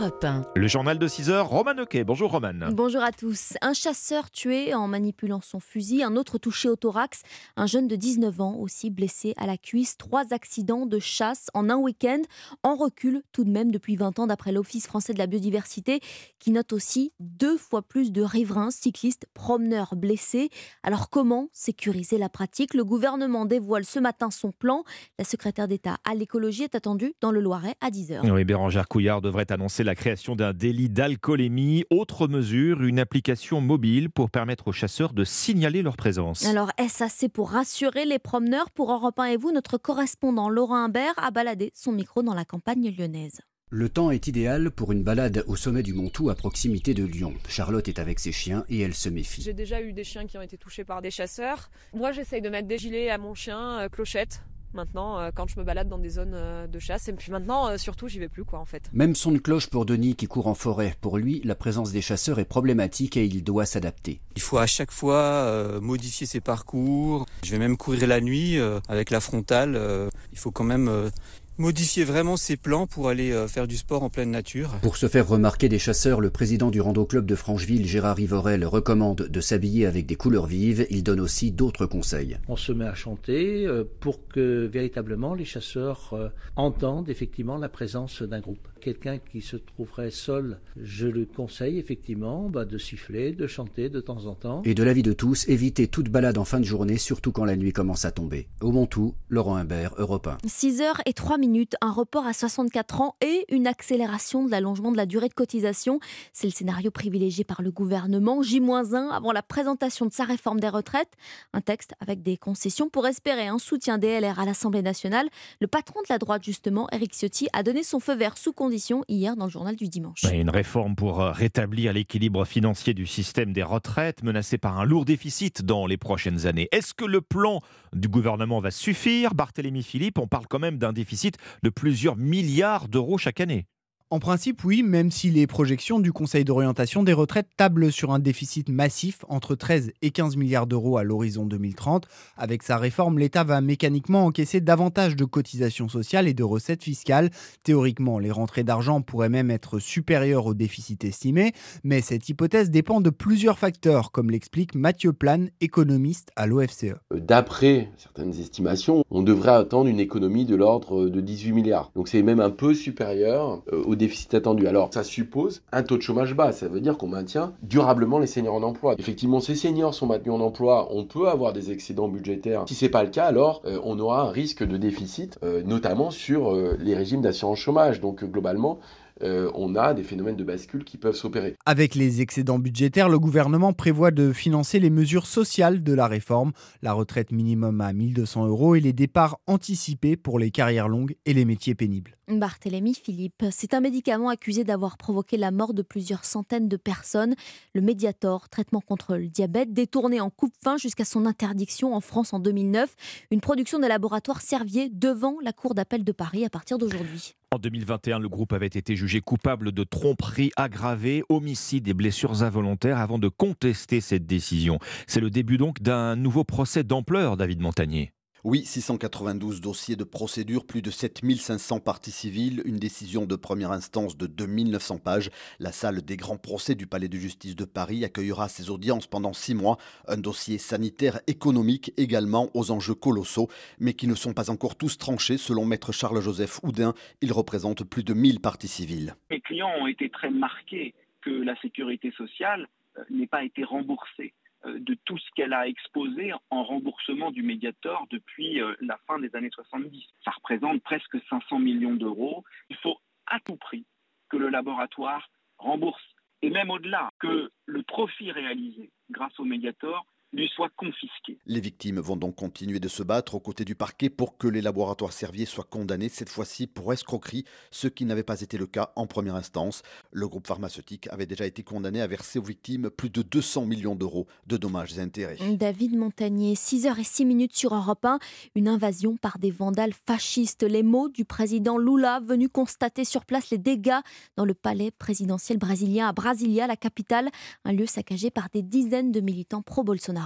Europe 0.00 0.22
1. 0.22 0.44
Le 0.54 0.68
journal 0.68 0.96
de 0.96 1.08
6 1.08 1.30
heures, 1.30 1.48
Roman 1.48 1.76
Oquet. 1.78 2.04
Bonjour 2.04 2.30
Roman. 2.30 2.70
Bonjour 2.70 3.02
à 3.02 3.10
tous. 3.10 3.54
Un 3.62 3.72
chasseur 3.72 4.30
tué 4.30 4.72
en 4.72 4.86
manipulant 4.86 5.40
son 5.40 5.58
fusil, 5.58 6.04
un 6.04 6.14
autre 6.14 6.38
touché 6.38 6.68
au 6.68 6.76
thorax, 6.76 7.22
un 7.56 7.66
jeune 7.66 7.88
de 7.88 7.96
19 7.96 8.40
ans 8.40 8.54
aussi 8.58 8.90
blessé 8.90 9.34
à 9.38 9.46
la 9.46 9.56
cuisse. 9.56 9.96
Trois 9.96 10.32
accidents 10.32 10.86
de 10.86 11.00
chasse 11.00 11.48
en 11.52 11.68
un 11.68 11.76
week-end, 11.76 12.22
en 12.62 12.76
recul 12.76 13.22
tout 13.32 13.42
de 13.42 13.50
même 13.50 13.72
depuis 13.72 13.96
20 13.96 14.20
ans 14.20 14.26
d'après 14.28 14.52
l'Office 14.52 14.86
français 14.86 15.14
de 15.14 15.18
la 15.18 15.26
biodiversité 15.26 16.00
qui 16.38 16.52
note 16.52 16.72
aussi 16.72 17.12
deux 17.18 17.56
fois 17.56 17.82
plus 17.82 18.12
de 18.12 18.22
riverains, 18.22 18.70
cyclistes, 18.70 19.26
promeneurs 19.34 19.96
blessés. 19.96 20.50
Alors 20.84 21.10
comment 21.10 21.48
sécuriser 21.52 22.18
la 22.18 22.28
pratique? 22.28 22.74
Le 22.74 22.84
gouvernement 22.84 23.46
dévoile 23.46 23.84
ce 23.84 23.98
matin 23.98 24.30
son 24.30 24.52
plan. 24.52 24.84
La 25.18 25.24
secrétaire 25.24 25.66
d'État 25.66 25.96
à 26.08 26.14
l'écologie 26.14 26.62
est 26.62 26.76
attendue 26.76 27.14
dans 27.20 27.32
le 27.32 27.40
Loiret 27.40 27.74
à 27.80 27.90
10h. 27.90 28.30
Oui, 28.30 28.44
Bérangère 28.44 28.86
Couillard 28.86 29.20
devrait 29.20 29.50
annoncer 29.50 29.87
la 29.88 29.94
création 29.94 30.36
d'un 30.36 30.52
délit 30.52 30.90
d'alcoolémie. 30.90 31.84
Autre 31.88 32.28
mesure, 32.28 32.82
une 32.82 32.98
application 32.98 33.62
mobile 33.62 34.10
pour 34.10 34.30
permettre 34.30 34.68
aux 34.68 34.72
chasseurs 34.72 35.14
de 35.14 35.24
signaler 35.24 35.80
leur 35.80 35.96
présence. 35.96 36.44
Alors, 36.44 36.70
est-ce 36.76 37.02
assez 37.02 37.30
pour 37.30 37.52
rassurer 37.52 38.04
les 38.04 38.18
promeneurs 38.18 38.70
Pour 38.70 38.92
Europe 38.92 39.18
1 39.18 39.24
et 39.24 39.36
vous, 39.38 39.50
notre 39.50 39.78
correspondant 39.78 40.50
Laurent 40.50 40.76
Imbert 40.76 41.14
a 41.16 41.30
baladé 41.30 41.72
son 41.74 41.92
micro 41.92 42.22
dans 42.22 42.34
la 42.34 42.44
campagne 42.44 42.94
lyonnaise. 42.94 43.40
Le 43.70 43.88
temps 43.88 44.10
est 44.10 44.26
idéal 44.26 44.70
pour 44.70 44.92
une 44.92 45.02
balade 45.02 45.42
au 45.46 45.56
sommet 45.56 45.82
du 45.82 45.94
Montou 45.94 46.28
à 46.28 46.34
proximité 46.34 46.92
de 46.92 47.04
Lyon. 47.04 47.32
Charlotte 47.48 47.88
est 47.88 47.98
avec 47.98 48.18
ses 48.18 48.32
chiens 48.32 48.66
et 48.68 48.80
elle 48.80 48.94
se 48.94 49.08
méfie. 49.08 49.40
J'ai 49.40 49.54
déjà 49.54 49.80
eu 49.80 49.94
des 49.94 50.04
chiens 50.04 50.26
qui 50.26 50.36
ont 50.36 50.42
été 50.42 50.58
touchés 50.58 50.84
par 50.84 51.00
des 51.00 51.10
chasseurs. 51.10 51.70
Moi, 51.94 52.12
j'essaye 52.12 52.42
de 52.42 52.50
mettre 52.50 52.68
des 52.68 52.76
gilets 52.76 53.08
à 53.08 53.16
mon 53.16 53.34
chien, 53.34 53.78
euh, 53.78 53.88
clochette, 53.88 54.42
maintenant 54.74 55.18
euh, 55.18 55.30
quand 55.34 55.48
je 55.48 55.58
me 55.58 55.64
balade 55.64 55.88
dans 55.88 55.98
des 55.98 56.10
zones 56.10 56.34
euh, 56.34 56.66
de 56.66 56.78
chasse. 56.78 57.08
Et 57.08 57.12
puis 57.12 57.32
maintenant, 57.32 57.68
euh, 57.68 57.76
surtout, 57.76 58.08
j'y 58.08 58.18
vais 58.18 58.28
plus 58.28 58.44
quoi 58.44 58.58
en 58.58 58.64
fait. 58.64 58.82
Même 58.92 59.14
son 59.14 59.32
de 59.32 59.38
cloche 59.38 59.68
pour 59.68 59.86
Denis 59.86 60.14
qui 60.14 60.26
court 60.26 60.46
en 60.46 60.54
forêt. 60.54 60.94
Pour 61.00 61.18
lui, 61.18 61.40
la 61.44 61.54
présence 61.54 61.92
des 61.92 62.02
chasseurs 62.02 62.38
est 62.38 62.44
problématique 62.44 63.16
et 63.16 63.24
il 63.24 63.42
doit 63.44 63.66
s'adapter. 63.66 64.20
Il 64.36 64.42
faut 64.42 64.58
à 64.58 64.66
chaque 64.66 64.92
fois 64.92 65.16
euh, 65.16 65.80
modifier 65.80 66.26
ses 66.26 66.40
parcours. 66.40 67.26
Je 67.42 67.50
vais 67.50 67.58
même 67.58 67.76
courir 67.76 68.06
la 68.06 68.20
nuit 68.20 68.58
euh, 68.58 68.80
avec 68.88 69.10
la 69.10 69.20
frontale. 69.20 69.74
Euh, 69.76 70.08
il 70.32 70.38
faut 70.38 70.50
quand 70.50 70.64
même 70.64 70.88
euh, 70.88 71.10
modifier 71.58 72.04
vraiment 72.04 72.36
ses 72.36 72.56
plans 72.56 72.86
pour 72.86 73.08
aller 73.08 73.32
euh, 73.32 73.48
faire 73.48 73.66
du 73.66 73.76
sport 73.76 74.02
en 74.04 74.10
pleine 74.10 74.30
nature. 74.30 74.76
Pour 74.80 74.96
se 74.96 75.08
faire 75.08 75.26
remarquer 75.26 75.68
des 75.68 75.78
chasseurs, 75.78 76.20
le 76.20 76.30
président 76.30 76.70
du 76.70 76.80
Rando 76.80 77.04
Club 77.04 77.26
de 77.26 77.34
Francheville, 77.34 77.86
Gérard 77.86 78.20
Ivorel, 78.20 78.64
recommande 78.64 79.28
de 79.28 79.40
s'habiller 79.40 79.86
avec 79.86 80.06
des 80.06 80.14
couleurs 80.14 80.46
vives. 80.46 80.86
Il 80.90 81.02
donne 81.02 81.20
aussi 81.20 81.50
d'autres 81.50 81.86
conseils. 81.86 82.38
On 82.48 82.56
se 82.56 82.72
met 82.72 82.86
à 82.86 82.94
chanter 82.94 83.66
euh, 83.66 83.84
pour 84.00 84.28
que 84.28 84.66
véritablement 84.66 85.34
les 85.34 85.44
chasseurs 85.44 86.10
euh, 86.12 86.28
entendent 86.54 87.08
effectivement 87.08 87.58
la 87.58 87.68
présence 87.68 88.22
d'un 88.22 88.40
groupe. 88.40 88.68
Quelqu'un 88.80 89.18
qui 89.18 89.40
se 89.40 89.56
trouverait 89.56 90.12
seul, 90.12 90.60
je 90.80 91.08
le 91.08 91.26
conseille 91.26 91.78
effectivement 91.78 92.48
bah, 92.48 92.64
de 92.64 92.78
siffler, 92.78 93.32
de 93.32 93.48
chanter 93.48 93.88
de 93.88 94.00
temps 94.00 94.26
en 94.26 94.34
temps. 94.34 94.62
Et 94.64 94.74
de 94.74 94.84
l'avis 94.84 95.02
de 95.02 95.12
tous, 95.12 95.48
évitez 95.48 95.88
toute 95.88 96.08
balade 96.08 96.38
en 96.38 96.44
fin 96.44 96.60
de 96.60 96.64
journée, 96.64 96.96
surtout 96.96 97.32
quand 97.32 97.44
la 97.44 97.56
nuit 97.56 97.72
commence 97.72 98.04
à 98.04 98.12
tomber. 98.12 98.46
Au 98.60 98.70
Montou, 98.70 99.14
Laurent 99.28 99.56
Imbert, 99.56 99.94
Europe 99.98 100.28
1. 100.28 100.38
6 100.46 100.80
heures 100.80 101.02
et 101.06 101.12
3 101.12 101.38
minutes, 101.38 101.47
un 101.80 101.90
report 101.90 102.26
à 102.26 102.32
64 102.32 103.00
ans 103.00 103.16
et 103.20 103.44
une 103.48 103.66
accélération 103.66 104.44
de 104.44 104.50
l'allongement 104.50 104.92
de 104.92 104.96
la 104.96 105.06
durée 105.06 105.28
de 105.28 105.34
cotisation. 105.34 106.00
C'est 106.32 106.46
le 106.46 106.52
scénario 106.52 106.90
privilégié 106.90 107.44
par 107.44 107.62
le 107.62 107.70
gouvernement. 107.70 108.42
J-1 108.42 109.10
avant 109.10 109.32
la 109.32 109.42
présentation 109.42 110.06
de 110.06 110.12
sa 110.12 110.24
réforme 110.24 110.60
des 110.60 110.68
retraites. 110.68 111.12
Un 111.52 111.60
texte 111.60 111.94
avec 112.00 112.22
des 112.22 112.36
concessions 112.36 112.88
pour 112.88 113.06
espérer 113.06 113.48
un 113.48 113.58
soutien 113.58 113.98
des 113.98 114.20
LR 114.20 114.38
à 114.38 114.44
l'Assemblée 114.44 114.82
nationale. 114.82 115.28
Le 115.60 115.66
patron 115.66 116.00
de 116.00 116.06
la 116.10 116.18
droite, 116.18 116.44
justement, 116.44 116.88
Éric 116.92 117.14
Ciotti, 117.14 117.48
a 117.52 117.62
donné 117.62 117.82
son 117.82 118.00
feu 118.00 118.14
vert 118.14 118.36
sous 118.36 118.52
condition 118.52 119.04
hier 119.08 119.36
dans 119.36 119.46
le 119.46 119.50
journal 119.50 119.76
du 119.76 119.88
dimanche. 119.88 120.24
Une 120.32 120.50
réforme 120.50 120.94
pour 120.94 121.20
euh, 121.20 121.32
rétablir 121.32 121.92
l'équilibre 121.92 122.44
financier 122.44 122.94
du 122.94 123.06
système 123.06 123.52
des 123.52 123.62
retraites 123.62 124.22
menacé 124.22 124.58
par 124.58 124.78
un 124.78 124.84
lourd 124.84 125.04
déficit 125.04 125.62
dans 125.62 125.86
les 125.86 125.96
prochaines 125.96 126.46
années. 126.46 126.68
Est-ce 126.72 126.94
que 126.94 127.04
le 127.04 127.20
plan 127.20 127.60
du 127.92 128.08
gouvernement 128.08 128.60
va 128.60 128.70
suffire? 128.70 129.34
Barthélémy 129.34 129.82
Philippe, 129.82 130.18
on 130.18 130.26
parle 130.26 130.46
quand 130.46 130.58
même 130.58 130.78
d'un 130.78 130.92
déficit 130.92 131.37
de 131.62 131.70
plusieurs 131.70 132.16
milliards 132.16 132.88
d'euros 132.88 133.18
chaque 133.18 133.40
année. 133.40 133.66
En 134.10 134.20
principe, 134.20 134.64
oui, 134.64 134.82
même 134.82 135.10
si 135.10 135.28
les 135.28 135.46
projections 135.46 136.00
du 136.00 136.14
Conseil 136.14 136.42
d'orientation 136.42 137.02
des 137.02 137.12
retraites 137.12 137.48
tablent 137.58 137.92
sur 137.92 138.10
un 138.10 138.18
déficit 138.18 138.70
massif 138.70 139.22
entre 139.28 139.54
13 139.54 139.92
et 140.00 140.10
15 140.12 140.38
milliards 140.38 140.66
d'euros 140.66 140.96
à 140.96 141.02
l'horizon 141.02 141.44
2030. 141.44 142.06
Avec 142.38 142.62
sa 142.62 142.78
réforme, 142.78 143.18
l'État 143.18 143.44
va 143.44 143.60
mécaniquement 143.60 144.24
encaisser 144.24 144.62
davantage 144.62 145.14
de 145.14 145.26
cotisations 145.26 145.90
sociales 145.90 146.26
et 146.26 146.32
de 146.32 146.42
recettes 146.42 146.84
fiscales. 146.84 147.28
Théoriquement, 147.64 148.18
les 148.18 148.30
rentrées 148.30 148.64
d'argent 148.64 149.02
pourraient 149.02 149.28
même 149.28 149.50
être 149.50 149.78
supérieures 149.78 150.46
au 150.46 150.54
déficit 150.54 151.04
estimé, 151.04 151.52
mais 151.84 152.00
cette 152.00 152.30
hypothèse 152.30 152.70
dépend 152.70 153.02
de 153.02 153.10
plusieurs 153.10 153.58
facteurs, 153.58 154.10
comme 154.10 154.30
l'explique 154.30 154.74
Mathieu 154.74 155.12
Plane, 155.12 155.50
économiste 155.60 156.30
à 156.34 156.46
l'OFCE. 156.46 156.94
D'après 157.14 157.90
certaines 157.98 158.32
estimations, 158.40 159.04
on 159.10 159.22
devrait 159.22 159.52
attendre 159.52 159.90
une 159.90 160.00
économie 160.00 160.46
de 160.46 160.56
l'ordre 160.56 161.10
de 161.10 161.20
18 161.20 161.52
milliards. 161.52 161.92
Donc 161.94 162.08
c'est 162.08 162.22
même 162.22 162.40
un 162.40 162.48
peu 162.48 162.72
supérieur 162.72 163.62
euh, 163.70 163.82
au 163.84 163.97
déficit 163.98 164.34
attendu. 164.34 164.66
Alors 164.66 164.88
ça 164.92 165.04
suppose 165.04 165.62
un 165.72 165.82
taux 165.82 165.96
de 165.96 166.02
chômage 166.02 166.34
bas, 166.34 166.52
ça 166.52 166.68
veut 166.68 166.80
dire 166.80 166.96
qu'on 166.96 167.08
maintient 167.08 167.52
durablement 167.62 168.18
les 168.18 168.26
seniors 168.26 168.54
en 168.54 168.62
emploi. 168.62 168.94
Effectivement, 168.98 169.40
ces 169.40 169.54
seniors 169.54 169.94
sont 169.94 170.06
maintenus 170.06 170.34
en 170.34 170.40
emploi, 170.40 170.88
on 170.90 171.04
peut 171.04 171.28
avoir 171.28 171.52
des 171.52 171.70
excédents 171.70 172.08
budgétaires. 172.08 172.64
Si 172.66 172.74
c'est 172.74 172.88
pas 172.88 173.02
le 173.02 173.10
cas, 173.10 173.26
alors 173.26 173.62
euh, 173.64 173.78
on 173.84 173.98
aura 173.98 174.22
un 174.22 174.30
risque 174.30 174.64
de 174.64 174.76
déficit, 174.76 175.38
euh, 175.42 175.62
notamment 175.62 176.10
sur 176.10 176.54
euh, 176.54 176.76
les 176.80 176.94
régimes 176.94 177.20
d'assurance 177.20 177.58
chômage. 177.58 178.00
Donc 178.00 178.24
globalement, 178.24 178.78
euh, 179.22 179.50
on 179.54 179.74
a 179.74 179.94
des 179.94 180.02
phénomènes 180.02 180.36
de 180.36 180.44
bascule 180.44 180.84
qui 180.84 180.96
peuvent 180.96 181.14
s'opérer. 181.14 181.56
Avec 181.66 181.94
les 181.94 182.20
excédents 182.20 182.58
budgétaires, 182.58 183.08
le 183.08 183.18
gouvernement 183.18 183.72
prévoit 183.72 184.10
de 184.10 184.32
financer 184.32 184.78
les 184.78 184.90
mesures 184.90 185.26
sociales 185.26 185.82
de 185.82 185.92
la 185.92 186.06
réforme, 186.06 186.52
la 186.82 186.92
retraite 186.92 187.32
minimum 187.32 187.80
à 187.80 187.92
1200 187.92 188.46
euros 188.46 188.74
et 188.74 188.80
les 188.80 188.92
départs 188.92 189.38
anticipés 189.46 190.16
pour 190.16 190.38
les 190.38 190.50
carrières 190.50 190.88
longues 190.88 191.16
et 191.26 191.34
les 191.34 191.44
métiers 191.44 191.74
pénibles. 191.74 192.16
Barthélemy 192.28 192.94
Philippe, 192.94 193.44
c'est 193.50 193.72
un 193.72 193.80
médicament 193.80 194.28
accusé 194.28 194.62
d'avoir 194.62 194.98
provoqué 194.98 195.38
la 195.38 195.50
mort 195.50 195.72
de 195.72 195.82
plusieurs 195.82 196.24
centaines 196.24 196.68
de 196.68 196.76
personnes. 196.76 197.34
Le 197.74 197.80
Mediator, 197.80 198.48
traitement 198.50 198.82
contre 198.82 199.16
le 199.16 199.28
diabète, 199.28 199.72
détourné 199.72 200.20
en 200.20 200.28
coupe-fin 200.28 200.76
jusqu'à 200.76 201.06
son 201.06 201.24
interdiction 201.24 201.94
en 201.94 202.00
France 202.00 202.34
en 202.34 202.38
2009. 202.38 202.94
Une 203.30 203.40
production 203.40 203.78
des 203.78 203.88
laboratoires 203.88 204.42
Servier 204.42 204.90
devant 204.90 205.36
la 205.42 205.52
Cour 205.52 205.74
d'appel 205.74 206.04
de 206.04 206.12
Paris 206.12 206.44
à 206.44 206.50
partir 206.50 206.76
d'aujourd'hui. 206.76 207.34
En 207.50 207.58
2021, 207.58 208.18
le 208.18 208.28
groupe 208.28 208.52
avait 208.52 208.66
été 208.66 208.94
jugé 208.94 209.22
coupable 209.22 209.72
de 209.72 209.82
tromperie 209.82 210.50
aggravée, 210.56 211.22
homicide 211.30 211.88
et 211.88 211.94
blessures 211.94 212.42
involontaires 212.42 212.98
avant 212.98 213.18
de 213.18 213.28
contester 213.28 214.02
cette 214.02 214.26
décision. 214.26 214.78
C'est 215.06 215.20
le 215.20 215.30
début 215.30 215.56
donc 215.56 215.80
d'un 215.80 216.14
nouveau 216.14 216.44
procès 216.44 216.84
d'ampleur, 216.84 217.38
David 217.38 217.60
Montagnier. 217.60 218.12
Oui, 218.44 218.64
692 218.64 219.60
dossiers 219.60 219.96
de 219.96 220.04
procédure, 220.04 220.64
plus 220.64 220.80
de 220.80 220.90
7500 220.90 221.80
parties 221.80 222.12
civiles, 222.12 222.62
une 222.64 222.76
décision 222.76 223.26
de 223.26 223.34
première 223.34 223.72
instance 223.72 224.16
de 224.16 224.28
2900 224.28 224.98
pages. 224.98 225.30
La 225.58 225.72
salle 225.72 226.02
des 226.02 226.16
grands 226.16 226.36
procès 226.36 226.76
du 226.76 226.86
Palais 226.86 227.08
de 227.08 227.16
justice 227.16 227.56
de 227.56 227.64
Paris 227.64 228.04
accueillera 228.04 228.48
ses 228.48 228.70
audiences 228.70 229.08
pendant 229.08 229.32
six 229.32 229.54
mois. 229.54 229.76
Un 230.06 230.18
dossier 230.18 230.58
sanitaire, 230.58 231.20
économique 231.26 231.92
également, 231.96 232.48
aux 232.54 232.70
enjeux 232.70 232.94
colossaux, 232.94 233.48
mais 233.80 233.94
qui 233.94 234.06
ne 234.06 234.14
sont 234.14 234.34
pas 234.34 234.50
encore 234.50 234.76
tous 234.76 234.98
tranchés. 234.98 235.36
Selon 235.36 235.64
maître 235.64 235.90
Charles-Joseph 235.90 236.60
Houdin, 236.62 236.94
il 237.20 237.32
représente 237.32 237.82
plus 237.82 238.04
de 238.04 238.14
1000 238.14 238.40
parties 238.40 238.68
civiles. 238.68 239.16
Mes 239.30 239.40
clients 239.40 239.72
ont 239.80 239.88
été 239.88 240.10
très 240.10 240.30
marqués 240.30 240.94
que 241.22 241.30
la 241.30 241.60
sécurité 241.60 242.12
sociale 242.12 242.68
euh, 242.98 243.02
n'ait 243.10 243.26
pas 243.26 243.42
été 243.42 243.64
remboursée 243.64 244.32
de 244.64 244.94
tout 245.04 245.18
ce 245.18 245.30
qu'elle 245.34 245.52
a 245.52 245.68
exposé 245.68 246.32
en 246.50 246.64
remboursement 246.64 247.30
du 247.30 247.42
Mediator 247.42 248.06
depuis 248.10 248.60
euh, 248.60 248.74
la 248.80 248.98
fin 249.06 249.18
des 249.18 249.34
années 249.36 249.50
70. 249.52 250.02
Ça 250.24 250.32
représente 250.32 250.82
presque 250.82 251.16
500 251.28 251.58
millions 251.58 251.94
d'euros. 251.94 252.44
Il 252.68 252.76
faut 252.76 252.98
à 253.26 253.38
tout 253.40 253.56
prix 253.56 253.86
que 254.28 254.36
le 254.36 254.48
laboratoire 254.48 255.28
rembourse 255.58 256.02
et 256.42 256.50
même 256.50 256.70
au-delà, 256.70 257.10
que 257.18 257.50
le 257.66 257.82
profit 257.82 258.30
réalisé 258.30 258.90
grâce 259.10 259.38
au 259.40 259.44
Mediator 259.44 260.06
lui 260.32 260.48
soit 260.54 260.68
confisqué. 260.76 261.38
Les 261.46 261.60
victimes 261.60 262.00
vont 262.00 262.16
donc 262.16 262.36
continuer 262.36 262.80
de 262.80 262.88
se 262.88 263.02
battre 263.02 263.34
aux 263.34 263.40
côtés 263.40 263.64
du 263.64 263.74
parquet 263.74 264.10
pour 264.10 264.36
que 264.36 264.46
les 264.46 264.60
laboratoires 264.60 265.12
Servier 265.12 265.46
soient 265.46 265.64
condamnés, 265.64 266.10
cette 266.10 266.28
fois-ci 266.28 266.66
pour 266.66 266.92
escroquerie, 266.92 267.44
ce 267.70 267.88
qui 267.88 268.04
n'avait 268.04 268.22
pas 268.22 268.40
été 268.42 268.58
le 268.58 268.66
cas 268.66 268.92
en 268.96 269.06
première 269.06 269.36
instance. 269.36 269.82
Le 270.12 270.28
groupe 270.28 270.46
pharmaceutique 270.46 271.08
avait 271.08 271.26
déjà 271.26 271.46
été 271.46 271.62
condamné 271.62 272.02
à 272.02 272.06
verser 272.06 272.38
aux 272.38 272.42
victimes 272.42 272.90
plus 272.90 273.08
de 273.08 273.22
200 273.22 273.64
millions 273.64 273.94
d'euros 273.94 274.26
de 274.46 274.58
dommages 274.58 274.98
et 274.98 275.00
intérêts. 275.00 275.38
David 275.56 275.96
Montagnier, 275.96 276.54
6h06 276.54 277.24
minutes 277.24 277.56
sur 277.56 277.74
Europe 277.74 278.04
1, 278.04 278.18
une 278.54 278.68
invasion 278.68 279.16
par 279.16 279.38
des 279.38 279.50
vandales 279.50 279.94
fascistes. 280.06 280.62
Les 280.62 280.82
mots 280.82 281.08
du 281.08 281.24
président 281.24 281.78
Lula 281.78 282.20
venu 282.20 282.50
constater 282.50 283.04
sur 283.04 283.24
place 283.24 283.50
les 283.50 283.58
dégâts 283.58 284.00
dans 284.36 284.44
le 284.44 284.54
palais 284.54 284.90
présidentiel 284.90 285.58
brésilien 285.58 286.08
à 286.08 286.12
Brasilia, 286.12 286.66
la 286.66 286.76
capitale, 286.76 287.30
un 287.64 287.72
lieu 287.72 287.86
saccagé 287.86 288.30
par 288.30 288.48
des 288.52 288.62
dizaines 288.62 289.10
de 289.10 289.20
militants 289.20 289.62
pro-Bolsonaro. 289.62 290.17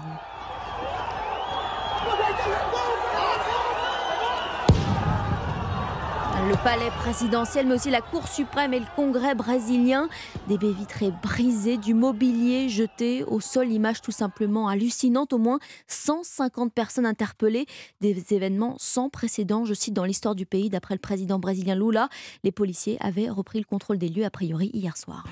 Le 6.48 6.56
palais 6.64 6.90
présidentiel, 6.98 7.66
mais 7.66 7.76
aussi 7.76 7.90
la 7.90 8.00
Cour 8.00 8.26
suprême 8.26 8.74
et 8.74 8.80
le 8.80 8.86
Congrès 8.96 9.34
brésilien. 9.36 10.08
Des 10.48 10.58
baies 10.58 10.72
vitrées 10.72 11.12
brisées, 11.22 11.76
du 11.76 11.94
mobilier 11.94 12.68
jeté 12.68 13.22
au 13.22 13.38
sol, 13.38 13.70
image 13.70 14.00
tout 14.00 14.10
simplement 14.10 14.66
hallucinante. 14.66 15.32
Au 15.32 15.38
moins 15.38 15.60
150 15.86 16.72
personnes 16.72 17.06
interpellées. 17.06 17.66
Des 18.00 18.34
événements 18.34 18.74
sans 18.78 19.08
précédent, 19.08 19.64
je 19.64 19.74
cite, 19.74 19.94
dans 19.94 20.04
l'histoire 20.04 20.34
du 20.34 20.44
pays, 20.44 20.68
d'après 20.68 20.94
le 20.94 21.00
président 21.00 21.38
brésilien 21.38 21.76
Lula. 21.76 22.08
Les 22.42 22.52
policiers 22.52 22.98
avaient 23.00 23.30
repris 23.30 23.60
le 23.60 23.64
contrôle 23.64 23.98
des 23.98 24.08
lieux, 24.08 24.24
a 24.24 24.30
priori, 24.30 24.70
hier 24.74 24.96
soir. 24.96 25.24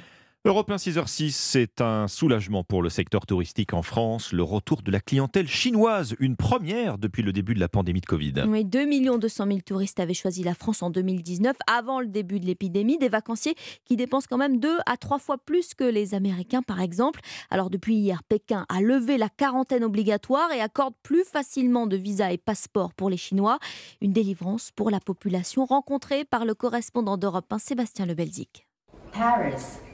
Europe 0.47 0.71
1 0.71 0.77
6h06, 0.77 1.33
c'est 1.33 1.83
un 1.83 2.09
soulagement 2.09 2.65
pour 2.65 2.81
le 2.81 2.89
secteur 2.89 3.27
touristique 3.27 3.75
en 3.75 3.83
France. 3.83 4.33
Le 4.33 4.43
retour 4.43 4.81
de 4.81 4.91
la 4.91 4.99
clientèle 4.99 5.47
chinoise, 5.47 6.17
une 6.19 6.35
première 6.35 6.97
depuis 6.97 7.23
le 7.23 7.31
début 7.31 7.53
de 7.53 7.61
la 7.61 7.69
pandémie 7.69 8.01
de 8.01 8.07
Covid. 8.07 8.33
Oui, 8.49 8.65
2 8.65 9.19
200 9.19 9.47
000 9.47 9.59
touristes 9.61 10.01
avaient 10.01 10.15
choisi 10.15 10.43
la 10.43 10.55
France 10.55 10.83
en 10.83 10.89
2019, 10.89 11.55
avant 11.71 12.01
le 12.01 12.07
début 12.07 12.41
de 12.41 12.47
l'épidémie. 12.47 12.97
Des 12.97 13.11
vacanciers 13.11 13.55
qui 13.85 13.97
dépensent 13.97 14.29
quand 14.31 14.39
même 14.39 14.61
deux 14.61 14.79
à 14.87 14.97
trois 14.97 15.19
fois 15.19 15.37
plus 15.37 15.75
que 15.75 15.85
les 15.85 16.15
Américains, 16.15 16.63
par 16.63 16.81
exemple. 16.81 17.21
Alors, 17.51 17.69
depuis 17.69 17.97
hier, 17.97 18.23
Pékin 18.23 18.65
a 18.71 18.81
levé 18.81 19.19
la 19.19 19.29
quarantaine 19.29 19.85
obligatoire 19.85 20.51
et 20.53 20.63
accorde 20.63 20.95
plus 21.03 21.25
facilement 21.25 21.87
de 21.87 21.99
visas 21.99 22.33
et 22.33 22.39
passeports 22.39 22.95
pour 22.95 23.11
les 23.11 23.19
Chinois. 23.19 23.59
Une 24.01 24.15
délivrance 24.15 24.71
pour 24.71 24.91
la 24.91 25.01
population 25.01 25.67
rencontrée 25.67 26.25
par 26.25 26.47
le 26.47 26.55
correspondant 26.55 27.19
d'Europe 27.19 27.53
1, 27.53 27.59
Sébastien 27.59 28.07
Lebelzik. 28.07 28.67
Paris. 29.13 29.90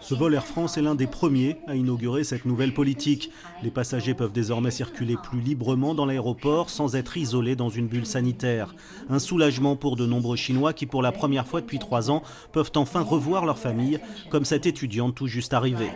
Ce 0.00 0.14
vol 0.14 0.34
Air 0.34 0.46
France 0.46 0.78
est 0.78 0.82
l'un 0.82 0.94
des 0.94 1.06
premiers 1.06 1.58
à 1.66 1.74
inaugurer 1.74 2.24
cette 2.24 2.46
nouvelle 2.46 2.72
politique. 2.72 3.30
Les 3.62 3.70
passagers 3.70 4.14
peuvent 4.14 4.32
désormais 4.32 4.70
circuler 4.70 5.16
plus 5.22 5.40
librement 5.40 5.94
dans 5.94 6.06
l'aéroport 6.06 6.70
sans 6.70 6.96
être 6.96 7.18
isolés 7.18 7.56
dans 7.56 7.68
une 7.68 7.86
bulle 7.86 8.06
sanitaire. 8.06 8.74
Un 9.10 9.18
soulagement 9.18 9.76
pour 9.76 9.96
de 9.96 10.06
nombreux 10.06 10.36
Chinois 10.36 10.72
qui, 10.72 10.86
pour 10.86 11.02
la 11.02 11.12
première 11.12 11.46
fois 11.46 11.60
depuis 11.60 11.78
trois 11.78 12.10
ans, 12.10 12.22
peuvent 12.52 12.72
enfin 12.76 13.02
revoir 13.02 13.44
leur 13.44 13.58
famille, 13.58 14.00
comme 14.30 14.46
cette 14.46 14.64
étudiante 14.64 15.14
tout 15.14 15.26
juste 15.26 15.52
arrivée. 15.52 15.90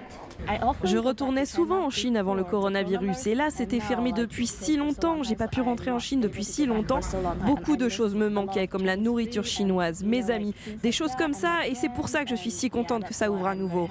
Je 0.84 0.96
retournais 0.96 1.46
souvent 1.46 1.84
en 1.84 1.90
Chine 1.90 2.16
avant 2.16 2.34
le 2.34 2.44
coronavirus 2.44 3.26
et 3.26 3.34
là 3.34 3.48
c'était 3.50 3.80
fermé 3.80 4.12
depuis 4.12 4.46
si 4.46 4.76
longtemps. 4.76 5.22
J'ai 5.22 5.36
pas 5.36 5.48
pu 5.48 5.60
rentrer 5.60 5.90
en 5.90 5.98
Chine 5.98 6.20
depuis 6.20 6.44
si 6.44 6.66
longtemps. 6.66 7.00
Beaucoup 7.44 7.76
de 7.76 7.88
choses 7.88 8.14
me 8.14 8.28
manquaient 8.28 8.68
comme 8.68 8.84
la 8.84 8.96
nourriture 8.96 9.44
chinoise, 9.44 10.02
mes 10.04 10.30
amis, 10.30 10.54
des 10.82 10.92
choses 10.92 11.14
comme 11.16 11.34
ça 11.34 11.66
et 11.66 11.74
c'est 11.74 11.88
pour 11.90 12.08
ça 12.08 12.24
que 12.24 12.30
je 12.30 12.36
suis 12.36 12.50
si 12.50 12.70
contente 12.70 13.04
que 13.04 13.14
ça 13.14 13.30
ouvre 13.30 13.46
à 13.46 13.54
nouveau. 13.54 13.88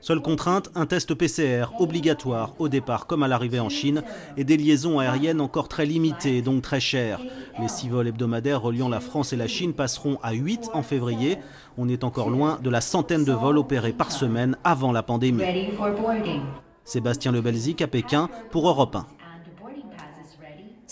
Seule 0.00 0.22
contrainte, 0.22 0.70
un 0.74 0.86
test 0.86 1.14
PCR 1.14 1.66
obligatoire 1.78 2.54
au 2.58 2.68
départ 2.68 3.06
comme 3.06 3.22
à 3.22 3.28
l'arrivée 3.28 3.60
en 3.60 3.68
Chine 3.68 4.02
et 4.36 4.44
des 4.44 4.56
liaisons 4.56 4.98
aériennes 4.98 5.40
encore 5.40 5.68
très 5.68 5.84
limitées 5.84 6.42
donc 6.42 6.62
très 6.62 6.80
chères. 6.80 7.20
Les 7.60 7.68
six 7.68 7.88
vols 7.88 8.08
hebdomadaires 8.08 8.62
reliant 8.62 8.88
la 8.88 9.00
France 9.00 9.32
et 9.32 9.36
la 9.36 9.46
Chine 9.46 9.74
passeront 9.74 10.18
à 10.22 10.32
8 10.32 10.70
en 10.72 10.82
février. 10.82 11.38
On 11.78 11.88
est 11.88 12.04
encore 12.04 12.30
loin 12.30 12.58
de 12.62 12.70
la 12.70 12.80
centaine 12.80 13.24
de 13.24 13.32
vols 13.32 13.58
opérés 13.58 13.92
par 13.92 14.12
semaine 14.12 14.56
avant 14.64 14.92
la 14.92 15.02
pandémie. 15.02 15.42
Sébastien 16.84 17.32
Lebelzik 17.32 17.82
à 17.82 17.86
Pékin 17.86 18.28
pour 18.50 18.68
Europe 18.68 18.96
1. 18.96 19.06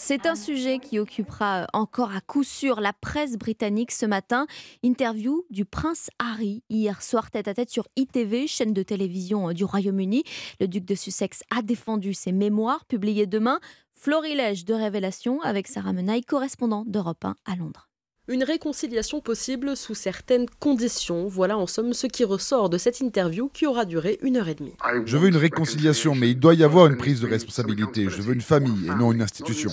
C'est 0.00 0.26
un 0.26 0.36
sujet 0.36 0.78
qui 0.78 1.00
occupera 1.00 1.66
encore 1.72 2.12
à 2.12 2.20
coup 2.20 2.44
sûr 2.44 2.80
la 2.80 2.92
presse 2.92 3.36
britannique 3.36 3.90
ce 3.90 4.06
matin. 4.06 4.46
Interview 4.84 5.44
du 5.50 5.64
prince 5.64 6.08
Harry 6.20 6.62
hier 6.70 7.02
soir 7.02 7.32
tête 7.32 7.48
à 7.48 7.52
tête 7.52 7.68
sur 7.68 7.88
ITV, 7.96 8.46
chaîne 8.46 8.72
de 8.72 8.84
télévision 8.84 9.52
du 9.52 9.64
Royaume-Uni. 9.64 10.22
Le 10.60 10.68
duc 10.68 10.84
de 10.84 10.94
Sussex 10.94 11.42
a 11.54 11.62
défendu 11.62 12.14
ses 12.14 12.30
mémoires 12.30 12.84
publiées 12.84 13.26
demain. 13.26 13.58
Florilège 13.92 14.64
de 14.64 14.74
révélations 14.74 15.42
avec 15.42 15.66
Sarah 15.66 15.92
Menaille, 15.92 16.22
correspondant 16.22 16.84
d'Europe 16.86 17.24
1 17.24 17.34
à 17.44 17.56
Londres. 17.56 17.87
Une 18.30 18.44
réconciliation 18.44 19.22
possible 19.22 19.74
sous 19.74 19.94
certaines 19.94 20.44
conditions. 20.60 21.28
Voilà 21.28 21.56
en 21.56 21.66
somme 21.66 21.94
ce 21.94 22.06
qui 22.06 22.24
ressort 22.24 22.68
de 22.68 22.76
cette 22.76 23.00
interview 23.00 23.48
qui 23.54 23.66
aura 23.66 23.86
duré 23.86 24.18
une 24.20 24.36
heure 24.36 24.48
et 24.48 24.54
demie. 24.54 24.74
Je 25.06 25.16
veux 25.16 25.28
une 25.28 25.38
réconciliation, 25.38 26.14
mais 26.14 26.28
il 26.28 26.38
doit 26.38 26.52
y 26.52 26.62
avoir 26.62 26.88
une 26.88 26.98
prise 26.98 27.22
de 27.22 27.26
responsabilité. 27.26 28.10
Je 28.10 28.20
veux 28.20 28.34
une 28.34 28.42
famille 28.42 28.86
et 28.86 28.94
non 28.94 29.12
une 29.12 29.22
institution. 29.22 29.70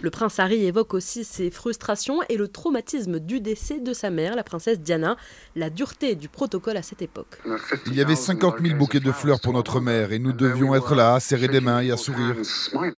Le 0.00 0.10
prince 0.10 0.38
Harry 0.38 0.66
évoque 0.66 0.94
aussi 0.94 1.24
ses 1.24 1.50
frustrations 1.50 2.20
et 2.28 2.36
le 2.36 2.46
traumatisme 2.46 3.18
du 3.18 3.40
décès 3.40 3.80
de 3.80 3.92
sa 3.92 4.10
mère, 4.10 4.36
la 4.36 4.44
princesse 4.44 4.78
Diana, 4.78 5.16
la 5.56 5.68
dureté 5.68 6.14
du 6.14 6.28
protocole 6.28 6.76
à 6.76 6.82
cette 6.82 7.02
époque. 7.02 7.42
Il 7.86 7.96
y 7.96 8.00
avait 8.00 8.14
50 8.14 8.60
000 8.62 8.78
bouquets 8.78 9.00
de 9.00 9.10
fleurs 9.10 9.40
pour 9.40 9.52
notre 9.52 9.80
mère 9.80 10.12
et 10.12 10.20
nous 10.20 10.32
devions 10.32 10.76
être 10.76 10.94
là, 10.94 11.14
à 11.14 11.18
serrer 11.18 11.48
des 11.48 11.60
mains 11.60 11.80
et 11.80 11.90
à 11.90 11.96
sourire. 11.96 12.36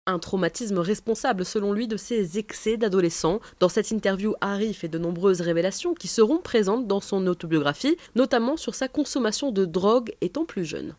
Un 0.04 0.18
traumatisme 0.18 0.80
responsable 0.80 1.46
selon 1.46 1.72
lui 1.72 1.88
de 1.88 1.96
ses 1.96 2.36
excès 2.36 2.76
d'adolescent. 2.76 3.40
Dans 3.58 3.70
cette 3.70 3.90
interview, 3.90 4.34
Harry 4.42 4.74
fait 4.74 4.88
de 4.88 4.97
nombreuses 4.98 5.40
révélations 5.40 5.94
qui 5.94 6.08
seront 6.08 6.38
présentes 6.38 6.86
dans 6.86 7.00
son 7.00 7.26
autobiographie, 7.26 7.96
notamment 8.14 8.56
sur 8.56 8.74
sa 8.74 8.88
consommation 8.88 9.50
de 9.52 9.64
drogue 9.64 10.12
étant 10.20 10.44
plus 10.44 10.64
jeune. 10.64 10.94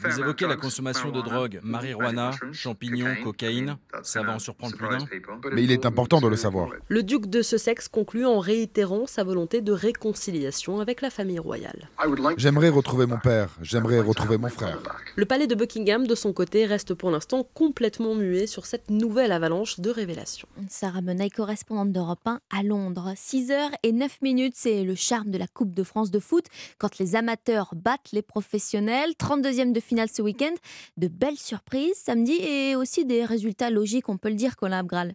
Vous 0.00 0.20
évoquez 0.20 0.46
la 0.46 0.56
consommation 0.56 1.10
de 1.10 1.20
drogue, 1.20 1.60
marijuana, 1.62 2.32
champignons, 2.52 3.14
cocaïne, 3.22 3.76
ça 4.02 4.22
va 4.22 4.34
en 4.34 4.38
surprendre 4.38 4.76
plus 4.76 4.88
d'un 4.88 4.98
Mais 5.52 5.64
il 5.64 5.70
est 5.70 5.86
important 5.86 6.20
de 6.20 6.28
le 6.28 6.36
savoir. 6.36 6.70
Le 6.88 7.02
duc 7.02 7.26
de 7.26 7.42
Sussex 7.42 7.88
conclut 7.88 8.26
en 8.26 8.38
réitérant 8.38 9.06
sa 9.06 9.24
volonté 9.24 9.60
de 9.60 9.72
réconciliation 9.72 10.80
avec 10.80 11.00
la 11.00 11.10
famille 11.10 11.38
royale. 11.38 11.88
J'aimerais 12.36 12.68
retrouver 12.68 13.06
mon 13.06 13.18
père, 13.18 13.50
j'aimerais 13.62 14.00
retrouver 14.00 14.38
mon 14.38 14.48
frère. 14.48 14.78
Le 15.16 15.24
palais 15.24 15.46
de 15.46 15.54
Buckingham, 15.54 16.06
de 16.06 16.14
son 16.14 16.32
côté, 16.32 16.66
reste 16.66 16.94
pour 16.94 17.10
l'instant 17.10 17.46
complètement 17.54 18.14
muet 18.14 18.46
sur 18.46 18.66
cette 18.66 18.90
nouvelle 18.90 19.32
avalanche 19.32 19.80
de 19.80 19.90
révélations. 19.90 20.48
Sarah 20.68 21.02
Menaille, 21.02 21.30
correspondante 21.30 21.92
d'Europe 21.92 22.26
1 22.26 22.40
à 22.50 22.62
Londres. 22.62 23.12
6 23.16 23.50
h 23.50 23.70
et 23.82 23.92
9 23.92 24.22
minutes, 24.22 24.54
c'est 24.56 24.82
le 24.82 24.94
charme 24.94 25.30
de 25.30 25.38
la 25.38 25.46
Coupe 25.46 25.74
de 25.74 25.82
France 25.82 26.10
de 26.10 26.18
foot 26.18 26.46
quand 26.78 26.98
les 26.98 27.16
amateurs 27.16 27.70
battent 27.74 28.10
les 28.12 28.22
professionnels. 28.22 29.12
32e 29.12 29.72
de 29.72 29.80
finale 29.80 29.93
ce 30.12 30.22
week-end. 30.22 30.54
De 30.96 31.08
belles 31.08 31.38
surprises 31.38 31.96
samedi 31.96 32.34
et 32.34 32.76
aussi 32.76 33.04
des 33.04 33.24
résultats 33.24 33.70
logiques, 33.70 34.08
on 34.08 34.18
peut 34.18 34.28
le 34.28 34.34
dire, 34.34 34.56
Colin 34.56 34.80
Abgral. 34.80 35.14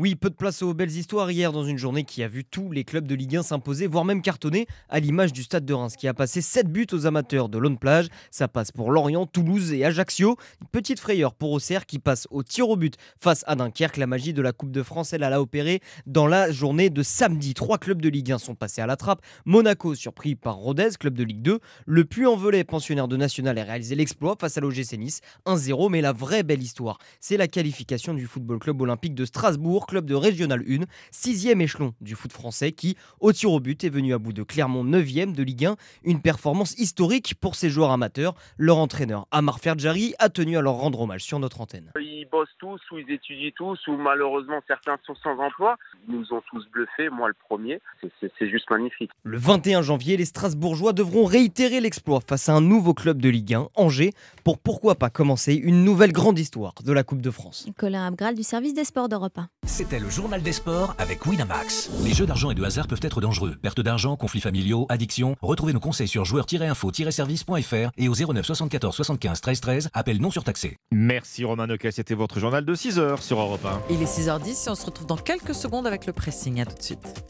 Oui, 0.00 0.14
peu 0.14 0.30
de 0.30 0.36
place 0.36 0.62
aux 0.62 0.74
belles 0.74 0.96
histoires 0.96 1.28
hier 1.28 1.50
dans 1.50 1.64
une 1.64 1.76
journée 1.76 2.04
qui 2.04 2.22
a 2.22 2.28
vu 2.28 2.44
tous 2.44 2.70
les 2.70 2.84
clubs 2.84 3.04
de 3.04 3.16
Ligue 3.16 3.34
1 3.34 3.42
s'imposer, 3.42 3.88
voire 3.88 4.04
même 4.04 4.22
cartonner, 4.22 4.68
à 4.88 5.00
l'image 5.00 5.32
du 5.32 5.42
Stade 5.42 5.64
de 5.64 5.74
Reims 5.74 5.96
qui 5.96 6.06
a 6.06 6.14
passé 6.14 6.40
7 6.40 6.70
buts 6.70 6.86
aux 6.92 7.06
amateurs 7.06 7.48
de 7.48 7.58
Lone 7.58 7.78
Plage. 7.78 8.06
Ça 8.30 8.46
passe 8.46 8.70
pour 8.70 8.92
Lorient, 8.92 9.26
Toulouse 9.26 9.72
et 9.72 9.84
Ajaccio. 9.84 10.36
Petite 10.70 11.00
frayeur 11.00 11.34
pour 11.34 11.50
Auxerre 11.50 11.84
qui 11.84 11.98
passe 11.98 12.28
au 12.30 12.44
tir 12.44 12.68
au 12.68 12.76
but 12.76 12.94
face 13.18 13.42
à 13.48 13.56
Dunkerque. 13.56 13.96
La 13.96 14.06
magie 14.06 14.32
de 14.32 14.40
la 14.40 14.52
Coupe 14.52 14.70
de 14.70 14.84
France, 14.84 15.12
elle, 15.12 15.24
a 15.24 15.40
opéré 15.40 15.80
dans 16.06 16.28
la 16.28 16.52
journée 16.52 16.90
de 16.90 17.02
samedi. 17.02 17.54
Trois 17.54 17.78
clubs 17.78 18.00
de 18.00 18.08
Ligue 18.08 18.30
1 18.30 18.38
sont 18.38 18.54
passés 18.54 18.80
à 18.80 18.86
la 18.86 18.94
trappe. 18.94 19.20
Monaco 19.46 19.96
surpris 19.96 20.36
par 20.36 20.58
Rodez, 20.58 20.90
club 21.00 21.14
de 21.14 21.24
Ligue 21.24 21.42
2. 21.42 21.58
Le 21.86 22.04
Puy-en-Velay, 22.04 22.62
pensionnaire 22.62 23.08
de 23.08 23.16
National, 23.16 23.58
a 23.58 23.64
réalisé 23.64 23.96
l'exploit 23.96 24.36
face 24.40 24.58
à 24.58 24.60
l'OGC 24.60 24.96
Nice, 24.96 25.22
1-0. 25.44 25.90
Mais 25.90 26.02
la 26.02 26.12
vraie 26.12 26.44
belle 26.44 26.62
histoire, 26.62 26.98
c'est 27.18 27.36
la 27.36 27.48
qualification 27.48 28.14
du 28.14 28.28
Football 28.28 28.60
Club 28.60 28.80
Olympique 28.80 29.16
de 29.16 29.24
Strasbourg 29.24 29.87
club 29.88 30.04
de 30.04 30.14
Régional 30.14 30.62
1, 30.68 30.84
sixième 31.10 31.60
échelon 31.60 31.94
du 32.00 32.14
foot 32.14 32.30
français 32.30 32.72
qui, 32.72 32.96
au 33.20 33.32
tir 33.32 33.50
au 33.50 33.58
but, 33.58 33.82
est 33.84 33.88
venu 33.88 34.12
à 34.12 34.18
bout 34.18 34.34
de 34.34 34.42
Clermont 34.42 34.84
9e 34.84 35.34
de 35.34 35.42
Ligue 35.42 35.64
1. 35.64 35.76
Une 36.04 36.20
performance 36.20 36.78
historique 36.78 37.34
pour 37.40 37.54
ces 37.54 37.70
joueurs 37.70 37.90
amateurs. 37.90 38.34
Leur 38.58 38.76
entraîneur, 38.76 39.26
Amar 39.30 39.60
Ferjari, 39.60 40.14
a 40.18 40.28
tenu 40.28 40.58
à 40.58 40.60
leur 40.60 40.74
rendre 40.74 41.00
hommage 41.00 41.24
sur 41.24 41.38
notre 41.38 41.62
antenne. 41.62 41.90
Ils 41.98 42.28
bossent 42.30 42.48
tous, 42.58 42.80
ou 42.92 42.98
ils 42.98 43.10
étudient 43.10 43.50
tous, 43.56 43.78
ou 43.88 43.96
malheureusement 43.96 44.60
certains 44.68 44.98
sont 45.06 45.14
sans 45.22 45.38
emploi. 45.38 45.76
Ils 46.06 46.14
nous 46.14 46.32
ont 46.32 46.42
tous 46.50 46.68
bluffés, 46.70 47.08
moi 47.08 47.28
le 47.28 47.34
premier. 47.48 47.80
C'est 48.20 48.50
juste 48.50 48.70
magnifique. 48.70 49.10
Le 49.22 49.38
21 49.38 49.80
janvier, 49.80 50.18
les 50.18 50.26
Strasbourgeois 50.26 50.92
devront 50.92 51.24
réitérer 51.24 51.80
l'exploit 51.80 52.20
face 52.20 52.50
à 52.50 52.52
un 52.52 52.60
nouveau 52.60 52.92
club 52.92 53.22
de 53.22 53.30
Ligue 53.30 53.54
1, 53.54 53.68
Angers, 53.74 54.12
pour 54.44 54.58
pourquoi 54.58 54.96
pas 54.96 55.08
commencer 55.08 55.54
une 55.54 55.82
nouvelle 55.82 56.12
grande 56.12 56.38
histoire 56.38 56.74
de 56.84 56.92
la 56.92 57.04
Coupe 57.04 57.22
de 57.22 57.30
France. 57.30 57.66
Colin 57.78 58.06
Abgral 58.06 58.34
du 58.34 58.42
service 58.42 58.74
des 58.74 58.84
sports 58.84 59.08
d'Europe 59.08 59.38
1. 59.38 59.48
C'était 59.78 60.00
le 60.00 60.10
journal 60.10 60.42
des 60.42 60.50
sports 60.50 60.96
avec 60.98 61.24
Winamax. 61.24 61.88
Les 62.02 62.12
jeux 62.12 62.26
d'argent 62.26 62.50
et 62.50 62.56
de 62.56 62.64
hasard 62.64 62.88
peuvent 62.88 62.98
être 63.00 63.20
dangereux. 63.20 63.54
Perte 63.62 63.80
d'argent, 63.80 64.16
conflits 64.16 64.40
familiaux, 64.40 64.86
addiction. 64.88 65.36
Retrouvez 65.40 65.72
nos 65.72 65.78
conseils 65.78 66.08
sur 66.08 66.24
joueurs-info-service.fr 66.24 67.90
et 67.96 68.08
au 68.08 68.14
09 68.16 68.44
74 68.44 68.92
75 68.92 69.40
13 69.40 69.60
13. 69.60 69.88
Appel 69.92 70.20
non 70.20 70.32
surtaxé. 70.32 70.78
Merci 70.90 71.44
Romain 71.44 71.68
Noquet, 71.68 71.92
c'était 71.92 72.14
votre 72.14 72.40
journal 72.40 72.64
de 72.64 72.74
6h 72.74 73.22
sur 73.22 73.38
Europe 73.38 73.64
1. 73.64 73.82
Il 73.90 74.02
est 74.02 74.06
6h10 74.06 74.66
et 74.66 74.70
on 74.70 74.74
se 74.74 74.84
retrouve 74.84 75.06
dans 75.06 75.16
quelques 75.16 75.54
secondes 75.54 75.86
avec 75.86 76.06
le 76.06 76.12
pressing. 76.12 76.60
À 76.60 76.66
tout 76.66 76.76
de 76.76 76.82
suite. 76.82 77.22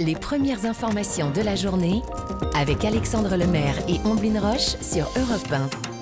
Les 0.00 0.16
premières 0.16 0.64
informations 0.64 1.30
de 1.30 1.40
la 1.40 1.54
journée 1.54 2.02
avec 2.56 2.84
Alexandre 2.84 3.36
Lemaire 3.36 3.76
et 3.88 4.00
Omblin 4.04 4.40
Roche 4.40 4.74
sur 4.82 5.04
Europe 5.16 5.52
1. 5.52 5.95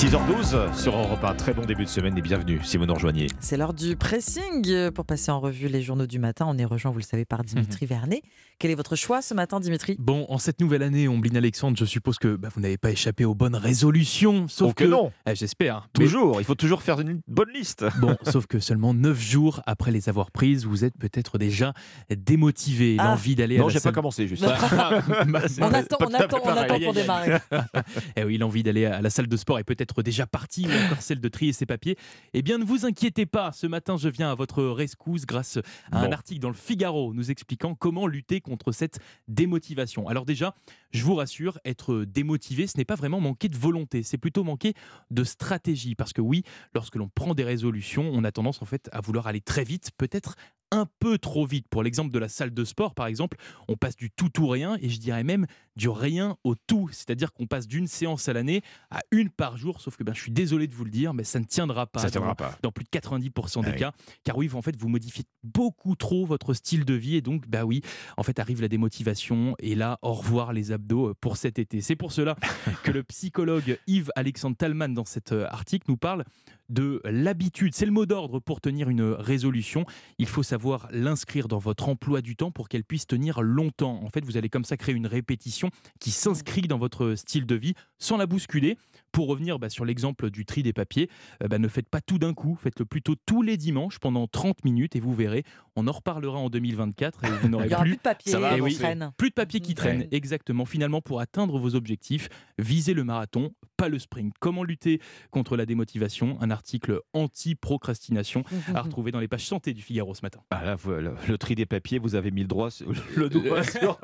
6h12 0.00 0.74
sur 0.78 0.94
Europe 0.94 1.24
1. 1.24 1.34
Très 1.36 1.54
bon 1.54 1.64
début 1.64 1.84
de 1.84 1.88
semaine 1.88 2.18
et 2.18 2.20
bienvenue 2.20 2.60
si 2.62 2.76
vous 2.76 2.84
nous 2.84 2.92
rejoignez. 2.92 3.28
C'est 3.40 3.56
l'heure 3.56 3.72
du 3.72 3.96
pressing. 3.96 4.90
Pour 4.90 5.06
passer 5.06 5.30
en 5.30 5.40
revue 5.40 5.68
les 5.68 5.80
journaux 5.80 6.06
du 6.06 6.18
matin, 6.18 6.44
on 6.46 6.58
est 6.58 6.66
rejoint, 6.66 6.90
vous 6.90 6.98
le 6.98 7.02
savez, 7.04 7.24
par 7.24 7.42
Dimitri 7.44 7.86
Vernet. 7.86 8.20
Quel 8.58 8.70
est 8.70 8.74
votre 8.74 8.94
choix 8.94 9.22
ce 9.22 9.32
matin, 9.32 9.58
Dimitri? 9.58 9.96
Bon, 9.98 10.26
en 10.28 10.36
cette 10.36 10.60
nouvelle 10.60 10.82
année, 10.82 11.08
Omblin 11.08 11.34
Alexandre, 11.34 11.78
je 11.78 11.86
suppose 11.86 12.18
que 12.18 12.36
bah, 12.36 12.48
vous 12.54 12.60
n'avez 12.60 12.76
pas 12.76 12.90
échappé 12.90 13.24
aux 13.24 13.34
bonnes 13.34 13.54
résolutions. 13.56 14.48
Sauf 14.48 14.72
Oh 14.72 14.74
que 14.74 14.84
non. 14.84 15.12
Eh, 15.26 15.34
J'espère. 15.34 15.88
Toujours, 15.94 16.42
il 16.42 16.44
faut 16.44 16.54
toujours 16.54 16.82
faire 16.82 17.00
une 17.00 17.20
bonne 17.26 17.50
liste. 17.54 17.84
Bon, 17.98 18.16
sauf 18.30 18.46
que 18.46 18.58
seulement 18.60 18.92
9 18.92 19.18
jours 19.18 19.62
après 19.66 19.90
les 19.92 20.10
avoir 20.10 20.30
prises, 20.30 20.66
vous 20.66 20.84
êtes 20.84 20.96
peut-être 20.98 21.38
déjà 21.38 21.72
démotivé. 22.14 22.96
Ah. 22.98 23.08
L'envie 23.08 23.34
d'aller 23.34 23.56
à 23.56 23.60
Non, 23.60 23.66
la 23.68 23.72
j'ai 23.72 23.78
pas 23.78 23.84
salle- 23.84 23.94
commencé, 23.94 24.28
juste. 24.28 24.44
Bah, 24.44 24.58
c'est 25.48 25.62
On 25.62 25.70
pas- 25.70 25.78
attend, 25.78 25.96
pas 25.96 26.06
on 26.10 26.14
attend, 26.14 26.38
on 26.44 26.48
attend 26.50 26.80
pour 26.80 26.92
démarrer. 26.92 27.38
Eh 28.16 28.24
oui, 28.24 28.36
l'envie 28.38 28.62
d'aller 28.62 28.84
à 28.84 29.00
la 29.00 29.08
salle 29.10 29.26
de 29.28 29.36
sport 29.38 29.58
est 29.58 29.64
peut-être 29.64 29.85
déjà 30.02 30.26
partie, 30.26 30.66
ou 30.66 30.86
encore 30.86 31.02
celle 31.02 31.20
de 31.20 31.28
trier 31.28 31.52
ses 31.52 31.66
papiers. 31.66 31.96
Eh 32.34 32.42
bien, 32.42 32.58
ne 32.58 32.64
vous 32.64 32.86
inquiétez 32.86 33.26
pas, 33.26 33.52
ce 33.52 33.66
matin, 33.66 33.96
je 33.96 34.08
viens 34.08 34.30
à 34.30 34.34
votre 34.34 34.64
rescousse 34.64 35.26
grâce 35.26 35.58
à 35.92 36.00
un 36.00 36.12
article 36.12 36.40
dans 36.40 36.48
le 36.48 36.54
Figaro 36.54 37.14
nous 37.14 37.30
expliquant 37.30 37.74
comment 37.74 38.06
lutter 38.06 38.40
contre 38.40 38.72
cette 38.72 38.98
démotivation. 39.28 40.08
Alors 40.08 40.24
déjà, 40.24 40.54
je 40.90 41.02
vous 41.02 41.14
rassure, 41.14 41.58
être 41.64 42.04
démotivé, 42.04 42.66
ce 42.66 42.78
n'est 42.78 42.84
pas 42.84 42.94
vraiment 42.94 43.20
manquer 43.20 43.48
de 43.48 43.56
volonté, 43.56 44.02
c'est 44.02 44.18
plutôt 44.18 44.44
manquer 44.44 44.74
de 45.10 45.24
stratégie. 45.24 45.94
Parce 45.94 46.12
que 46.12 46.20
oui, 46.20 46.42
lorsque 46.74 46.96
l'on 46.96 47.08
prend 47.08 47.34
des 47.34 47.44
résolutions, 47.44 48.10
on 48.12 48.24
a 48.24 48.32
tendance 48.32 48.62
en 48.62 48.66
fait 48.66 48.88
à 48.92 49.00
vouloir 49.00 49.26
aller 49.26 49.40
très 49.40 49.64
vite, 49.64 49.90
peut-être 49.96 50.36
un 50.70 50.86
peu 50.98 51.18
trop 51.18 51.46
vite. 51.46 51.66
Pour 51.68 51.82
l'exemple 51.82 52.12
de 52.12 52.18
la 52.18 52.28
salle 52.28 52.52
de 52.52 52.64
sport, 52.64 52.94
par 52.94 53.06
exemple, 53.06 53.36
on 53.68 53.76
passe 53.76 53.96
du 53.96 54.10
tout 54.10 54.30
ou 54.40 54.48
rien, 54.48 54.76
et 54.80 54.88
je 54.88 54.98
dirais 54.98 55.24
même 55.24 55.46
du 55.76 55.88
rien 55.88 56.36
au 56.44 56.54
tout. 56.54 56.88
C'est-à-dire 56.92 57.32
qu'on 57.32 57.46
passe 57.46 57.66
d'une 57.66 57.86
séance 57.86 58.28
à 58.28 58.32
l'année 58.32 58.62
à 58.90 59.00
une 59.10 59.30
par 59.30 59.56
jour, 59.56 59.80
sauf 59.80 59.96
que 59.96 60.04
ben, 60.04 60.14
je 60.14 60.20
suis 60.22 60.32
désolé 60.32 60.66
de 60.66 60.74
vous 60.74 60.84
le 60.84 60.90
dire, 60.90 61.14
mais 61.14 61.24
ça 61.24 61.38
ne 61.38 61.44
tiendra 61.44 61.86
pas. 61.86 62.00
Ça 62.00 62.10
tiendra 62.10 62.30
dans, 62.30 62.34
pas. 62.34 62.58
dans 62.62 62.72
plus 62.72 62.84
de 62.84 62.90
90% 62.90 63.62
des 63.62 63.68
Ah 63.68 63.70
oui. 63.72 63.78
cas. 63.78 63.92
Car 64.24 64.36
oui, 64.36 64.50
en 64.52 64.62
fait, 64.62 64.76
vous 64.76 64.88
modifiez 64.88 65.24
beaucoup 65.44 65.94
trop 65.96 66.26
votre 66.26 66.54
style 66.54 66.84
de 66.84 66.94
vie, 66.94 67.16
et 67.16 67.20
donc, 67.22 67.46
bah 67.48 67.64
oui, 67.64 67.82
en 68.16 68.22
fait, 68.22 68.38
arrive 68.38 68.60
la 68.60 68.68
démotivation, 68.68 69.54
et 69.58 69.74
là, 69.74 69.98
au 70.02 70.12
revoir 70.12 70.52
les 70.52 70.72
abdos 70.72 71.10
euh, 71.10 71.14
pour 71.20 71.36
cet 71.36 71.58
été. 71.58 71.80
C'est 71.80 71.96
pour 71.96 72.12
cela 72.12 72.36
que 72.82 72.90
le 72.90 73.02
psychologue 73.02 73.78
Yves-Alexandre 73.86 74.56
Talman, 74.56 74.88
dans 74.94 75.04
cet 75.04 75.32
euh, 75.32 75.46
article, 75.46 75.86
nous 75.88 75.96
parle 75.96 76.24
de 76.68 77.00
l'habitude. 77.04 77.74
C'est 77.74 77.86
le 77.86 77.92
mot 77.92 78.06
d'ordre 78.06 78.40
pour 78.40 78.60
tenir 78.60 78.88
une 78.88 79.02
résolution. 79.02 79.84
Il 80.18 80.26
faut 80.26 80.42
savoir 80.42 80.88
l'inscrire 80.90 81.48
dans 81.48 81.58
votre 81.58 81.88
emploi 81.88 82.20
du 82.20 82.36
temps 82.36 82.50
pour 82.50 82.68
qu'elle 82.68 82.84
puisse 82.84 83.06
tenir 83.06 83.42
longtemps. 83.42 84.02
En 84.02 84.10
fait, 84.10 84.24
vous 84.24 84.36
allez 84.36 84.48
comme 84.48 84.64
ça 84.64 84.76
créer 84.76 84.94
une 84.94 85.06
répétition 85.06 85.70
qui 86.00 86.10
s'inscrit 86.10 86.62
dans 86.62 86.78
votre 86.78 87.14
style 87.14 87.46
de 87.46 87.54
vie 87.54 87.74
sans 87.98 88.16
la 88.16 88.26
bousculer. 88.26 88.76
Pour 89.12 89.28
revenir 89.28 89.58
bah, 89.58 89.70
sur 89.70 89.84
l'exemple 89.84 90.30
du 90.30 90.44
tri 90.44 90.62
des 90.62 90.72
papiers, 90.72 91.08
euh, 91.42 91.48
bah, 91.48 91.58
ne 91.58 91.68
faites 91.68 91.88
pas 91.88 92.00
tout 92.00 92.18
d'un 92.18 92.34
coup, 92.34 92.58
faites-le 92.62 92.84
plutôt 92.84 93.14
tous 93.26 93.42
les 93.42 93.56
dimanches 93.56 93.98
pendant 93.98 94.26
30 94.26 94.64
minutes 94.64 94.94
et 94.96 95.00
vous 95.00 95.14
verrez, 95.14 95.44
on 95.74 95.86
en 95.88 95.92
reparlera 95.92 96.38
en 96.38 96.50
2024 96.50 97.24
et 97.24 97.28
vous 97.42 97.48
n'aurez 97.48 97.72
aura 97.72 97.82
plus 97.82 97.96
de 97.96 98.00
papier 98.00 98.32
Ça 98.32 98.38
va 98.38 98.56
oui, 98.58 98.74
traîne. 98.74 99.12
plus 99.16 99.30
de 99.30 99.34
papier 99.34 99.60
qui 99.60 99.74
traîne, 99.74 100.00
Ouais. 100.00 100.08
exactement. 100.10 100.64
Finalement, 100.66 101.00
pour 101.00 101.20
atteindre 101.20 101.58
vos 101.58 101.74
objectifs, 101.74 102.28
visez 102.58 102.92
le 102.94 103.04
marathon, 103.04 103.52
pas 103.76 103.88
le 103.88 103.98
sprint. 103.98 104.34
Comment 104.40 104.64
lutter 104.64 105.00
contre 105.30 105.56
la 105.56 105.64
démotivation? 105.66 106.36
Un 106.40 106.50
article 106.50 107.00
anti-procrastination 107.12 108.44
à 108.74 108.80
retrouver 108.82 109.12
dans 109.12 109.20
les 109.20 109.28
pages 109.28 109.44
santé 109.46 109.72
du 109.74 109.82
Figaro 109.82 110.14
ce 110.14 110.20
matin. 110.22 110.40
Ah 110.50 110.64
là, 110.64 110.76
le, 110.86 111.14
le 111.28 111.38
tri 111.38 111.54
des 111.54 111.66
papiers, 111.66 111.98
vous 111.98 112.14
avez 112.14 112.30
mis 112.30 112.42
le, 112.42 112.48
droit, 112.48 112.70
sur- 112.70 112.90
le 113.16 113.28
doigt 113.28 113.62
sur 113.64 113.98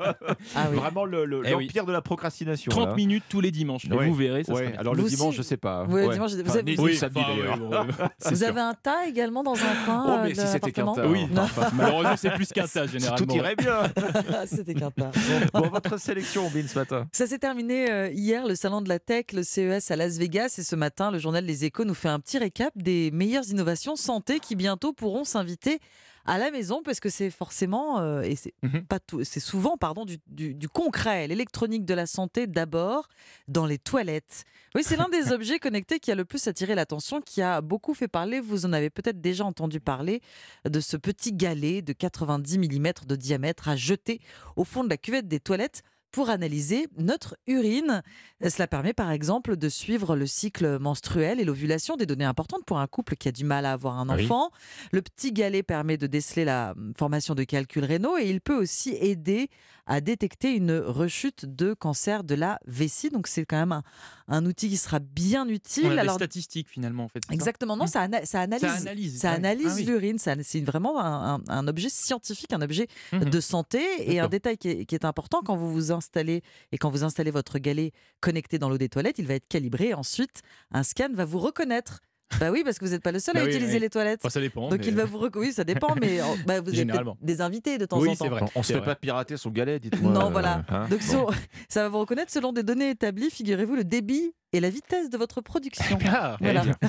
Ah 0.55 0.67
oui. 0.71 0.75
vraiment 0.77 1.05
le- 1.05 1.25
le- 1.25 1.41
Eh 1.45 1.53
oui. 1.55 1.65
l'empire 1.65 1.85
de 1.85 1.91
la 1.91 2.01
procrastination. 2.01 2.69
30 2.71 2.89
là. 2.89 2.95
minutes 2.95 3.23
tous 3.29 3.41
les 3.41 3.51
dimanches, 3.51 3.85
Ouais. 3.85 4.07
vous 4.07 4.13
verrez. 4.15 4.43
Ça 4.43 4.53
Ouais, 4.53 4.59
sera 4.71 4.71
bien. 4.71 4.92
Alors 4.93 5.03
le 5.05 5.09
Vous 5.09 5.09
dimanche, 5.15 5.27
aussi 5.29 5.37
je 5.37 5.41
sais 5.41 5.57
pas. 5.57 5.83
Ouais, 5.85 6.09
dimanche, 6.09 6.31
vous 6.31 6.41
Enfin, 6.41 6.59
avez- 6.59 6.79
Oui, 6.79 6.95
samedi, 6.95 7.19
enfin, 7.19 7.87
Vous 8.29 8.35
sûr. 8.35 8.47
avez 8.47 8.61
un 8.61 8.73
tas 8.73 9.07
également 9.07 9.43
dans 9.43 9.55
un 9.55 9.85
coin 9.85 10.03
Oh, 10.07 10.19
mais 10.23 10.31
euh, 10.31 10.33
si 10.35 10.41
de 10.41 10.47
c'était 10.47 10.71
qu'un 10.71 10.93
tas. 10.93 11.07
Oui, 11.07 11.27
enfin, 11.37 11.69
malheureusement, 11.75 12.15
c'est 12.17 12.31
plus 12.31 12.47
qu'un 12.51 12.67
tas 12.67 12.87
généralement. 12.87 13.25
Tout 13.25 13.33
irait 13.35 13.55
bien. 13.55 13.81
C'était 14.45 14.73
qu'un 14.73 14.91
tas. 14.91 15.11
Bon, 15.53 15.67
votre 15.69 15.99
sélection, 15.99 16.49
Bin, 16.49 16.67
ce 16.67 16.77
matin. 16.77 17.07
Ça 17.11 17.27
s'est 17.27 17.39
terminé 17.39 17.89
euh, 17.91 18.09
hier, 18.11 18.45
le 18.45 18.55
salon 18.55 18.81
de 18.81 18.89
la 18.89 18.99
tech, 18.99 19.25
le 19.33 19.43
CES 19.43 19.91
à 19.91 19.95
Las 19.95 20.17
Vegas. 20.17 20.55
Et 20.57 20.63
ce 20.63 20.75
matin, 20.75 21.11
le 21.11 21.19
journal 21.19 21.45
Les 21.45 21.65
Échos 21.65 21.85
nous 21.85 21.93
fait 21.93 22.09
un 22.09 22.19
petit 22.19 22.37
récap 22.37 22.73
des 22.75 23.11
meilleures 23.11 23.47
innovations 23.49 23.95
santé 23.95 24.39
qui 24.39 24.55
bientôt 24.55 24.93
pourront 24.93 25.23
s'inviter 25.23 25.79
à 26.25 26.37
la 26.37 26.51
maison 26.51 26.81
parce 26.83 26.99
que 26.99 27.09
c'est 27.09 27.29
forcément 27.29 27.99
euh, 27.99 28.21
et 28.21 28.35
c'est 28.35 28.53
Mhm. 28.63 28.85
pas 28.85 28.99
tout 28.99 29.23
c'est 29.23 29.39
souvent 29.39 29.75
pardon 29.77 30.05
du, 30.05 30.17
du- 30.27 30.53
du 30.55 30.69
concret. 30.69 31.27
L'électronique 31.27 31.85
de 31.85 31.93
la 31.93 32.05
santé 32.05 32.47
d'abord 32.47 33.07
dans 33.47 33.65
les 33.65 33.77
toilettes. 33.77 34.45
Oui 34.75 34.83
c'est 34.85 34.95
l'un 34.95 35.09
des 35.09 35.31
objets 35.33 35.59
connectés 35.59 35.99
qui 35.99 36.11
a 36.11 36.15
le 36.15 36.25
plus 36.25 36.47
attiré 36.47 36.75
l'attention 36.75 37.19
qui 37.21 37.41
a 37.41 37.61
beaucoup 37.61 37.93
fait 37.93 38.07
parler. 38.07 38.39
Vous 38.39 38.65
en 38.65 38.73
avez 38.73 38.89
peut-être 38.89 39.19
déjà 39.21 39.43
entendu 39.45 39.79
parler 39.79 40.21
de 40.69 40.79
ce 40.79 40.97
petit 40.97 41.33
galet 41.33 41.81
de 41.81 41.93
90 41.93 42.57
mm 42.59 42.91
de 43.07 43.15
diamètre 43.15 43.67
à 43.69 43.75
jeter 43.75 44.19
au 44.55 44.63
fond 44.63 44.83
de 44.83 44.89
la 44.89 44.97
cuvette 44.97 45.27
des 45.27 45.39
toilettes 45.39 45.83
pour 46.13 46.29
analyser 46.29 46.87
notre 46.97 47.35
urine. 47.47 48.01
Cela 48.47 48.67
permet 48.67 48.93
par 48.93 49.11
exemple 49.11 49.57
de 49.57 49.67
suivre 49.67 50.15
le 50.15 50.27
cycle 50.27 50.77
menstruel 50.79 51.39
et 51.39 51.43
l'ovulation, 51.43 51.97
des 51.97 52.05
données 52.05 52.23
importantes 52.23 52.63
pour 52.65 52.77
un 52.79 52.87
couple 52.87 53.15
qui 53.15 53.27
a 53.27 53.31
du 53.31 53.43
mal 53.43 53.65
à 53.65 53.73
avoir 53.73 53.97
un 53.99 54.07
oui. 54.15 54.23
enfant. 54.25 54.51
Le 54.91 55.01
petit 55.01 55.31
galet 55.33 55.63
permet 55.63 55.97
de 55.97 56.07
déceler 56.07 56.45
la 56.45 56.75
formation 56.97 57.33
de 57.35 57.43
calculs 57.43 57.83
rénaux 57.83 58.17
et 58.17 58.29
il 58.29 58.41
peut 58.41 58.55
aussi 58.55 58.91
aider 58.91 59.49
à 59.85 59.99
détecter 59.99 60.55
une 60.55 60.77
rechute 60.77 61.45
de 61.45 61.73
cancer 61.73 62.23
de 62.23 62.35
la 62.35 62.59
vessie. 62.67 63.09
Donc 63.09 63.27
c'est 63.27 63.43
quand 63.45 63.57
même 63.57 63.71
un, 63.73 63.83
un 64.29 64.45
outil 64.45 64.69
qui 64.69 64.77
sera 64.77 64.99
bien 64.99 65.47
utile. 65.47 65.87
On 65.87 65.89
a 65.91 65.93
des 65.95 65.99
Alors, 65.99 66.15
statistiques 66.15 66.69
finalement 66.69 67.03
en 67.05 67.09
fait. 67.09 67.19
c'est 67.25 67.29
ça? 67.29 67.33
Exactement, 67.33 67.75
non, 67.75 67.87
ça, 67.87 68.01
ana- 68.01 68.23
ça 68.25 68.41
analyse, 68.41 68.65
Ça 68.69 68.75
analyse, 68.77 69.19
ça 69.19 69.31
analyse 69.31 69.67
Ah 69.71 69.75
oui. 69.75 69.83
l'urine. 69.83 70.17
C'est 70.19 70.61
vraiment 70.61 71.01
un, 71.01 71.35
un- 71.35 71.41
un 71.47 71.67
objet 71.67 71.89
scientifique, 71.89 72.53
un 72.53 72.61
objet 72.61 72.87
Mhm. 73.13 73.25
de 73.25 73.39
santé. 73.41 73.81
Et 74.13 74.19
un 74.19 74.27
détail 74.29 74.57
qui 74.57 74.69
est, 74.69 74.85
qui 74.85 74.95
est 74.95 75.05
important 75.05 75.41
quand 75.45 75.55
vous 75.57 75.71
vous 75.73 75.91
installez 76.03 76.41
et 76.71 76.77
quand 76.77 76.89
vous 76.89 77.03
installez 77.03 77.31
votre 77.31 77.59
galet 77.59 77.91
connecté 78.19 78.59
dans 78.59 78.69
l'eau 78.69 78.77
des 78.77 78.89
toilettes, 78.89 79.17
il 79.19 79.27
va 79.27 79.33
être 79.35 79.47
calibré. 79.47 79.93
Ensuite, 79.93 80.41
un 80.71 80.83
scan 80.83 81.09
va 81.13 81.25
vous 81.25 81.39
reconnaître. 81.39 82.01
Bah 82.39 82.49
oui, 82.51 82.63
parce 82.65 82.79
que 82.79 82.85
vous 82.85 82.91
n'êtes 82.91 83.03
pas 83.03 83.11
le 83.11 83.19
seul 83.19 83.35
Bah 83.35 83.41
à 83.41 83.43
oui, 83.43 83.51
utiliser 83.51 83.73
oui. 83.75 83.79
les 83.79 83.89
toilettes. 83.91 84.19
Enfin, 84.23 84.29
ça 84.31 84.41
dépend. 84.41 84.67
Donc 84.69 84.79
mais- 84.79 84.87
il 84.87 84.95
va 84.95 85.05
vous 85.11 85.19
reconnaître. 85.19 85.47
Oui, 85.49 85.53
ça 85.53 85.63
dépend, 85.63 85.93
mais 86.01 86.19
bah, 86.47 86.61
vous 86.61 86.79
êtes 86.79 86.87
des 87.21 87.41
invités 87.41 87.77
de 87.77 87.85
temps 87.85 87.99
Oui, 87.99 88.09
en 88.09 88.13
c'est 88.15 88.23
temps. 88.25 88.29
vrai. 88.31 88.41
On, 88.55 88.59
on 88.59 88.63
se 88.63 88.73
fait 88.73 88.79
vrai. 88.79 88.85
pas 88.87 88.95
pirater 88.95 89.37
son 89.37 89.51
galet, 89.51 89.79
dites-moi. 89.79 90.11
Non, 90.11 90.27
euh, 90.27 90.31
voilà. 90.31 90.65
hein. 90.69 90.87
Donc 90.89 91.01
Bon. 91.11 91.27
ça 91.69 91.83
va 91.83 91.89
vous 91.89 91.99
reconnaître 91.99 92.31
selon 92.31 92.51
des 92.51 92.63
données 92.63 92.89
établies, 92.89 93.29
figurez-vous, 93.29 93.75
le 93.75 93.83
débit 93.83 94.33
et 94.53 94.59
la 94.59 94.69
vitesse 94.69 95.09
de 95.09 95.17
votre 95.17 95.41
production. 95.41 95.97
Ah, 96.07 96.37
Voilà. 96.39 96.63
eh. 96.81 96.87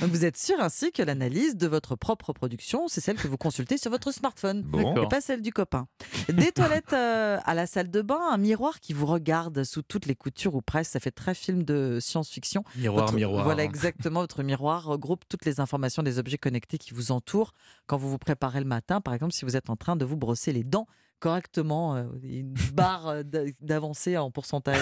Donc 0.00 0.10
vous 0.12 0.24
êtes 0.24 0.36
sûr 0.36 0.56
ainsi 0.60 0.92
que 0.92 1.02
l'analyse 1.02 1.56
de 1.56 1.66
votre 1.66 1.96
propre 1.96 2.32
production, 2.32 2.86
c'est 2.86 3.00
celle 3.00 3.16
que 3.16 3.26
vous 3.28 3.36
consultez 3.38 3.78
sur 3.78 3.90
votre 3.90 4.12
smartphone 4.12 4.62
Bon. 4.62 5.02
et 5.02 5.08
pas 5.08 5.20
celle 5.20 5.42
du 5.42 5.52
copain. 5.52 5.88
Des 6.28 6.52
toilettes 6.52 6.92
euh, 6.92 7.38
à 7.44 7.54
la 7.54 7.66
salle 7.66 7.90
de 7.90 8.02
bain, 8.02 8.20
un 8.30 8.38
miroir 8.38 8.78
qui 8.80 8.92
vous 8.92 9.06
regarde 9.06 9.64
sous 9.64 9.82
toutes 9.82 10.06
les 10.06 10.14
coutures 10.14 10.54
ou 10.54 10.60
presque, 10.62 10.92
ça 10.92 11.00
fait 11.00 11.10
très 11.10 11.34
film 11.34 11.62
de 11.64 11.98
science-fiction. 12.00 12.62
Miroir, 12.76 13.06
Votre- 13.06 13.16
miroir. 13.16 13.44
Voilà 13.44 13.64
exactement, 13.64 14.20
votre 14.20 14.42
miroir 14.42 14.84
regroupe 14.84 15.24
toutes 15.28 15.44
les 15.46 15.58
informations 15.60 16.02
des 16.02 16.18
objets 16.18 16.38
connectés 16.38 16.78
qui 16.78 16.92
vous 16.94 17.10
entourent 17.10 17.52
quand 17.86 17.96
vous 17.96 18.10
vous 18.10 18.18
préparez 18.18 18.60
le 18.60 18.66
matin, 18.66 19.00
par 19.00 19.14
exemple 19.14 19.32
si 19.32 19.44
vous 19.44 19.56
êtes 19.56 19.70
en 19.70 19.76
train 19.76 19.96
de 19.96 20.04
vous 20.04 20.16
brosser 20.16 20.52
les 20.52 20.62
dents 20.64 20.86
correctement, 21.22 21.94
euh, 21.94 22.02
une 22.24 22.52
barre 22.74 23.06
euh, 23.08 23.22
d'a- 23.22 23.44
d'avancée 23.60 24.16
en 24.18 24.32
pourcentage. 24.32 24.76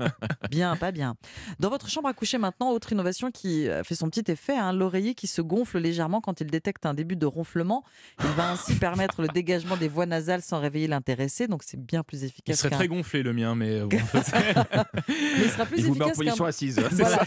bien, 0.50 0.74
pas 0.76 0.90
bien. 0.90 1.16
Dans 1.60 1.68
votre 1.68 1.88
chambre 1.90 2.08
à 2.08 2.14
coucher 2.14 2.38
maintenant, 2.38 2.70
autre 2.70 2.92
innovation 2.92 3.30
qui 3.30 3.68
euh, 3.68 3.84
fait 3.84 3.94
son 3.94 4.08
petit 4.08 4.30
effet, 4.32 4.56
hein, 4.56 4.72
l'oreiller 4.72 5.14
qui 5.14 5.26
se 5.26 5.42
gonfle 5.42 5.78
légèrement 5.78 6.22
quand 6.22 6.40
il 6.40 6.46
détecte 6.46 6.86
un 6.86 6.94
début 6.94 7.16
de 7.16 7.26
ronflement. 7.26 7.84
Il 8.20 8.30
va 8.30 8.50
ainsi 8.50 8.74
permettre 8.76 9.20
le 9.20 9.28
dégagement 9.28 9.76
des 9.76 9.88
voies 9.88 10.06
nasales 10.06 10.40
sans 10.42 10.60
réveiller 10.60 10.86
l'intéressé, 10.88 11.46
donc 11.46 11.62
c'est 11.62 11.78
bien 11.78 12.02
plus 12.02 12.22
Il 12.22 12.26
efficace. 12.26 12.56
serait 12.58 12.70
qu'un- 12.70 12.76
très 12.76 12.88
gonflé 12.88 13.22
le 13.22 13.34
mien, 13.34 13.54
mais 13.54 13.80
bon, 13.82 13.88
Mais 13.92 13.98
il 15.44 15.50
sera 15.50 15.66
plus 15.66 15.78
Il 15.78 15.84
vous 15.84 15.94
met 15.94 16.04
en 16.06 16.10
position 16.10 16.44
assise. 16.46 16.80
Voilà. 16.90 17.22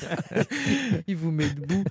il 1.08 1.16
vous 1.16 1.32
met 1.32 1.50
debout. 1.52 1.84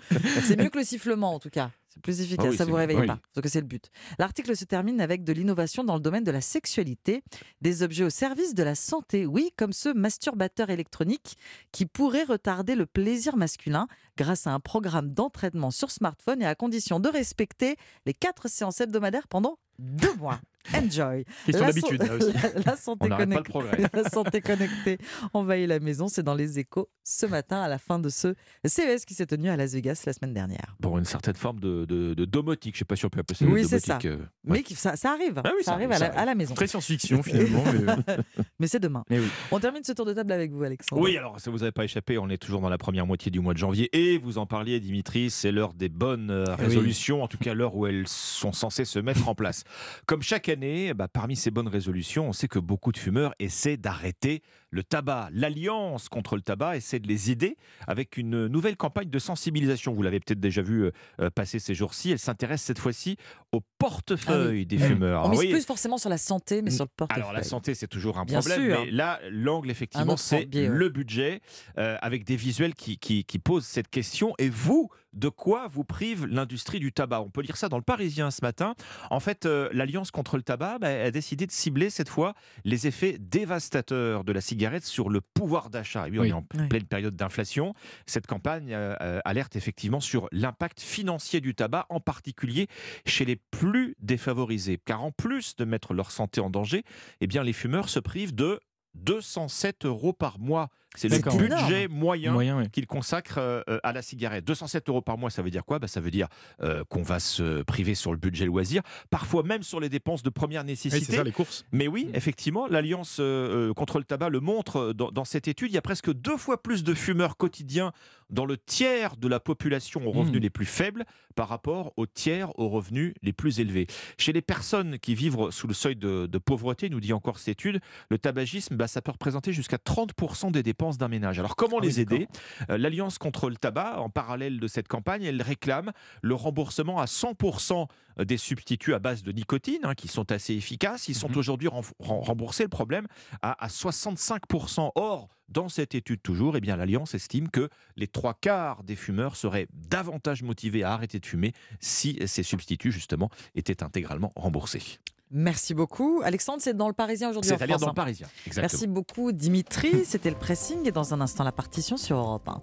C'est 0.43 0.59
mieux 0.61 0.71
que 0.71 0.79
le 0.79 0.85
sifflement 0.85 1.35
en 1.35 1.39
tout 1.39 1.51
cas. 1.51 1.71
C'est 1.95 2.03
plus 2.03 2.21
efficace, 2.21 2.47
Ah 2.47 2.51
oui, 2.51 2.57
ça 2.57 2.65
c'est 2.65 2.71
vous 2.71 2.77
réveille 2.77 2.97
Oui. 2.97 3.07
pas, 3.07 3.21
parce 3.33 3.43
que 3.45 3.49
c'est 3.49 3.61
le 3.61 3.67
but. 3.69 3.89
L'article 4.19 4.57
se 4.57 4.65
termine 4.65 5.01
avec 5.01 5.23
de 5.23 5.33
l'innovation 5.33 5.85
dans 5.85 5.95
le 5.95 6.01
domaine 6.01 6.25
de 6.25 6.33
la 6.33 6.41
sexualité, 6.41 7.23
des 7.61 7.85
objets 7.85 8.03
au 8.03 8.11
service 8.11 8.53
de 8.55 8.65
la 8.65 8.75
santé, 8.75 9.27
oui, 9.27 9.53
comme 9.57 9.73
ce 9.73 9.91
masturbateur 9.91 10.71
électronique 10.71 11.37
qui 11.71 11.87
pourrait 11.87 12.25
retarder 12.25 12.75
le 12.75 12.87
plaisir 12.87 13.37
masculin 13.37 13.87
grâce 14.17 14.49
à 14.49 14.53
un 14.53 14.61
programme 14.61 15.11
d'entraînement 15.15 15.71
sur 15.71 15.93
smartphone 15.93 16.43
et 16.43 16.47
à 16.47 16.57
condition 16.57 16.99
de 16.99 17.09
respecter 17.09 17.77
les 18.07 18.15
quatre 18.15 18.49
séances 18.49 18.81
hebdomadaires 18.81 19.29
pendant 19.29 19.59
deux 19.79 20.15
mois. 20.17 20.41
Enjoy. 20.73 21.25
Question 21.47 21.67
d'habitude, 21.67 22.03
so- 22.03 22.09
là 22.09 22.15
aussi. 22.17 22.33
La, 22.33 22.63
la 22.73 22.77
santé 22.77 22.99
On 23.05 23.09
n'arrête 23.09 23.29
pas 23.31 23.37
le 23.37 23.43
connectée- 23.43 23.87
la 24.03 24.09
santé 24.09 24.41
connectée 24.41 24.99
envahit 25.33 25.69
la 25.69 25.79
maison. 25.81 26.09
C'est 26.09 26.23
dans 26.23 26.35
les 26.35 26.59
échos 26.59 26.89
ce 27.03 27.27
matin 27.27 27.61
à 27.61 27.69
la 27.69 27.79
fin 27.79 27.99
de 27.99 28.09
ce 28.09 28.35
CES 28.65 29.05
qui 29.05 29.15
s'est 29.15 29.27
tenu 29.27 29.51
à 29.51 29.57
Las 29.57 29.73
Vegas 29.75 30.03
la 30.07 30.13
semaine 30.15 30.33
dernière. 30.33 30.75
Pour 30.81 30.97
une 30.99 31.05
certaine 31.05 31.35
forme 31.35 31.61
de, 31.61 31.85
de, 31.85 32.15
de 32.15 32.25
domotique, 32.25 32.75
je 32.75 32.79
ne 32.79 32.81
sais 32.81 32.85
pas 32.87 32.97
si 32.97 33.05
on 33.05 33.11
peut 33.11 33.21
appeler 33.21 33.37
ça 33.39 33.45
Oui, 33.45 33.65
c'est 33.67 33.79
ça. 33.79 33.99
euh, 34.07 34.19
Mais 34.45 34.63
qui- 34.63 34.75
ça, 34.75 34.97
ça 34.97 35.13
arrive. 35.13 35.41
Ah 35.45 35.51
oui, 35.55 35.63
ça, 35.63 35.73
ça 35.73 35.73
arrive, 35.75 35.93
à, 35.93 35.99
la, 35.99 36.07
à 36.07 36.25
la 36.25 36.35
maison. 36.35 36.55
Très 36.55 36.67
science-fiction 36.67 37.23
finalement. 37.23 37.63
mais- 38.07 38.15
Mais 38.59 38.67
c'est 38.67 38.81
demain. 38.81 39.05
Oui. 39.11 39.19
On 39.51 39.61
termine 39.61 39.85
ce 39.85 39.93
tour 39.93 40.07
de 40.07 40.13
table 40.15 40.33
avec 40.33 40.51
vous, 40.53 40.63
Alexandre. 40.63 41.03
Oui, 41.03 41.17
alors 41.19 41.39
ça 41.41 41.51
vous 41.51 41.63
avait 41.63 41.73
pas 41.73 41.85
échappé, 41.85 42.17
on 42.19 42.29
est 42.31 42.39
toujours 42.39 42.61
dans 42.61 42.69
la 42.71 42.79
première 42.79 43.07
moitié 43.07 43.31
du 43.31 43.41
mois 43.41 43.53
de 43.53 43.59
janvier 43.59 43.91
et 43.93 44.17
vous 44.19 44.39
en 44.39 44.47
parliez, 44.47 44.81
Dimitri, 44.81 45.31
c'est 45.31 45.53
l'heure 45.53 45.75
des 45.75 45.89
bonnes 45.89 46.31
euh, 46.31 46.45
Eh 46.47 46.61
oui. 46.63 46.67
résolutions, 46.69 47.23
en 47.23 47.29
tout 47.29 47.39
cas 47.39 47.53
l'heure 47.55 47.75
où 47.77 47.87
elles 47.87 48.09
sont 48.09 48.53
censées 48.53 48.85
se 48.85 48.99
mettre 48.99 49.29
en 49.29 49.35
place. 49.35 49.65
Comme 50.07 50.23
chaque 50.23 50.49
année, 50.49 50.54
bah, 50.95 51.09
parmi 51.09 51.37
ces 51.37 51.51
bonnes 51.51 51.69
résolutions, 51.69 52.29
on 52.29 52.33
sait 52.33 52.49
que 52.49 52.59
beaucoup 52.59 52.93
de 52.93 52.99
fumeurs 52.99 53.35
essaient 53.39 53.77
d'arrêter 53.77 54.43
le 54.75 54.83
tabac. 54.83 55.29
L'Alliance 55.33 56.09
contre 56.09 56.35
le 56.35 56.43
tabac 56.43 56.77
essaie 56.77 56.99
de 56.99 57.07
les 57.07 57.31
aider 57.31 57.57
avec 57.87 58.17
une 58.17 58.49
nouvelle 58.49 58.77
campagne 58.77 59.09
de 59.09 59.19
sensibilisation. 59.21 59.95
Vous 59.95 60.03
l'avez 60.03 60.19
peut-être 60.19 60.41
déjà 60.41 60.63
vu 60.63 60.83
euh, 60.83 60.91
euh, 61.21 61.31
passer 61.31 61.61
ces 61.61 61.75
jours-ci. 61.75 62.11
Elle 62.11 62.19
s'intéresse 62.19 62.63
cette 62.63 62.81
fois-ci 62.81 63.17
au 63.53 63.61
portefeuille 63.79 64.67
des 64.67 64.79
fumeurs. 64.79 65.21
On 65.21 65.27
Alors 65.27 65.31
mise 65.31 65.41
oui, 65.41 65.51
plus 65.51 65.65
forcément 65.65 65.97
sur 65.97 66.11
la 66.11 66.19
santé, 66.19 66.61
mais 66.61 66.71
sur 66.71 66.85
le 66.85 66.91
portefeuille. 66.97 67.23
alors 67.23 67.33
la 67.33 67.45
santé, 67.45 67.75
c'est 67.75 67.87
toujours 67.87 68.19
un 68.19 68.25
Bien 68.25 68.41
problème, 68.41 68.65
sûr. 68.67 68.85
mais 68.85 68.91
là, 68.91 69.21
l'angle, 69.31 69.71
effectivement, 69.71 70.17
c'est 70.17 70.49
ouais. 70.53 70.69
le 70.69 70.89
budget, 70.89 71.41
euh, 71.79 71.97
avec 72.03 72.25
des 72.25 72.37
visuels 72.37 72.75
qui, 72.75 72.99
qui, 72.99 73.25
qui 73.25 73.39
posent 73.39 73.67
cette 73.67 73.89
question. 73.89 74.35
Et 74.39 74.49
vous, 74.49 74.91
de 75.13 75.29
quoi 75.29 75.69
vous 75.69 75.85
prive 75.85 76.27
l'industrie 76.27 76.81
du 76.81 76.93
tabac? 76.93 77.21
On 77.21 77.31
peut 77.31 77.43
lire 77.43 77.57
ça 77.57 77.69
dans 77.69 77.77
le 77.77 77.85
Parisien 77.85 78.33
ce 78.33 78.41
matin. 78.43 78.75
En 79.11 79.21
fait, 79.21 79.47
euh, 79.47 79.69
l'Alliance 79.73 80.11
contre 80.11 80.37
le 80.37 80.43
tabac 80.43 80.79
bah, 80.81 80.89
a 80.89 81.11
décidé 81.13 81.47
de 81.47 81.53
cibler 81.53 81.91
cette 81.91 82.09
fois 82.09 82.35
les 82.65 82.89
effets 82.89 83.19
dévastateurs 83.21 84.25
de 84.25 84.33
la 84.33 84.41
cigarette 84.41 84.64
sur 84.83 85.09
le 85.11 85.21
pouvoir 85.21 85.71
d'achat. 85.71 86.09
Et 86.09 86.11
oui, 86.11 86.19
on 86.19 86.23
Oui. 86.23 86.29
est 86.31 86.33
en 86.33 86.45
Oui. 86.55 86.69
pleine 86.69 86.85
période 86.85 87.15
d'inflation. 87.17 87.75
Cette 88.07 88.27
campagne 88.27 88.73
euh, 88.73 88.95
euh, 89.01 89.21
alerte 89.25 89.57
effectivement 89.57 90.01
sur 90.01 90.29
l'impact 90.33 90.81
financier 90.81 91.41
du 91.41 91.55
tabac, 91.55 91.87
en 91.91 92.01
particulier 92.01 92.67
chez 93.07 93.25
les 93.25 93.37
plus 93.37 93.95
défavorisés. 94.01 94.79
Car 94.85 95.03
en 95.03 95.11
plus 95.11 95.57
de 95.57 95.65
mettre 95.65 95.95
leur 95.95 96.11
santé 96.11 96.41
en 96.41 96.51
danger, 96.51 96.83
eh 97.21 97.27
bien, 97.27 97.43
les 97.43 97.53
fumeurs 97.53 97.89
se 97.89 98.01
privent 98.01 98.35
de 98.35 98.61
207 98.95 99.85
euros 99.87 100.13
par 100.13 100.39
mois. 100.39 100.71
C'est 100.97 101.09
le 101.09 101.19
budget 101.19 101.89
moyen, 101.89 102.33
Moyen, 102.33 102.59
oui. 102.59 102.71
qu'ils 102.71 102.87
consacrent 102.87 103.39
euh, 103.39 103.63
euh, 103.69 103.79
à 103.83 103.93
la 103.93 104.01
cigarette. 104.03 104.45
207 104.45 104.89
euros 104.89 105.03
par 105.03 105.19
mois, 105.19 105.31
ça 105.31 105.43
veut 105.43 105.51
dire 105.51 105.65
quoi? 105.65 105.79
Bah, 105.79 105.89
Ça 105.89 106.01
veut 106.01 106.11
dire 106.11 106.29
euh, 106.63 106.85
qu'on 106.89 107.03
va 107.03 107.19
se 107.21 107.63
priver 107.63 107.95
sur 107.95 108.13
le 108.13 108.19
budget 108.19 108.47
loisir, 108.47 108.83
parfois 109.11 109.43
même 109.43 109.63
sur 109.63 109.81
les 109.81 109.89
dépenses 109.89 110.23
de 110.23 110.31
première 110.31 110.63
Oui, 110.63 110.69
nécessité. 110.69 111.05
c'est 111.05 111.17
ça 111.17 111.25
les 111.25 111.33
courses. 111.33 111.65
Mais 111.73 111.89
oui, 111.89 112.09
effectivement, 112.15 112.67
l'Alliance 112.69 113.17
euh, 113.21 113.73
contre 113.75 113.99
le 113.99 114.05
tabac 114.05 114.29
le 114.29 114.41
montre 114.41 114.93
dans, 114.93 115.11
dans 115.11 115.25
cette 115.25 115.49
étude. 115.49 115.71
Il 115.71 115.75
y 115.75 115.79
a 115.79 115.83
presque 115.83 116.13
deux 116.13 116.37
fois 116.37 116.63
plus 116.63 116.85
de 116.85 116.95
fumeurs 116.95 117.37
quotidiens 117.37 117.93
dans 118.31 118.47
le 118.47 118.57
tiers 118.57 119.17
de 119.17 119.29
la 119.29 119.41
population 119.41 120.07
aux 120.07 120.11
revenus 120.11 120.25
Mmh. 120.41 120.43
les 120.43 120.51
plus 120.51 120.65
faibles 120.67 121.05
par 121.37 121.49
rapport 121.49 121.93
au 121.97 122.07
tiers 122.07 122.59
aux 122.59 122.69
revenus 122.69 123.15
les 123.23 123.33
plus 123.33 123.61
élevés. 123.61 123.87
Chez 124.19 124.33
les 124.33 124.41
personnes 124.43 124.99
qui 124.99 125.15
vivent 125.15 125.51
sous 125.51 125.67
le 125.69 125.75
seuil 125.75 125.95
de, 125.97 126.27
de 126.27 126.39
pauvreté, 126.39 126.89
nous 126.89 126.99
dit 127.01 127.13
encore 127.13 127.39
cette 127.39 127.49
étude, 127.61 127.81
le 128.11 128.19
tabagisme, 128.19 128.75
bah, 128.77 128.87
ça 128.89 129.03
peut 129.03 129.13
représenter 129.13 129.53
jusqu'à 129.53 129.77
30% 129.77 130.51
des 130.51 130.63
dépenses 130.63 130.84
d'un 130.93 131.09
ménage. 131.09 131.39
Alors 131.39 131.57
comment 131.57 131.79
Ah 131.79 131.81
oui, 131.83 131.89
les 131.89 132.01
aider 132.01 132.29
Euh, 132.71 132.79
L'Alliance 132.79 133.19
contre 133.19 133.49
le 133.51 133.57
tabac, 133.57 133.99
en 134.01 134.11
parallèle 134.11 134.61
de 134.61 134.67
cette 134.69 134.89
campagne, 134.89 135.23
elle 135.25 135.41
réclame 135.43 135.93
le 136.23 136.35
remboursement 136.35 136.99
à 137.01 137.07
100% 137.07 137.87
des 138.25 138.37
substituts 138.37 138.95
à 138.95 138.99
base 139.01 139.23
de 139.23 139.33
nicotine, 139.33 139.81
hein, 139.83 139.95
qui 139.95 140.07
sont 140.09 140.31
assez 140.31 140.55
efficaces. 140.55 141.09
Ils 141.09 141.15
sont 141.15 141.29
Mhm. 141.29 141.37
aujourd'hui 141.39 141.69
remboursés, 141.99 142.63
le 142.65 142.69
problème, 142.69 143.07
à, 143.43 143.65
à 143.65 143.69
65%. 143.69 144.93
Or, 144.95 145.29
dans 145.49 145.69
cette 145.69 145.95
étude 145.95 146.23
toujours, 146.23 146.57
eh 146.57 146.61
bien, 146.61 146.77
l'Alliance 146.77 147.15
estime 147.15 147.49
que 147.49 147.69
les 147.97 148.07
trois 148.07 148.35
quarts 148.35 148.83
des 148.85 148.97
fumeurs 148.97 149.37
seraient 149.37 149.67
davantage 149.73 150.43
motivés 150.43 150.85
à 150.85 150.93
arrêter 150.93 151.19
de 151.19 151.27
fumer 151.27 151.53
si 151.81 152.19
ces 152.27 152.43
substituts, 152.43 152.93
justement, 152.93 153.31
étaient 153.55 153.83
intégralement 153.83 154.33
remboursés. 154.37 154.99
Merci 155.31 155.75
beaucoup. 155.75 156.21
Alexandre, 156.25 156.61
c'est 156.61 156.77
dans 156.77 156.89
le 156.89 156.95
Parisien 156.95 157.31
aujourd'hui 157.31 157.49
C'est 157.49 157.63
à 157.63 157.67
lire 157.67 157.79
dans 157.79 157.87
le 157.87 157.91
hein. 157.91 157.95
Parisien. 157.95 158.27
Exactement. 158.47 158.69
Merci 158.71 158.87
beaucoup, 158.87 159.33
Dimitri. 159.33 159.91
C'était 160.05 160.31
le 160.31 160.37
pressing 160.37 160.87
et 160.87 160.93
dans 160.93 161.15
un 161.15 161.21
instant, 161.21 161.45
la 161.45 161.53
partition 161.53 161.97
sur 161.97 162.17
Europe 162.17 162.49
1. 162.49 162.61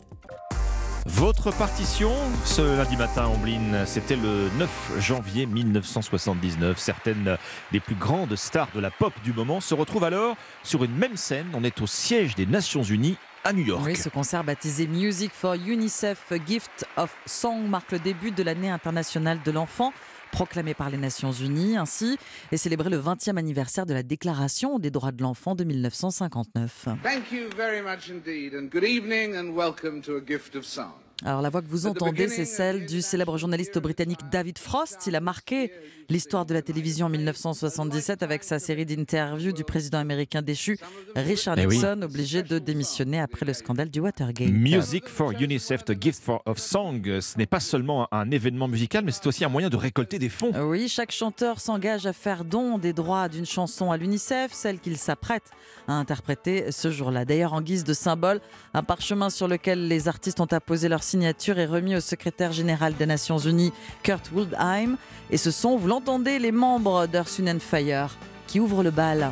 Votre 1.07 1.51
partition 1.51 2.11
ce 2.45 2.61
lundi 2.77 2.95
matin, 2.95 3.25
Ombline, 3.27 3.85
c'était 3.87 4.15
le 4.15 4.51
9 4.59 4.99
janvier 4.99 5.47
1979. 5.47 6.77
Certaines 6.77 7.37
des 7.71 7.79
plus 7.79 7.95
grandes 7.95 8.35
stars 8.35 8.69
de 8.75 8.79
la 8.79 8.91
pop 8.91 9.11
du 9.23 9.33
moment 9.33 9.61
se 9.61 9.73
retrouvent 9.73 10.03
alors 10.03 10.35
sur 10.63 10.83
une 10.83 10.95
même 10.95 11.17
scène. 11.17 11.47
On 11.55 11.63
est 11.63 11.81
au 11.81 11.87
siège 11.87 12.35
des 12.35 12.45
Nations 12.45 12.83
Unies 12.83 13.17
à 13.43 13.51
New 13.51 13.63
York. 13.63 13.81
Oui, 13.83 13.95
ce 13.95 14.09
concert 14.09 14.43
baptisé 14.43 14.85
Music 14.85 15.31
for 15.33 15.55
UNICEF 15.55 16.33
Gift 16.47 16.85
of 16.97 17.11
Song 17.25 17.67
marque 17.67 17.91
le 17.93 17.99
début 17.99 18.29
de 18.29 18.43
l'année 18.43 18.69
internationale 18.69 19.39
de 19.43 19.51
l'enfant 19.51 19.93
proclamée 20.31 20.73
par 20.73 20.89
les 20.89 20.97
Nations 20.97 21.31
Unies 21.31 21.77
ainsi 21.77 22.17
et 22.51 22.57
célébrer 22.57 22.89
le 22.89 22.97
20e 22.97 23.37
anniversaire 23.37 23.85
de 23.85 23.93
la 23.93 24.03
Déclaration 24.03 24.79
des 24.79 24.91
droits 24.91 25.11
de 25.11 25.21
l'enfant 25.21 25.55
de 25.55 25.63
1959. 25.63 26.87
Thank 27.03 27.31
you 27.31 27.49
very 27.55 27.81
much 27.81 28.09
indeed, 28.09 28.53
and 28.55 28.69
good 28.71 28.83
evening, 28.83 29.35
and 29.35 29.55
welcome 29.55 30.01
to 30.01 30.15
A 30.17 30.21
Gift 30.21 30.55
of. 30.55 30.65
Alors 31.23 31.41
la 31.41 31.49
voix 31.49 31.61
que 31.61 31.67
vous 31.67 31.85
entendez, 31.85 32.27
c'est 32.27 32.45
celle 32.45 32.85
du 32.87 33.01
célèbre 33.01 33.37
journaliste 33.37 33.77
britannique 33.77 34.21
David 34.31 34.57
Frost. 34.57 35.05
Il 35.05 35.15
a 35.15 35.19
marqué 35.19 35.71
l'histoire 36.09 36.47
de 36.47 36.53
la 36.53 36.63
télévision 36.63 37.05
en 37.05 37.09
1977 37.09 38.23
avec 38.23 38.43
sa 38.43 38.57
série 38.57 38.85
d'interviews 38.87 39.51
du 39.51 39.63
président 39.63 39.99
américain 39.99 40.41
déchu 40.41 40.79
Richard 41.15 41.59
Eh 41.59 41.67
oui. 41.67 41.75
Nixon, 41.75 42.01
obligé 42.01 42.41
de 42.41 42.57
démissionner 42.57 43.19
après 43.19 43.45
le 43.45 43.53
scandale 43.53 43.89
du 43.89 43.99
Watergate. 43.99 44.49
Music 44.49 45.07
for 45.07 45.31
UNICEF, 45.39 45.85
The 45.85 45.93
Gift 46.01 46.23
for, 46.23 46.41
of 46.47 46.57
Song, 46.57 47.01
ce 47.21 47.37
n'est 47.37 47.45
pas 47.45 47.59
seulement 47.59 48.07
un 48.11 48.31
événement 48.31 48.67
musical, 48.67 49.05
mais 49.05 49.11
c'est 49.11 49.27
aussi 49.27 49.45
un 49.45 49.49
moyen 49.49 49.69
de 49.69 49.77
récolter 49.77 50.17
des 50.17 50.29
fonds. 50.29 50.51
Oui, 50.59 50.87
chaque 50.89 51.11
chanteur 51.11 51.59
s'engage 51.59 52.07
à 52.07 52.13
faire 52.13 52.45
don 52.45 52.79
des 52.79 52.93
droits 52.93 53.29
d'une 53.29 53.45
chanson 53.45 53.91
à 53.91 53.97
l'UNICEF, 53.97 54.53
celle 54.53 54.79
qu'il 54.79 54.97
s'apprête 54.97 55.43
à 55.87 55.93
interpréter 55.93 56.71
ce 56.71 56.89
jour-là. 56.89 57.25
D'ailleurs, 57.25 57.53
en 57.53 57.61
guise 57.61 57.83
de 57.83 57.93
symbole, 57.93 58.41
un 58.73 58.83
parchemin 58.83 59.29
sur 59.29 59.47
lequel 59.47 59.87
les 59.87 60.07
artistes 60.07 60.39
ont 60.39 60.45
apposé 60.45 60.89
leur 60.89 61.03
signature 61.11 61.59
est 61.59 61.65
remis 61.65 61.95
au 61.95 61.99
secrétaire 61.99 62.53
général 62.53 62.95
des 62.95 63.05
Nations 63.05 63.37
Unies, 63.37 63.73
Kurt 64.01 64.31
Waldheim. 64.33 64.95
Et 65.29 65.37
ce 65.37 65.51
sont, 65.51 65.75
vous 65.75 65.87
l'entendez, 65.87 66.39
les 66.39 66.53
membres 66.53 67.05
d'Earth, 67.05 67.41
Fire 67.59 68.17
qui 68.47 68.59
ouvrent 68.59 68.83
le 68.83 68.91
bal. 68.91 69.31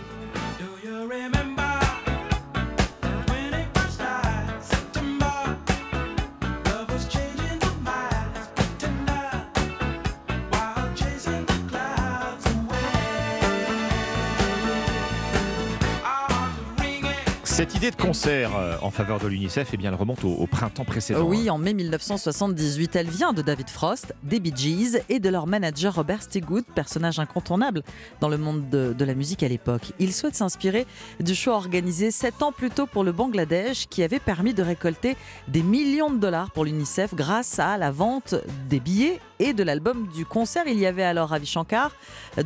Cette 17.59 17.75
idée 17.75 17.91
de 17.91 17.97
concert 17.97 18.55
euh, 18.55 18.77
en 18.81 18.89
faveur 18.89 19.19
de 19.19 19.27
l'UNICEF, 19.27 19.71
eh 19.73 19.75
bien, 19.75 19.89
elle 19.89 19.99
remonte 19.99 20.23
au, 20.23 20.29
au 20.29 20.47
printemps 20.47 20.85
précédent. 20.85 21.23
Oui, 21.23 21.49
en 21.49 21.57
mai 21.57 21.73
1978, 21.73 22.95
elle 22.95 23.09
vient 23.09 23.33
de 23.33 23.41
David 23.41 23.69
Frost, 23.69 24.15
des 24.23 24.39
Bee 24.39 24.53
Gees 24.55 25.01
et 25.09 25.19
de 25.19 25.27
leur 25.27 25.45
manager 25.45 25.93
Robert 25.93 26.23
Stigwood, 26.23 26.63
personnage 26.73 27.19
incontournable 27.19 27.83
dans 28.21 28.29
le 28.29 28.37
monde 28.37 28.69
de, 28.69 28.95
de 28.97 29.03
la 29.03 29.13
musique 29.13 29.43
à 29.43 29.49
l'époque. 29.49 29.91
Il 29.99 30.13
souhaite 30.13 30.35
s'inspirer 30.35 30.87
du 31.19 31.35
show 31.35 31.51
organisé 31.51 32.11
sept 32.11 32.41
ans 32.43 32.53
plus 32.53 32.69
tôt 32.69 32.85
pour 32.85 33.03
le 33.03 33.11
Bangladesh 33.11 33.87
qui 33.89 34.03
avait 34.03 34.19
permis 34.19 34.53
de 34.53 34.63
récolter 34.63 35.17
des 35.49 35.61
millions 35.61 36.11
de 36.11 36.17
dollars 36.17 36.51
pour 36.51 36.63
l'UNICEF 36.63 37.13
grâce 37.13 37.59
à 37.59 37.77
la 37.77 37.91
vente 37.91 38.35
des 38.69 38.79
billets 38.79 39.19
et 39.39 39.51
de 39.51 39.63
l'album 39.63 40.07
du 40.15 40.25
concert. 40.25 40.63
Il 40.67 40.79
y 40.79 40.85
avait 40.85 41.03
alors 41.03 41.29
Ravi 41.29 41.45
Shankar, 41.45 41.91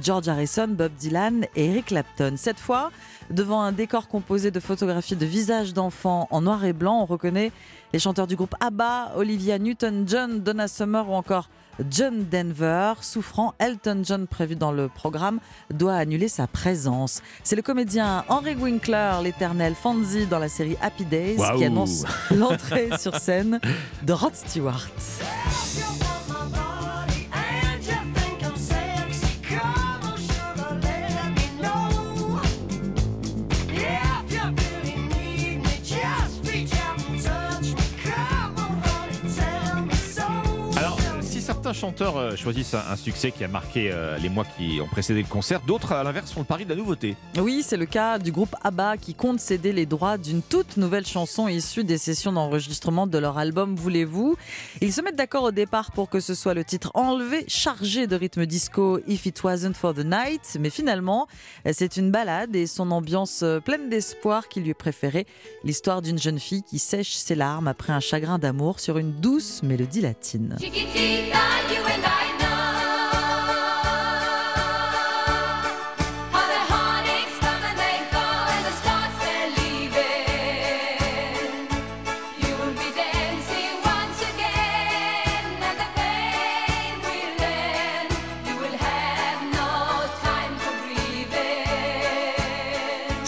George 0.02 0.28
Harrison, 0.28 0.68
Bob 0.70 0.92
Dylan 0.98 1.46
et 1.56 1.66
Eric 1.66 1.88
Clapton. 1.88 2.34
Cette 2.36 2.60
fois, 2.60 2.92
devant 3.30 3.62
un 3.62 3.72
décor 3.72 4.08
composé 4.08 4.52
de 4.52 4.60
photographies 4.60 5.16
de 5.16 5.26
visages 5.26 5.74
d'enfants 5.74 6.28
en 6.32 6.42
noir 6.42 6.64
et 6.66 6.74
blanc, 6.74 7.02
on 7.02 7.06
reconnaît 7.06 7.52
les 7.94 8.00
chanteurs 8.00 8.28
du 8.28 8.36
groupe 8.36 8.56
ABBA, 8.60 9.14
Olivia 9.16 9.60
Newton-John, 9.60 10.40
Donna 10.40 10.68
Summer 10.68 11.08
ou 11.10 11.14
encore 11.14 11.50
John 11.90 12.26
Denver. 12.30 12.94
Souffrant, 13.02 13.54
Elton 13.60 14.02
John, 14.04 14.28
prévu 14.28 14.56
dans 14.56 14.72
le 14.72 14.90
programme, 14.90 15.40
doit 15.72 15.96
annuler 15.96 16.28
sa 16.28 16.48
présence. 16.48 17.22
C'est 17.44 17.56
le 17.56 17.62
comédien 17.62 18.24
Henry 18.30 18.56
Winkler, 18.56 19.14
l'éternel 19.24 19.76
Fonzie 19.76 20.26
dans 20.26 20.40
la 20.40 20.50
série 20.50 20.78
Happy 20.82 21.06
Days, 21.06 21.38
qui 21.58 21.66
annonce 21.66 22.04
l'entrée 22.32 22.90
sur 23.00 23.16
scène 23.16 23.60
de 24.04 24.14
Rod 24.14 24.36
Stewart. 24.36 24.90
certains 41.74 41.88
chanteurs 41.88 42.18
euh, 42.18 42.36
choisissent 42.36 42.74
un, 42.74 42.84
un 42.90 42.96
succès 42.96 43.32
qui 43.32 43.44
a 43.44 43.48
marqué 43.48 43.90
euh, 43.92 44.18
les 44.18 44.30
mois 44.30 44.46
qui 44.58 44.80
ont 44.82 44.88
précédé 44.88 45.22
le 45.22 45.28
concert, 45.28 45.62
d'autres, 45.62 45.92
à 45.92 46.04
l'inverse, 46.04 46.32
font 46.32 46.42
le 46.42 46.46
pari 46.46 46.66
de 46.66 46.70
la 46.70 46.76
nouveauté. 46.76 47.16
Oui, 47.38 47.64
c'est 47.66 47.78
le 47.78 47.86
cas 47.86 48.20
du 48.20 48.32
groupe 48.32 48.56
ABBA 48.64 48.98
qui 48.98 49.14
compte 49.14 49.40
céder 49.40 49.72
les 49.74 49.86
droits 49.86 50.18
d'une 50.18 50.42
toute 50.42 50.78
nouvelle 50.78 51.06
chanson 51.06 51.48
issue 51.48 51.84
des 51.84 51.98
sessions 51.98 52.32
d'enregistrement 52.32 53.08
de 53.08 53.18
leur 53.18 53.38
album 53.38 53.76
Voulez-vous? 53.76 54.36
Ils 54.82 54.94
se 54.94 55.02
mettent 55.02 55.16
d'accord 55.16 55.44
au 55.44 55.52
départ 55.52 55.92
pour 55.92 56.10
que 56.10 56.20
ce 56.20 56.36
soit 56.36 56.54
le 56.54 56.64
titre 56.64 56.92
enlevé, 56.94 57.46
chargé 57.48 58.08
de 58.08 58.16
rythme 58.16 58.46
disco 58.46 59.00
If 59.08 59.26
It 59.26 59.44
Wasn't 59.44 59.74
For 59.74 59.94
The 59.94 60.06
Night, 60.06 60.58
mais 60.60 60.70
finalement, 60.70 61.28
c'est 61.72 61.98
une 61.98 62.12
balade 62.12 62.56
et 62.56 62.68
son 62.68 62.92
ambiance 62.92 63.42
euh, 63.44 63.60
pleine 63.60 63.90
d'espoir 63.90 64.48
qui 64.48 64.62
lui 64.62 64.70
est 64.70 64.76
préférée. 64.76 65.26
L'histoire 65.64 66.02
d'une 66.02 66.20
jeune 66.20 66.40
fille 66.40 66.64
qui 66.64 66.80
sèche 66.80 67.14
ses 67.14 67.36
larmes 67.36 67.68
après 67.68 67.94
un 67.94 68.00
chagrin 68.00 68.38
d'amour 68.38 68.80
sur 68.80 68.98
une 68.98 69.14
douce 69.14 69.64
mélodie 69.64 70.02
latine. 70.02 70.58
Chiquitita, 70.60 71.63
you 71.72 71.86
and 71.86 72.06
I 72.06 72.23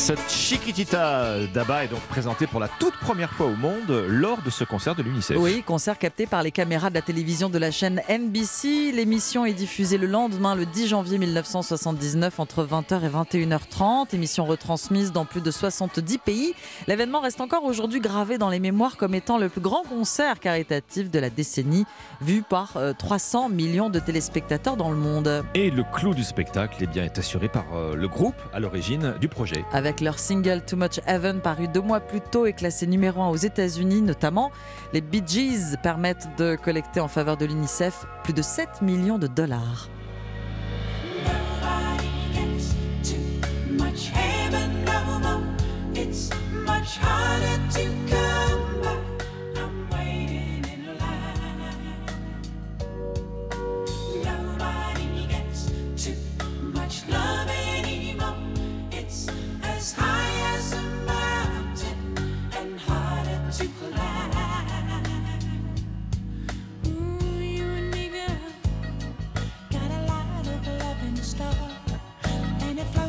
Cette 0.06 0.30
Chiquitita 0.30 1.48
d'Abba 1.52 1.84
est 1.84 1.88
donc 1.88 2.02
présentée 2.02 2.46
pour 2.46 2.60
la 2.60 2.68
toute 2.68 2.94
première 2.98 3.32
fois 3.34 3.48
au 3.48 3.56
monde 3.56 4.06
lors 4.08 4.40
de 4.44 4.52
ce 4.52 4.64
concert 4.64 4.94
de 4.94 5.02
l'UNICEF. 5.02 5.36
Oui, 5.40 5.64
concert 5.66 5.98
capté 5.98 6.28
par 6.28 6.44
les 6.44 6.52
caméras 6.52 6.92
de 6.92 6.94
la 6.94 7.02
télévision 7.02 7.50
de 7.50 7.58
la 7.58 7.72
chaîne 7.72 8.04
NBC. 8.08 8.92
L'émission 8.92 9.48
est 9.48 9.54
diffusée 9.54 9.98
le 9.98 10.06
lendemain, 10.06 10.54
le 10.54 10.68
10 10.68 10.90
janvier 10.90 11.18
1979, 11.18 12.40
entre 12.40 12.64
20h 12.64 13.04
et 13.04 13.10
21h30. 13.10 14.14
Émission 14.14 14.46
retransmise 14.46 15.12
dans 15.12 15.26
plus 15.26 15.42
de 15.42 15.50
70 15.50 16.20
pays. 16.20 16.54
L'événement 16.86 17.22
reste 17.22 17.42
encore 17.42 17.64
aujourd'hui 17.64 18.00
gravé 18.00 18.38
dans 18.38 18.50
les 18.50 18.60
mémoires 18.60 18.98
comme 18.98 19.16
étant 19.16 19.40
le 19.40 19.50
plus 19.50 19.60
grand 19.60 19.82
concert 19.90 20.40
caritatif 20.40 21.10
de 21.10 21.18
la 21.18 21.32
décennie, 21.32 21.86
vu 22.22 22.44
par 22.44 22.78
euh, 22.78 22.94
300 22.94 23.50
millions 23.50 23.90
de 23.90 23.98
téléspectateurs 23.98 24.78
dans 24.78 24.92
le 24.92 24.98
monde. 24.98 25.44
Et 25.56 25.72
le 25.72 25.84
clou 25.84 26.14
du 26.14 26.24
spectacle 26.24 26.78
eh 26.82 26.86
bien, 26.86 27.06
est 27.06 27.18
assuré 27.18 27.50
par 27.50 27.66
euh, 27.74 27.96
le 27.96 28.08
groupe 28.08 28.36
à 28.54 28.60
l'origine 28.60 29.16
du 29.20 29.28
projet. 29.28 29.66
Avec 29.74 29.95
leur 30.02 30.20
single 30.20 30.62
Too 30.66 30.76
Much 30.76 31.00
Heaven 31.06 31.40
paru 31.40 31.68
deux 31.68 31.82
mois 31.82 32.00
plus 32.00 32.22
tôt 32.22 32.46
et 32.46 32.54
classé 32.54 32.88
numéro 32.88 33.22
1 33.22 33.30
aux 33.30 33.36
États-Unis 33.36 34.02
notamment, 34.02 34.52
les 34.94 35.02
Bee 35.02 35.24
Gees 35.26 35.78
permettent 35.82 36.28
de 36.38 36.56
collecter 36.56 37.00
en 37.00 37.08
faveur 37.08 37.38
de 37.38 37.46
l'UNICEF 37.46 38.06
plus 38.24 38.34
de 38.34 38.42
7 38.42 38.82
millions 38.82 39.18
de 39.20 39.28
dollars. 39.28 39.90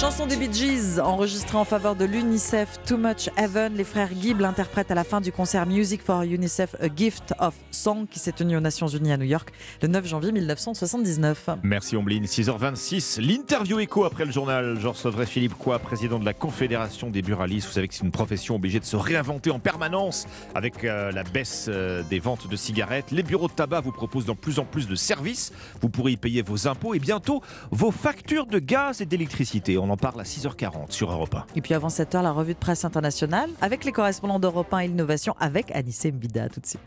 Chanson 0.00 0.26
des 0.26 0.34
Bee 0.34 0.52
Gees, 0.52 0.98
enregistrée 1.00 1.56
en 1.56 1.64
faveur 1.64 1.94
de 1.94 2.04
l'UNICEF 2.04 2.80
Too 2.84 2.96
Much 2.96 3.30
Heaven. 3.36 3.74
Les 3.74 3.84
frères 3.84 4.08
Gibb 4.20 4.40
l'interprètent 4.40 4.90
à 4.90 4.96
la 4.96 5.04
fin 5.04 5.20
du 5.20 5.30
concert 5.30 5.66
Music 5.66 6.02
for 6.02 6.22
UNICEF 6.22 6.74
A 6.80 6.88
Gift 6.94 7.32
of 7.38 7.54
Song 7.70 8.06
qui 8.10 8.18
s'est 8.18 8.32
tenu 8.32 8.56
aux 8.56 8.60
Nations 8.60 8.88
Unies 8.88 9.12
à 9.12 9.16
New 9.16 9.24
York 9.24 9.52
le 9.82 9.88
9 9.88 10.04
janvier 10.04 10.32
1979. 10.32 11.50
Merci 11.62 11.96
Ombline, 11.96 12.24
6h26. 12.24 13.20
L'interview 13.20 13.78
écho 13.78 14.04
après 14.04 14.24
le 14.24 14.32
journal. 14.32 14.76
Je 14.80 14.88
recevrai 14.88 15.26
Philippe 15.26 15.54
Coy, 15.54 15.78
président 15.78 16.18
de 16.18 16.24
la 16.24 16.34
Confédération 16.34 17.08
des 17.08 17.22
buralistes. 17.22 17.68
Vous 17.68 17.74
savez 17.74 17.86
que 17.86 17.94
c'est 17.94 18.04
une 18.04 18.10
profession 18.10 18.56
obligée 18.56 18.80
de 18.80 18.84
se 18.84 18.96
réinventer 18.96 19.52
en 19.52 19.60
permanence 19.60 20.26
avec 20.56 20.82
euh, 20.82 21.12
la 21.12 21.22
baisse 21.22 21.66
euh, 21.68 22.02
des 22.10 22.18
ventes 22.18 22.48
de 22.48 22.56
cigarettes. 22.56 23.12
Les 23.12 23.22
bureaux 23.22 23.46
de 23.46 23.52
tabac 23.52 23.82
vous 23.82 23.92
proposent 23.92 24.26
de 24.26 24.32
plus 24.32 24.58
en 24.58 24.64
plus 24.64 24.88
de 24.88 24.96
services. 24.96 25.52
Vous 25.80 25.88
pourrez 25.88 26.12
y 26.12 26.16
payer 26.16 26.42
vos 26.42 26.66
impôts 26.66 26.94
et 26.94 26.98
bientôt 26.98 27.42
vos 27.70 27.92
factures 27.92 28.46
de 28.46 28.58
gaz 28.58 29.00
et 29.00 29.06
d'électricité. 29.06 29.78
On 29.84 29.90
en 29.90 29.98
parle 29.98 30.18
à 30.18 30.24
6h40 30.24 30.92
sur 30.92 31.12
Europe 31.12 31.34
1. 31.34 31.44
Et 31.56 31.60
puis 31.60 31.74
avant 31.74 31.88
7h, 31.88 32.22
la 32.22 32.32
revue 32.32 32.54
de 32.54 32.58
presse 32.58 32.86
internationale 32.86 33.50
avec 33.60 33.84
les 33.84 33.92
correspondants 33.92 34.38
d'Europe 34.38 34.72
1 34.72 34.78
et 34.78 34.86
Innovation 34.86 35.34
avec 35.38 35.70
Anissé 35.76 36.10
Mbida 36.10 36.48
tout 36.48 36.60
de 36.60 36.66
suite. 36.66 36.80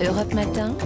Europe 0.00 0.32
Matin. 0.32 0.76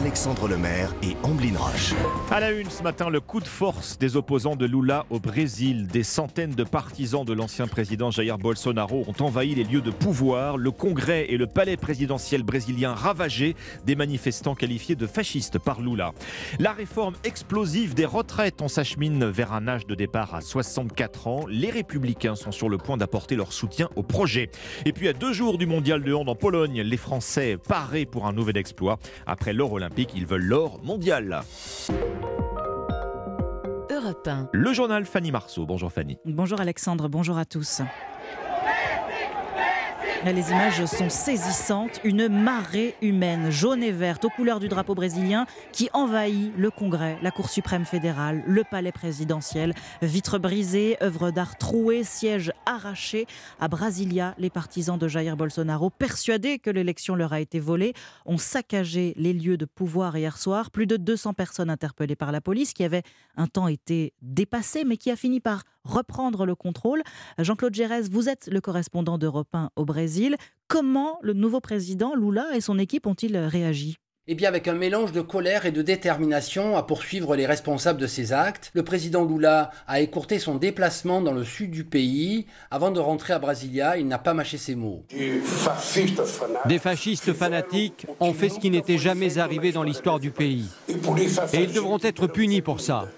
Alexandre 0.00 0.48
Lemaire 0.48 0.94
et 1.02 1.14
Amblin 1.24 1.58
Roche. 1.58 1.92
À 2.30 2.40
la 2.40 2.52
une 2.52 2.70
ce 2.70 2.82
matin, 2.82 3.10
le 3.10 3.20
coup 3.20 3.38
de 3.38 3.46
force 3.46 3.98
des 3.98 4.16
opposants 4.16 4.56
de 4.56 4.64
Lula 4.64 5.04
au 5.10 5.20
Brésil. 5.20 5.88
Des 5.88 6.04
centaines 6.04 6.54
de 6.54 6.64
partisans 6.64 7.22
de 7.22 7.34
l'ancien 7.34 7.66
président 7.66 8.10
Jair 8.10 8.38
Bolsonaro 8.38 9.04
ont 9.06 9.22
envahi 9.22 9.54
les 9.54 9.64
lieux 9.64 9.82
de 9.82 9.90
pouvoir, 9.90 10.56
le 10.56 10.70
Congrès 10.70 11.26
et 11.28 11.36
le 11.36 11.46
palais 11.46 11.76
présidentiel 11.76 12.44
brésilien 12.44 12.94
ravagés, 12.94 13.54
des 13.84 13.94
manifestants 13.94 14.54
qualifiés 14.54 14.94
de 14.94 15.06
fascistes 15.06 15.58
par 15.58 15.82
Lula. 15.82 16.12
La 16.58 16.72
réforme 16.72 17.14
explosive 17.22 17.92
des 17.92 18.06
retraites, 18.06 18.62
on 18.62 18.68
s'achemine 18.68 19.26
vers 19.26 19.52
un 19.52 19.68
âge 19.68 19.86
de 19.86 19.94
départ 19.94 20.34
à 20.34 20.40
64 20.40 21.26
ans. 21.26 21.44
Les 21.46 21.68
républicains 21.68 22.36
sont 22.36 22.52
sur 22.52 22.70
le 22.70 22.78
point 22.78 22.96
d'apporter 22.96 23.36
leur 23.36 23.52
soutien 23.52 23.90
au 23.96 24.02
projet. 24.02 24.50
Et 24.86 24.94
puis 24.94 25.08
à 25.08 25.12
deux 25.12 25.34
jours 25.34 25.58
du 25.58 25.66
mondial 25.66 26.02
de 26.02 26.14
hand 26.14 26.30
en 26.30 26.34
Pologne, 26.34 26.80
les 26.80 26.96
Français 26.96 27.58
parés 27.68 28.06
pour 28.06 28.26
un 28.26 28.32
nouvel 28.32 28.56
exploit. 28.56 28.98
Après 29.26 29.52
l'or 29.52 29.74
olympique, 29.74 29.89
ils 29.96 30.26
veulent 30.26 30.44
l'or 30.44 30.80
mondial. 30.82 31.42
Europe 33.90 34.26
1. 34.26 34.48
Le 34.52 34.72
journal 34.72 35.04
Fanny 35.04 35.30
Marceau. 35.30 35.66
Bonjour 35.66 35.92
Fanny. 35.92 36.18
Bonjour 36.24 36.60
Alexandre, 36.60 37.08
bonjour 37.08 37.38
à 37.38 37.44
tous. 37.44 37.82
Les 40.22 40.50
images 40.50 40.84
sont 40.84 41.08
saisissantes. 41.08 41.98
Une 42.04 42.28
marée 42.28 42.94
humaine, 43.00 43.50
jaune 43.50 43.82
et 43.82 43.90
verte, 43.90 44.26
aux 44.26 44.28
couleurs 44.28 44.60
du 44.60 44.68
drapeau 44.68 44.94
brésilien, 44.94 45.46
qui 45.72 45.88
envahit 45.94 46.52
le 46.58 46.70
Congrès, 46.70 47.16
la 47.22 47.30
Cour 47.30 47.48
suprême 47.48 47.86
fédérale, 47.86 48.44
le 48.46 48.62
palais 48.62 48.92
présidentiel. 48.92 49.72
Vitres 50.02 50.38
brisées, 50.38 50.98
œuvres 51.02 51.30
d'art 51.30 51.56
trouées, 51.56 52.04
sièges 52.04 52.52
arrachés. 52.66 53.26
À 53.60 53.68
Brasilia, 53.68 54.34
les 54.36 54.50
partisans 54.50 54.98
de 54.98 55.08
Jair 55.08 55.38
Bolsonaro, 55.38 55.88
persuadés 55.88 56.58
que 56.58 56.68
l'élection 56.68 57.14
leur 57.14 57.32
a 57.32 57.40
été 57.40 57.58
volée, 57.58 57.94
ont 58.26 58.38
saccagé 58.38 59.14
les 59.16 59.32
lieux 59.32 59.56
de 59.56 59.64
pouvoir 59.64 60.18
hier 60.18 60.36
soir. 60.36 60.70
Plus 60.70 60.86
de 60.86 60.98
200 60.98 61.32
personnes 61.32 61.70
interpellées 61.70 62.14
par 62.14 62.30
la 62.30 62.42
police, 62.42 62.74
qui 62.74 62.84
avait 62.84 63.04
un 63.38 63.46
temps 63.46 63.68
été 63.68 64.12
dépassée, 64.20 64.84
mais 64.84 64.98
qui 64.98 65.10
a 65.10 65.16
fini 65.16 65.40
par 65.40 65.62
reprendre 65.84 66.46
le 66.46 66.54
contrôle. 66.54 67.02
Jean-Claude 67.38 67.74
Gérès, 67.74 68.08
vous 68.10 68.28
êtes 68.28 68.48
le 68.50 68.60
correspondant 68.60 69.18
d'Europe 69.18 69.54
1 69.54 69.70
au 69.76 69.84
Brésil. 69.84 70.36
Comment 70.68 71.18
le 71.22 71.32
nouveau 71.32 71.60
président 71.60 72.14
Lula 72.14 72.54
et 72.54 72.60
son 72.60 72.78
équipe 72.78 73.06
ont-ils 73.06 73.36
réagi? 73.36 73.96
Eh 74.32 74.36
bien, 74.36 74.48
avec 74.48 74.68
un 74.68 74.74
mélange 74.74 75.10
de 75.10 75.22
colère 75.22 75.66
et 75.66 75.72
de 75.72 75.82
détermination 75.82 76.76
à 76.76 76.84
poursuivre 76.84 77.34
les 77.34 77.46
responsables 77.46 78.00
de 78.00 78.06
ces 78.06 78.32
actes, 78.32 78.70
le 78.74 78.84
président 78.84 79.24
Lula 79.24 79.72
a 79.88 79.98
écourté 79.98 80.38
son 80.38 80.54
déplacement 80.54 81.20
dans 81.20 81.32
le 81.32 81.42
sud 81.42 81.72
du 81.72 81.82
pays. 81.82 82.46
Avant 82.70 82.92
de 82.92 83.00
rentrer 83.00 83.32
à 83.32 83.40
Brasilia, 83.40 83.96
il 83.96 84.06
n'a 84.06 84.18
pas 84.18 84.32
mâché 84.32 84.56
ses 84.56 84.76
mots. 84.76 85.02
Des 86.66 86.78
fascistes 86.78 87.32
fanatiques 87.32 88.06
ont 88.20 88.32
fait 88.32 88.50
ce 88.50 88.60
qui 88.60 88.70
n'était 88.70 88.98
jamais 88.98 89.38
arrivé 89.38 89.72
dans 89.72 89.82
l'histoire 89.82 90.20
du 90.20 90.30
pays. 90.30 90.68
Et 91.52 91.64
ils 91.64 91.72
devront 91.72 91.98
être 92.00 92.28
punis 92.28 92.62
pour 92.62 92.80
ça. 92.80 93.08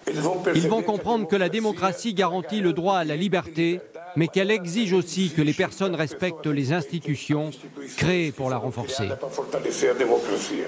Ils 0.55 0.69
vont 0.69 0.83
comprendre 0.83 1.29
que 1.29 1.37
la 1.37 1.51
démocratie 1.51 2.15
garantit 2.15 2.63
le 2.63 2.73
droit 2.73 2.97
à 2.97 3.05
la 3.05 3.17
liberté, 3.17 3.83
mais 4.17 4.29
qu'elle 4.29 4.51
exige 4.51 4.93
aussi 4.93 5.31
que 5.31 5.43
les 5.43 5.53
personnes 5.53 5.95
respectent 5.95 6.47
les 6.47 6.73
institutions 6.73 7.51
créées 7.97 8.33
pour 8.33 8.51
la 8.51 8.57
renforcer. 8.57 9.09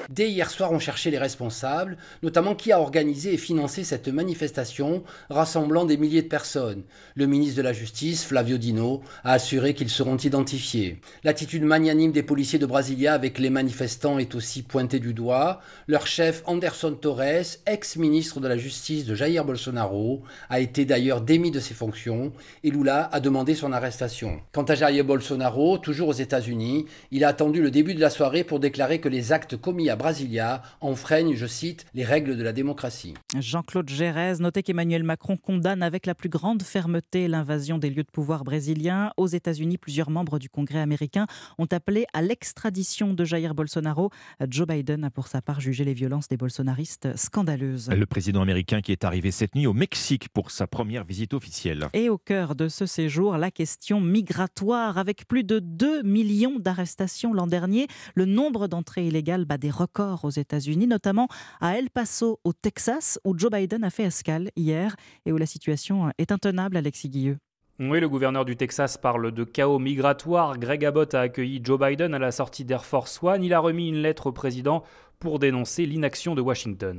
Dès 0.08 0.30
hier 0.30 0.50
soir, 0.50 0.72
on 0.72 0.78
cherchait 0.78 1.10
les 1.10 1.18
responsables, 1.18 1.96
notamment 2.22 2.54
qui 2.54 2.72
a 2.72 2.80
organisé 2.80 3.34
et 3.34 3.36
financé 3.36 3.84
cette 3.84 4.08
manifestation 4.08 5.04
rassemblant 5.30 5.84
des 5.84 5.96
milliers 5.96 6.22
de 6.22 6.28
personnes. 6.28 6.82
Le 7.14 7.26
ministre 7.26 7.56
de 7.58 7.62
la 7.62 7.72
Justice, 7.72 8.24
Flavio 8.24 8.58
Dino, 8.58 9.02
a 9.24 9.32
assuré 9.32 9.74
qu'ils 9.74 9.90
seront 9.90 10.16
identifiés. 10.16 11.00
L'attitude 11.22 11.64
magnanime 11.64 12.12
des 12.12 12.22
policiers 12.22 12.58
de 12.58 12.66
Brasilia 12.66 13.14
avec 13.14 13.38
les 13.38 13.50
manifestants 13.50 14.18
est 14.18 14.34
aussi 14.34 14.62
pointée 14.62 15.00
du 15.00 15.14
doigt. 15.14 15.60
Leur 15.86 16.06
chef, 16.06 16.42
Anderson 16.46 16.92
Torres, 16.92 17.58
ex-ministre 17.66 18.40
de 18.40 18.48
la 18.48 18.56
Justice 18.56 19.04
de 19.04 19.14
Jair 19.14 19.44
Bolsonaro, 19.44 20.22
a 20.48 20.60
été 20.60 20.84
d'ailleurs 20.84 21.20
démis 21.20 21.50
de 21.50 21.60
ses 21.60 21.74
fonctions 21.74 22.32
et 22.62 22.70
Lula 22.70 23.08
a 23.12 23.20
demandé 23.20 23.34
son 23.55 23.73
arrestation. 23.73 24.40
Quant 24.52 24.62
à 24.62 24.77
Jair 24.77 25.05
Bolsonaro, 25.05 25.78
toujours 25.78 26.09
aux 26.09 26.12
États-Unis, 26.12 26.86
il 27.11 27.24
a 27.24 27.28
attendu 27.28 27.61
le 27.61 27.73
début 27.73 27.94
de 27.94 28.01
la 28.01 28.09
soirée 28.09 28.44
pour 28.44 28.61
déclarer 28.61 29.01
que 29.01 29.09
les 29.09 29.32
actes 29.32 29.56
commis 29.56 29.90
à 29.90 29.97
Brasilia 29.97 30.62
enfreignent, 30.81 31.35
je 31.35 31.47
cite, 31.47 31.85
les 31.94 32.05
règles 32.05 32.36
de 32.36 32.43
la 32.44 32.52
démocratie. 32.52 33.15
Jean-Claude 33.36 33.89
Gérez, 33.89 34.35
notez 34.39 34.62
qu'Emmanuel 34.62 35.02
Macron 35.02 35.36
condamne 35.36 35.82
avec 35.82 36.06
la 36.06 36.15
plus 36.15 36.28
grande 36.28 36.62
fermeté 36.62 37.27
l'invasion 37.27 37.78
des 37.78 37.90
lieux 37.90 38.05
de 38.05 38.11
pouvoir 38.11 38.44
brésiliens. 38.44 39.11
Aux 39.16 39.27
États-Unis, 39.27 39.78
plusieurs 39.78 40.11
membres 40.11 40.39
du 40.39 40.48
Congrès 40.48 40.78
américain 40.78 41.27
ont 41.59 41.69
appelé 41.73 42.06
à 42.12 42.23
l'extradition 42.23 43.15
de 43.15 43.24
Jair 43.24 43.55
Bolsonaro. 43.55 44.11
Joe 44.48 44.69
Biden 44.69 45.05
a 45.05 45.11
pour 45.11 45.27
sa 45.27 45.43
part 45.43 45.61
jugé 45.61 45.85
les 45.85 45.94
violences 45.94 46.28
des 46.28 46.36
bolsonaristes 46.36 47.16
scandaleuses. 47.16 47.90
Le 47.90 48.06
président 48.06 48.43
américain 48.43 48.81
qui 48.81 48.93
est 48.93 49.05
arrivé 49.05 49.32
cette 49.32 49.56
nuit 49.56 49.66
au 49.66 49.73
Mexique 49.73 50.28
pour 50.28 50.52
sa 50.52 50.69
première 50.69 51.02
visite 51.02 51.35
officielle. 51.35 51.89
Et 51.94 52.09
au 52.09 52.16
cœur 52.16 52.55
de 52.55 52.69
ce 52.69 52.86
séjour, 52.86 53.23
la 53.32 53.51
question 53.51 54.01
migratoire. 54.01 54.98
Avec 54.98 55.26
plus 55.26 55.44
de 55.44 55.59
2 55.59 56.02
millions 56.02 56.59
d'arrestations 56.59 57.32
l'an 57.32 57.46
dernier, 57.46 57.86
le 58.14 58.24
nombre 58.24 58.68
d'entrées 58.68 59.06
illégales 59.06 59.44
bat 59.44 59.59
des 59.59 59.70
records 59.70 60.24
aux 60.24 60.30
États-Unis, 60.30 60.86
notamment 60.86 61.28
à 61.60 61.78
El 61.78 61.90
Paso, 61.90 62.40
au 62.44 62.52
Texas, 62.52 63.18
où 63.24 63.36
Joe 63.36 63.51
Biden 63.51 63.84
a 63.84 63.90
fait 63.90 64.05
escale 64.05 64.51
hier 64.56 64.94
et 65.26 65.32
où 65.32 65.36
la 65.36 65.46
situation 65.46 66.10
est 66.18 66.32
intenable, 66.32 66.76
Alexis 66.76 67.09
Guilleux. 67.09 67.38
Oui, 67.80 67.98
le 67.98 68.09
gouverneur 68.09 68.44
du 68.44 68.56
Texas 68.56 68.96
parle 68.96 69.32
de 69.32 69.42
chaos 69.42 69.80
migratoire. 69.80 70.59
Greg 70.59 70.84
Abbott 70.84 71.12
a 71.14 71.22
accueilli 71.22 71.60
Joe 71.60 71.80
Biden 71.80 72.14
à 72.14 72.20
la 72.20 72.30
sortie 72.30 72.64
d'Air 72.64 72.84
Force 72.84 73.20
One. 73.20 73.42
Il 73.42 73.52
a 73.52 73.59
remis 73.59 73.88
une 73.88 74.01
lettre 74.01 74.28
au 74.28 74.32
président 74.32 74.84
pour 75.24 75.38
dénoncer 75.38 75.86
l'inaction 75.86 76.34
de 76.34 76.42
Washington. 76.42 76.98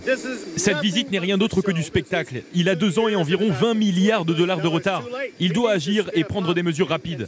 Cette 0.55 0.79
visite 0.79 1.11
n'est 1.11 1.19
rien 1.19 1.37
d'autre 1.37 1.61
que 1.61 1.71
du 1.71 1.83
spectacle. 1.83 2.41
Il 2.55 2.69
a 2.69 2.75
deux 2.75 2.97
ans 2.97 3.07
et 3.07 3.15
environ 3.15 3.51
20 3.51 3.75
milliards 3.75 4.25
de 4.25 4.33
dollars 4.33 4.61
de 4.61 4.67
retard. 4.67 5.03
Il 5.39 5.53
doit 5.53 5.73
agir 5.73 6.09
et 6.15 6.23
prendre 6.23 6.55
des 6.55 6.63
mesures 6.63 6.89
rapides. 6.89 7.27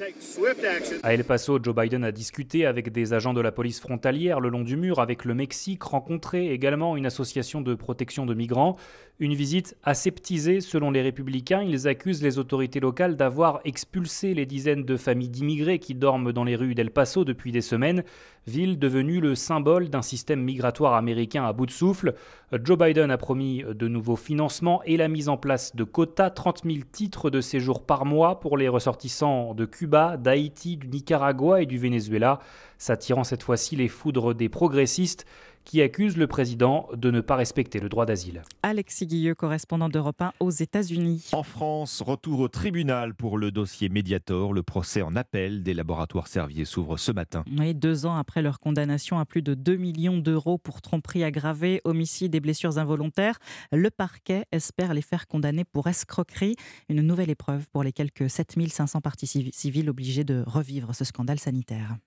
À 1.04 1.14
El 1.14 1.24
Paso, 1.24 1.60
Joe 1.62 1.76
Biden 1.76 2.04
a 2.04 2.12
discuté 2.12 2.66
avec 2.66 2.92
des 2.92 3.14
agents 3.14 3.36
de 3.36 3.42
la 3.42 3.52
police 3.52 3.80
frontalière 3.80 4.40
le 4.40 4.50
long 4.50 4.64
du 4.64 4.76
mur 4.76 5.00
avec 5.00 5.24
le 5.24 5.36
Mexique, 5.36 5.84
rencontré 5.84 6.52
également 6.52 6.98
une 6.98 7.06
association 7.06 7.62
de 7.62 7.76
protection 7.76 8.26
de 8.26 8.34
migrants. 8.34 8.76
Une 9.20 9.34
visite 9.34 9.76
aseptisée 9.84 10.62
selon 10.62 10.92
les 10.92 11.02
républicains. 11.02 11.62
Ils 11.62 11.88
accusent 11.88 12.24
les 12.24 12.40
autorités 12.40 12.80
locales 12.80 13.16
d'avoir 13.16 13.62
expulsé 13.66 14.34
les 14.34 14.46
dizaines 14.48 14.84
de 14.84 14.98
familles 14.98 15.30
d'immigrés 15.30 15.80
qui 15.80 15.94
dorment 15.94 16.32
dans 16.34 16.44
les 16.44 16.56
rues 16.56 16.76
d'El 16.76 16.92
Paso 16.92 17.26
depuis 17.26 17.52
des 17.52 17.62
semaines, 17.62 18.04
ville 18.48 18.80
devenue 18.80 19.20
le 19.20 19.36
symbole 19.36 19.90
d'un 19.90 20.02
système 20.02 20.42
migratoire 20.42 20.87
américain 20.96 21.46
à 21.46 21.54
bout 21.54 21.66
de 21.66 21.72
souffle. 21.72 22.16
Joe 22.64 22.78
Biden 22.78 23.12
a 23.12 23.18
promis 23.18 23.64
de 23.68 23.88
nouveaux 23.88 24.16
financements 24.16 24.82
et 24.84 24.98
la 24.98 25.08
mise 25.08 25.30
en 25.30 25.38
place 25.38 25.76
de 25.76 25.84
quotas, 25.84 26.30
30 26.30 26.64
000 26.66 26.78
titres 26.92 27.30
de 27.30 27.42
séjour 27.42 27.86
par 27.86 28.06
mois 28.06 28.40
pour 28.40 28.58
les 28.58 28.70
ressortissants 28.70 29.54
de 29.54 29.66
Cuba, 29.66 30.18
d'Haïti, 30.18 30.78
du 30.78 30.88
Nicaragua 30.88 31.62
et 31.62 31.66
du 31.66 31.78
Venezuela, 31.78 32.40
s'attirant 32.78 33.24
cette 33.24 33.44
fois-ci 33.44 33.76
les 33.76 33.88
foudres 33.88 34.34
des 34.34 34.50
progressistes 34.50 35.26
qui 35.68 35.82
accusent 35.82 36.16
le 36.16 36.28
président 36.28 36.88
de 36.96 37.12
ne 37.12 37.20
pas 37.20 37.36
respecter 37.36 37.82
le 37.82 37.90
droit 37.90 38.06
d'asile. 38.06 38.42
Alexis 38.64 39.06
Guilleux, 39.06 39.36
correspondant 39.36 39.90
d'Europe 39.90 40.22
1 40.22 40.32
aux 40.40 40.50
États-Unis. 40.50 41.30
En 41.34 41.44
France, 41.44 42.02
retour 42.02 42.40
au 42.40 42.48
tribunal 42.48 43.14
pour 43.14 43.38
le 43.38 43.52
dossier 43.52 43.90
Mediator. 43.90 44.54
Le 44.54 44.64
procès 44.64 45.02
en 45.02 45.18
appel 45.18 45.64
des 45.64 45.74
laboratoires 45.74 46.28
Servier 46.28 46.64
s'ouvre 46.64 46.96
ce 46.96 47.12
matin. 47.12 47.44
Oui, 47.60 47.76
deux 47.76 48.06
ans 48.06 48.16
après 48.16 48.42
leur 48.42 48.62
condamnation 48.62 49.20
à 49.20 49.26
plus 49.26 49.42
de 49.42 49.56
2 49.56 49.76
millions 49.76 50.20
d'euros 50.20 50.58
pour 50.58 50.82
tromperie 50.82 51.26
aggravée, 51.26 51.82
homicide 51.84 52.34
et 52.34 52.40
blessures 52.40 52.78
involontaires, 52.78 53.38
le 53.74 53.92
parquet 53.92 54.46
espère 54.54 54.94
les 54.94 55.02
faire 55.02 55.28
condamner 55.28 55.66
pour 55.66 55.88
escroquerie. 55.88 56.56
Une 56.88 57.02
nouvelle 57.02 57.30
épreuve 57.30 57.68
pour 57.74 57.84
les 57.84 57.92
quelques 57.92 58.30
7500 58.30 59.02
parties 59.02 59.52
civiles 59.52 59.90
obligées 59.90 60.24
de 60.24 60.46
revivre 60.48 60.96
ce 60.96 61.04
scandale 61.04 61.40
sanitaire. 61.40 61.98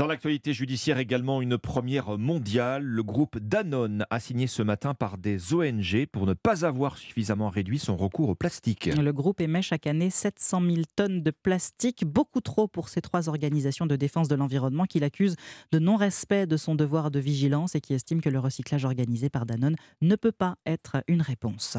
Dans 0.00 0.06
l'actualité 0.06 0.54
judiciaire 0.54 0.96
également, 0.96 1.42
une 1.42 1.58
première 1.58 2.16
mondiale. 2.16 2.82
Le 2.82 3.02
groupe 3.02 3.38
Danone 3.38 4.06
a 4.08 4.18
signé 4.18 4.46
ce 4.46 4.62
matin 4.62 4.94
par 4.94 5.18
des 5.18 5.52
ONG 5.52 6.06
pour 6.10 6.24
ne 6.24 6.32
pas 6.32 6.64
avoir 6.64 6.96
suffisamment 6.96 7.50
réduit 7.50 7.78
son 7.78 7.98
recours 7.98 8.30
au 8.30 8.34
plastique. 8.34 8.86
Le 8.86 9.12
groupe 9.12 9.42
émet 9.42 9.60
chaque 9.60 9.86
année 9.86 10.08
700 10.08 10.62
000 10.62 10.76
tonnes 10.96 11.22
de 11.22 11.30
plastique, 11.30 12.06
beaucoup 12.06 12.40
trop 12.40 12.66
pour 12.66 12.88
ces 12.88 13.02
trois 13.02 13.28
organisations 13.28 13.84
de 13.84 13.94
défense 13.94 14.28
de 14.28 14.36
l'environnement 14.36 14.86
qu'il 14.86 15.04
accuse 15.04 15.36
de 15.70 15.78
non-respect 15.78 16.46
de 16.46 16.56
son 16.56 16.74
devoir 16.74 17.10
de 17.10 17.20
vigilance 17.20 17.74
et 17.74 17.82
qui 17.82 17.92
estiment 17.92 18.22
que 18.22 18.30
le 18.30 18.38
recyclage 18.38 18.86
organisé 18.86 19.28
par 19.28 19.44
Danone 19.44 19.76
ne 20.00 20.16
peut 20.16 20.32
pas 20.32 20.56
être 20.64 21.04
une 21.08 21.20
réponse. 21.20 21.76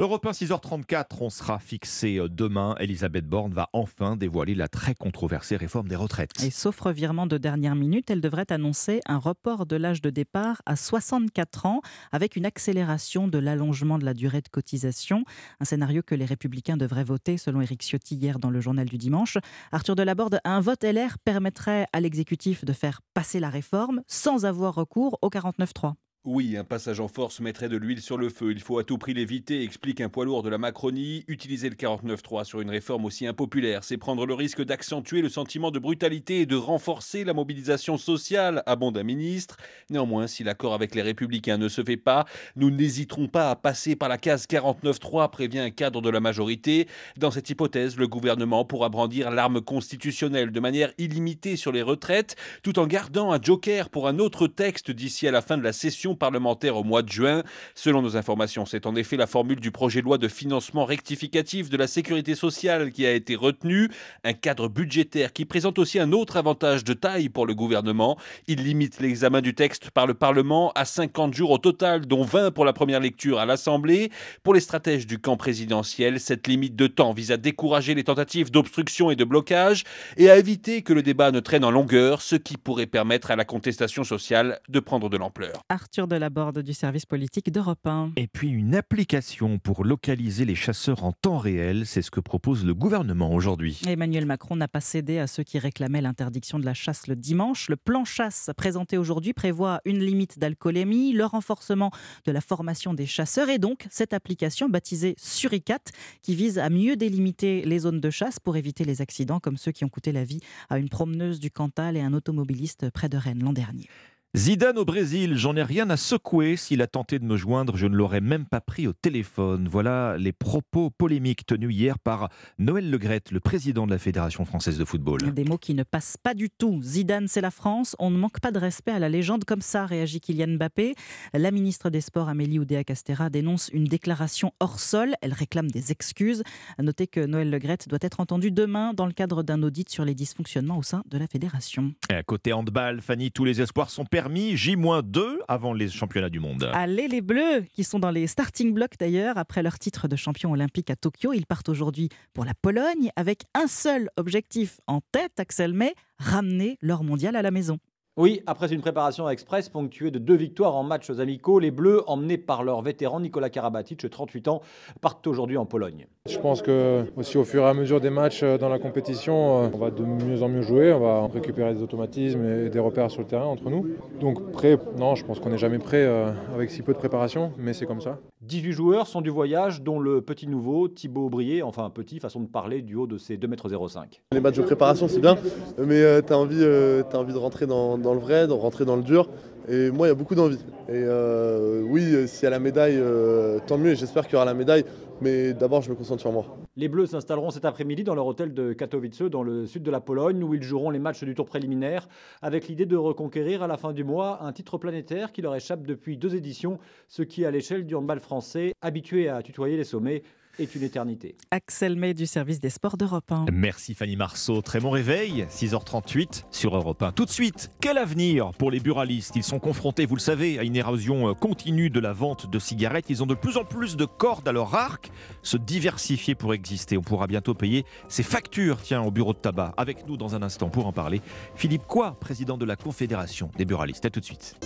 Europe 0.00 0.26
1, 0.26 0.32
6h34, 0.32 1.04
on 1.20 1.30
sera 1.30 1.60
fixé 1.60 2.18
demain. 2.28 2.74
Elisabeth 2.80 3.28
Borne 3.28 3.54
va 3.54 3.68
enfin 3.72 4.16
dévoiler 4.16 4.56
la 4.56 4.66
très 4.66 4.92
controversée 4.96 5.56
réforme 5.56 5.86
des 5.86 5.94
retraites. 5.94 6.32
Et 6.42 6.50
sauf 6.50 6.80
revirement 6.80 7.28
de 7.28 7.38
dernière 7.38 7.76
minute, 7.76 8.10
elle 8.10 8.20
devrait 8.20 8.50
annoncer 8.50 8.98
un 9.06 9.18
report 9.18 9.66
de 9.66 9.76
l'âge 9.76 10.02
de 10.02 10.10
départ 10.10 10.62
à 10.66 10.74
64 10.74 11.66
ans 11.66 11.80
avec 12.10 12.34
une 12.34 12.44
accélération 12.44 13.28
de 13.28 13.38
l'allongement 13.38 13.96
de 13.98 14.04
la 14.04 14.14
durée 14.14 14.40
de 14.40 14.48
cotisation. 14.48 15.24
Un 15.60 15.64
scénario 15.64 16.02
que 16.02 16.16
les 16.16 16.24
Républicains 16.24 16.76
devraient 16.76 17.04
voter 17.04 17.38
selon 17.38 17.60
Éric 17.60 17.82
Ciotti 17.84 18.16
hier 18.16 18.40
dans 18.40 18.50
le 18.50 18.60
journal 18.60 18.88
du 18.88 18.98
dimanche. 18.98 19.38
Arthur 19.70 19.94
Delaborde, 19.94 20.40
un 20.44 20.58
vote 20.58 20.82
LR 20.82 21.18
permettrait 21.24 21.86
à 21.92 22.00
l'exécutif 22.00 22.64
de 22.64 22.72
faire 22.72 23.00
passer 23.14 23.38
la 23.38 23.48
réforme 23.48 24.02
sans 24.08 24.44
avoir 24.44 24.74
recours 24.74 25.20
au 25.22 25.28
49-3. 25.28 25.94
Oui, 26.26 26.56
un 26.56 26.64
passage 26.64 27.00
en 27.00 27.08
force 27.08 27.40
mettrait 27.40 27.68
de 27.68 27.76
l'huile 27.76 28.00
sur 28.00 28.16
le 28.16 28.30
feu. 28.30 28.50
Il 28.52 28.60
faut 28.62 28.78
à 28.78 28.84
tout 28.84 28.96
prix 28.96 29.12
l'éviter, 29.12 29.62
explique 29.62 30.00
un 30.00 30.08
poids 30.08 30.24
lourd 30.24 30.42
de 30.42 30.48
la 30.48 30.56
Macronie. 30.56 31.22
Utiliser 31.28 31.68
le 31.68 31.74
49.3 31.74 32.44
sur 32.44 32.62
une 32.62 32.70
réforme 32.70 33.04
aussi 33.04 33.26
impopulaire, 33.26 33.84
c'est 33.84 33.98
prendre 33.98 34.24
le 34.24 34.32
risque 34.32 34.64
d'accentuer 34.64 35.20
le 35.20 35.28
sentiment 35.28 35.70
de 35.70 35.78
brutalité 35.78 36.40
et 36.40 36.46
de 36.46 36.56
renforcer 36.56 37.24
la 37.24 37.34
mobilisation 37.34 37.98
sociale, 37.98 38.62
abonde 38.64 38.96
un 38.96 39.02
ministre. 39.02 39.58
Néanmoins, 39.90 40.26
si 40.26 40.44
l'accord 40.44 40.72
avec 40.72 40.94
les 40.94 41.02
Républicains 41.02 41.58
ne 41.58 41.68
se 41.68 41.84
fait 41.84 41.98
pas, 41.98 42.24
nous 42.56 42.70
n'hésiterons 42.70 43.28
pas 43.28 43.50
à 43.50 43.56
passer 43.56 43.94
par 43.94 44.08
la 44.08 44.16
case 44.16 44.46
49.3, 44.46 45.30
prévient 45.30 45.58
un 45.58 45.70
cadre 45.70 46.00
de 46.00 46.08
la 46.08 46.20
majorité. 46.20 46.88
Dans 47.18 47.32
cette 47.32 47.50
hypothèse, 47.50 47.98
le 47.98 48.08
gouvernement 48.08 48.64
pourra 48.64 48.88
brandir 48.88 49.30
l'arme 49.30 49.60
constitutionnelle 49.60 50.52
de 50.52 50.60
manière 50.60 50.94
illimitée 50.96 51.56
sur 51.56 51.70
les 51.70 51.82
retraites, 51.82 52.34
tout 52.62 52.78
en 52.78 52.86
gardant 52.86 53.30
un 53.30 53.42
joker 53.42 53.90
pour 53.90 54.08
un 54.08 54.18
autre 54.18 54.46
texte 54.46 54.90
d'ici 54.90 55.28
à 55.28 55.30
la 55.30 55.42
fin 55.42 55.58
de 55.58 55.62
la 55.62 55.74
session 55.74 56.13
parlementaire 56.16 56.76
au 56.76 56.84
mois 56.84 57.02
de 57.02 57.10
juin. 57.10 57.42
Selon 57.74 58.02
nos 58.02 58.16
informations, 58.16 58.66
c'est 58.66 58.86
en 58.86 58.96
effet 58.96 59.16
la 59.16 59.26
formule 59.26 59.60
du 59.60 59.70
projet 59.70 60.00
de 60.00 60.06
loi 60.06 60.18
de 60.18 60.28
financement 60.28 60.84
rectificatif 60.84 61.70
de 61.70 61.76
la 61.76 61.86
sécurité 61.86 62.34
sociale 62.34 62.92
qui 62.92 63.06
a 63.06 63.12
été 63.12 63.36
retenue, 63.36 63.90
un 64.24 64.32
cadre 64.32 64.68
budgétaire 64.68 65.32
qui 65.32 65.44
présente 65.44 65.78
aussi 65.78 65.98
un 65.98 66.12
autre 66.12 66.36
avantage 66.36 66.84
de 66.84 66.94
taille 66.94 67.28
pour 67.28 67.46
le 67.46 67.54
gouvernement. 67.54 68.18
Il 68.46 68.62
limite 68.64 69.00
l'examen 69.00 69.40
du 69.40 69.54
texte 69.54 69.90
par 69.90 70.06
le 70.06 70.14
Parlement 70.14 70.72
à 70.74 70.84
50 70.84 71.34
jours 71.34 71.50
au 71.50 71.58
total, 71.58 72.06
dont 72.06 72.22
20 72.22 72.50
pour 72.50 72.64
la 72.64 72.72
première 72.72 73.00
lecture 73.00 73.38
à 73.38 73.46
l'Assemblée. 73.46 74.10
Pour 74.42 74.54
les 74.54 74.60
stratèges 74.60 75.06
du 75.06 75.18
camp 75.18 75.36
présidentiel, 75.36 76.20
cette 76.20 76.46
limite 76.46 76.76
de 76.76 76.86
temps 76.86 77.12
vise 77.12 77.32
à 77.32 77.36
décourager 77.36 77.94
les 77.94 78.04
tentatives 78.04 78.50
d'obstruction 78.50 79.10
et 79.10 79.16
de 79.16 79.24
blocage 79.24 79.84
et 80.16 80.30
à 80.30 80.36
éviter 80.36 80.82
que 80.82 80.92
le 80.92 81.02
débat 81.02 81.30
ne 81.30 81.40
traîne 81.40 81.64
en 81.64 81.70
longueur, 81.70 82.22
ce 82.22 82.36
qui 82.36 82.56
pourrait 82.56 82.86
permettre 82.86 83.30
à 83.30 83.36
la 83.36 83.44
contestation 83.44 84.04
sociale 84.04 84.60
de 84.68 84.80
prendre 84.80 85.08
de 85.08 85.16
l'ampleur. 85.16 85.62
Arthur 85.68 86.03
Arthur 86.04 86.08
Delaborde 86.08 86.58
du 86.60 86.74
service 86.74 87.06
politique 87.06 87.50
d'Europe 87.50 87.86
1. 87.86 88.12
Et 88.16 88.26
puis 88.26 88.50
une 88.50 88.74
application 88.74 89.58
pour 89.58 89.84
localiser 89.84 90.44
les 90.44 90.54
chasseurs 90.54 91.02
en 91.04 91.12
temps 91.12 91.38
réel, 91.38 91.86
c'est 91.86 92.02
ce 92.02 92.10
que 92.10 92.20
propose 92.20 92.64
le 92.64 92.74
gouvernement 92.74 93.32
aujourd'hui. 93.32 93.80
Emmanuel 93.86 94.26
Macron 94.26 94.56
n'a 94.56 94.68
pas 94.68 94.80
cédé 94.80 95.18
à 95.18 95.26
ceux 95.26 95.42
qui 95.42 95.58
réclamaient 95.58 96.02
l'interdiction 96.02 96.58
de 96.58 96.64
la 96.64 96.74
chasse 96.74 97.06
le 97.06 97.16
dimanche. 97.16 97.70
Le 97.70 97.76
plan 97.76 98.04
chasse 98.04 98.50
présenté 98.56 98.98
aujourd'hui 98.98 99.32
prévoit 99.32 99.80
une 99.86 100.00
limite 100.00 100.38
d'alcoolémie, 100.38 101.12
le 101.12 101.24
renforcement 101.24 101.90
de 102.26 102.32
la 102.32 102.40
formation 102.42 102.92
des 102.92 103.06
chasseurs 103.06 103.48
et 103.48 103.58
donc 103.58 103.86
cette 103.90 104.12
application 104.12 104.68
baptisée 104.68 105.14
Suricat 105.16 105.78
qui 106.22 106.34
vise 106.34 106.58
à 106.58 106.68
mieux 106.68 106.96
délimiter 106.96 107.62
les 107.64 107.78
zones 107.80 108.00
de 108.00 108.10
chasse 108.10 108.38
pour 108.38 108.56
éviter 108.56 108.84
les 108.84 109.00
accidents 109.00 109.40
comme 109.40 109.56
ceux 109.56 109.72
qui 109.72 109.84
ont 109.84 109.90
coûté 109.90 110.12
la 110.12 110.24
vie 110.24 110.40
à 110.68 110.78
une 110.78 110.88
promeneuse 110.88 111.40
du 111.40 111.50
Cantal 111.50 111.96
et 111.96 112.02
un 112.02 112.12
automobiliste 112.12 112.90
près 112.90 113.08
de 113.08 113.16
Rennes 113.16 113.42
l'an 113.42 113.52
dernier. 113.52 113.88
Zidane 114.36 114.78
au 114.78 114.84
Brésil, 114.84 115.36
j'en 115.36 115.54
ai 115.54 115.62
rien 115.62 115.88
à 115.90 115.96
secouer. 115.96 116.56
S'il 116.56 116.82
a 116.82 116.88
tenté 116.88 117.20
de 117.20 117.24
me 117.24 117.36
joindre, 117.36 117.76
je 117.76 117.86
ne 117.86 117.94
l'aurais 117.94 118.20
même 118.20 118.46
pas 118.46 118.60
pris 118.60 118.88
au 118.88 118.92
téléphone. 118.92 119.68
Voilà 119.70 120.16
les 120.18 120.32
propos 120.32 120.90
polémiques 120.90 121.46
tenus 121.46 121.72
hier 121.72 122.00
par 122.00 122.30
Noël 122.58 122.90
Legrette, 122.90 123.30
le 123.30 123.38
président 123.38 123.86
de 123.86 123.92
la 123.92 123.98
Fédération 123.98 124.44
française 124.44 124.76
de 124.76 124.84
football. 124.84 125.32
Des 125.32 125.44
mots 125.44 125.56
qui 125.56 125.72
ne 125.72 125.84
passent 125.84 126.16
pas 126.16 126.34
du 126.34 126.50
tout. 126.50 126.82
Zidane, 126.82 127.28
c'est 127.28 127.42
la 127.42 127.52
France. 127.52 127.94
On 128.00 128.10
ne 128.10 128.18
manque 128.18 128.40
pas 128.40 128.50
de 128.50 128.58
respect 128.58 128.90
à 128.90 128.98
la 128.98 129.08
légende. 129.08 129.44
Comme 129.44 129.60
ça, 129.60 129.86
réagit 129.86 130.18
Kylian 130.18 130.56
Mbappé. 130.56 130.96
La 131.32 131.52
ministre 131.52 131.88
des 131.88 132.00
Sports, 132.00 132.28
Amélie 132.28 132.58
Oudéa-Castera, 132.58 133.30
dénonce 133.30 133.70
une 133.72 133.84
déclaration 133.84 134.52
hors 134.58 134.80
sol. 134.80 135.14
Elle 135.22 135.32
réclame 135.32 135.70
des 135.70 135.92
excuses. 135.92 136.42
À 136.76 136.82
noter 136.82 137.06
que 137.06 137.24
Noël 137.24 137.50
Legrette 137.50 137.88
doit 137.88 138.00
être 138.02 138.18
entendu 138.18 138.50
demain 138.50 138.94
dans 138.94 139.06
le 139.06 139.12
cadre 139.12 139.44
d'un 139.44 139.62
audit 139.62 139.88
sur 139.88 140.04
les 140.04 140.16
dysfonctionnements 140.16 140.78
au 140.78 140.82
sein 140.82 141.04
de 141.08 141.18
la 141.18 141.28
fédération. 141.28 141.94
Et 142.10 142.14
à 142.14 142.24
côté 142.24 142.52
handball, 142.52 143.00
Fanny, 143.00 143.30
tous 143.30 143.44
les 143.44 143.60
espoirs 143.60 143.90
sont 143.90 144.04
permis. 144.24 144.56
J-2 144.56 145.36
avant 145.48 145.74
les 145.74 145.90
championnats 145.90 146.30
du 146.30 146.40
monde. 146.40 146.70
Allez 146.72 147.08
les 147.08 147.20
Bleus, 147.20 147.66
qui 147.74 147.84
sont 147.84 147.98
dans 147.98 148.10
les 148.10 148.26
starting 148.26 148.72
blocks 148.72 148.96
d'ailleurs, 148.98 149.36
après 149.36 149.62
leur 149.62 149.78
titre 149.78 150.08
de 150.08 150.16
champion 150.16 150.52
olympique 150.52 150.88
à 150.88 150.96
Tokyo. 150.96 151.34
Ils 151.34 151.44
partent 151.44 151.68
aujourd'hui 151.68 152.08
pour 152.32 152.46
la 152.46 152.54
Pologne 152.54 153.10
avec 153.16 153.42
un 153.52 153.66
seul 153.66 154.08
objectif 154.16 154.80
en 154.86 155.02
tête, 155.12 155.38
Axel 155.38 155.74
May, 155.74 155.92
ramener 156.18 156.78
leur 156.80 157.04
mondial 157.04 157.36
à 157.36 157.42
la 157.42 157.50
maison. 157.50 157.78
Oui, 158.16 158.42
après 158.46 158.72
une 158.72 158.80
préparation 158.80 159.28
express 159.28 159.68
ponctuée 159.68 160.12
de 160.12 160.20
deux 160.20 160.36
victoires 160.36 160.76
en 160.76 160.84
matchs 160.84 161.10
amicaux, 161.10 161.58
les 161.58 161.72
Bleus, 161.72 162.08
emmenés 162.08 162.38
par 162.38 162.62
leur 162.62 162.80
vétéran 162.80 163.18
Nicolas 163.18 163.50
Karabatic, 163.50 164.08
38 164.08 164.46
ans, 164.46 164.60
partent 165.00 165.26
aujourd'hui 165.26 165.56
en 165.56 165.66
Pologne. 165.66 166.06
Je 166.28 166.38
pense 166.38 166.62
que 166.62 167.06
aussi 167.16 167.38
au 167.38 167.44
fur 167.44 167.64
et 167.64 167.66
à 167.66 167.74
mesure 167.74 168.00
des 168.00 168.10
matchs 168.10 168.44
euh, 168.44 168.56
dans 168.56 168.68
la 168.68 168.78
compétition, 168.78 169.64
euh, 169.64 169.68
on 169.74 169.78
va 169.78 169.90
de 169.90 170.04
mieux 170.04 170.44
en 170.44 170.48
mieux 170.48 170.62
jouer, 170.62 170.92
on 170.92 171.00
va 171.00 171.26
récupérer 171.26 171.74
des 171.74 171.82
automatismes 171.82 172.44
et 172.44 172.70
des 172.70 172.78
repères 172.78 173.10
sur 173.10 173.20
le 173.20 173.26
terrain 173.26 173.46
entre 173.46 173.68
nous. 173.68 173.88
Donc 174.20 174.52
prêt, 174.52 174.78
non, 174.96 175.16
je 175.16 175.24
pense 175.24 175.40
qu'on 175.40 175.50
n'est 175.50 175.58
jamais 175.58 175.80
prêt 175.80 176.04
euh, 176.04 176.30
avec 176.54 176.70
si 176.70 176.82
peu 176.82 176.92
de 176.92 176.98
préparation, 176.98 177.50
mais 177.58 177.72
c'est 177.72 177.84
comme 177.84 178.00
ça. 178.00 178.20
18 178.42 178.72
joueurs 178.72 179.06
sont 179.08 179.22
du 179.22 179.30
voyage, 179.30 179.82
dont 179.82 179.98
le 179.98 180.20
petit 180.20 180.46
nouveau 180.46 180.86
Thibaut 180.86 181.30
Brier, 181.30 181.62
enfin 181.62 181.90
petit, 181.90 182.20
façon 182.20 182.40
de 182.40 182.46
parler, 182.46 182.82
du 182.82 182.94
haut 182.94 183.06
de 183.06 183.18
ses 183.18 183.38
2,05 183.38 184.02
m. 184.02 184.08
Les 184.32 184.40
matchs 184.40 184.56
de 184.56 184.62
préparation, 184.62 185.08
c'est 185.08 185.20
bien, 185.20 185.36
mais 185.78 186.22
tu 186.22 186.32
as, 186.32 186.38
envie, 186.38 186.62
as 186.62 187.16
envie 187.16 187.32
de 187.32 187.38
rentrer 187.38 187.66
dans, 187.66 187.98
dans 188.04 188.14
le 188.14 188.20
vrai, 188.20 188.46
de 188.46 188.52
rentrer 188.52 188.84
dans 188.84 188.96
le 188.96 189.02
dur. 189.02 189.28
Et 189.68 189.90
moi, 189.90 190.06
il 190.06 190.10
y 190.10 190.12
a 190.12 190.14
beaucoup 190.14 190.34
d'envie. 190.34 190.58
Et 190.88 190.92
euh, 190.92 191.82
oui, 191.82 192.28
s'il 192.28 192.44
y 192.44 192.46
a 192.46 192.50
la 192.50 192.58
médaille, 192.58 192.98
euh, 192.98 193.58
tant 193.66 193.78
mieux. 193.78 193.92
Et 193.92 193.96
j'espère 193.96 194.24
qu'il 194.24 194.34
y 194.34 194.36
aura 194.36 194.44
la 194.44 194.54
médaille. 194.54 194.84
Mais 195.20 195.54
d'abord, 195.54 195.80
je 195.80 195.90
me 195.90 195.94
concentre 195.94 196.20
sur 196.20 196.32
moi. 196.32 196.44
Les 196.76 196.88
Bleus 196.88 197.06
s'installeront 197.06 197.50
cet 197.50 197.64
après-midi 197.64 198.04
dans 198.04 198.14
leur 198.14 198.26
hôtel 198.26 198.52
de 198.52 198.72
Katowice, 198.72 199.22
dans 199.22 199.42
le 199.42 199.64
sud 199.64 199.82
de 199.82 199.90
la 199.90 200.00
Pologne, 200.00 200.42
où 200.42 200.54
ils 200.54 200.62
joueront 200.62 200.90
les 200.90 200.98
matchs 200.98 201.24
du 201.24 201.34
tour 201.34 201.46
préliminaire, 201.46 202.08
avec 202.42 202.68
l'idée 202.68 202.84
de 202.84 202.96
reconquérir 202.96 203.62
à 203.62 203.66
la 203.68 203.76
fin 203.76 203.92
du 203.92 204.04
mois 204.04 204.40
un 204.42 204.52
titre 204.52 204.76
planétaire 204.76 205.32
qui 205.32 205.40
leur 205.40 205.54
échappe 205.54 205.86
depuis 205.86 206.16
deux 206.16 206.34
éditions, 206.34 206.78
ce 207.08 207.22
qui, 207.22 207.44
à 207.44 207.50
l'échelle 207.50 207.86
du 207.86 207.94
handball 207.94 208.20
français, 208.20 208.74
habitué 208.82 209.28
à 209.28 209.40
tutoyer 209.42 209.76
les 209.76 209.84
sommets, 209.84 210.24
est 210.58 210.74
une 210.74 210.82
éternité. 210.82 211.36
Axel 211.50 211.96
May 211.96 212.14
du 212.14 212.26
service 212.26 212.60
des 212.60 212.70
sports 212.70 212.96
d'Europe 212.96 213.30
1. 213.30 213.46
Merci 213.52 213.94
Fanny 213.94 214.16
Marceau. 214.16 214.62
Très 214.62 214.80
bon 214.80 214.90
réveil, 214.90 215.46
6h38 215.50 216.44
sur 216.50 216.76
Europe 216.76 217.02
1. 217.02 217.12
Tout 217.12 217.24
de 217.24 217.30
suite, 217.30 217.70
quel 217.80 217.98
avenir 217.98 218.52
pour 218.52 218.70
les 218.70 218.80
buralistes? 218.80 219.36
Ils 219.36 219.42
sont 219.42 219.58
confrontés, 219.58 220.06
vous 220.06 220.16
le 220.16 220.20
savez, 220.20 220.58
à 220.58 220.62
une 220.62 220.76
érosion 220.76 221.28
euh, 221.28 221.34
continue 221.34 221.90
de 221.90 222.00
la 222.00 222.12
vente 222.12 222.50
de 222.50 222.58
cigarettes. 222.58 223.06
Ils 223.08 223.22
ont 223.22 223.26
de 223.26 223.34
plus 223.34 223.56
en 223.56 223.64
plus 223.64 223.96
de 223.96 224.04
cordes 224.04 224.46
à 224.46 224.52
leur 224.52 224.74
arc. 224.74 225.10
Se 225.42 225.56
diversifier 225.56 226.34
pour 226.34 226.54
exister. 226.54 226.96
On 226.96 227.02
pourra 227.02 227.26
bientôt 227.26 227.54
payer 227.54 227.84
ses 228.08 228.22
factures, 228.22 228.80
tiens, 228.82 229.02
au 229.02 229.10
bureau 229.10 229.32
de 229.32 229.38
tabac. 229.38 229.74
Avec 229.76 230.06
nous 230.06 230.16
dans 230.16 230.34
un 230.34 230.42
instant 230.42 230.68
pour 230.68 230.86
en 230.86 230.92
parler, 230.92 231.20
Philippe 231.54 231.84
Quoi, 231.86 232.16
président 232.18 232.56
de 232.56 232.64
la 232.64 232.76
Confédération 232.76 233.50
des 233.56 233.64
buralistes. 233.64 234.04
À 234.04 234.10
tout 234.10 234.20
de 234.20 234.24
suite. 234.24 234.56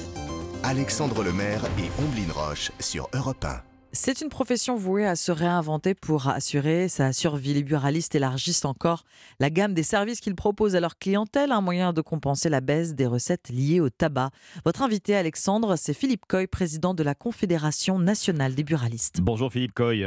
Alexandre 0.62 1.23
Lemaire 1.23 1.62
et 1.78 1.90
Omblin 2.02 2.32
Roche 2.32 2.73
sur 2.81 3.09
Europe 3.15 3.44
1. 3.44 3.67
C'est 3.93 4.20
une 4.20 4.28
profession 4.28 4.77
vouée 4.77 5.06
à 5.06 5.16
se 5.16 5.32
réinventer 5.32 5.94
pour 5.94 6.28
assurer 6.28 6.89
sa 6.89 7.15
survie. 7.15 7.55
Les 7.55 7.62
buralistes 7.62 8.15
élargissent 8.15 8.66
encore 8.66 9.05
la 9.40 9.48
gamme 9.48 9.73
des 9.73 9.82
services 9.82 10.20
qu'ils 10.20 10.35
proposent 10.35 10.77
à 10.77 10.81
leur 10.81 10.98
clientèle, 10.98 11.52
un 11.52 11.62
moyen 11.62 11.94
de 11.94 12.02
compenser 12.02 12.51
la 12.51 12.60
baisse 12.60 12.94
des 12.94 13.06
recettes 13.06 13.48
liées 13.48 13.81
au 13.81 13.89
tabac. 13.89 14.31
Votre 14.66 14.82
invité, 14.82 15.16
Alexandre, 15.16 15.77
c'est 15.77 15.94
Philippe 15.94 16.27
Coy, 16.28 16.47
président 16.47 16.93
de 16.93 17.02
la 17.02 17.15
Confédération 17.15 17.98
nationale 17.98 18.55
des 18.55 18.62
buralistes. 18.62 19.23
Bonjour 19.23 19.51
Philippe 19.51 19.73
Coy. 19.73 20.06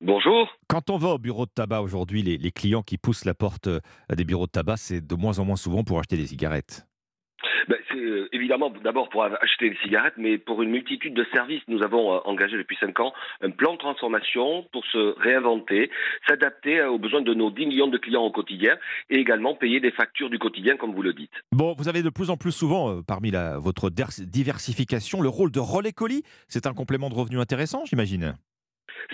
Bonjour. 0.00 0.48
Quand 0.66 0.88
on 0.88 0.96
va 0.96 1.10
au 1.10 1.18
bureau 1.18 1.44
de 1.44 1.50
tabac 1.54 1.82
aujourd'hui, 1.82 2.22
les, 2.22 2.38
les 2.38 2.52
clients 2.52 2.82
qui 2.82 2.96
poussent 2.96 3.26
la 3.26 3.34
porte 3.34 3.66
euh, 3.66 3.80
des 4.16 4.24
bureaux 4.24 4.46
de 4.46 4.52
tabac, 4.52 4.78
c'est 4.78 5.06
de 5.06 5.14
moins 5.14 5.38
en 5.38 5.44
moins 5.44 5.56
souvent 5.56 5.84
pour 5.84 5.98
acheter 5.98 6.16
des 6.16 6.26
cigarettes. 6.26 6.86
Ben, 7.68 7.78
c'est 7.88 7.98
euh, 7.98 8.28
évidemment 8.32 8.70
d'abord 8.82 9.08
pour 9.08 9.24
acheter 9.24 9.70
des 9.70 9.76
cigarettes, 9.82 10.14
mais 10.16 10.38
pour 10.38 10.62
une 10.62 10.70
multitude 10.70 11.14
de 11.14 11.26
services. 11.32 11.62
Nous 11.68 11.82
avons 11.82 12.14
euh, 12.14 12.18
engagé 12.24 12.56
depuis 12.56 12.76
5 12.80 12.98
ans 13.00 13.12
un 13.40 13.50
plan 13.50 13.74
de 13.74 13.78
transformation 13.78 14.66
pour 14.72 14.84
se 14.86 15.18
réinventer, 15.20 15.90
s'adapter 16.28 16.82
aux 16.82 16.98
besoins 16.98 17.22
de 17.22 17.34
nos 17.34 17.50
10 17.50 17.66
millions 17.66 17.88
de 17.88 17.98
clients 17.98 18.22
au 18.22 18.30
quotidien 18.30 18.76
et 19.08 19.16
également 19.16 19.54
payer 19.54 19.80
des 19.80 19.90
factures 19.90 20.30
du 20.30 20.38
quotidien, 20.38 20.76
comme 20.76 20.94
vous 20.94 21.02
le 21.02 21.12
dites. 21.12 21.32
Bon, 21.52 21.74
vous 21.76 21.88
avez 21.88 22.02
de 22.02 22.10
plus 22.10 22.30
en 22.30 22.36
plus 22.36 22.52
souvent, 22.52 22.90
euh, 22.90 23.02
parmi 23.06 23.30
la, 23.30 23.58
votre 23.58 23.90
diversification, 23.90 25.20
le 25.20 25.28
rôle 25.28 25.50
de 25.50 25.60
relais 25.60 25.92
colis. 25.92 26.22
C'est 26.48 26.66
un 26.66 26.74
complément 26.74 27.08
de 27.08 27.14
revenu 27.14 27.38
intéressant, 27.38 27.84
j'imagine 27.84 28.34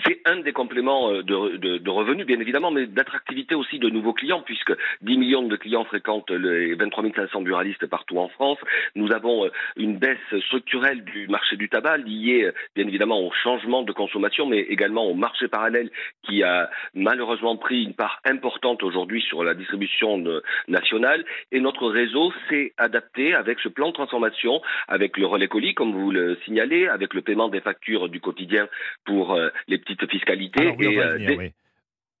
c'est 0.05 0.21
un 0.25 0.37
des 0.37 0.53
compléments 0.53 1.11
euh, 1.11 1.23
de, 1.23 1.89
revenus, 1.89 2.25
bien 2.25 2.39
évidemment, 2.39 2.71
mais 2.71 2.85
d'attractivité 2.85 3.55
aussi 3.55 3.79
de 3.79 3.89
nouveaux 3.89 4.13
clients, 4.13 4.41
puisque 4.41 4.73
10 5.01 5.17
millions 5.17 5.43
de 5.43 5.55
clients 5.55 5.85
fréquentent 5.85 6.31
les 6.31 6.75
23 6.75 7.03
500 7.15 7.41
buralistes 7.41 7.85
partout 7.87 8.17
en 8.17 8.27
France. 8.29 8.57
Nous 8.95 9.11
avons 9.11 9.45
euh, 9.45 9.49
une 9.75 9.97
baisse 9.97 10.17
structurelle 10.45 11.03
du 11.03 11.27
marché 11.27 11.55
du 11.55 11.69
tabac 11.69 11.97
liée, 11.97 12.45
euh, 12.45 12.51
bien 12.75 12.87
évidemment, 12.87 13.19
au 13.21 13.31
changement 13.31 13.83
de 13.83 13.91
consommation, 13.91 14.45
mais 14.45 14.59
également 14.59 15.05
au 15.05 15.13
marché 15.13 15.47
parallèle 15.47 15.89
qui 16.23 16.43
a 16.43 16.69
malheureusement 16.93 17.57
pris 17.57 17.83
une 17.83 17.93
part 17.93 18.19
importante 18.25 18.83
aujourd'hui 18.83 19.21
sur 19.21 19.43
la 19.43 19.53
distribution 19.53 20.23
nationale. 20.67 21.23
Et 21.51 21.59
notre 21.59 21.87
réseau 21.87 22.33
s'est 22.49 22.73
adapté 22.77 23.33
avec 23.33 23.59
ce 23.59 23.69
plan 23.69 23.89
de 23.89 23.93
transformation, 23.93 24.61
avec 24.87 25.17
le 25.17 25.25
relais 25.25 25.47
colis, 25.47 25.73
comme 25.73 25.93
vous 25.93 26.11
le 26.11 26.37
signalez, 26.45 26.87
avec 26.87 27.13
le 27.13 27.21
paiement 27.21 27.49
des 27.49 27.61
factures 27.61 28.09
du 28.09 28.19
quotidien 28.19 28.67
pour 29.05 29.37
les 29.67 29.76
petites 29.79 30.09
fiscalités. 30.09 30.73
oui, 30.77 30.85
et, 30.85 30.99
euh, 30.99 31.13
venir, 31.15 31.27
dès, 31.29 31.37
oui. 31.37 31.51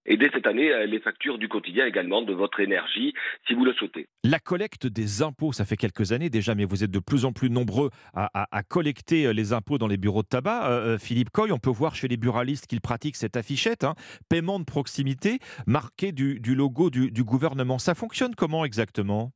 et 0.05 0.17
dès 0.17 0.29
cette 0.33 0.47
année, 0.47 0.71
euh, 0.71 0.85
les 0.85 0.99
factures 0.99 1.37
du 1.37 1.47
quotidien 1.49 1.85
également 1.85 2.21
de 2.21 2.33
votre 2.33 2.59
énergie, 2.61 3.13
si 3.47 3.53
vous 3.53 3.65
le 3.65 3.73
souhaitez. 3.73 4.07
La 4.23 4.39
collecte 4.39 4.87
des 4.87 5.21
impôts, 5.21 5.51
ça 5.53 5.65
fait 5.65 5.77
quelques 5.77 6.11
années 6.11 6.29
déjà, 6.29 6.55
mais 6.55 6.65
vous 6.65 6.83
êtes 6.83 6.91
de 6.91 6.99
plus 6.99 7.25
en 7.25 7.31
plus 7.33 7.49
nombreux 7.49 7.89
à, 8.13 8.29
à- 8.33 8.47
à 8.57 8.63
collecter 8.63 9.25
euh, 9.25 9.31
les 9.33 9.53
impôts 9.53 9.77
dans 9.77 9.87
les 9.87 9.97
bureaux 9.97 10.21
de 10.23 10.27
tabac. 10.27 10.69
Euh, 10.69 10.97
Philippe 10.97 11.29
Coy, 11.31 11.51
on 11.51 11.59
peut 11.59 11.69
voir 11.69 11.95
chez 11.95 12.07
les 12.07 12.17
buralistes 12.17 12.67
qu'ils 12.67 12.81
pratiquent 12.81 13.15
cette 13.17 13.35
affichette, 13.37 13.83
hein, 13.83 13.95
paiement 14.29 14.59
de 14.59 14.65
proximité, 14.65 15.39
marqué 15.65 16.11
du, 16.11 16.39
du 16.39 16.55
logo 16.55 16.89
du, 16.89 17.11
du 17.11 17.23
gouvernement. 17.23 17.77
Ça 17.79 17.95
fonctionne 17.95 18.33
comment 18.35 18.63
exactement? 18.65 19.31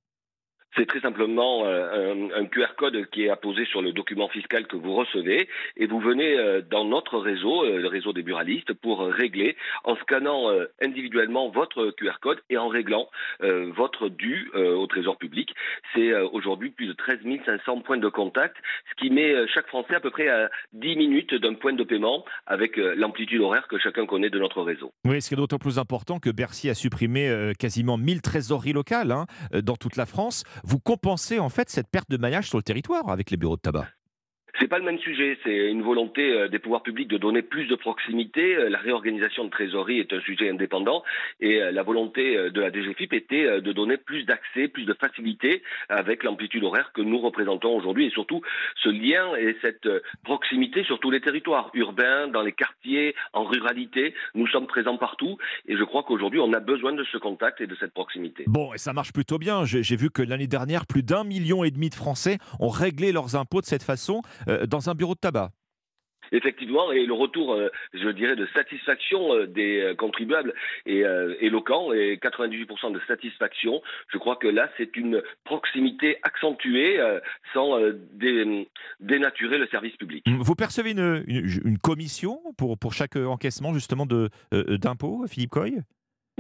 C'est 0.77 0.85
très 0.85 0.99
simplement 1.02 1.65
euh, 1.65 2.14
un, 2.14 2.41
un 2.41 2.45
QR 2.45 2.76
code 2.77 3.10
qui 3.11 3.26
est 3.26 3.30
apposé 3.30 3.65
sur 3.65 3.81
le 3.81 3.91
document 3.91 4.30
fiscal 4.30 4.68
que 4.68 4.76
vous 4.76 4.93
recevez 4.93 5.49
et 5.77 5.85
vous 5.85 5.99
venez 5.99 6.38
euh, 6.38 6.61
dans 6.61 6.85
notre 6.85 7.18
réseau, 7.19 7.65
euh, 7.65 7.77
le 7.80 7.88
réseau 7.88 8.14
des 8.14 8.23
buralistes, 8.23 8.73
pour 8.73 9.02
régler 9.02 9.56
en 9.84 9.95
scannant 9.98 10.49
euh, 10.49 10.65
individuellement 10.81 11.49
votre 11.49 11.91
QR 11.91 12.19
code 12.22 12.39
et 12.49 12.57
en 12.57 12.68
réglant 12.68 13.10
euh, 13.41 13.72
votre 13.76 14.10
dû 14.10 14.49
euh, 14.56 14.76
au 14.76 14.88
Trésor 14.88 15.18
public. 15.18 15.53
C'est 15.93 16.11
euh, 16.11 16.27
aujourd'hui 16.31 16.69
plus 16.69 16.88
de 16.88 16.93
13 16.93 17.19
500 17.45 17.81
points 17.81 17.98
de 17.98 18.10
contact, 18.10 18.57
ce 18.89 18.95
qui 18.95 19.11
met 19.11 19.34
euh, 19.34 19.45
chaque 19.53 19.68
Français 19.68 19.95
à 19.95 19.99
peu 19.99 20.10
près 20.10 20.27
à 20.27 20.49
10 20.73 20.95
minutes 20.95 21.35
d'un 21.35 21.53
point 21.53 21.73
de 21.73 21.84
paiement 21.84 22.26
avec 22.45 22.77
euh, 22.77 22.95
l'amplitude 22.95 23.41
horaire 23.41 23.68
que 23.68 23.77
chacun 23.77 24.06
connaît 24.06 24.30
de 24.30 24.39
notre 24.39 24.61
réseau. 24.61 24.91
Oui, 25.06 25.22
ce 25.22 25.27
qui 25.30 25.34
est 25.34 25.38
d'autant 25.38 25.60
plus 25.60 25.80
important 25.80 26.19
que 26.19 26.30
Bercy 26.30 26.69
a 26.69 26.73
supprimé 26.73 27.30
euh, 27.30 27.53
quasiment 27.53 27.98
1000 27.98 28.22
trésoreries 28.22 28.73
locales 28.73 29.11
hein, 29.11 29.26
euh, 29.53 29.61
dans 29.61 29.76
toute 29.76 29.95
la 29.95 30.06
France. 30.06 30.43
Vous 30.63 30.79
compensez 30.79 31.39
en 31.39 31.49
fait 31.49 31.69
cette 31.69 31.88
perte 31.88 32.09
de 32.09 32.17
maillage 32.17 32.47
sur 32.47 32.57
le 32.57 32.63
territoire 32.63 33.09
avec 33.09 33.31
les 33.31 33.38
bureaux 33.38 33.55
de 33.55 33.61
tabac. 33.61 33.88
C'est 34.60 34.68
pas 34.68 34.80
le 34.80 34.86
même 34.86 34.99
sujet. 34.99 35.38
C'est 35.44 35.72
une 35.72 35.82
volonté 35.82 36.34
euh, 36.34 36.48
des 36.48 36.60
pouvoirs 36.60 36.84
publics 36.84 37.07
de 37.07 37.18
donner 37.18 37.41
plus 37.41 37.65
de 37.65 37.76
proximité. 37.76 38.56
Euh, 38.56 38.69
La 38.69 38.80
réorganisation 38.80 39.45
de 39.45 39.49
trésorerie 39.49 39.99
est 39.99 40.14
un 40.14 40.22
sujet 40.22 40.49
indépendant 40.49 41.03
et 41.40 41.61
euh, 41.61 41.72
la 41.72 41.84
volonté 41.84 42.36
de 42.52 42.61
la 42.61 42.72
DGFIP 42.72 43.14
était 43.14 43.61
de 43.61 43.72
donner 43.72 43.98
plus 43.98 44.23
d'accès, 44.26 44.68
plus 44.68 44.86
de 44.86 44.94
facilité 44.94 45.64
avec 45.90 46.23
l'amplitude 46.23 46.64
horaire 46.64 46.91
que 46.94 47.02
nous 47.02 47.19
représentons 47.19 47.76
aujourd'hui 47.76 48.07
et 48.07 48.10
surtout 48.10 48.41
ce 48.82 48.90
lien 48.90 49.36
et 49.36 49.56
cette 49.61 49.88
proximité 50.23 50.84
sur 50.84 50.99
tous 50.99 51.11
les 51.11 51.22
territoires 51.22 51.72
urbains, 51.73 52.28
dans 52.28 52.41
les 52.41 52.52
quartiers, 52.52 53.15
en 53.34 53.44
ruralité. 53.44 54.14
Nous 54.36 54.48
sommes 54.48 54.68
présents 54.68 54.98
partout 54.98 55.38
et 55.68 55.78
je 55.78 55.84
crois 55.84 56.03
qu'aujourd'hui 56.03 56.40
on 56.40 56.53
a 56.53 56.60
besoin 56.60 56.94
de 56.94 57.03
ce 57.03 57.18
contact 57.18 57.61
et 57.61 57.68
de 57.68 57.76
cette 57.80 57.94
proximité. 57.94 58.44
Bon, 58.48 58.73
et 58.73 58.78
ça 58.78 58.94
marche 58.94 59.14
plutôt 59.14 59.38
bien. 59.38 59.65
J'ai 59.65 59.95
vu 59.95 60.10
que 60.10 60.22
l'année 60.22 60.48
dernière, 60.48 60.86
plus 60.86 61.03
d'un 61.03 61.23
million 61.23 61.64
et 61.64 61.72
demi 61.72 61.90
de 61.90 61.95
Français 61.95 62.38
ont 62.60 62.69
réglé 62.69 63.11
leurs 63.11 63.36
impôts 63.36 63.61
de 63.61 63.65
cette 63.65 63.84
façon 63.84 64.22
dans 64.68 64.89
un 64.89 64.95
bureau 64.95 65.13
de 65.15 65.19
tabac. 65.19 65.51
Effectivement, 66.34 66.93
et 66.93 67.05
le 67.05 67.13
retour, 67.13 67.53
euh, 67.53 67.68
je 67.93 68.07
dirais, 68.09 68.38
de 68.38 68.47
satisfaction 68.53 69.34
euh, 69.34 69.47
des 69.47 69.81
euh, 69.81 69.95
contribuables 69.95 70.53
est 70.85 71.03
euh, 71.03 71.35
éloquent 71.41 71.91
et 71.91 72.15
98% 72.22 72.93
de 72.93 73.01
satisfaction. 73.05 73.81
Je 74.13 74.18
crois 74.18 74.38
que 74.38 74.47
là, 74.47 74.69
c'est 74.77 74.95
une 74.95 75.22
proximité 75.43 76.19
accentuée 76.23 77.01
euh, 77.01 77.19
sans 77.53 77.77
euh, 77.77 77.99
dé- 78.13 78.69
dénaturer 79.01 79.57
le 79.57 79.68
service 79.68 79.95
public. 79.97 80.23
Vous 80.27 80.55
percevez 80.55 80.91
une, 80.91 81.23
une- 81.27 81.49
une 81.65 81.77
commission 81.80 82.39
pour, 82.57 82.77
pour 82.77 82.93
chaque 82.93 83.18
euh, 83.18 83.26
encaissement 83.26 83.73
justement 83.73 84.07
euh, 84.11 84.30
d'impôts, 84.77 85.26
Philippe 85.27 85.49
Coy? 85.51 85.80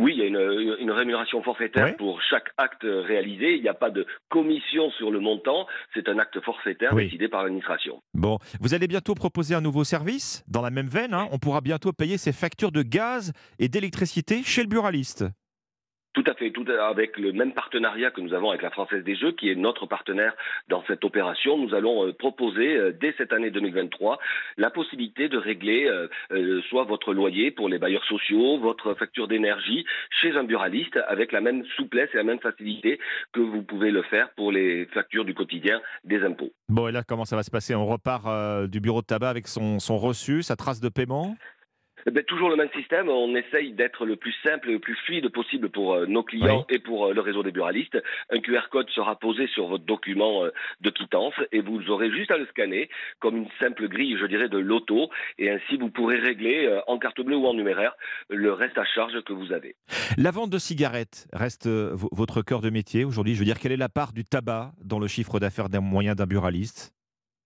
Oui, 0.01 0.13
il 0.15 0.19
y 0.19 0.23
a 0.23 0.25
une, 0.25 0.77
une 0.79 0.91
rémunération 0.91 1.41
forfaitaire 1.43 1.95
pour 1.97 2.21
chaque 2.23 2.49
acte 2.57 2.83
réalisé. 2.83 3.55
Il 3.55 3.61
n'y 3.61 3.69
a 3.69 3.73
pas 3.73 3.91
de 3.91 4.05
commission 4.29 4.89
sur 4.97 5.11
le 5.11 5.19
montant. 5.19 5.67
C'est 5.93 6.09
un 6.09 6.17
acte 6.17 6.39
forfaitaire 6.41 6.91
Oui. 6.93 7.05
décidé 7.05 7.27
par 7.27 7.43
l'administration. 7.43 8.01
Bon, 8.15 8.39
vous 8.59 8.73
allez 8.73 8.87
bientôt 8.87 9.13
proposer 9.13 9.53
un 9.55 9.61
nouveau 9.61 9.83
service 9.83 10.43
dans 10.47 10.61
la 10.61 10.71
même 10.71 10.87
veine. 10.87 11.13
hein. 11.13 11.27
On 11.31 11.37
pourra 11.37 11.61
bientôt 11.61 11.93
payer 11.93 12.17
ses 12.17 12.31
factures 12.33 12.71
de 12.71 12.81
gaz 12.81 13.31
et 13.59 13.67
d'électricité 13.69 14.41
chez 14.43 14.63
le 14.63 14.67
buraliste. 14.67 15.25
Tout 16.13 16.23
à 16.27 16.33
fait, 16.33 16.51
avec 16.81 17.17
le 17.17 17.31
même 17.31 17.53
partenariat 17.53 18.11
que 18.11 18.19
nous 18.19 18.33
avons 18.33 18.49
avec 18.49 18.61
la 18.61 18.69
Française 18.69 19.03
des 19.05 19.15
Jeux, 19.15 19.31
qui 19.31 19.49
est 19.49 19.55
notre 19.55 19.85
partenaire 19.85 20.33
dans 20.67 20.83
cette 20.85 21.05
opération. 21.05 21.57
Nous 21.57 21.73
allons 21.73 22.05
euh, 22.05 22.11
proposer 22.11 22.75
euh, 22.75 22.91
dès 22.91 23.13
cette 23.17 23.31
année 23.31 23.49
2023 23.49 24.19
la 24.57 24.69
possibilité 24.69 25.29
de 25.29 25.37
régler 25.37 25.87
euh, 25.87 26.61
soit 26.69 26.83
votre 26.83 27.13
loyer 27.13 27.49
pour 27.49 27.69
les 27.69 27.77
bailleurs 27.77 28.03
sociaux, 28.03 28.59
votre 28.59 28.93
facture 28.95 29.29
d'énergie 29.29 29.85
chez 30.21 30.35
un 30.35 30.43
buraliste 30.43 30.99
avec 31.07 31.31
la 31.31 31.39
même 31.39 31.63
souplesse 31.77 32.09
et 32.13 32.17
la 32.17 32.23
même 32.23 32.39
facilité 32.39 32.99
que 33.31 33.39
vous 33.39 33.63
pouvez 33.63 33.91
le 33.91 34.03
faire 34.03 34.31
pour 34.31 34.51
les 34.51 34.87
factures 34.87 35.23
du 35.23 35.33
quotidien 35.33 35.81
des 36.03 36.21
impôts. 36.23 36.51
Bon, 36.67 36.89
et 36.89 36.91
là, 36.91 37.03
comment 37.03 37.25
ça 37.25 37.37
va 37.37 37.43
se 37.43 37.51
passer? 37.51 37.73
On 37.73 37.85
repart 37.85 38.67
du 38.67 38.81
bureau 38.81 39.01
de 39.01 39.05
tabac 39.05 39.29
avec 39.29 39.47
son 39.47 39.77
reçu, 39.97 40.43
sa 40.43 40.57
trace 40.57 40.81
de 40.81 40.89
paiement? 40.89 41.35
Eh 42.07 42.11
ben, 42.11 42.23
toujours 42.23 42.49
le 42.49 42.55
même 42.55 42.69
système, 42.75 43.09
on 43.09 43.35
essaye 43.35 43.73
d'être 43.73 44.05
le 44.05 44.15
plus 44.15 44.33
simple 44.43 44.69
et 44.69 44.73
le 44.73 44.79
plus 44.79 44.95
fluide 45.05 45.29
possible 45.29 45.69
pour 45.69 45.93
euh, 45.93 46.05
nos 46.05 46.23
clients 46.23 46.65
et 46.69 46.79
pour 46.79 47.05
euh, 47.07 47.13
le 47.13 47.21
réseau 47.21 47.43
des 47.43 47.51
buralistes. 47.51 47.97
Un 48.31 48.39
QR 48.39 48.69
code 48.71 48.89
sera 48.89 49.17
posé 49.17 49.47
sur 49.47 49.67
votre 49.67 49.85
document 49.85 50.43
euh, 50.45 50.49
de 50.81 50.89
quittance 50.89 51.33
et 51.51 51.61
vous 51.61 51.89
aurez 51.89 52.11
juste 52.11 52.31
à 52.31 52.37
le 52.37 52.45
scanner 52.47 52.89
comme 53.19 53.37
une 53.37 53.47
simple 53.59 53.87
grille, 53.87 54.17
je 54.19 54.25
dirais, 54.25 54.49
de 54.49 54.57
loto. 54.57 55.09
Et 55.37 55.49
ainsi, 55.49 55.77
vous 55.77 55.89
pourrez 55.89 56.17
régler 56.19 56.79
en 56.87 56.97
carte 56.97 57.21
bleue 57.21 57.35
ou 57.37 57.45
en 57.45 57.53
numéraire 57.53 57.93
le 58.29 58.51
reste 58.53 58.77
à 58.77 58.85
charge 58.85 59.21
que 59.23 59.33
vous 59.33 59.51
avez. 59.51 59.75
La 60.17 60.31
vente 60.31 60.49
de 60.49 60.57
cigarettes 60.57 61.27
reste 61.33 61.67
vo- 61.67 62.09
votre 62.11 62.41
cœur 62.41 62.61
de 62.61 62.69
métier 62.69 63.05
aujourd'hui. 63.05 63.33
Je 63.35 63.39
veux 63.39 63.45
dire, 63.45 63.59
quelle 63.59 63.71
est 63.71 63.77
la 63.77 63.89
part 63.89 64.13
du 64.13 64.25
tabac 64.25 64.71
dans 64.83 64.99
le 64.99 65.07
chiffre 65.07 65.39
d'affaires 65.39 65.69
d'un 65.69 65.81
moyen 65.81 66.15
d'un 66.15 66.25
buraliste? 66.25 66.93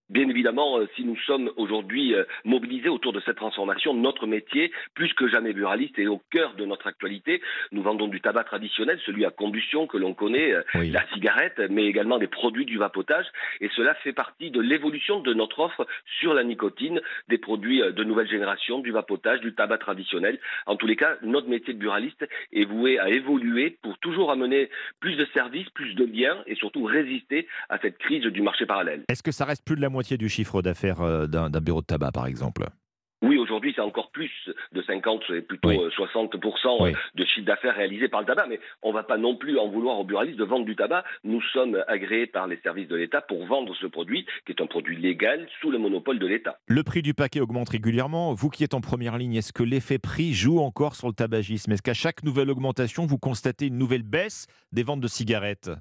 Bien 0.10 0.30
évidemment, 0.30 0.78
euh, 0.78 0.88
si 0.96 1.04
nous 1.04 1.18
sommes 1.18 1.50
aujourd'hui 1.58 2.14
euh, 2.14 2.26
mobilisés 2.44 2.90
autour 2.90 3.12
de 3.12 3.20
cette 3.22 3.38
transformation, 3.38 3.96
notre 3.96 4.28
métier, 4.28 4.72
plus 4.94 5.12
que 5.14 5.28
jamais 5.28 5.52
buraliste, 5.52 5.98
est 5.98 6.06
au 6.06 6.22
cœur 6.30 6.54
de 6.54 6.64
notre 6.64 6.86
actualité. 6.86 7.42
Nous 7.72 7.82
vendons 7.82 8.08
du 8.08 8.22
tabac 8.22 8.44
traditionnel, 8.44 9.00
celui 9.04 9.26
à 9.26 9.32
combustion 9.32 9.88
que 9.88 9.98
l'on 9.98 10.14
connaît, 10.14 10.54
euh, 10.54 10.62
la 10.76 11.04
cigarette, 11.14 11.60
mais 11.72 11.86
également 11.86 12.20
des 12.20 12.28
produits 12.28 12.66
du 12.66 12.78
vapotage. 12.78 13.26
Et 13.62 13.70
cela 13.76 13.96
fait 13.96 14.14
partie 14.14 14.52
de 14.52 14.62
l'évolution 14.62 15.22
de 15.22 15.34
notre 15.34 15.60
offre 15.60 15.88
sur 16.20 16.36
la 16.36 16.44
nicotine, 16.44 17.02
des 17.28 17.40
produits 17.40 17.80
de 17.80 18.04
nouvelle 18.04 18.30
génération, 18.30 18.80
du 18.80 18.92
vapotage, 18.92 19.42
du 19.42 19.56
tabac 19.56 19.80
traditionnel. 19.80 20.40
En 20.68 20.76
tous 20.76 20.86
les 20.86 20.98
cas, 20.98 21.16
notre 21.24 21.50
métier 21.50 21.74
de 21.74 21.80
buraliste 21.80 22.28
est 22.54 22.66
voué 22.66 23.00
à 23.00 23.10
évoluer 23.10 23.80
pour 23.82 23.98
toujours 23.98 24.32
amener 24.32 24.70
plus 25.00 25.16
de 25.16 25.26
services, 25.34 25.70
plus 25.72 25.96
de 25.96 26.06
liens 26.06 26.44
et 26.46 26.54
surtout 26.54 26.84
résister 26.84 27.48
à 27.70 27.80
cette 27.80 27.98
crise 27.98 28.24
du 28.24 28.44
marché 28.44 28.68
parallèle. 28.68 29.04
Est-ce 29.10 29.24
que 29.24 29.32
ça 29.32 29.46
reste 29.46 29.66
plus 29.66 29.76
de 29.76 29.82
la 29.82 29.90
moitié 29.96 30.18
du 30.18 30.30
chiffre 30.30 30.62
d'affaires 30.62 31.02
euh, 31.02 31.26
d'un 31.26 31.62
bureau 31.62 31.82
de 31.82 31.86
tabac, 31.86 32.12
par 32.12 32.28
exemple 32.28 32.68
Oui, 33.22 33.38
aujourd'hui, 33.38 33.72
c'est 33.74 33.82
encore 33.82 34.12
plus 34.12 34.30
de 34.74 34.82
50, 34.82 35.24
c'est 35.28 35.42
plutôt 35.42 35.70
euh, 35.70 35.90
60% 35.90 36.94
de 37.16 37.26
chiffre 37.26 37.46
d'affaires 37.46 37.76
réalisé 37.76 38.10
par 38.10 38.20
le 38.20 38.28
tabac. 38.28 38.46
Mais 38.48 38.60
on 38.84 38.90
ne 38.90 38.94
va 38.94 39.04
pas 39.04 39.18
non 39.18 39.38
plus 39.38 39.58
en 39.58 39.70
vouloir 39.70 39.98
aux 39.98 40.04
buralistes 40.04 40.38
de 40.38 40.44
vendre 40.44 40.66
du 40.66 40.76
tabac. 40.76 41.06
Nous 41.24 41.42
sommes 41.54 41.82
agréés 41.88 42.28
par 42.28 42.46
les 42.48 42.58
services 42.58 42.90
de 42.90 42.98
l'État 42.98 43.22
pour 43.22 43.46
vendre 43.48 43.74
ce 43.80 43.88
produit, 43.88 44.26
qui 44.46 44.52
est 44.52 44.62
un 44.62 44.68
produit 44.68 44.98
légal 44.98 45.48
sous 45.62 45.72
le 45.72 45.78
monopole 45.78 46.20
de 46.20 46.28
l'État. 46.28 46.60
Le 46.68 46.84
prix 46.84 47.02
du 47.02 47.14
paquet 47.14 47.40
augmente 47.40 47.70
régulièrement. 47.70 48.34
Vous 48.34 48.50
qui 48.50 48.66
êtes 48.66 48.74
en 48.74 48.82
première 48.82 49.18
ligne, 49.18 49.36
est-ce 49.36 49.54
que 49.54 49.64
l'effet 49.64 49.98
prix 49.98 50.34
joue 50.34 50.60
encore 50.60 50.96
sur 50.96 51.08
le 51.08 51.14
tabagisme? 51.14 51.72
Est-ce 51.72 51.82
qu'à 51.82 51.94
chaque 51.94 52.24
nouvelle 52.24 52.52
augmentation, 52.52 53.06
vous 53.06 53.18
constatez 53.18 53.68
une 53.68 53.78
nouvelle 53.78 54.04
baisse 54.04 54.48
des 54.74 54.84
ventes 54.84 55.02
de 55.02 55.08
cigarettes? 55.08 55.72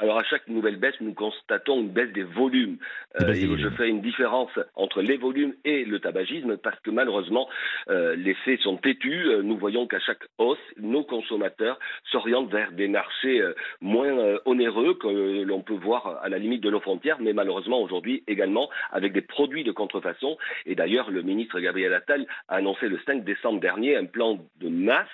Alors 0.00 0.18
à 0.18 0.22
chaque 0.22 0.46
nouvelle 0.46 0.76
baisse, 0.76 0.94
nous 1.00 1.12
constatons 1.12 1.80
une 1.80 1.88
baisse 1.88 2.12
des 2.12 2.22
volumes. 2.22 2.78
Une 3.18 3.26
baisse 3.26 3.40
des 3.40 3.52
et 3.52 3.58
je 3.58 3.68
fais 3.70 3.88
une 3.88 4.00
différence 4.00 4.50
entre 4.76 5.02
les 5.02 5.16
volumes 5.16 5.54
et 5.64 5.84
le 5.84 5.98
tabagisme 5.98 6.56
parce 6.56 6.78
que 6.80 6.90
malheureusement, 6.90 7.48
euh, 7.88 8.14
les 8.14 8.34
faits 8.34 8.60
sont 8.60 8.76
têtus. 8.76 9.26
Euh, 9.26 9.42
Nous 9.42 9.56
voyons 9.56 9.88
qu'à 9.88 9.98
chaque 9.98 10.22
hausse, 10.38 10.58
nos 10.76 11.02
consommateurs 11.02 11.80
s'orientent 12.12 12.50
vers 12.50 12.70
des 12.70 12.86
marchés 12.86 13.40
euh, 13.40 13.54
moins 13.80 14.06
euh, 14.06 14.38
onéreux 14.44 14.94
que 14.94 15.42
l'on 15.42 15.62
peut 15.62 15.74
voir 15.74 16.20
à 16.22 16.28
la 16.28 16.38
limite 16.38 16.62
de 16.62 16.70
nos 16.70 16.80
frontières, 16.80 17.18
mais 17.20 17.32
malheureusement 17.32 17.80
aujourd'hui 17.80 18.22
également 18.28 18.70
avec 18.92 19.12
des 19.12 19.22
produits 19.22 19.64
de 19.64 19.72
contrefaçon. 19.72 20.38
Et 20.64 20.76
d'ailleurs, 20.76 21.10
le 21.10 21.22
ministre 21.22 21.58
Gabriel 21.58 21.92
Attal 21.92 22.26
a 22.48 22.56
annoncé 22.56 22.88
le 22.88 23.00
5 23.04 23.24
décembre 23.24 23.58
dernier 23.58 23.96
un 23.96 24.06
plan 24.06 24.38
de 24.60 24.68
masse 24.68 25.08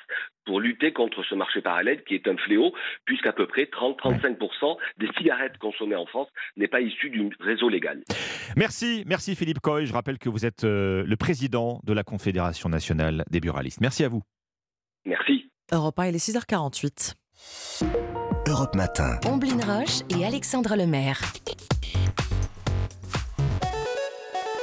pour 0.45 0.61
lutter 0.61 0.93
contre 0.93 1.23
ce 1.25 1.35
marché 1.35 1.61
parallèle 1.61 2.05
qui 2.05 2.15
est 2.15 2.29
un 2.29 2.37
fléau, 2.37 2.73
puisqu'à 3.05 3.33
peu 3.33 3.47
près 3.47 3.65
30-35% 3.65 4.77
des 4.99 5.09
cigarettes 5.17 5.59
consommées 5.59 5.97
en 5.97 6.07
France 6.07 6.29
n'est 6.57 6.69
pas 6.69 6.81
issu 6.81 7.11
du 7.11 7.31
réseau 7.41 7.69
légal. 7.69 8.03
Merci, 8.57 9.05
merci 9.07 9.35
Philippe 9.35 9.61
Coy. 9.61 9.87
Je 9.87 9.93
rappelle 9.93 10.19
que 10.19 10.29
vous 10.29 10.47
êtes 10.47 10.65
euh, 10.65 11.05
le 11.07 11.17
président 11.17 11.81
de 11.85 11.93
la 11.93 12.03
Confédération 12.03 12.69
nationale 12.69 13.25
des 13.31 13.41
buralistes. 13.41 13.81
Merci 13.81 14.05
à 14.05 14.09
vous. 14.09 14.23
Merci. 15.05 15.51
Europe 15.73 15.99
1, 15.99 16.07
il 16.09 16.15
est 16.15 16.29
6h48. 16.29 17.15
Europe 18.47 18.75
Matin. 18.75 19.19
Omblin 19.27 19.59
Roche 19.61 20.03
et 20.11 20.25
Alexandre 20.25 20.77
Lemaire. 20.77 21.21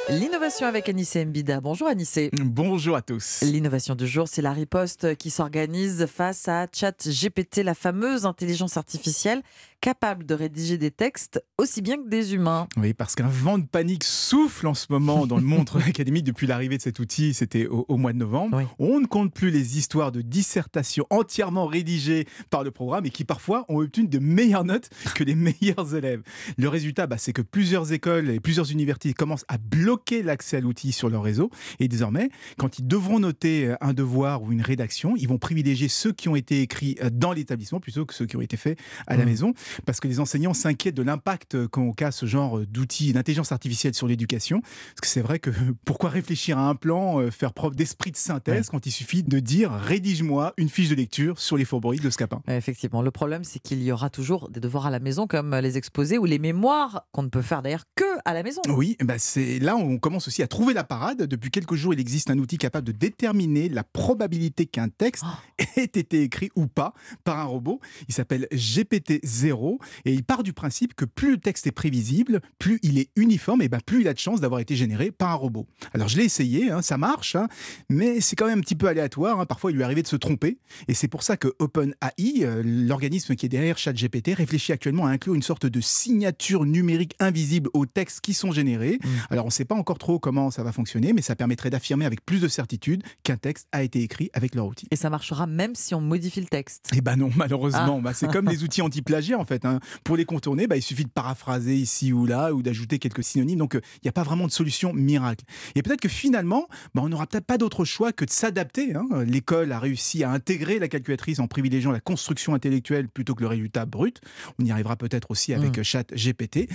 L'innovation 0.09 0.65
avec 0.65 0.89
Anissé 0.89 1.23
Mbida. 1.23 1.61
Bonjour 1.61 1.87
Anissé. 1.87 2.31
Bonjour 2.33 2.95
à 2.95 3.01
tous. 3.01 3.41
L'innovation 3.43 3.93
du 3.95 4.07
jour, 4.07 4.27
c'est 4.27 4.41
la 4.41 4.51
riposte 4.51 5.15
qui 5.15 5.29
s'organise 5.29 6.07
face 6.07 6.47
à 6.47 6.65
ChatGPT, 6.73 7.57
la 7.63 7.75
fameuse 7.75 8.25
intelligence 8.25 8.77
artificielle 8.77 9.43
capable 9.79 10.27
de 10.27 10.35
rédiger 10.35 10.77
des 10.77 10.91
textes 10.91 11.43
aussi 11.57 11.81
bien 11.81 11.97
que 11.97 12.07
des 12.07 12.35
humains. 12.35 12.67
Oui, 12.77 12.93
parce 12.93 13.15
qu'un 13.15 13.27
vent 13.27 13.57
de 13.57 13.65
panique 13.65 14.03
souffle 14.03 14.67
en 14.67 14.75
ce 14.75 14.85
moment 14.91 15.25
dans 15.25 15.37
le 15.37 15.43
monde 15.43 15.67
académique 15.87 16.23
depuis 16.23 16.45
l'arrivée 16.45 16.77
de 16.77 16.83
cet 16.83 16.99
outil, 16.99 17.33
c'était 17.33 17.65
au, 17.65 17.85
au 17.87 17.97
mois 17.97 18.13
de 18.13 18.19
novembre. 18.19 18.61
On 18.77 18.99
ne 18.99 19.07
compte 19.07 19.33
plus 19.33 19.49
les 19.49 19.79
histoires 19.79 20.11
de 20.11 20.21
dissertations 20.21 21.07
entièrement 21.09 21.65
rédigées 21.65 22.27
par 22.51 22.63
le 22.63 22.69
programme 22.69 23.07
et 23.07 23.09
qui 23.09 23.23
parfois 23.23 23.65
ont 23.69 23.79
obtenu 23.79 24.07
de 24.07 24.19
meilleures 24.19 24.65
notes 24.65 24.89
que 25.15 25.23
les 25.23 25.35
meilleurs 25.61 25.95
élèves. 25.95 26.21
Le 26.57 26.67
résultat, 26.69 27.07
bah, 27.07 27.17
c'est 27.17 27.33
que 27.33 27.41
plusieurs 27.41 27.91
écoles 27.91 28.29
et 28.29 28.39
plusieurs 28.39 28.71
universités 28.71 29.13
commencent 29.13 29.45
à 29.47 29.57
bloquer 29.57 29.90
l'accès 30.23 30.57
à 30.57 30.59
l'outil 30.59 30.91
sur 30.91 31.09
leur 31.09 31.23
réseau. 31.23 31.49
Et 31.79 31.87
désormais, 31.87 32.29
quand 32.57 32.79
ils 32.79 32.87
devront 32.87 33.19
noter 33.19 33.67
euh, 33.67 33.75
un 33.81 33.93
devoir 33.93 34.43
ou 34.43 34.51
une 34.51 34.61
rédaction, 34.61 35.15
ils 35.15 35.27
vont 35.27 35.37
privilégier 35.37 35.87
ceux 35.87 36.11
qui 36.11 36.29
ont 36.29 36.35
été 36.35 36.61
écrits 36.61 36.97
euh, 37.01 37.09
dans 37.11 37.31
l'établissement 37.31 37.79
plutôt 37.79 38.05
que 38.05 38.13
ceux 38.13 38.25
qui 38.25 38.35
ont 38.35 38.41
été 38.41 38.57
faits 38.57 38.77
à 39.07 39.15
la 39.15 39.21
Mmh. 39.21 39.29
maison, 39.29 39.53
parce 39.85 39.99
que 39.99 40.07
les 40.07 40.19
enseignants 40.19 40.53
s'inquiètent 40.53 40.95
de 40.95 41.03
l'impact 41.03 41.67
qu'ont 41.67 41.93
qu'a 41.93 42.11
ce 42.11 42.25
genre 42.25 42.59
d'outils 42.65 43.13
d'intelligence 43.13 43.51
artificielle 43.51 43.93
sur 43.93 44.07
l'éducation. 44.07 44.61
Parce 44.61 45.01
que 45.01 45.07
c'est 45.07 45.21
vrai 45.21 45.39
que 45.39 45.49
pourquoi 45.85 46.09
réfléchir 46.09 46.57
à 46.57 46.67
un 46.67 46.75
plan, 46.75 47.19
euh, 47.19 47.31
faire 47.31 47.53
preuve 47.53 47.75
d'esprit 47.75 48.11
de 48.11 48.17
synthèse 48.17 48.69
quand 48.69 48.85
il 48.85 48.91
suffit 48.91 49.23
de 49.23 49.39
dire 49.39 49.71
rédige-moi 49.71 50.53
une 50.57 50.69
fiche 50.69 50.89
de 50.89 50.95
lecture 50.95 51.39
sur 51.39 51.57
les 51.57 51.65
fourberies 51.65 51.99
de 51.99 52.09
Scapin. 52.09 52.41
Effectivement, 52.47 53.01
le 53.01 53.11
problème, 53.11 53.43
c'est 53.43 53.59
qu'il 53.59 53.81
y 53.83 53.91
aura 53.91 54.09
toujours 54.09 54.49
des 54.49 54.59
devoirs 54.59 54.87
à 54.87 54.89
la 54.89 54.99
maison, 54.99 55.27
comme 55.27 55.55
les 55.55 55.77
exposés 55.77 56.17
ou 56.17 56.25
les 56.25 56.39
mémoires, 56.39 57.05
qu'on 57.11 57.23
ne 57.23 57.29
peut 57.29 57.41
faire 57.41 57.61
d'ailleurs 57.61 57.85
que 57.95 58.10
à 58.25 58.33
la 58.33 58.43
maison. 58.43 58.61
Oui, 58.69 58.97
bah 59.03 59.17
c'est 59.17 59.59
là 59.59 59.75
on 59.75 59.97
commence 59.97 60.27
aussi 60.27 60.43
à 60.43 60.47
trouver 60.47 60.73
la 60.73 60.83
parade. 60.83 61.23
Depuis 61.23 61.51
quelques 61.51 61.75
jours, 61.75 61.93
il 61.93 61.99
existe 61.99 62.29
un 62.29 62.37
outil 62.39 62.57
capable 62.57 62.87
de 62.87 62.91
déterminer 62.91 63.69
la 63.69 63.83
probabilité 63.83 64.65
qu'un 64.65 64.89
texte 64.89 65.23
ait 65.77 65.83
été 65.83 66.21
écrit 66.23 66.49
ou 66.55 66.67
pas 66.67 66.93
par 67.23 67.39
un 67.39 67.43
robot. 67.45 67.79
Il 68.07 68.13
s'appelle 68.13 68.47
GPT-0 68.53 69.77
et 70.05 70.13
il 70.13 70.23
part 70.23 70.43
du 70.43 70.53
principe 70.53 70.93
que 70.93 71.05
plus 71.05 71.31
le 71.31 71.37
texte 71.37 71.67
est 71.67 71.71
prévisible, 71.71 72.41
plus 72.59 72.79
il 72.83 72.99
est 72.99 73.09
uniforme, 73.15 73.61
et 73.61 73.69
ben 73.69 73.79
plus 73.85 74.01
il 74.01 74.07
a 74.07 74.13
de 74.13 74.19
chances 74.19 74.41
d'avoir 74.41 74.59
été 74.59 74.75
généré 74.75 75.11
par 75.11 75.31
un 75.31 75.35
robot. 75.35 75.67
Alors 75.93 76.07
je 76.07 76.17
l'ai 76.17 76.25
essayé, 76.25 76.71
hein, 76.71 76.81
ça 76.81 76.97
marche, 76.97 77.35
hein, 77.35 77.47
mais 77.89 78.21
c'est 78.21 78.35
quand 78.35 78.47
même 78.47 78.59
un 78.59 78.61
petit 78.61 78.75
peu 78.75 78.87
aléatoire. 78.87 79.39
hein. 79.39 79.45
Parfois, 79.45 79.71
il 79.71 79.75
lui 79.75 79.81
est 79.81 79.85
arrivé 79.85 80.01
de 80.01 80.07
se 80.07 80.15
tromper, 80.15 80.57
et 80.87 80.93
c'est 80.93 81.07
pour 81.07 81.23
ça 81.23 81.37
que 81.37 81.49
OpenAI, 81.59 82.43
euh, 82.43 82.61
l'organisme 82.65 83.35
qui 83.35 83.45
est 83.45 83.49
derrière 83.49 83.77
ChatGPT, 83.77 84.33
réfléchit 84.33 84.71
actuellement 84.71 85.05
à 85.05 85.11
inclure 85.11 85.35
une 85.35 85.41
sorte 85.41 85.65
de 85.65 85.81
signature 85.81 86.65
numérique 86.65 87.15
invisible 87.19 87.69
aux 87.73 87.85
textes 88.11 88.21
qui 88.21 88.33
sont 88.33 88.51
générés. 88.51 88.99
Alors 89.29 89.45
on 89.45 89.47
ne 89.47 89.51
sait 89.53 89.63
pas 89.65 89.75
encore 89.75 89.97
trop 89.97 90.19
comment 90.19 90.51
ça 90.51 90.63
va 90.63 90.71
fonctionner, 90.71 91.13
mais 91.13 91.21
ça 91.21 91.35
permettrait 91.35 91.69
d'affirmer 91.69 92.05
avec 92.05 92.25
plus 92.25 92.41
de 92.41 92.47
certitude 92.47 93.03
qu'un 93.23 93.37
texte 93.37 93.67
a 93.71 93.83
été 93.83 94.01
écrit 94.01 94.29
avec 94.33 94.53
leur 94.55 94.65
outil. 94.65 94.87
Et 94.91 94.95
ça 94.97 95.09
marchera 95.09 95.47
même 95.47 95.75
si 95.75 95.95
on 95.95 96.01
modifie 96.01 96.41
le 96.41 96.47
texte. 96.47 96.89
Eh 96.95 97.01
ben 97.01 97.15
non, 97.15 97.29
malheureusement. 97.35 97.97
Ah. 97.99 98.01
Bah, 98.03 98.13
c'est 98.13 98.29
comme 98.31 98.49
les 98.49 98.63
outils 98.63 98.81
anti-plagiat 98.81 99.37
en 99.39 99.45
fait. 99.45 99.63
hein. 99.65 99.79
Pour 100.03 100.17
les 100.17 100.25
contourner, 100.25 100.67
bah, 100.67 100.75
il 100.77 100.81
suffit 100.81 101.05
de 101.05 101.09
paraphraser 101.09 101.75
ici 101.75 102.11
ou 102.11 102.25
là 102.25 102.53
ou 102.53 102.61
d'ajouter 102.61 102.99
quelques 102.99 103.23
synonymes. 103.23 103.59
Donc 103.59 103.75
euh, 103.75 103.81
il 103.95 103.99
n'y 104.05 104.09
a 104.09 104.13
pas 104.13 104.23
vraiment 104.23 104.45
de 104.47 104.51
solution 104.51 104.91
miracle. 104.93 105.45
Et 105.75 105.81
peut-être 105.83 106.01
que 106.01 106.09
finalement, 106.09 106.67
bah, 106.93 107.01
on 107.05 107.09
n'aura 107.09 107.27
peut-être 107.27 107.45
pas 107.45 107.57
d'autre 107.57 107.85
choix 107.85 108.11
que 108.11 108.25
de 108.25 108.29
s'adapter. 108.31 108.93
hein. 108.95 109.05
L'école 109.25 109.71
a 109.71 109.79
réussi 109.79 110.23
à 110.23 110.31
intégrer 110.31 110.79
la 110.79 110.87
calculatrice 110.89 111.39
en 111.39 111.47
privilégiant 111.47 111.91
la 111.91 111.99
construction 112.01 112.53
intellectuelle 112.53 113.07
plutôt 113.07 113.35
que 113.35 113.41
le 113.41 113.47
résultat 113.47 113.85
brut. 113.85 114.19
On 114.59 114.65
y 114.65 114.71
arrivera 114.71 114.95
peut-être 114.95 115.29
aussi 115.31 115.53
avec 115.53 115.77
Mm. 115.77 115.79
euh, 115.79 115.83
Chat 115.83 116.13
GPT, 116.13 116.67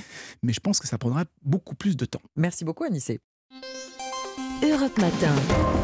mais 0.42 0.52
je 0.52 0.60
pense 0.60 0.78
que 0.78 0.86
ça 0.88 0.96
prendra 0.96 1.24
beaucoup 1.42 1.74
plus 1.74 1.96
de 1.96 2.04
temps. 2.04 2.22
Merci 2.36 2.64
beaucoup, 2.64 2.84
Anissé. 2.84 3.20
Europe 4.62 4.96
Matin. 4.98 5.34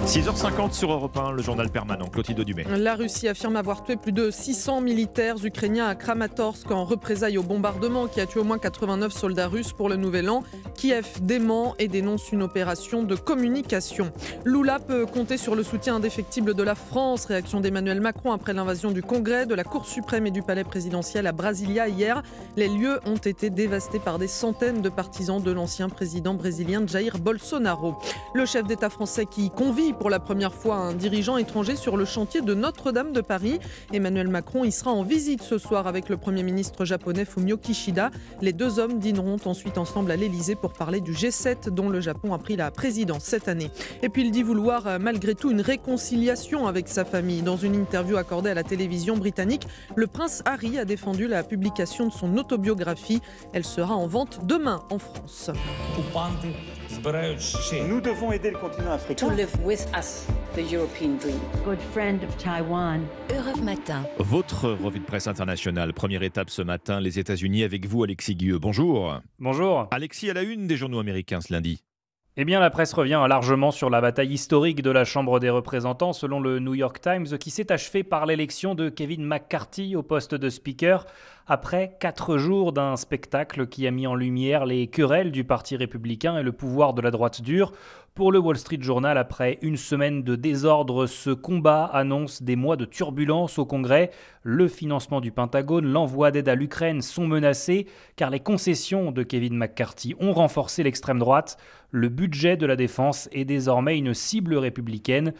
6h50 0.07 0.73
sur 0.73 0.91
Europe 0.91 1.17
1, 1.17 1.33
le 1.33 1.43
journal 1.43 1.69
permanent. 1.69 2.07
Clotilde 2.07 2.41
Dumais. 2.41 2.65
La 2.77 2.95
Russie 2.95 3.29
affirme 3.29 3.57
avoir 3.57 3.85
tué 3.85 3.97
plus 3.97 4.13
de 4.13 4.31
600 4.31 4.81
militaires 4.81 5.37
ukrainiens 5.45 5.87
à 5.87 5.95
Kramatorsk 5.95 6.71
en 6.71 6.85
représailles 6.85 7.37
au 7.37 7.43
bombardement 7.43 8.07
qui 8.07 8.21
a 8.21 8.27
tué 8.27 8.41
au 8.41 8.45
moins 8.45 8.59
89 8.59 9.13
soldats 9.13 9.47
russes 9.47 9.73
pour 9.73 9.91
le 9.91 9.97
nouvel 9.97 10.31
an. 10.31 10.43
Kiev 10.75 11.07
dément 11.21 11.75
et 11.79 11.87
dénonce 11.87 12.33
une 12.33 12.43
opération 12.43 13.03
de 13.03 13.15
communication. 13.15 14.11
Lula 14.45 14.79
peut 14.79 15.05
compter 15.05 15.37
sur 15.37 15.55
le 15.55 15.63
soutien 15.63 15.97
indéfectible 15.97 16.55
de 16.55 16.63
la 16.63 16.75
France. 16.75 17.27
Réaction 17.27 17.61
d'Emmanuel 17.61 18.01
Macron 18.01 18.33
après 18.33 18.55
l'invasion 18.55 18.91
du 18.91 19.03
Congrès, 19.03 19.45
de 19.45 19.55
la 19.55 19.65
Cour 19.65 19.87
suprême 19.87 20.27
et 20.27 20.31
du 20.31 20.43
palais 20.43 20.65
présidentiel 20.65 21.27
à 21.27 21.33
Brasilia 21.33 21.89
hier. 21.89 22.23
Les 22.57 22.69
lieux 22.69 23.01
ont 23.05 23.17
été 23.17 23.51
dévastés 23.51 23.99
par 23.99 24.19
des 24.19 24.29
centaines 24.29 24.81
de 24.81 24.89
partisans 24.89 25.43
de 25.43 25.51
l'ancien 25.53 25.91
président 25.91 26.35
brésilien 26.35 26.87
Jair 26.87 27.19
Bolsonaro. 27.19 27.97
Le 28.35 28.47
chef 28.47 28.62
d'État 28.67 28.91
français 28.91 29.27
qui 29.27 29.51
convie 29.51 29.93
pour 29.93 30.11
la 30.11 30.21
première 30.21 30.55
fois 30.55 30.77
un 30.77 30.95
dirigeant 30.95 31.37
étranger 31.37 31.77
sur 31.77 31.97
le 31.97 32.05
chantier 32.05 32.41
de 32.41 32.55
Notre-Dame 32.55 33.13
de 33.13 33.21
Paris. 33.21 33.59
Emmanuel 33.93 34.29
Macron 34.29 34.65
y 34.65 34.73
sera 34.73 34.93
en 34.93 35.03
visite 35.03 35.43
ce 35.43 35.59
soir 35.59 35.87
avec 35.87 36.09
le 36.09 36.17
Premier 36.17 36.43
ministre 36.43 36.85
japonais 36.85 37.25
Fumio 37.25 37.57
Kishida. 37.57 38.11
Les 38.41 38.53
deux 38.53 38.79
hommes 38.79 38.99
dîneront 38.99 39.39
ensuite 39.45 39.79
ensemble 39.79 40.11
à 40.11 40.17
l'Elysée 40.17 40.55
pour 40.55 40.73
parler 40.73 41.01
du 41.01 41.13
G7 41.13 41.71
dont 41.71 41.89
le 41.89 42.01
Japon 42.01 42.35
a 42.35 42.39
pris 42.39 42.57
la 42.57 42.71
présidence 42.71 43.25
cette 43.25 43.49
année. 43.49 43.71
Et 44.03 44.09
puis 44.09 44.23
il 44.23 44.31
dit 44.31 44.43
vouloir 44.43 44.87
euh, 44.87 44.99
malgré 44.99 45.35
tout 45.35 45.51
une 45.51 45.61
réconciliation 45.61 46.67
avec 46.67 46.89
sa 46.89 47.05
famille. 47.05 47.43
Dans 47.43 47.57
une 47.57 47.75
interview 47.75 48.17
accordée 48.17 48.51
à 48.51 48.55
la 48.55 48.65
télévision 48.65 49.17
britannique, 49.17 49.67
le 49.95 50.07
prince 50.07 50.43
Harry 50.45 50.79
a 50.79 50.85
défendu 50.85 51.29
la 51.29 51.43
publication 51.43 52.07
de 52.07 52.13
son 52.13 52.37
autobiographie. 52.37 53.21
Elle 53.53 53.65
sera 53.65 53.95
en 53.95 54.07
vente 54.07 54.41
demain 54.45 54.83
en 54.91 54.99
France. 54.99 55.51
Nous 57.89 58.01
devons 58.01 58.33
aider 58.33 58.51
le 58.51 58.59
continent 58.59 58.93
africain. 58.93 59.29
to 59.29 59.35
live 59.35 59.51
with 59.65 59.87
us 59.97 60.27
the 60.55 60.61
European 60.71 61.17
dream. 61.17 61.39
Good 61.65 61.81
friend 61.93 62.23
of 62.23 62.37
Taiwan. 62.37 63.01
Europe 63.31 63.63
Matin. 63.63 64.05
Votre 64.19 64.71
revue 64.71 65.01
de 65.01 65.05
presse 65.05 65.27
internationale. 65.27 65.93
Première 65.95 66.23
étape 66.23 66.51
ce 66.51 66.63
matin, 66.63 67.01
les 67.01 67.19
États-Unis 67.19 67.65
avec 67.65 67.87
vous, 67.87 68.05
Alexis 68.05 68.35
Guilleux. 68.35 68.59
Bonjour. 68.59 69.21
Bonjour. 69.39 69.89
Alexis 69.91 70.31
à 70.31 70.35
la 70.35 70.43
une 70.43 70.67
des 70.67 70.77
journaux 70.77 71.01
américains 71.01 71.41
ce 71.41 71.53
lundi. 71.53 71.83
Eh 72.39 72.47
bien, 72.47 72.61
la 72.61 72.71
presse 72.71 72.95
revient 72.95 73.23
largement 73.29 73.71
sur 73.71 73.91
la 73.91 74.01
bataille 74.01 74.33
historique 74.33 74.81
de 74.81 74.91
la 74.91 75.05
Chambre 75.05 75.39
des 75.39 75.51
représentants, 75.51 76.15
selon 76.15 76.41
le 76.41 76.61
New 76.61 76.73
York 76.73 76.99
Times, 76.99 77.27
qui 77.39 77.51
s'est 77.51 77.71
achevée 77.71 78.05
par 78.05 78.25
l'élection 78.25 78.75
de 78.75 78.89
Kevin 78.89 79.23
McCarthy 79.23 79.97
au 79.97 80.03
poste 80.03 80.35
de 80.35 80.49
Speaker, 80.49 81.05
après 81.47 81.97
quatre 82.01 82.39
jours 82.39 82.73
d'un 82.73 82.97
spectacle 82.97 83.67
qui 83.67 83.87
a 83.87 83.91
mis 83.91 84.07
en 84.07 84.15
lumière 84.15 84.67
les 84.67 84.87
querelles 84.87 85.33
du 85.33 85.45
Parti 85.45 85.77
républicain 85.77 86.39
et 86.39 86.43
le 86.43 86.53
pouvoir 86.53 86.95
de 86.95 87.03
la 87.03 87.11
droite 87.11 87.43
dure. 87.43 87.73
Pour 88.15 88.31
le 88.31 88.39
Wall 88.39 88.59
Street 88.59 88.79
Journal, 88.81 89.17
après 89.17 89.59
une 89.63 89.79
semaine 89.79 90.23
de 90.23 90.37
désordre, 90.37 91.07
ce 91.07 91.31
combat 91.31 91.87
annonce 91.87 92.43
des 92.43 92.57
mois 92.57 92.77
de 92.77 92.85
turbulence 92.85 93.59
au 93.59 93.65
Congrès. 93.65 94.11
Le 94.43 94.69
financement 94.69 95.23
du 95.23 95.33
Pentagone, 95.33 95.87
l'envoi 95.87 96.31
d'aide 96.31 96.51
à 96.51 96.55
l'Ukraine 96.55 97.01
sont 97.01 97.27
menacés 97.27 97.87
car 98.17 98.29
les 98.29 98.41
concessions 98.41 99.13
de 99.13 99.23
Kevin 99.23 99.57
McCarthy 99.57 100.15
ont 100.21 100.33
renforcé 100.33 100.83
l'extrême 100.83 101.19
droite. 101.19 101.57
Le 101.91 102.11
budget 102.11 102.59
de 102.59 102.67
la 102.67 102.77
défense 102.77 103.31
est 103.33 103.47
désormais 103.47 103.97
une 103.97 104.13
cible 104.13 104.57
républicaine. 104.57 105.33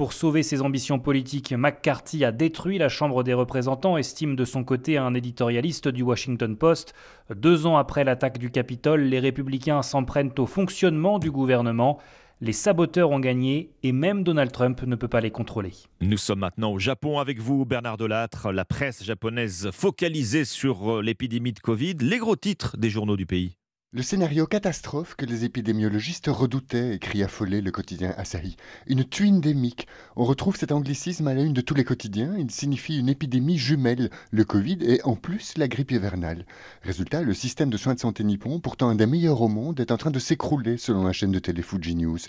Pour 0.00 0.14
sauver 0.14 0.42
ses 0.42 0.62
ambitions 0.62 0.98
politiques, 0.98 1.52
McCarthy 1.52 2.24
a 2.24 2.32
détruit 2.32 2.78
la 2.78 2.88
Chambre 2.88 3.22
des 3.22 3.34
représentants, 3.34 3.98
estime 3.98 4.34
de 4.34 4.46
son 4.46 4.64
côté 4.64 4.96
un 4.96 5.12
éditorialiste 5.12 5.88
du 5.88 6.02
Washington 6.02 6.56
Post. 6.56 6.94
Deux 7.36 7.66
ans 7.66 7.76
après 7.76 8.02
l'attaque 8.02 8.38
du 8.38 8.50
Capitole, 8.50 9.02
les 9.02 9.18
républicains 9.18 9.82
s'en 9.82 10.04
prennent 10.04 10.32
au 10.38 10.46
fonctionnement 10.46 11.18
du 11.18 11.30
gouvernement. 11.30 11.98
Les 12.40 12.54
saboteurs 12.54 13.10
ont 13.10 13.20
gagné 13.20 13.74
et 13.82 13.92
même 13.92 14.24
Donald 14.24 14.50
Trump 14.52 14.80
ne 14.84 14.96
peut 14.96 15.06
pas 15.06 15.20
les 15.20 15.30
contrôler. 15.30 15.72
Nous 16.00 16.16
sommes 16.16 16.38
maintenant 16.38 16.72
au 16.72 16.78
Japon 16.78 17.18
avec 17.18 17.38
vous, 17.38 17.66
Bernard 17.66 17.98
Delattre. 17.98 18.52
La 18.52 18.64
presse 18.64 19.04
japonaise 19.04 19.68
focalisée 19.70 20.46
sur 20.46 20.96
euh, 20.96 21.02
l'épidémie 21.02 21.52
de 21.52 21.60
Covid. 21.60 21.96
Les 22.00 22.16
gros 22.16 22.36
titres 22.36 22.78
des 22.78 22.88
journaux 22.88 23.18
du 23.18 23.26
pays. 23.26 23.58
Le 23.92 24.02
scénario 24.02 24.46
catastrophe 24.46 25.16
que 25.16 25.26
les 25.26 25.44
épidémiologistes 25.44 26.28
redoutaient, 26.28 26.94
écrit 26.94 27.24
affolé 27.24 27.60
le 27.60 27.72
quotidien 27.72 28.14
Asahi. 28.16 28.56
Une 28.86 29.02
tuindémique. 29.02 29.88
On 30.14 30.24
retrouve 30.24 30.56
cet 30.56 30.70
anglicisme 30.70 31.26
à 31.26 31.34
la 31.34 31.42
une 31.42 31.54
de 31.54 31.60
tous 31.60 31.74
les 31.74 31.82
quotidiens. 31.82 32.36
Il 32.38 32.52
signifie 32.52 33.00
une 33.00 33.08
épidémie 33.08 33.58
jumelle, 33.58 34.10
le 34.30 34.44
Covid 34.44 34.78
et 34.82 35.02
en 35.02 35.16
plus 35.16 35.54
la 35.56 35.66
grippe 35.66 35.90
hivernale. 35.90 36.46
Résultat, 36.84 37.22
le 37.22 37.34
système 37.34 37.68
de 37.68 37.76
soins 37.76 37.94
de 37.94 37.98
santé 37.98 38.22
nippon, 38.22 38.60
pourtant 38.60 38.90
un 38.90 38.94
des 38.94 39.06
meilleurs 39.06 39.42
au 39.42 39.48
monde, 39.48 39.80
est 39.80 39.90
en 39.90 39.96
train 39.96 40.12
de 40.12 40.20
s'écrouler 40.20 40.76
selon 40.76 41.02
la 41.02 41.12
chaîne 41.12 41.32
de 41.32 41.40
télé 41.40 41.60
Fuji 41.60 41.96
News. 41.96 42.20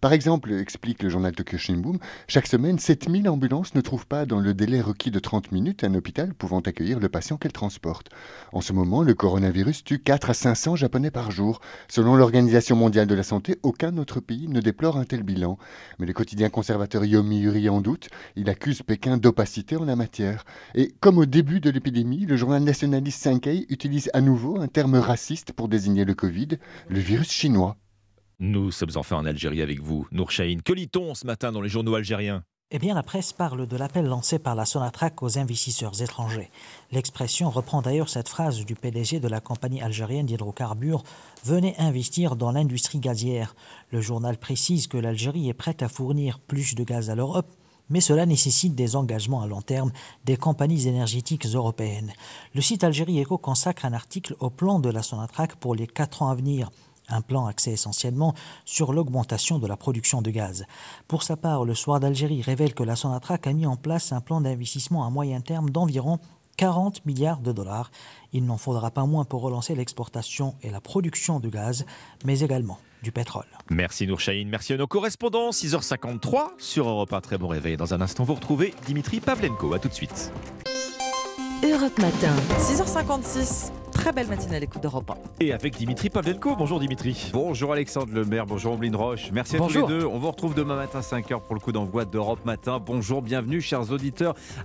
Par 0.00 0.12
exemple, 0.12 0.52
explique 0.52 1.02
le 1.02 1.08
journal 1.08 1.34
Tokyo 1.34 1.58
Shimbun, 1.58 1.98
chaque 2.28 2.46
semaine, 2.46 2.78
7000 2.78 3.28
ambulances 3.28 3.74
ne 3.74 3.80
trouvent 3.80 4.06
pas 4.06 4.24
dans 4.24 4.38
le 4.38 4.54
délai 4.54 4.80
requis 4.80 5.10
de 5.10 5.18
30 5.18 5.50
minutes 5.50 5.82
un 5.82 5.96
hôpital 5.96 6.32
pouvant 6.32 6.60
accueillir 6.60 7.00
le 7.00 7.08
patient 7.08 7.38
qu'elles 7.38 7.50
transportent. 7.50 8.10
En 8.52 8.60
ce 8.60 8.72
moment, 8.72 9.02
le 9.02 9.14
coronavirus 9.14 9.82
tue 9.82 9.98
4 9.98 10.30
à 10.30 10.34
500 10.34 10.76
Japonais 10.76 11.07
par 11.10 11.30
jour. 11.30 11.60
Selon 11.88 12.16
l'Organisation 12.16 12.76
mondiale 12.76 13.06
de 13.06 13.14
la 13.14 13.22
santé, 13.22 13.58
aucun 13.62 13.96
autre 13.98 14.20
pays 14.20 14.48
ne 14.48 14.60
déplore 14.60 14.96
un 14.96 15.04
tel 15.04 15.22
bilan. 15.22 15.58
Mais 15.98 16.06
le 16.06 16.12
quotidien 16.12 16.48
conservateur 16.50 17.04
Yomiuri 17.04 17.68
en 17.68 17.80
doute. 17.80 18.08
Il 18.36 18.48
accuse 18.50 18.82
Pékin 18.82 19.16
d'opacité 19.16 19.76
en 19.76 19.84
la 19.84 19.96
matière. 19.96 20.44
Et 20.74 20.92
comme 21.00 21.18
au 21.18 21.26
début 21.26 21.60
de 21.60 21.70
l'épidémie, 21.70 22.26
le 22.26 22.36
journal 22.36 22.62
nationaliste 22.62 23.22
Sankei 23.22 23.66
utilise 23.68 24.10
à 24.14 24.20
nouveau 24.20 24.60
un 24.60 24.68
terme 24.68 24.96
raciste 24.96 25.52
pour 25.52 25.68
désigner 25.68 26.04
le 26.04 26.14
Covid, 26.14 26.58
le 26.88 26.98
virus 26.98 27.30
chinois. 27.30 27.76
Nous 28.40 28.70
sommes 28.70 28.90
enfin 28.94 29.16
en 29.16 29.26
Algérie 29.26 29.62
avec 29.62 29.80
vous, 29.80 30.06
Nour 30.12 30.30
Chahine. 30.30 30.62
Que 30.62 30.72
lit-on 30.72 31.14
ce 31.14 31.26
matin 31.26 31.50
dans 31.50 31.60
les 31.60 31.68
journaux 31.68 31.96
algériens? 31.96 32.44
Eh 32.70 32.78
bien, 32.78 32.94
la 32.94 33.02
presse 33.02 33.32
parle 33.32 33.66
de 33.66 33.76
l'appel 33.78 34.04
lancé 34.04 34.38
par 34.38 34.54
la 34.54 34.66
Sonatrach 34.66 35.22
aux 35.22 35.38
investisseurs 35.38 36.02
étrangers. 36.02 36.50
L'expression 36.92 37.48
reprend 37.48 37.80
d'ailleurs 37.80 38.10
cette 38.10 38.28
phrase 38.28 38.62
du 38.66 38.74
PDG 38.74 39.20
de 39.20 39.28
la 39.28 39.40
compagnie 39.40 39.80
algérienne 39.80 40.26
d'hydrocarbures 40.26 41.02
Venez 41.46 41.74
investir 41.78 42.36
dans 42.36 42.52
l'industrie 42.52 42.98
gazière. 42.98 43.56
Le 43.90 44.02
journal 44.02 44.36
précise 44.36 44.86
que 44.86 44.98
l'Algérie 44.98 45.48
est 45.48 45.54
prête 45.54 45.82
à 45.82 45.88
fournir 45.88 46.40
plus 46.40 46.74
de 46.74 46.84
gaz 46.84 47.08
à 47.08 47.14
l'Europe, 47.14 47.50
mais 47.88 48.02
cela 48.02 48.26
nécessite 48.26 48.74
des 48.74 48.96
engagements 48.96 49.40
à 49.40 49.46
long 49.46 49.62
terme 49.62 49.90
des 50.26 50.36
compagnies 50.36 50.88
énergétiques 50.88 51.46
européennes. 51.46 52.12
Le 52.54 52.60
site 52.60 52.84
Algérie 52.84 53.22
Eco 53.22 53.38
consacre 53.38 53.86
un 53.86 53.94
article 53.94 54.36
au 54.40 54.50
plan 54.50 54.78
de 54.78 54.90
la 54.90 55.02
Sonatrach 55.02 55.56
pour 55.58 55.74
les 55.74 55.86
quatre 55.86 56.20
ans 56.20 56.28
à 56.28 56.34
venir. 56.34 56.70
Un 57.08 57.20
plan 57.20 57.46
axé 57.46 57.72
essentiellement 57.72 58.34
sur 58.64 58.92
l'augmentation 58.92 59.58
de 59.58 59.66
la 59.66 59.76
production 59.76 60.22
de 60.22 60.30
gaz. 60.30 60.64
Pour 61.06 61.22
sa 61.22 61.36
part, 61.36 61.64
le 61.64 61.74
Soir 61.74 62.00
d'Algérie 62.00 62.42
révèle 62.42 62.74
que 62.74 62.82
la 62.82 62.96
Sonatrach 62.96 63.46
a 63.46 63.52
mis 63.52 63.66
en 63.66 63.76
place 63.76 64.12
un 64.12 64.20
plan 64.20 64.40
d'investissement 64.40 65.06
à 65.06 65.10
moyen 65.10 65.40
terme 65.40 65.70
d'environ 65.70 66.18
40 66.58 67.06
milliards 67.06 67.40
de 67.40 67.52
dollars. 67.52 67.90
Il 68.32 68.44
n'en 68.44 68.58
faudra 68.58 68.90
pas 68.90 69.06
moins 69.06 69.24
pour 69.24 69.40
relancer 69.40 69.74
l'exportation 69.74 70.54
et 70.62 70.70
la 70.70 70.80
production 70.80 71.40
de 71.40 71.48
gaz, 71.48 71.86
mais 72.24 72.40
également 72.40 72.78
du 73.02 73.12
pétrole. 73.12 73.46
Merci 73.70 74.06
Nour 74.06 74.20
Chahine, 74.20 74.48
merci 74.48 74.72
à 74.72 74.76
nos 74.76 74.88
correspondants. 74.88 75.50
6h53 75.50 76.50
sur 76.58 76.88
Europe 76.88 77.12
1. 77.12 77.20
Très 77.20 77.38
bon 77.38 77.48
réveil. 77.48 77.76
Dans 77.76 77.94
un 77.94 78.00
instant, 78.00 78.24
vous 78.24 78.34
retrouvez 78.34 78.74
Dimitri 78.86 79.20
Pavlenko. 79.20 79.72
A 79.72 79.78
tout 79.78 79.88
de 79.88 79.94
suite. 79.94 80.32
Europe 81.62 81.98
Matin. 81.98 82.34
6h56. 82.58 83.70
Très 83.98 84.12
belle 84.12 84.28
matinée 84.28 84.56
à 84.56 84.60
l'écoute 84.60 84.80
d'Europe 84.80 85.10
1. 85.10 85.44
Et 85.44 85.52
avec 85.52 85.76
Dimitri 85.76 86.08
Pavlenko. 86.08 86.54
Bonjour 86.56 86.78
Dimitri. 86.78 87.30
Bonjour 87.32 87.72
Alexandre 87.72 88.14
Lemaire, 88.14 88.46
bonjour 88.46 88.74
Ombline 88.74 88.94
Roche. 88.94 89.30
Merci 89.32 89.56
à 89.56 89.58
tous 89.58 89.74
les 89.74 89.82
deux. 89.82 90.06
On 90.06 90.18
vous 90.18 90.30
retrouve 90.30 90.54
demain 90.54 90.76
matin 90.76 91.00
5h 91.00 91.40
pour 91.40 91.54
le 91.54 91.60
coup 91.60 91.72
d'envoi 91.72 92.04
d'Europe 92.04 92.44
Matin. 92.44 92.80
Bonjour, 92.84 93.22
bienvenue 93.22 93.60
chers 93.60 93.90
auditeurs 93.90 94.34